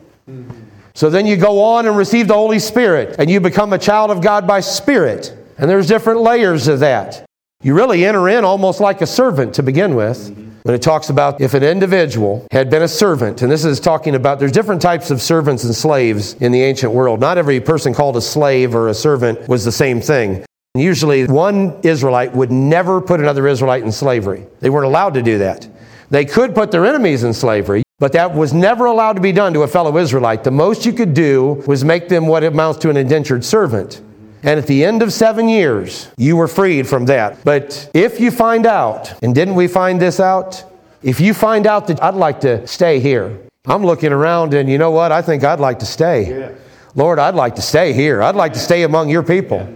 So 0.94 1.10
then 1.10 1.26
you 1.26 1.36
go 1.36 1.62
on 1.62 1.88
and 1.88 1.98
receive 1.98 2.28
the 2.28 2.36
Holy 2.36 2.60
Spirit, 2.60 3.16
and 3.18 3.30
you 3.30 3.40
become 3.40 3.74
a 3.74 3.80
child 3.80 4.12
of 4.12 4.22
God 4.22 4.46
by 4.46 4.60
spirit. 4.60 5.36
And 5.58 5.70
there's 5.70 5.88
different 5.88 6.22
layers 6.22 6.68
of 6.68 6.80
that. 6.82 7.26
You 7.64 7.74
really 7.74 8.06
enter 8.06 8.30
in 8.30 8.44
almost 8.44 8.80
like 8.80 9.02
a 9.02 9.08
servant 9.08 9.56
to 9.56 9.64
begin 9.64 9.96
with. 9.96 10.38
When 10.64 10.76
it 10.76 10.82
talks 10.82 11.10
about 11.10 11.42
if 11.42 11.54
an 11.56 11.64
individual 11.64 12.48
had 12.52 12.70
been 12.70 12.84
a 12.84 12.88
servant, 12.88 13.42
and 13.42 13.52
this 13.52 13.66
is 13.66 13.82
talking 13.82 14.16
about 14.16 14.40
there's 14.40 14.54
different 14.54 14.82
types 14.82 15.12
of 15.12 15.22
servants 15.22 15.66
and 15.66 15.76
slaves 15.76 16.36
in 16.36 16.54
the 16.54 16.62
ancient 16.62 16.94
world. 16.94 17.20
Not 17.20 17.38
every 17.38 17.60
person 17.60 17.94
called 17.94 18.16
a 18.16 18.22
slave 18.22 18.74
or 18.74 18.88
a 18.88 18.94
servant 18.94 19.50
was 19.50 19.66
the 19.66 19.74
same 19.74 20.00
thing. 20.00 20.46
Usually, 20.76 21.26
one 21.28 21.80
Israelite 21.84 22.34
would 22.34 22.52
never 22.52 23.00
put 23.00 23.20
another 23.20 23.48
Israelite 23.48 23.84
in 23.84 23.92
slavery. 23.92 24.48
They 24.60 24.72
weren't 24.72 24.88
allowed 24.88 25.14
to 25.14 25.22
do 25.22 25.38
that. 25.38 25.68
They 26.10 26.26
could 26.26 26.56
put 26.56 26.72
their 26.72 26.84
enemies 26.84 27.24
in 27.24 27.32
slavery, 27.34 27.84
but 28.00 28.14
that 28.14 28.34
was 28.34 28.54
never 28.54 28.86
allowed 28.86 29.14
to 29.14 29.22
be 29.22 29.32
done 29.32 29.54
to 29.54 29.62
a 29.62 29.68
fellow 29.68 29.96
Israelite. 30.00 30.44
The 30.44 30.50
most 30.50 30.84
you 30.84 30.92
could 30.92 31.14
do 31.14 31.64
was 31.68 31.84
make 31.84 32.10
them 32.10 32.26
what 32.26 32.44
amounts 32.44 32.80
to 32.80 32.90
an 32.90 32.98
indentured 32.98 33.46
servant. 33.46 34.02
And 34.42 34.60
at 34.60 34.66
the 34.66 34.84
end 34.84 35.04
of 35.04 35.14
seven 35.14 35.48
years, 35.48 36.10
you 36.18 36.36
were 36.36 36.48
freed 36.48 36.88
from 36.88 37.06
that. 37.06 37.44
But 37.46 37.92
if 37.94 38.20
you 38.20 38.32
find 38.32 38.66
out, 38.66 39.22
and 39.22 39.36
didn't 39.36 39.54
we 39.54 39.68
find 39.68 40.02
this 40.02 40.20
out? 40.20 40.64
If 41.04 41.20
you 41.20 41.36
find 41.36 41.68
out 41.68 41.86
that 41.86 42.02
I'd 42.02 42.16
like 42.16 42.42
to 42.42 42.66
stay 42.66 43.00
here, 43.00 43.38
I'm 43.68 43.86
looking 43.86 44.12
around 44.12 44.56
and 44.56 44.68
you 44.68 44.80
know 44.80 44.90
what? 44.90 45.12
I 45.12 45.22
think 45.22 45.44
I'd 45.44 45.60
like 45.60 45.78
to 45.80 45.86
stay. 45.86 46.52
Lord, 46.96 47.20
I'd 47.20 47.36
like 47.36 47.56
to 47.56 47.62
stay 47.62 47.94
here. 47.94 48.24
I'd 48.24 48.36
like 48.36 48.54
to 48.54 48.60
stay 48.60 48.82
among 48.84 49.10
your 49.10 49.24
people. 49.24 49.68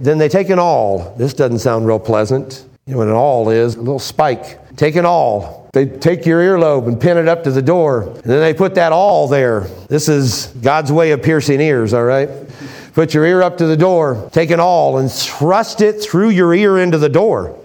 Then 0.00 0.18
they 0.18 0.28
take 0.28 0.50
an 0.50 0.58
awl. 0.58 1.14
This 1.16 1.34
doesn't 1.34 1.60
sound 1.60 1.86
real 1.86 1.98
pleasant. 1.98 2.66
You 2.86 2.92
know 2.92 2.98
what 2.98 3.08
an 3.08 3.14
awl 3.14 3.50
is? 3.50 3.76
A 3.76 3.78
little 3.78 3.98
spike. 3.98 4.76
Take 4.76 4.96
an 4.96 5.06
awl. 5.06 5.68
They 5.72 5.86
take 5.86 6.26
your 6.26 6.40
earlobe 6.40 6.86
and 6.86 7.00
pin 7.00 7.16
it 7.16 7.28
up 7.28 7.44
to 7.44 7.50
the 7.50 7.62
door. 7.62 8.02
And 8.02 8.22
then 8.22 8.40
they 8.40 8.54
put 8.54 8.74
that 8.76 8.92
awl 8.92 9.28
there. 9.28 9.62
This 9.88 10.08
is 10.08 10.46
God's 10.62 10.92
way 10.92 11.12
of 11.12 11.22
piercing 11.22 11.60
ears, 11.60 11.92
all 11.92 12.04
right? 12.04 12.28
Put 12.92 13.12
your 13.12 13.24
ear 13.26 13.42
up 13.42 13.56
to 13.58 13.66
the 13.66 13.76
door, 13.76 14.30
take 14.32 14.50
an 14.50 14.60
awl, 14.60 14.98
and 14.98 15.10
thrust 15.10 15.80
it 15.80 16.00
through 16.00 16.30
your 16.30 16.54
ear 16.54 16.78
into 16.78 16.98
the 16.98 17.08
door. 17.08 17.58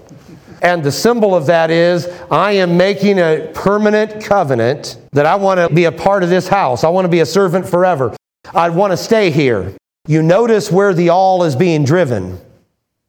And 0.61 0.83
the 0.83 0.91
symbol 0.91 1.35
of 1.35 1.45
that 1.45 1.69
is 1.69 2.07
I 2.31 2.53
am 2.53 2.77
making 2.77 3.19
a 3.19 3.51
permanent 3.53 4.23
covenant 4.23 4.97
that 5.11 5.25
I 5.25 5.35
want 5.35 5.59
to 5.59 5.73
be 5.73 5.85
a 5.85 5.91
part 5.91 6.23
of 6.23 6.29
this 6.29 6.47
house. 6.47 6.83
I 6.83 6.89
want 6.89 7.05
to 7.05 7.09
be 7.09 7.19
a 7.19 7.25
servant 7.25 7.67
forever. 7.67 8.15
I 8.53 8.69
want 8.69 8.91
to 8.91 8.97
stay 8.97 9.29
here. 9.29 9.73
You 10.09 10.23
notice 10.23 10.71
where 10.71 10.91
the 10.95 11.11
awl 11.11 11.43
is 11.43 11.55
being 11.55 11.83
driven. 11.85 12.39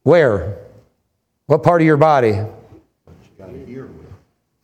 Where? 0.03 0.59
What 1.47 1.63
part 1.63 1.81
of 1.81 1.85
your 1.87 1.97
body? 1.97 2.39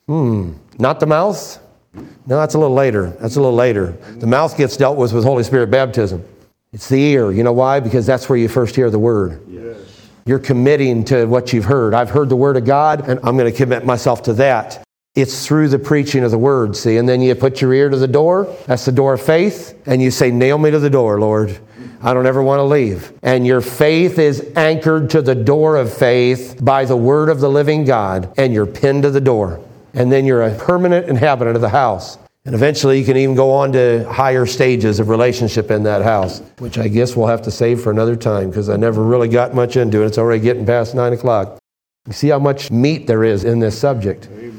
Hmm. 0.06 0.54
Not 0.78 1.00
the 1.00 1.08
mouth? 1.08 1.60
No, 1.96 2.38
that's 2.38 2.54
a 2.54 2.60
little 2.60 2.76
later. 2.76 3.10
That's 3.20 3.38
a 3.38 3.42
little 3.42 3.56
later. 3.56 3.98
The 4.20 4.28
mouth 4.28 4.56
gets 4.56 4.78
dealt 4.78 5.00
with 5.00 5.14
with 5.14 5.24
Holy 5.24 5.44
Spirit 5.44 5.72
baptism. 5.72 6.24
It's 6.72 6.88
the 6.88 7.02
ear. 7.02 7.32
You 7.32 7.42
know 7.42 7.54
why? 7.54 7.80
Because 7.80 8.06
that's 8.06 8.30
where 8.30 8.38
you 8.38 8.48
first 8.48 8.76
hear 8.76 8.92
the 8.92 9.00
word. 9.00 9.42
Yes. 9.48 9.80
You're 10.28 10.38
committing 10.38 11.06
to 11.06 11.26
what 11.26 11.54
you've 11.54 11.66
heard. 11.66 11.96
I've 11.96 12.12
heard 12.12 12.30
the 12.30 12.36
word 12.36 12.56
of 12.56 12.66
God, 12.66 13.10
and 13.10 13.20
I'm 13.24 13.36
going 13.36 13.52
to 13.52 13.58
commit 13.58 13.84
myself 13.84 14.22
to 14.24 14.34
that. 14.34 14.87
It's 15.18 15.48
through 15.48 15.70
the 15.70 15.80
preaching 15.80 16.24
of 16.24 16.30
the 16.30 16.38
word, 16.38 16.76
see? 16.76 16.98
And 16.98 17.10
then 17.10 17.24
you 17.24 17.34
put 17.34 17.60
your 17.60 17.74
ear 17.74 17.90
to 17.90 17.98
the 17.98 18.08
door. 18.08 18.56
That's 18.68 18.86
the 18.86 18.92
door 18.92 19.14
of 19.16 19.22
faith. 19.22 19.76
And 19.88 20.00
you 20.00 20.12
say, 20.12 20.30
Nail 20.30 20.60
me 20.60 20.70
to 20.70 20.78
the 20.78 20.92
door, 20.92 21.20
Lord. 21.20 21.58
I 22.04 22.14
don't 22.14 22.28
ever 22.28 22.44
want 22.44 22.60
to 22.60 22.64
leave. 22.64 23.12
And 23.24 23.48
your 23.48 23.62
faith 23.62 24.20
is 24.20 24.52
anchored 24.56 25.10
to 25.10 25.24
the 25.24 25.34
door 25.34 25.76
of 25.76 25.92
faith 25.92 26.64
by 26.64 26.86
the 26.86 26.96
word 26.96 27.30
of 27.30 27.40
the 27.40 27.50
living 27.50 27.84
God, 27.84 28.32
and 28.38 28.54
you're 28.54 28.68
pinned 28.68 29.02
to 29.04 29.10
the 29.10 29.20
door. 29.20 29.60
And 29.96 30.12
then 30.12 30.24
you're 30.24 30.44
a 30.44 30.56
permanent 30.56 31.10
inhabitant 31.10 31.56
of 31.56 31.64
the 31.64 31.70
house. 31.70 32.20
And 32.46 32.54
eventually 32.54 33.00
you 33.00 33.04
can 33.04 33.18
even 33.18 33.34
go 33.34 33.52
on 33.52 33.72
to 33.72 34.08
higher 34.08 34.46
stages 34.46 35.00
of 35.00 35.10
relationship 35.10 35.72
in 35.72 35.82
that 35.84 36.04
house, 36.04 36.44
which 36.60 36.78
I 36.78 36.90
guess 36.90 37.16
we'll 37.16 37.26
have 37.26 37.42
to 37.42 37.52
save 37.52 37.82
for 37.82 37.90
another 37.90 38.16
time 38.16 38.52
because 38.52 38.70
I 38.70 38.76
never 38.76 39.04
really 39.04 39.30
got 39.30 39.56
much 39.56 39.78
into 39.78 40.04
it. 40.04 40.06
It's 40.06 40.20
already 40.20 40.44
getting 40.44 40.68
past 40.68 40.94
nine 40.94 41.14
o'clock. 41.14 41.58
You 42.06 42.14
see 42.14 42.30
how 42.30 42.40
much 42.40 42.70
meat 42.70 43.08
there 43.08 43.24
is 43.24 43.44
in 43.44 43.58
this 43.58 43.78
subject. 43.78 44.30
Amen. 44.32 44.57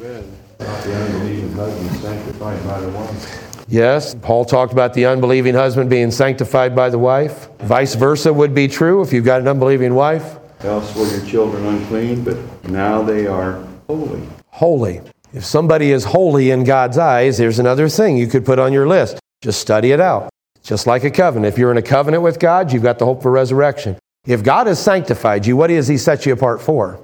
Not 0.60 0.84
the 0.84 0.94
unbelieving 0.94 1.52
husband 1.52 1.90
sanctified 2.00 2.64
by 2.64 2.80
the 2.80 2.88
wife. 2.88 3.64
Yes, 3.68 4.14
Paul 4.14 4.44
talked 4.44 4.72
about 4.72 4.94
the 4.94 5.06
unbelieving 5.06 5.54
husband 5.54 5.90
being 5.90 6.10
sanctified 6.10 6.74
by 6.74 6.88
the 6.88 6.98
wife. 6.98 7.48
Vice 7.58 7.94
versa 7.94 8.32
would 8.32 8.54
be 8.54 8.66
true 8.66 9.02
if 9.02 9.12
you've 9.12 9.24
got 9.24 9.40
an 9.40 9.48
unbelieving 9.48 9.94
wife. 9.94 10.38
Else 10.60 10.96
were 10.96 11.06
your 11.06 11.24
children 11.26 11.64
unclean, 11.66 12.24
but 12.24 12.36
now 12.68 13.02
they 13.02 13.26
are 13.26 13.64
holy. 13.86 14.22
Holy. 14.48 15.00
If 15.32 15.44
somebody 15.44 15.92
is 15.92 16.04
holy 16.04 16.50
in 16.50 16.64
God's 16.64 16.96
eyes, 16.96 17.36
there's 17.36 17.58
another 17.58 17.88
thing 17.88 18.16
you 18.16 18.26
could 18.26 18.46
put 18.46 18.58
on 18.58 18.72
your 18.72 18.88
list. 18.88 19.20
Just 19.42 19.60
study 19.60 19.92
it 19.92 20.00
out. 20.00 20.30
Just 20.62 20.86
like 20.86 21.04
a 21.04 21.10
covenant. 21.10 21.52
If 21.52 21.58
you're 21.58 21.70
in 21.70 21.76
a 21.76 21.82
covenant 21.82 22.22
with 22.22 22.40
God, 22.40 22.72
you've 22.72 22.82
got 22.82 22.98
the 22.98 23.04
hope 23.04 23.22
for 23.22 23.30
resurrection. 23.30 23.98
If 24.26 24.42
God 24.42 24.66
has 24.66 24.78
sanctified 24.82 25.46
you, 25.46 25.56
what 25.56 25.70
has 25.70 25.86
He 25.88 25.98
set 25.98 26.26
you 26.26 26.32
apart 26.32 26.60
for? 26.60 27.00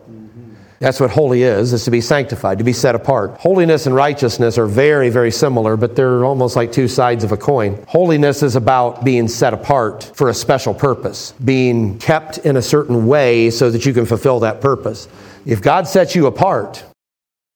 That's 0.84 1.00
what 1.00 1.08
holy 1.08 1.44
is, 1.44 1.72
is 1.72 1.82
to 1.84 1.90
be 1.90 2.02
sanctified, 2.02 2.58
to 2.58 2.64
be 2.64 2.74
set 2.74 2.94
apart. 2.94 3.38
Holiness 3.40 3.86
and 3.86 3.94
righteousness 3.94 4.58
are 4.58 4.66
very, 4.66 5.08
very 5.08 5.30
similar, 5.30 5.78
but 5.78 5.96
they're 5.96 6.26
almost 6.26 6.56
like 6.56 6.72
two 6.72 6.88
sides 6.88 7.24
of 7.24 7.32
a 7.32 7.38
coin. 7.38 7.82
Holiness 7.88 8.42
is 8.42 8.54
about 8.54 9.02
being 9.02 9.26
set 9.26 9.54
apart 9.54 10.12
for 10.14 10.28
a 10.28 10.34
special 10.34 10.74
purpose, 10.74 11.32
being 11.42 11.98
kept 12.00 12.36
in 12.36 12.58
a 12.58 12.62
certain 12.62 13.06
way 13.06 13.48
so 13.48 13.70
that 13.70 13.86
you 13.86 13.94
can 13.94 14.04
fulfill 14.04 14.40
that 14.40 14.60
purpose. 14.60 15.08
If 15.46 15.62
God 15.62 15.88
sets 15.88 16.14
you 16.14 16.26
apart, 16.26 16.84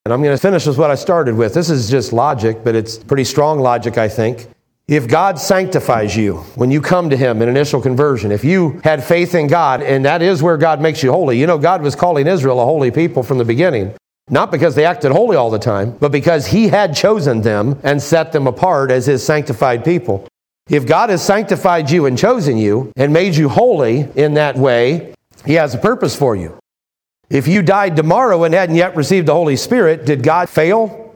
and 0.06 0.14
I'm 0.14 0.22
going 0.22 0.34
to 0.34 0.40
finish 0.40 0.64
with 0.64 0.78
what 0.78 0.90
I 0.90 0.94
started 0.94 1.34
with. 1.34 1.52
This 1.52 1.68
is 1.68 1.90
just 1.90 2.14
logic, 2.14 2.64
but 2.64 2.74
it's 2.74 2.96
pretty 2.96 3.24
strong 3.24 3.60
logic, 3.60 3.98
I 3.98 4.08
think. 4.08 4.48
If 4.88 5.06
God 5.06 5.38
sanctifies 5.38 6.16
you 6.16 6.36
when 6.54 6.70
you 6.70 6.80
come 6.80 7.10
to 7.10 7.16
Him 7.16 7.42
in 7.42 7.48
initial 7.50 7.82
conversion, 7.82 8.32
if 8.32 8.42
you 8.42 8.80
had 8.82 9.04
faith 9.04 9.34
in 9.34 9.46
God, 9.46 9.82
and 9.82 10.02
that 10.06 10.22
is 10.22 10.42
where 10.42 10.56
God 10.56 10.80
makes 10.80 11.02
you 11.02 11.12
holy. 11.12 11.38
You 11.38 11.46
know, 11.46 11.58
God 11.58 11.82
was 11.82 11.94
calling 11.94 12.26
Israel 12.26 12.58
a 12.58 12.64
holy 12.64 12.90
people 12.90 13.22
from 13.22 13.36
the 13.36 13.44
beginning. 13.44 13.94
Not 14.30 14.50
because 14.50 14.74
they 14.74 14.86
acted 14.86 15.12
holy 15.12 15.36
all 15.36 15.50
the 15.50 15.58
time, 15.58 15.94
but 16.00 16.10
because 16.10 16.46
He 16.46 16.68
had 16.68 16.96
chosen 16.96 17.42
them 17.42 17.78
and 17.82 18.00
set 18.00 18.32
them 18.32 18.46
apart 18.46 18.90
as 18.90 19.04
His 19.04 19.22
sanctified 19.22 19.84
people. 19.84 20.26
If 20.70 20.86
God 20.86 21.10
has 21.10 21.22
sanctified 21.22 21.90
you 21.90 22.06
and 22.06 22.16
chosen 22.16 22.56
you 22.56 22.90
and 22.96 23.12
made 23.12 23.36
you 23.36 23.50
holy 23.50 24.08
in 24.16 24.34
that 24.34 24.56
way, 24.56 25.12
He 25.44 25.54
has 25.54 25.74
a 25.74 25.78
purpose 25.78 26.16
for 26.16 26.34
you. 26.34 26.58
If 27.28 27.46
you 27.46 27.60
died 27.60 27.94
tomorrow 27.94 28.42
and 28.44 28.54
hadn't 28.54 28.76
yet 28.76 28.96
received 28.96 29.28
the 29.28 29.34
Holy 29.34 29.56
Spirit, 29.56 30.06
did 30.06 30.22
God 30.22 30.48
fail? 30.48 31.14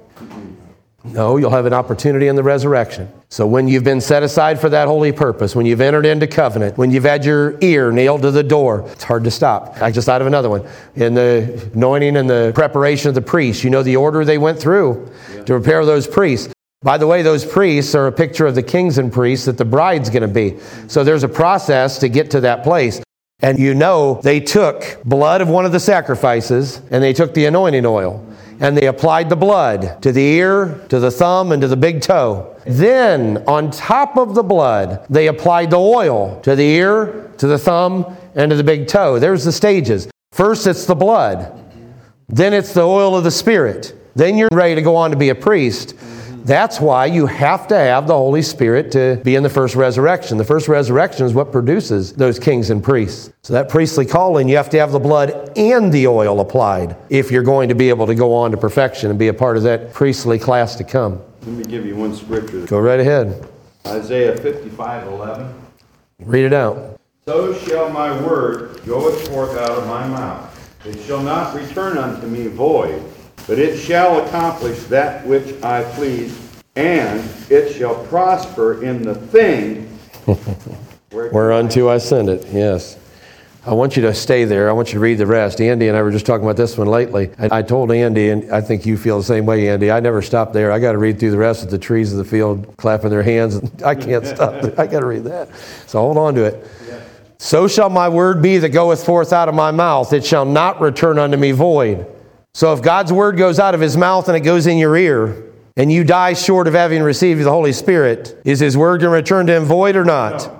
No, 1.05 1.39
you'll 1.39 1.51
have 1.51 1.65
an 1.65 1.73
opportunity 1.73 2.29
in 2.29 2.37
the 2.37 2.43
resurrection. 2.43 3.11
So 3.33 3.47
when 3.47 3.67
you've 3.67 3.83
been 3.83 4.03
set 4.03 4.23
aside 4.23 4.61
for 4.61 4.69
that 4.69 4.89
holy 4.89 5.11
purpose, 5.11 5.57
when 5.57 5.65
you've 5.65 5.81
entered 5.81 6.05
into 6.05 6.27
covenant, 6.27 6.77
when 6.77 6.91
you've 6.91 7.05
had 7.05 7.25
your 7.25 7.57
ear 7.63 7.91
nailed 7.91 8.21
to 8.21 8.31
the 8.31 8.43
door, 8.43 8.87
it's 8.93 9.05
hard 9.05 9.25
to 9.25 9.31
stop. 9.31 9.81
I 9.81 9.91
just 9.91 10.05
thought 10.05 10.21
of 10.21 10.27
another 10.27 10.51
one. 10.51 10.69
In 10.97 11.15
the 11.15 11.71
anointing 11.73 12.19
and 12.19 12.29
the 12.29 12.53
preparation 12.55 13.09
of 13.09 13.15
the 13.15 13.23
priests, 13.23 13.65
you 13.65 13.71
know 13.71 13.83
the 13.83 13.97
order 13.97 14.23
they 14.27 14.37
went 14.37 14.59
through 14.59 15.11
to 15.33 15.45
prepare 15.47 15.83
those 15.87 16.07
priests. 16.07 16.53
By 16.83 16.99
the 16.99 17.07
way, 17.07 17.23
those 17.23 17.43
priests 17.43 17.95
are 17.95 18.07
a 18.07 18.13
picture 18.13 18.45
of 18.45 18.55
the 18.55 18.63
kings 18.63 18.99
and 18.99 19.11
priests 19.11 19.47
that 19.47 19.57
the 19.57 19.65
bride's 19.65 20.11
going 20.11 20.21
to 20.21 20.29
be. 20.29 20.59
So 20.87 21.03
there's 21.03 21.25
a 21.25 21.29
process 21.29 22.01
to 22.01 22.11
get 22.11 22.33
to 22.33 22.41
that 22.43 22.63
place. 22.63 23.01
And 23.41 23.59
you 23.59 23.73
know, 23.73 24.21
they 24.23 24.41
took 24.41 25.03
blood 25.07 25.41
of 25.41 25.49
one 25.49 25.65
of 25.65 25.73
the 25.73 25.81
sacrifices 25.81 26.83
and 26.91 27.03
they 27.03 27.15
took 27.15 27.33
the 27.33 27.47
anointing 27.47 27.87
oil 27.87 28.29
and 28.61 28.77
they 28.77 28.89
applied 28.89 29.31
the 29.31 29.37
blood 29.37 30.03
to 30.03 30.13
the 30.13 30.21
ear, 30.21 30.85
to 30.91 31.01
the 31.01 31.11
thumb, 31.11 31.51
and 31.51 31.63
to 31.63 31.69
the 31.69 31.79
big 31.79 32.03
toe. 32.03 32.52
Then, 32.67 33.43
on 33.47 33.71
top 33.71 34.17
of 34.17 34.35
the 34.35 34.43
blood, 34.43 35.05
they 35.11 35.27
applied 35.27 35.71
the 35.71 35.79
oil 35.79 36.41
to 36.43 36.55
the 36.55 36.65
ear, 36.65 37.33
to 37.39 37.47
the 37.47 37.59
thumb, 37.59 38.17
and 38.35 38.51
to 38.51 38.57
the 38.57 38.65
big 38.65 38.87
toe. 38.87 39.19
There's 39.19 39.45
the 39.45 39.53
stages. 39.53 40.09
First, 40.33 40.67
it's 40.67 40.87
the 40.87 40.95
blood, 40.95 41.59
then, 42.29 42.55
it's 42.55 42.73
the 42.73 42.81
oil 42.81 43.15
of 43.15 43.25
the 43.25 43.31
Spirit. 43.31 43.95
Then, 44.15 44.39
you're 44.39 44.49
ready 44.53 44.75
to 44.75 44.81
go 44.81 44.97
on 44.97 45.11
to 45.11 45.19
be 45.19 45.29
a 45.29 45.35
priest. 45.35 45.95
That's 46.45 46.81
why 46.81 47.07
you 47.07 47.27
have 47.27 47.69
to 47.69 47.77
have 47.77 48.07
the 48.07 48.15
Holy 48.15 48.41
Spirit 48.41 48.91
to 48.93 49.21
be 49.23 49.35
in 49.35 49.43
the 49.43 49.51
first 49.51 49.77
resurrection. 49.77 50.39
The 50.39 50.45
first 50.45 50.67
resurrection 50.67 51.27
is 51.27 51.35
what 51.35 51.53
produces 51.53 52.15
those 52.15 52.39
kings 52.39 52.71
and 52.71 52.83
priests. 52.83 53.31
So, 53.43 53.53
that 53.53 53.69
priestly 53.69 54.07
calling, 54.07 54.49
you 54.49 54.57
have 54.57 54.71
to 54.71 54.79
have 54.79 54.93
the 54.93 54.99
blood 54.99 55.53
and 55.59 55.93
the 55.93 56.07
oil 56.07 56.41
applied 56.41 56.97
if 57.11 57.31
you're 57.31 57.43
going 57.43 57.69
to 57.69 57.75
be 57.75 57.91
able 57.91 58.07
to 58.07 58.15
go 58.15 58.35
on 58.35 58.51
to 58.53 58.57
perfection 58.57 59.11
and 59.11 59.19
be 59.19 59.29
a 59.29 59.35
part 59.35 59.59
of 59.59 59.63
that 59.65 59.93
priestly 59.93 60.39
class 60.39 60.75
to 60.77 60.85
come. 60.85 61.21
Let 61.45 61.57
me 61.57 61.65
give 61.65 61.85
you 61.85 61.97
one 61.97 62.15
scripture. 62.15 62.67
Go 62.67 62.81
right 62.81 63.01
ahead. 63.01 63.49
Isaiah 63.87 64.37
55 64.37 65.09
11. 65.09 65.55
Read 66.21 66.45
it 66.45 66.53
out. 66.53 67.01
So 67.25 67.53
shall 67.55 67.91
my 67.91 68.21
word 68.23 68.81
goeth 68.87 69.29
forth 69.29 69.57
out 69.57 69.71
of 69.71 69.87
my 69.87 70.07
mouth. 70.07 70.49
It 70.87 71.01
shall 71.03 71.23
not 71.23 71.55
return 71.55 71.99
unto 71.99 72.27
me 72.27 72.47
void, 72.49 73.03
but 73.47 73.59
it 73.59 73.77
shall 73.77 74.25
accomplish 74.27 74.79
that 74.85 75.27
which 75.27 75.63
I 75.63 75.85
please, 75.95 76.39
and 76.77 77.29
it 77.51 77.73
shall 77.73 78.05
prosper 78.07 78.83
in 78.83 79.03
the 79.03 79.15
thing 79.15 79.89
Whereunto 81.13 81.89
I 81.89 81.99
send 81.99 82.29
it, 82.29 82.47
yes. 82.53 82.97
I 83.65 83.75
want 83.75 83.97
you 83.97 84.03
to 84.03 84.15
stay 84.15 84.45
there. 84.45 84.69
I 84.69 84.73
want 84.73 84.89
you 84.89 84.95
to 84.95 85.01
read 85.01 85.19
the 85.19 85.27
rest. 85.27 85.61
Andy 85.61 85.87
and 85.87 85.97
I 85.97 86.03
were 86.03 86.11
just 86.11 86.27
talking 86.27 86.45
about 86.45 86.57
this 86.57 86.77
one 86.77 86.89
lately. 86.89 87.31
And 87.39 87.53
I 87.53 87.63
told 87.63 87.93
Andy, 87.93 88.31
and 88.31 88.51
I 88.51 88.61
think 88.61 88.85
you 88.85 88.97
feel 88.97 89.19
the 89.19 89.25
same 89.25 89.47
way, 89.47 89.69
Andy. 89.69 89.89
I 89.89 90.01
never 90.01 90.21
stop 90.21 90.53
there. 90.53 90.73
I 90.73 90.81
got 90.81 90.93
to 90.93 90.99
read 90.99 91.21
through 91.21 91.31
the 91.31 91.39
rest 91.39 91.63
of 91.63 91.71
the 91.71 91.79
trees 91.79 92.11
of 92.11 92.19
the 92.19 92.25
field 92.25 92.75
clapping 92.77 93.11
their 93.11 93.23
hands. 93.23 93.61
I 93.85 93.95
can't 93.95 94.27
stop. 94.27 94.65
I 94.79 94.87
got 94.89 95.01
to 95.01 95.07
read 95.07 95.25
that. 95.25 95.49
So 95.87 96.01
hold 96.01 96.19
on 96.19 96.35
to 96.35 96.45
it. 96.45 96.67
So 97.39 97.69
shall 97.69 97.91
my 97.91 98.09
word 98.09 98.43
be 98.43 98.59
that 98.59 98.71
goeth 98.71 99.05
forth 99.05 99.33
out 99.33 99.49
of 99.49 99.55
my 99.55 99.71
mouth. 99.71 100.13
It 100.13 100.25
shall 100.25 100.45
not 100.45 100.81
return 100.81 101.19
unto 101.19 101.37
me 101.37 101.53
void. 101.53 102.07
So 102.55 102.73
if 102.73 102.83
God's 102.83 103.13
word 103.13 103.37
goes 103.37 103.59
out 103.59 103.75
of 103.75 103.81
his 103.81 103.97
mouth 103.97 104.29
and 104.29 104.37
it 104.37 104.41
goes 104.41 104.67
in 104.67 104.77
your 104.77 104.97
ear, 104.97 105.53
and 105.77 105.91
you 105.91 106.05
die 106.05 106.35
short 106.35 106.67
of 106.69 106.75
having 106.75 107.03
received 107.03 107.43
the 107.43 107.51
Holy 107.51 107.73
Spirit, 107.73 108.41
is 108.45 108.61
his 108.61 108.77
word 108.77 109.01
going 109.01 109.11
to 109.11 109.17
return 109.17 109.47
to 109.47 109.57
him 109.57 109.65
void 109.65 109.97
or 109.97 110.05
not? 110.05 110.53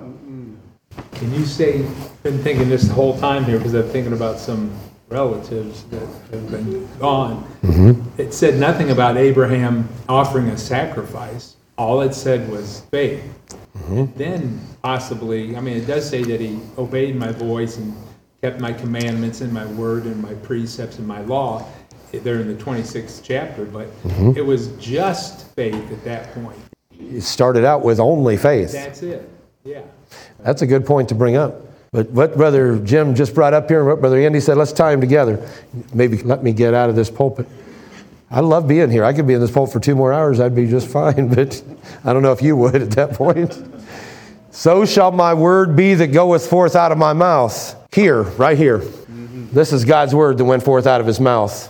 Can 1.13 1.33
you 1.33 1.45
say, 1.45 1.85
been 2.23 2.39
thinking 2.39 2.69
this 2.69 2.87
the 2.87 2.93
whole 2.93 3.17
time 3.19 3.43
here, 3.43 3.57
because 3.57 3.73
I'm 3.73 3.87
thinking 3.89 4.13
about 4.13 4.39
some 4.39 4.73
relatives 5.09 5.83
that 5.85 6.07
have 6.31 6.49
been 6.49 6.87
gone. 6.97 7.43
Mm-hmm. 7.61 8.19
It 8.19 8.33
said 8.33 8.59
nothing 8.59 8.89
about 8.91 9.17
Abraham 9.17 9.87
offering 10.09 10.47
a 10.47 10.57
sacrifice. 10.57 11.57
All 11.77 12.01
it 12.01 12.13
said 12.13 12.49
was 12.49 12.81
faith. 12.91 13.23
Mm-hmm. 13.77 14.17
Then 14.17 14.59
possibly, 14.81 15.55
I 15.57 15.59
mean, 15.59 15.77
it 15.77 15.85
does 15.85 16.09
say 16.09 16.23
that 16.23 16.39
he 16.39 16.59
obeyed 16.77 17.15
my 17.15 17.31
voice 17.31 17.77
and 17.77 17.93
kept 18.41 18.59
my 18.59 18.71
commandments 18.73 19.41
and 19.41 19.51
my 19.51 19.65
word 19.65 20.05
and 20.05 20.21
my 20.21 20.33
precepts 20.35 20.99
and 20.99 21.07
my 21.07 21.21
law. 21.21 21.65
They're 22.11 22.41
in 22.41 22.47
the 22.47 22.63
26th 22.63 23.21
chapter, 23.23 23.65
but 23.65 23.87
mm-hmm. 24.03 24.37
it 24.37 24.45
was 24.45 24.67
just 24.77 25.47
faith 25.55 25.91
at 25.91 26.03
that 26.03 26.31
point. 26.33 26.57
It 26.99 27.21
started 27.21 27.65
out 27.65 27.83
with 27.83 27.99
only 27.99 28.37
faith. 28.37 28.71
That's 28.71 29.01
it. 29.01 29.27
Yeah. 29.63 29.81
That's 30.39 30.61
a 30.61 30.67
good 30.67 30.85
point 30.85 31.09
to 31.09 31.15
bring 31.15 31.35
up. 31.35 31.55
But 31.93 32.09
what 32.09 32.35
Brother 32.35 32.79
Jim 32.79 33.13
just 33.13 33.35
brought 33.35 33.53
up 33.53 33.69
here, 33.69 33.79
and 33.79 33.87
what 33.87 34.01
Brother 34.01 34.19
Andy 34.19 34.39
said, 34.39 34.57
let's 34.57 34.73
tie 34.73 34.91
them 34.91 34.99
together. 34.99 35.47
Maybe 35.93 36.17
let 36.17 36.43
me 36.43 36.51
get 36.51 36.73
out 36.73 36.89
of 36.89 36.95
this 36.95 37.09
pulpit. 37.09 37.47
I 38.31 38.39
love 38.39 38.67
being 38.67 38.89
here. 38.89 39.05
I 39.05 39.13
could 39.13 39.27
be 39.27 39.35
in 39.35 39.39
this 39.39 39.51
pulpit 39.51 39.73
for 39.73 39.79
two 39.79 39.95
more 39.95 40.11
hours. 40.11 40.39
I'd 40.39 40.55
be 40.55 40.67
just 40.67 40.87
fine. 40.91 41.33
But 41.33 41.63
I 42.03 42.11
don't 42.11 42.23
know 42.23 42.31
if 42.31 42.41
you 42.41 42.57
would 42.57 42.81
at 42.81 42.91
that 42.91 43.13
point. 43.13 43.61
So 44.49 44.85
shall 44.85 45.11
my 45.11 45.35
word 45.35 45.75
be 45.75 45.93
that 45.93 46.07
goeth 46.07 46.47
forth 46.49 46.75
out 46.75 46.91
of 46.91 46.97
my 46.97 47.13
mouth. 47.13 47.75
Here, 47.93 48.23
right 48.23 48.57
here. 48.57 48.79
Mm-hmm. 48.79 49.53
This 49.53 49.71
is 49.71 49.85
God's 49.85 50.15
word 50.15 50.39
that 50.39 50.45
went 50.45 50.63
forth 50.63 50.87
out 50.87 50.99
of 50.99 51.05
his 51.05 51.19
mouth. 51.19 51.69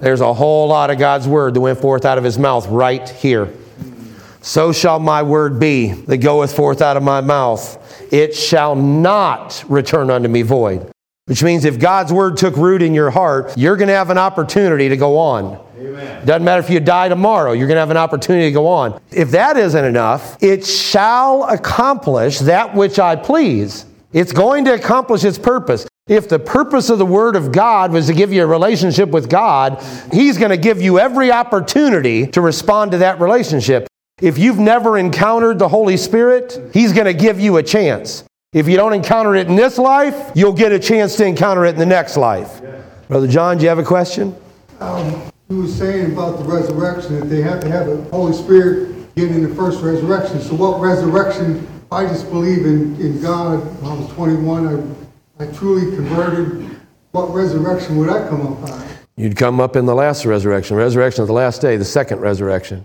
There's 0.00 0.20
a 0.20 0.34
whole 0.34 0.68
lot 0.68 0.90
of 0.90 0.98
God's 0.98 1.28
word 1.28 1.54
that 1.54 1.60
went 1.60 1.78
forth 1.78 2.04
out 2.04 2.18
of 2.18 2.24
his 2.24 2.38
mouth 2.38 2.66
right 2.66 3.08
here. 3.08 3.46
Mm-hmm. 3.46 4.42
So 4.42 4.72
shall 4.72 4.98
my 4.98 5.22
word 5.22 5.58
be 5.60 5.92
that 5.92 6.18
goeth 6.18 6.54
forth 6.54 6.82
out 6.82 6.96
of 6.96 7.02
my 7.02 7.20
mouth. 7.20 7.78
It 8.10 8.34
shall 8.34 8.74
not 8.74 9.64
return 9.68 10.10
unto 10.10 10.28
me 10.28 10.42
void. 10.42 10.90
Which 11.26 11.42
means 11.42 11.64
if 11.64 11.78
God's 11.78 12.12
word 12.12 12.36
took 12.36 12.56
root 12.56 12.82
in 12.82 12.94
your 12.94 13.10
heart, 13.10 13.56
you're 13.56 13.76
going 13.76 13.88
to 13.88 13.94
have 13.94 14.10
an 14.10 14.18
opportunity 14.18 14.88
to 14.88 14.96
go 14.96 15.18
on. 15.18 15.64
Amen. 15.78 16.26
Doesn't 16.26 16.44
matter 16.44 16.60
if 16.60 16.68
you 16.68 16.80
die 16.80 17.08
tomorrow, 17.08 17.52
you're 17.52 17.68
going 17.68 17.76
to 17.76 17.80
have 17.80 17.90
an 17.90 17.96
opportunity 17.96 18.48
to 18.48 18.52
go 18.52 18.66
on. 18.66 19.00
If 19.10 19.30
that 19.30 19.56
isn't 19.56 19.84
enough, 19.84 20.36
it 20.42 20.66
shall 20.66 21.44
accomplish 21.44 22.40
that 22.40 22.74
which 22.74 22.98
I 22.98 23.16
please. 23.16 23.86
It's 24.12 24.32
going 24.32 24.64
to 24.66 24.74
accomplish 24.74 25.24
its 25.24 25.38
purpose. 25.38 25.86
If 26.08 26.28
the 26.28 26.38
purpose 26.38 26.90
of 26.90 26.98
the 26.98 27.06
Word 27.06 27.36
of 27.36 27.52
God 27.52 27.92
was 27.92 28.08
to 28.08 28.14
give 28.14 28.32
you 28.32 28.42
a 28.42 28.46
relationship 28.46 29.10
with 29.10 29.30
God, 29.30 29.82
He's 30.12 30.36
going 30.36 30.50
to 30.50 30.56
give 30.56 30.82
you 30.82 30.98
every 30.98 31.30
opportunity 31.30 32.26
to 32.28 32.40
respond 32.40 32.90
to 32.90 32.98
that 32.98 33.20
relationship. 33.20 33.86
If 34.20 34.38
you've 34.38 34.58
never 34.58 34.98
encountered 34.98 35.58
the 35.58 35.68
Holy 35.68 35.96
Spirit, 35.96 36.70
He's 36.72 36.92
going 36.92 37.06
to 37.06 37.14
give 37.14 37.40
you 37.40 37.56
a 37.56 37.62
chance. 37.62 38.24
If 38.52 38.68
you 38.68 38.76
don't 38.76 38.92
encounter 38.92 39.34
it 39.34 39.48
in 39.48 39.56
this 39.56 39.78
life, 39.78 40.30
you'll 40.34 40.52
get 40.52 40.72
a 40.72 40.78
chance 40.78 41.16
to 41.16 41.26
encounter 41.26 41.64
it 41.64 41.70
in 41.70 41.78
the 41.78 41.86
next 41.86 42.16
life. 42.16 42.60
Brother 43.08 43.26
John, 43.26 43.56
do 43.56 43.64
you 43.64 43.68
have 43.68 43.78
a 43.78 43.84
question? 43.84 44.36
Um, 44.78 45.22
he 45.48 45.54
was 45.54 45.76
saying 45.76 46.12
about 46.12 46.38
the 46.38 46.44
resurrection, 46.44 47.18
that 47.18 47.26
they 47.26 47.42
have 47.42 47.60
to 47.62 47.68
have 47.68 47.86
the 47.86 48.02
Holy 48.10 48.32
Spirit 48.32 49.14
get 49.16 49.30
in 49.30 49.42
the 49.42 49.54
first 49.54 49.82
resurrection. 49.82 50.40
So 50.40 50.54
what 50.54 50.80
resurrection, 50.80 51.66
I 51.90 52.06
just 52.06 52.28
believe 52.30 52.66
in, 52.66 53.00
in 53.00 53.20
God. 53.20 53.58
When 53.82 53.90
I 53.90 53.94
was 53.94 54.08
21, 54.12 54.96
I, 55.38 55.44
I 55.44 55.52
truly 55.52 55.96
converted. 55.96 56.80
What 57.10 57.34
resurrection 57.34 57.96
would 57.98 58.08
I 58.08 58.28
come 58.28 58.46
up 58.46 58.70
on? 58.70 58.86
You'd 59.16 59.36
come 59.36 59.60
up 59.60 59.76
in 59.76 59.84
the 59.84 59.94
last 59.94 60.24
resurrection, 60.24 60.76
resurrection 60.76 61.22
of 61.22 61.28
the 61.28 61.34
last 61.34 61.60
day, 61.60 61.76
the 61.76 61.84
second 61.84 62.20
resurrection. 62.20 62.84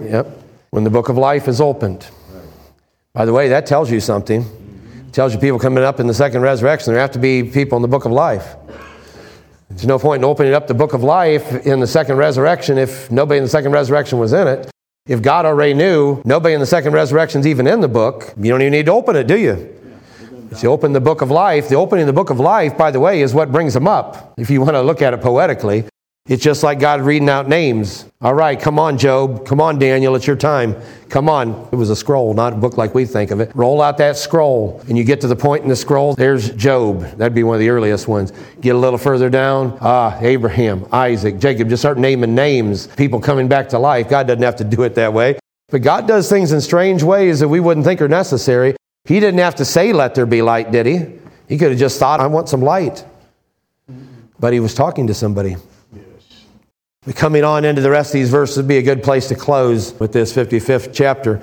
Yep. 0.00 0.47
When 0.70 0.84
the 0.84 0.90
book 0.90 1.08
of 1.08 1.16
life 1.16 1.48
is 1.48 1.60
opened. 1.60 2.06
By 3.12 3.24
the 3.24 3.32
way, 3.32 3.48
that 3.48 3.66
tells 3.66 3.90
you 3.90 4.00
something. 4.00 4.42
It 5.06 5.12
tells 5.12 5.32
you 5.32 5.40
people 5.40 5.58
coming 5.58 5.82
up 5.82 5.98
in 5.98 6.06
the 6.06 6.14
second 6.14 6.42
resurrection, 6.42 6.92
there 6.92 7.00
have 7.00 7.12
to 7.12 7.18
be 7.18 7.42
people 7.42 7.76
in 7.76 7.82
the 7.82 7.88
book 7.88 8.04
of 8.04 8.12
life. 8.12 8.56
There's 9.70 9.86
no 9.86 9.98
point 9.98 10.20
in 10.20 10.24
opening 10.24 10.54
up 10.54 10.66
the 10.66 10.74
book 10.74 10.92
of 10.92 11.02
life 11.02 11.66
in 11.66 11.80
the 11.80 11.86
second 11.86 12.16
resurrection 12.16 12.78
if 12.78 13.10
nobody 13.10 13.38
in 13.38 13.44
the 13.44 13.50
second 13.50 13.72
resurrection 13.72 14.18
was 14.18 14.32
in 14.32 14.46
it. 14.46 14.70
If 15.06 15.22
God 15.22 15.46
already 15.46 15.74
knew 15.74 16.20
nobody 16.24 16.54
in 16.54 16.60
the 16.60 16.66
second 16.66 16.92
resurrection 16.92 17.40
is 17.40 17.46
even 17.46 17.66
in 17.66 17.80
the 17.80 17.88
book, 17.88 18.34
you 18.36 18.50
don't 18.50 18.60
even 18.60 18.72
need 18.72 18.86
to 18.86 18.92
open 18.92 19.16
it, 19.16 19.26
do 19.26 19.38
you? 19.38 19.74
If 20.50 20.62
you 20.62 20.70
open 20.70 20.92
the 20.92 21.00
book 21.00 21.20
of 21.20 21.30
life, 21.30 21.68
the 21.68 21.76
opening 21.76 22.02
of 22.02 22.06
the 22.06 22.12
book 22.12 22.30
of 22.30 22.40
life, 22.40 22.76
by 22.76 22.90
the 22.90 23.00
way, 23.00 23.20
is 23.20 23.34
what 23.34 23.52
brings 23.52 23.74
them 23.74 23.86
up. 23.86 24.34
If 24.38 24.50
you 24.50 24.60
want 24.60 24.74
to 24.74 24.82
look 24.82 25.02
at 25.02 25.12
it 25.12 25.20
poetically, 25.20 25.84
it's 26.28 26.42
just 26.42 26.62
like 26.62 26.78
God 26.78 27.00
reading 27.00 27.30
out 27.30 27.48
names. 27.48 28.04
All 28.20 28.34
right, 28.34 28.60
come 28.60 28.78
on, 28.78 28.98
Job. 28.98 29.46
Come 29.46 29.62
on, 29.62 29.78
Daniel. 29.78 30.14
It's 30.14 30.26
your 30.26 30.36
time. 30.36 30.76
Come 31.08 31.26
on. 31.26 31.68
It 31.72 31.76
was 31.76 31.88
a 31.88 31.96
scroll, 31.96 32.34
not 32.34 32.52
a 32.52 32.56
book 32.56 32.76
like 32.76 32.94
we 32.94 33.06
think 33.06 33.30
of 33.30 33.40
it. 33.40 33.50
Roll 33.54 33.80
out 33.80 33.96
that 33.96 34.18
scroll, 34.18 34.82
and 34.88 34.98
you 34.98 35.04
get 35.04 35.22
to 35.22 35.26
the 35.26 35.36
point 35.36 35.62
in 35.62 35.70
the 35.70 35.76
scroll. 35.76 36.14
There's 36.14 36.50
Job. 36.50 37.00
That'd 37.16 37.34
be 37.34 37.44
one 37.44 37.54
of 37.54 37.60
the 37.60 37.70
earliest 37.70 38.08
ones. 38.08 38.34
Get 38.60 38.76
a 38.76 38.78
little 38.78 38.98
further 38.98 39.30
down. 39.30 39.78
Ah, 39.80 40.18
Abraham, 40.20 40.86
Isaac, 40.92 41.38
Jacob. 41.38 41.70
Just 41.70 41.80
start 41.80 41.96
naming 41.96 42.34
names. 42.34 42.88
People 42.88 43.20
coming 43.20 43.48
back 43.48 43.70
to 43.70 43.78
life. 43.78 44.10
God 44.10 44.26
doesn't 44.26 44.42
have 44.42 44.56
to 44.56 44.64
do 44.64 44.82
it 44.82 44.94
that 44.96 45.14
way. 45.14 45.38
But 45.70 45.80
God 45.80 46.06
does 46.06 46.28
things 46.28 46.52
in 46.52 46.60
strange 46.60 47.02
ways 47.02 47.40
that 47.40 47.48
we 47.48 47.60
wouldn't 47.60 47.86
think 47.86 48.02
are 48.02 48.08
necessary. 48.08 48.76
He 49.04 49.18
didn't 49.18 49.40
have 49.40 49.54
to 49.54 49.64
say, 49.64 49.94
Let 49.94 50.14
there 50.14 50.26
be 50.26 50.42
light, 50.42 50.72
did 50.72 50.84
he? 50.84 51.06
He 51.48 51.56
could 51.56 51.70
have 51.70 51.78
just 51.78 51.98
thought, 51.98 52.20
I 52.20 52.26
want 52.26 52.50
some 52.50 52.60
light. 52.60 53.02
But 54.38 54.52
he 54.52 54.60
was 54.60 54.74
talking 54.74 55.06
to 55.06 55.14
somebody. 55.14 55.56
Coming 57.14 57.44
on 57.44 57.64
into 57.64 57.80
the 57.80 57.90
rest 57.90 58.10
of 58.10 58.14
these 58.14 58.30
verses 58.30 58.56
would 58.56 58.68
be 58.68 58.78
a 58.78 58.82
good 58.82 59.02
place 59.02 59.28
to 59.28 59.34
close 59.34 59.94
with 59.94 60.12
this 60.12 60.32
55th 60.32 60.92
chapter. 60.92 61.42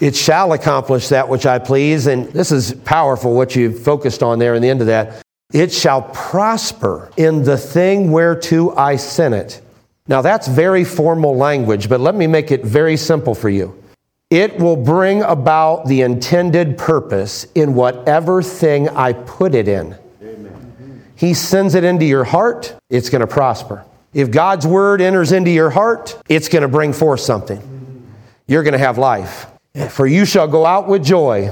It 0.00 0.16
shall 0.16 0.52
accomplish 0.52 1.08
that 1.08 1.28
which 1.28 1.46
I 1.46 1.58
please. 1.58 2.06
And 2.06 2.26
this 2.28 2.50
is 2.50 2.74
powerful 2.84 3.34
what 3.34 3.54
you 3.54 3.72
focused 3.72 4.22
on 4.22 4.38
there 4.38 4.54
in 4.54 4.62
the 4.62 4.68
end 4.68 4.80
of 4.80 4.88
that. 4.88 5.22
It 5.52 5.72
shall 5.72 6.02
prosper 6.02 7.10
in 7.16 7.44
the 7.44 7.56
thing 7.56 8.10
whereto 8.10 8.74
I 8.74 8.96
sent 8.96 9.34
it. 9.34 9.60
Now 10.08 10.20
that's 10.20 10.48
very 10.48 10.84
formal 10.84 11.36
language, 11.36 11.88
but 11.88 12.00
let 12.00 12.14
me 12.14 12.26
make 12.26 12.50
it 12.50 12.64
very 12.64 12.96
simple 12.96 13.34
for 13.34 13.48
you. 13.48 13.80
It 14.30 14.58
will 14.58 14.76
bring 14.76 15.22
about 15.22 15.86
the 15.86 16.02
intended 16.02 16.76
purpose 16.76 17.46
in 17.54 17.74
whatever 17.74 18.42
thing 18.42 18.88
I 18.88 19.12
put 19.12 19.54
it 19.54 19.68
in. 19.68 19.96
Amen. 20.20 21.04
He 21.14 21.34
sends 21.34 21.74
it 21.74 21.84
into 21.84 22.04
your 22.04 22.24
heart, 22.24 22.74
it's 22.90 23.10
going 23.10 23.20
to 23.20 23.26
prosper. 23.26 23.84
If 24.14 24.30
God's 24.30 24.66
word 24.66 25.00
enters 25.00 25.32
into 25.32 25.50
your 25.50 25.70
heart, 25.70 26.16
it's 26.28 26.48
going 26.48 26.62
to 26.62 26.68
bring 26.68 26.92
forth 26.92 27.20
something. 27.20 27.60
You're 28.46 28.62
going 28.62 28.72
to 28.72 28.78
have 28.78 28.96
life. 28.96 29.46
For 29.90 30.06
you 30.06 30.24
shall 30.24 30.46
go 30.46 30.64
out 30.64 30.86
with 30.86 31.04
joy. 31.04 31.50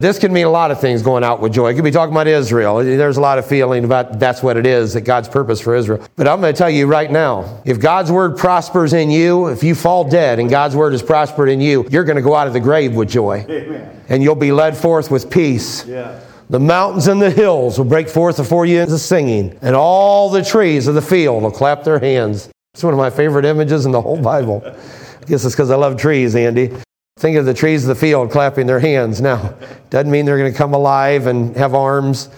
This 0.00 0.20
can 0.20 0.32
mean 0.32 0.46
a 0.46 0.50
lot 0.50 0.70
of 0.70 0.80
things 0.80 1.02
going 1.02 1.24
out 1.24 1.40
with 1.40 1.52
joy. 1.52 1.70
It 1.70 1.74
could 1.74 1.82
be 1.82 1.90
talking 1.90 2.14
about 2.14 2.28
Israel. 2.28 2.76
There's 2.76 3.16
a 3.16 3.20
lot 3.20 3.38
of 3.38 3.46
feeling 3.46 3.84
about 3.84 4.20
that's 4.20 4.44
what 4.44 4.56
it 4.56 4.64
is, 4.64 4.94
that 4.94 5.00
God's 5.00 5.28
purpose 5.28 5.60
for 5.60 5.74
Israel. 5.74 6.06
But 6.14 6.28
I'm 6.28 6.40
going 6.40 6.54
to 6.54 6.56
tell 6.56 6.70
you 6.70 6.86
right 6.86 7.10
now, 7.10 7.60
if 7.64 7.80
God's 7.80 8.12
word 8.12 8.36
prospers 8.36 8.92
in 8.92 9.10
you, 9.10 9.48
if 9.48 9.64
you 9.64 9.74
fall 9.74 10.08
dead 10.08 10.38
and 10.38 10.48
God's 10.48 10.76
word 10.76 10.92
has 10.92 11.02
prospered 11.02 11.48
in 11.48 11.60
you, 11.60 11.84
you're 11.90 12.04
going 12.04 12.14
to 12.14 12.22
go 12.22 12.36
out 12.36 12.46
of 12.46 12.52
the 12.52 12.60
grave 12.60 12.94
with 12.94 13.08
joy. 13.08 13.44
Amen. 13.48 14.04
And 14.08 14.22
you'll 14.22 14.36
be 14.36 14.52
led 14.52 14.76
forth 14.76 15.10
with 15.10 15.28
peace. 15.30 15.84
Yeah. 15.84 16.20
The 16.50 16.58
mountains 16.58 17.08
and 17.08 17.20
the 17.20 17.30
hills 17.30 17.76
will 17.76 17.84
break 17.84 18.08
forth 18.08 18.38
before 18.38 18.64
you 18.64 18.80
into 18.80 18.96
singing, 18.96 19.58
and 19.60 19.76
all 19.76 20.30
the 20.30 20.42
trees 20.42 20.86
of 20.86 20.94
the 20.94 21.02
field 21.02 21.42
will 21.42 21.50
clap 21.50 21.84
their 21.84 21.98
hands. 21.98 22.48
It's 22.72 22.82
one 22.82 22.94
of 22.94 22.98
my 22.98 23.10
favorite 23.10 23.44
images 23.44 23.84
in 23.84 23.92
the 23.92 24.00
whole 24.00 24.20
Bible. 24.20 24.62
I 24.64 25.24
guess 25.26 25.44
it's 25.44 25.54
because 25.54 25.70
I 25.70 25.76
love 25.76 25.98
trees, 25.98 26.34
Andy. 26.34 26.72
Think 27.18 27.36
of 27.36 27.44
the 27.44 27.52
trees 27.52 27.82
of 27.84 27.88
the 27.88 28.00
field 28.00 28.30
clapping 28.30 28.66
their 28.66 28.80
hands. 28.80 29.20
Now, 29.20 29.56
doesn't 29.90 30.10
mean 30.10 30.24
they're 30.24 30.38
going 30.38 30.50
to 30.50 30.56
come 30.56 30.72
alive 30.72 31.26
and 31.26 31.54
have 31.54 31.74
arms, 31.74 32.30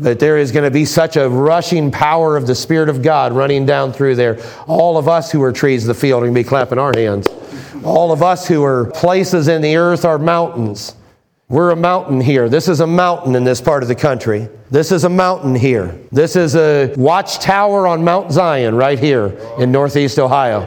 but 0.00 0.18
there 0.18 0.38
is 0.38 0.50
going 0.50 0.64
to 0.64 0.70
be 0.70 0.86
such 0.86 1.16
a 1.16 1.28
rushing 1.28 1.90
power 1.90 2.38
of 2.38 2.46
the 2.46 2.54
Spirit 2.54 2.88
of 2.88 3.02
God 3.02 3.32
running 3.32 3.66
down 3.66 3.92
through 3.92 4.14
there. 4.14 4.38
All 4.66 4.96
of 4.96 5.08
us 5.08 5.30
who 5.30 5.42
are 5.42 5.52
trees 5.52 5.82
of 5.82 5.88
the 5.88 6.00
field 6.00 6.22
are 6.22 6.26
going 6.26 6.34
to 6.34 6.40
be 6.40 6.48
clapping 6.48 6.78
our 6.78 6.92
hands. 6.96 7.26
All 7.84 8.12
of 8.12 8.22
us 8.22 8.48
who 8.48 8.64
are 8.64 8.86
places 8.92 9.48
in 9.48 9.60
the 9.60 9.76
earth 9.76 10.06
are 10.06 10.18
mountains. 10.18 10.94
We're 11.52 11.70
a 11.70 11.76
mountain 11.76 12.18
here. 12.18 12.48
This 12.48 12.66
is 12.66 12.80
a 12.80 12.86
mountain 12.86 13.34
in 13.34 13.44
this 13.44 13.60
part 13.60 13.82
of 13.82 13.88
the 13.90 13.94
country. 13.94 14.48
This 14.70 14.90
is 14.90 15.04
a 15.04 15.10
mountain 15.10 15.54
here. 15.54 16.00
This 16.10 16.34
is 16.34 16.56
a 16.56 16.94
watchtower 16.96 17.86
on 17.86 18.02
Mount 18.02 18.32
Zion 18.32 18.74
right 18.74 18.98
here 18.98 19.38
in 19.58 19.70
Northeast 19.70 20.18
Ohio. 20.18 20.62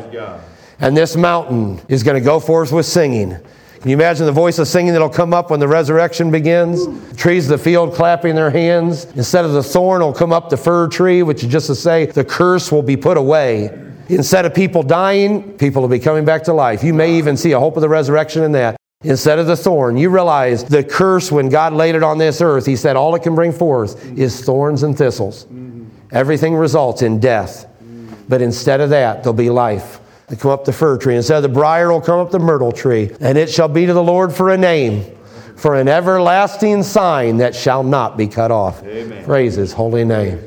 And 0.79 0.95
this 0.95 1.15
mountain 1.15 1.81
is 1.87 2.03
going 2.03 2.21
to 2.21 2.23
go 2.23 2.39
forth 2.39 2.71
with 2.71 2.85
singing. 2.85 3.31
Can 3.31 3.89
you 3.89 3.95
imagine 3.95 4.27
the 4.27 4.31
voice 4.31 4.59
of 4.59 4.67
singing 4.67 4.93
that'll 4.93 5.09
come 5.09 5.33
up 5.33 5.49
when 5.49 5.59
the 5.59 5.67
resurrection 5.67 6.29
begins? 6.29 6.85
The 6.85 7.15
trees 7.15 7.49
of 7.49 7.57
the 7.57 7.63
field 7.63 7.95
clapping 7.95 8.35
their 8.35 8.51
hands. 8.51 9.05
Instead 9.15 9.43
of 9.43 9.53
the 9.53 9.63
thorn, 9.63 10.03
will 10.03 10.13
come 10.13 10.31
up 10.31 10.51
the 10.51 10.57
fir 10.57 10.87
tree, 10.87 11.23
which 11.23 11.43
is 11.43 11.51
just 11.51 11.65
to 11.65 11.73
say 11.73 12.05
the 12.05 12.23
curse 12.23 12.71
will 12.71 12.83
be 12.83 12.95
put 12.95 13.17
away. 13.17 13.71
Instead 14.09 14.45
of 14.45 14.53
people 14.53 14.83
dying, 14.83 15.57
people 15.57 15.81
will 15.81 15.89
be 15.89 15.97
coming 15.97 16.25
back 16.25 16.43
to 16.43 16.53
life. 16.53 16.83
You 16.83 16.93
may 16.93 17.17
even 17.17 17.37
see 17.37 17.53
a 17.53 17.59
hope 17.59 17.75
of 17.75 17.81
the 17.81 17.89
resurrection 17.89 18.43
in 18.43 18.51
that 18.51 18.77
instead 19.03 19.39
of 19.39 19.47
the 19.47 19.55
thorn. 19.55 19.97
You 19.97 20.09
realize 20.09 20.63
the 20.63 20.83
curse 20.83 21.31
when 21.31 21.49
God 21.49 21.73
laid 21.73 21.95
it 21.95 22.03
on 22.03 22.17
this 22.17 22.41
earth, 22.41 22.65
He 22.65 22.75
said 22.75 22.95
all 22.95 23.15
it 23.15 23.23
can 23.23 23.35
bring 23.35 23.51
forth 23.51 24.03
is 24.17 24.43
thorns 24.43 24.83
and 24.83 24.97
thistles. 24.97 25.47
Everything 26.11 26.55
results 26.55 27.01
in 27.01 27.19
death. 27.19 27.67
But 28.27 28.41
instead 28.41 28.81
of 28.81 28.89
that, 28.89 29.23
there'll 29.23 29.33
be 29.33 29.49
life. 29.49 29.99
They 30.27 30.35
come 30.35 30.51
up 30.51 30.65
the 30.65 30.73
fir 30.73 30.97
tree. 30.97 31.15
Instead 31.15 31.37
of 31.37 31.43
the 31.43 31.49
briar 31.49 31.91
will 31.91 32.01
come 32.01 32.19
up 32.19 32.31
the 32.31 32.39
myrtle 32.39 32.71
tree. 32.71 33.11
And 33.19 33.37
it 33.37 33.51
shall 33.51 33.67
be 33.67 33.85
to 33.85 33.93
the 33.93 34.03
Lord 34.03 34.33
for 34.33 34.49
a 34.49 34.57
name, 34.57 35.03
for 35.55 35.75
an 35.75 35.87
everlasting 35.87 36.81
sign 36.81 37.37
that 37.37 37.53
shall 37.53 37.83
not 37.83 38.17
be 38.17 38.27
cut 38.27 38.49
off. 38.49 38.83
Amen. 38.83 39.23
Praise 39.23 39.55
His 39.55 39.73
holy 39.73 40.03
name. 40.03 40.39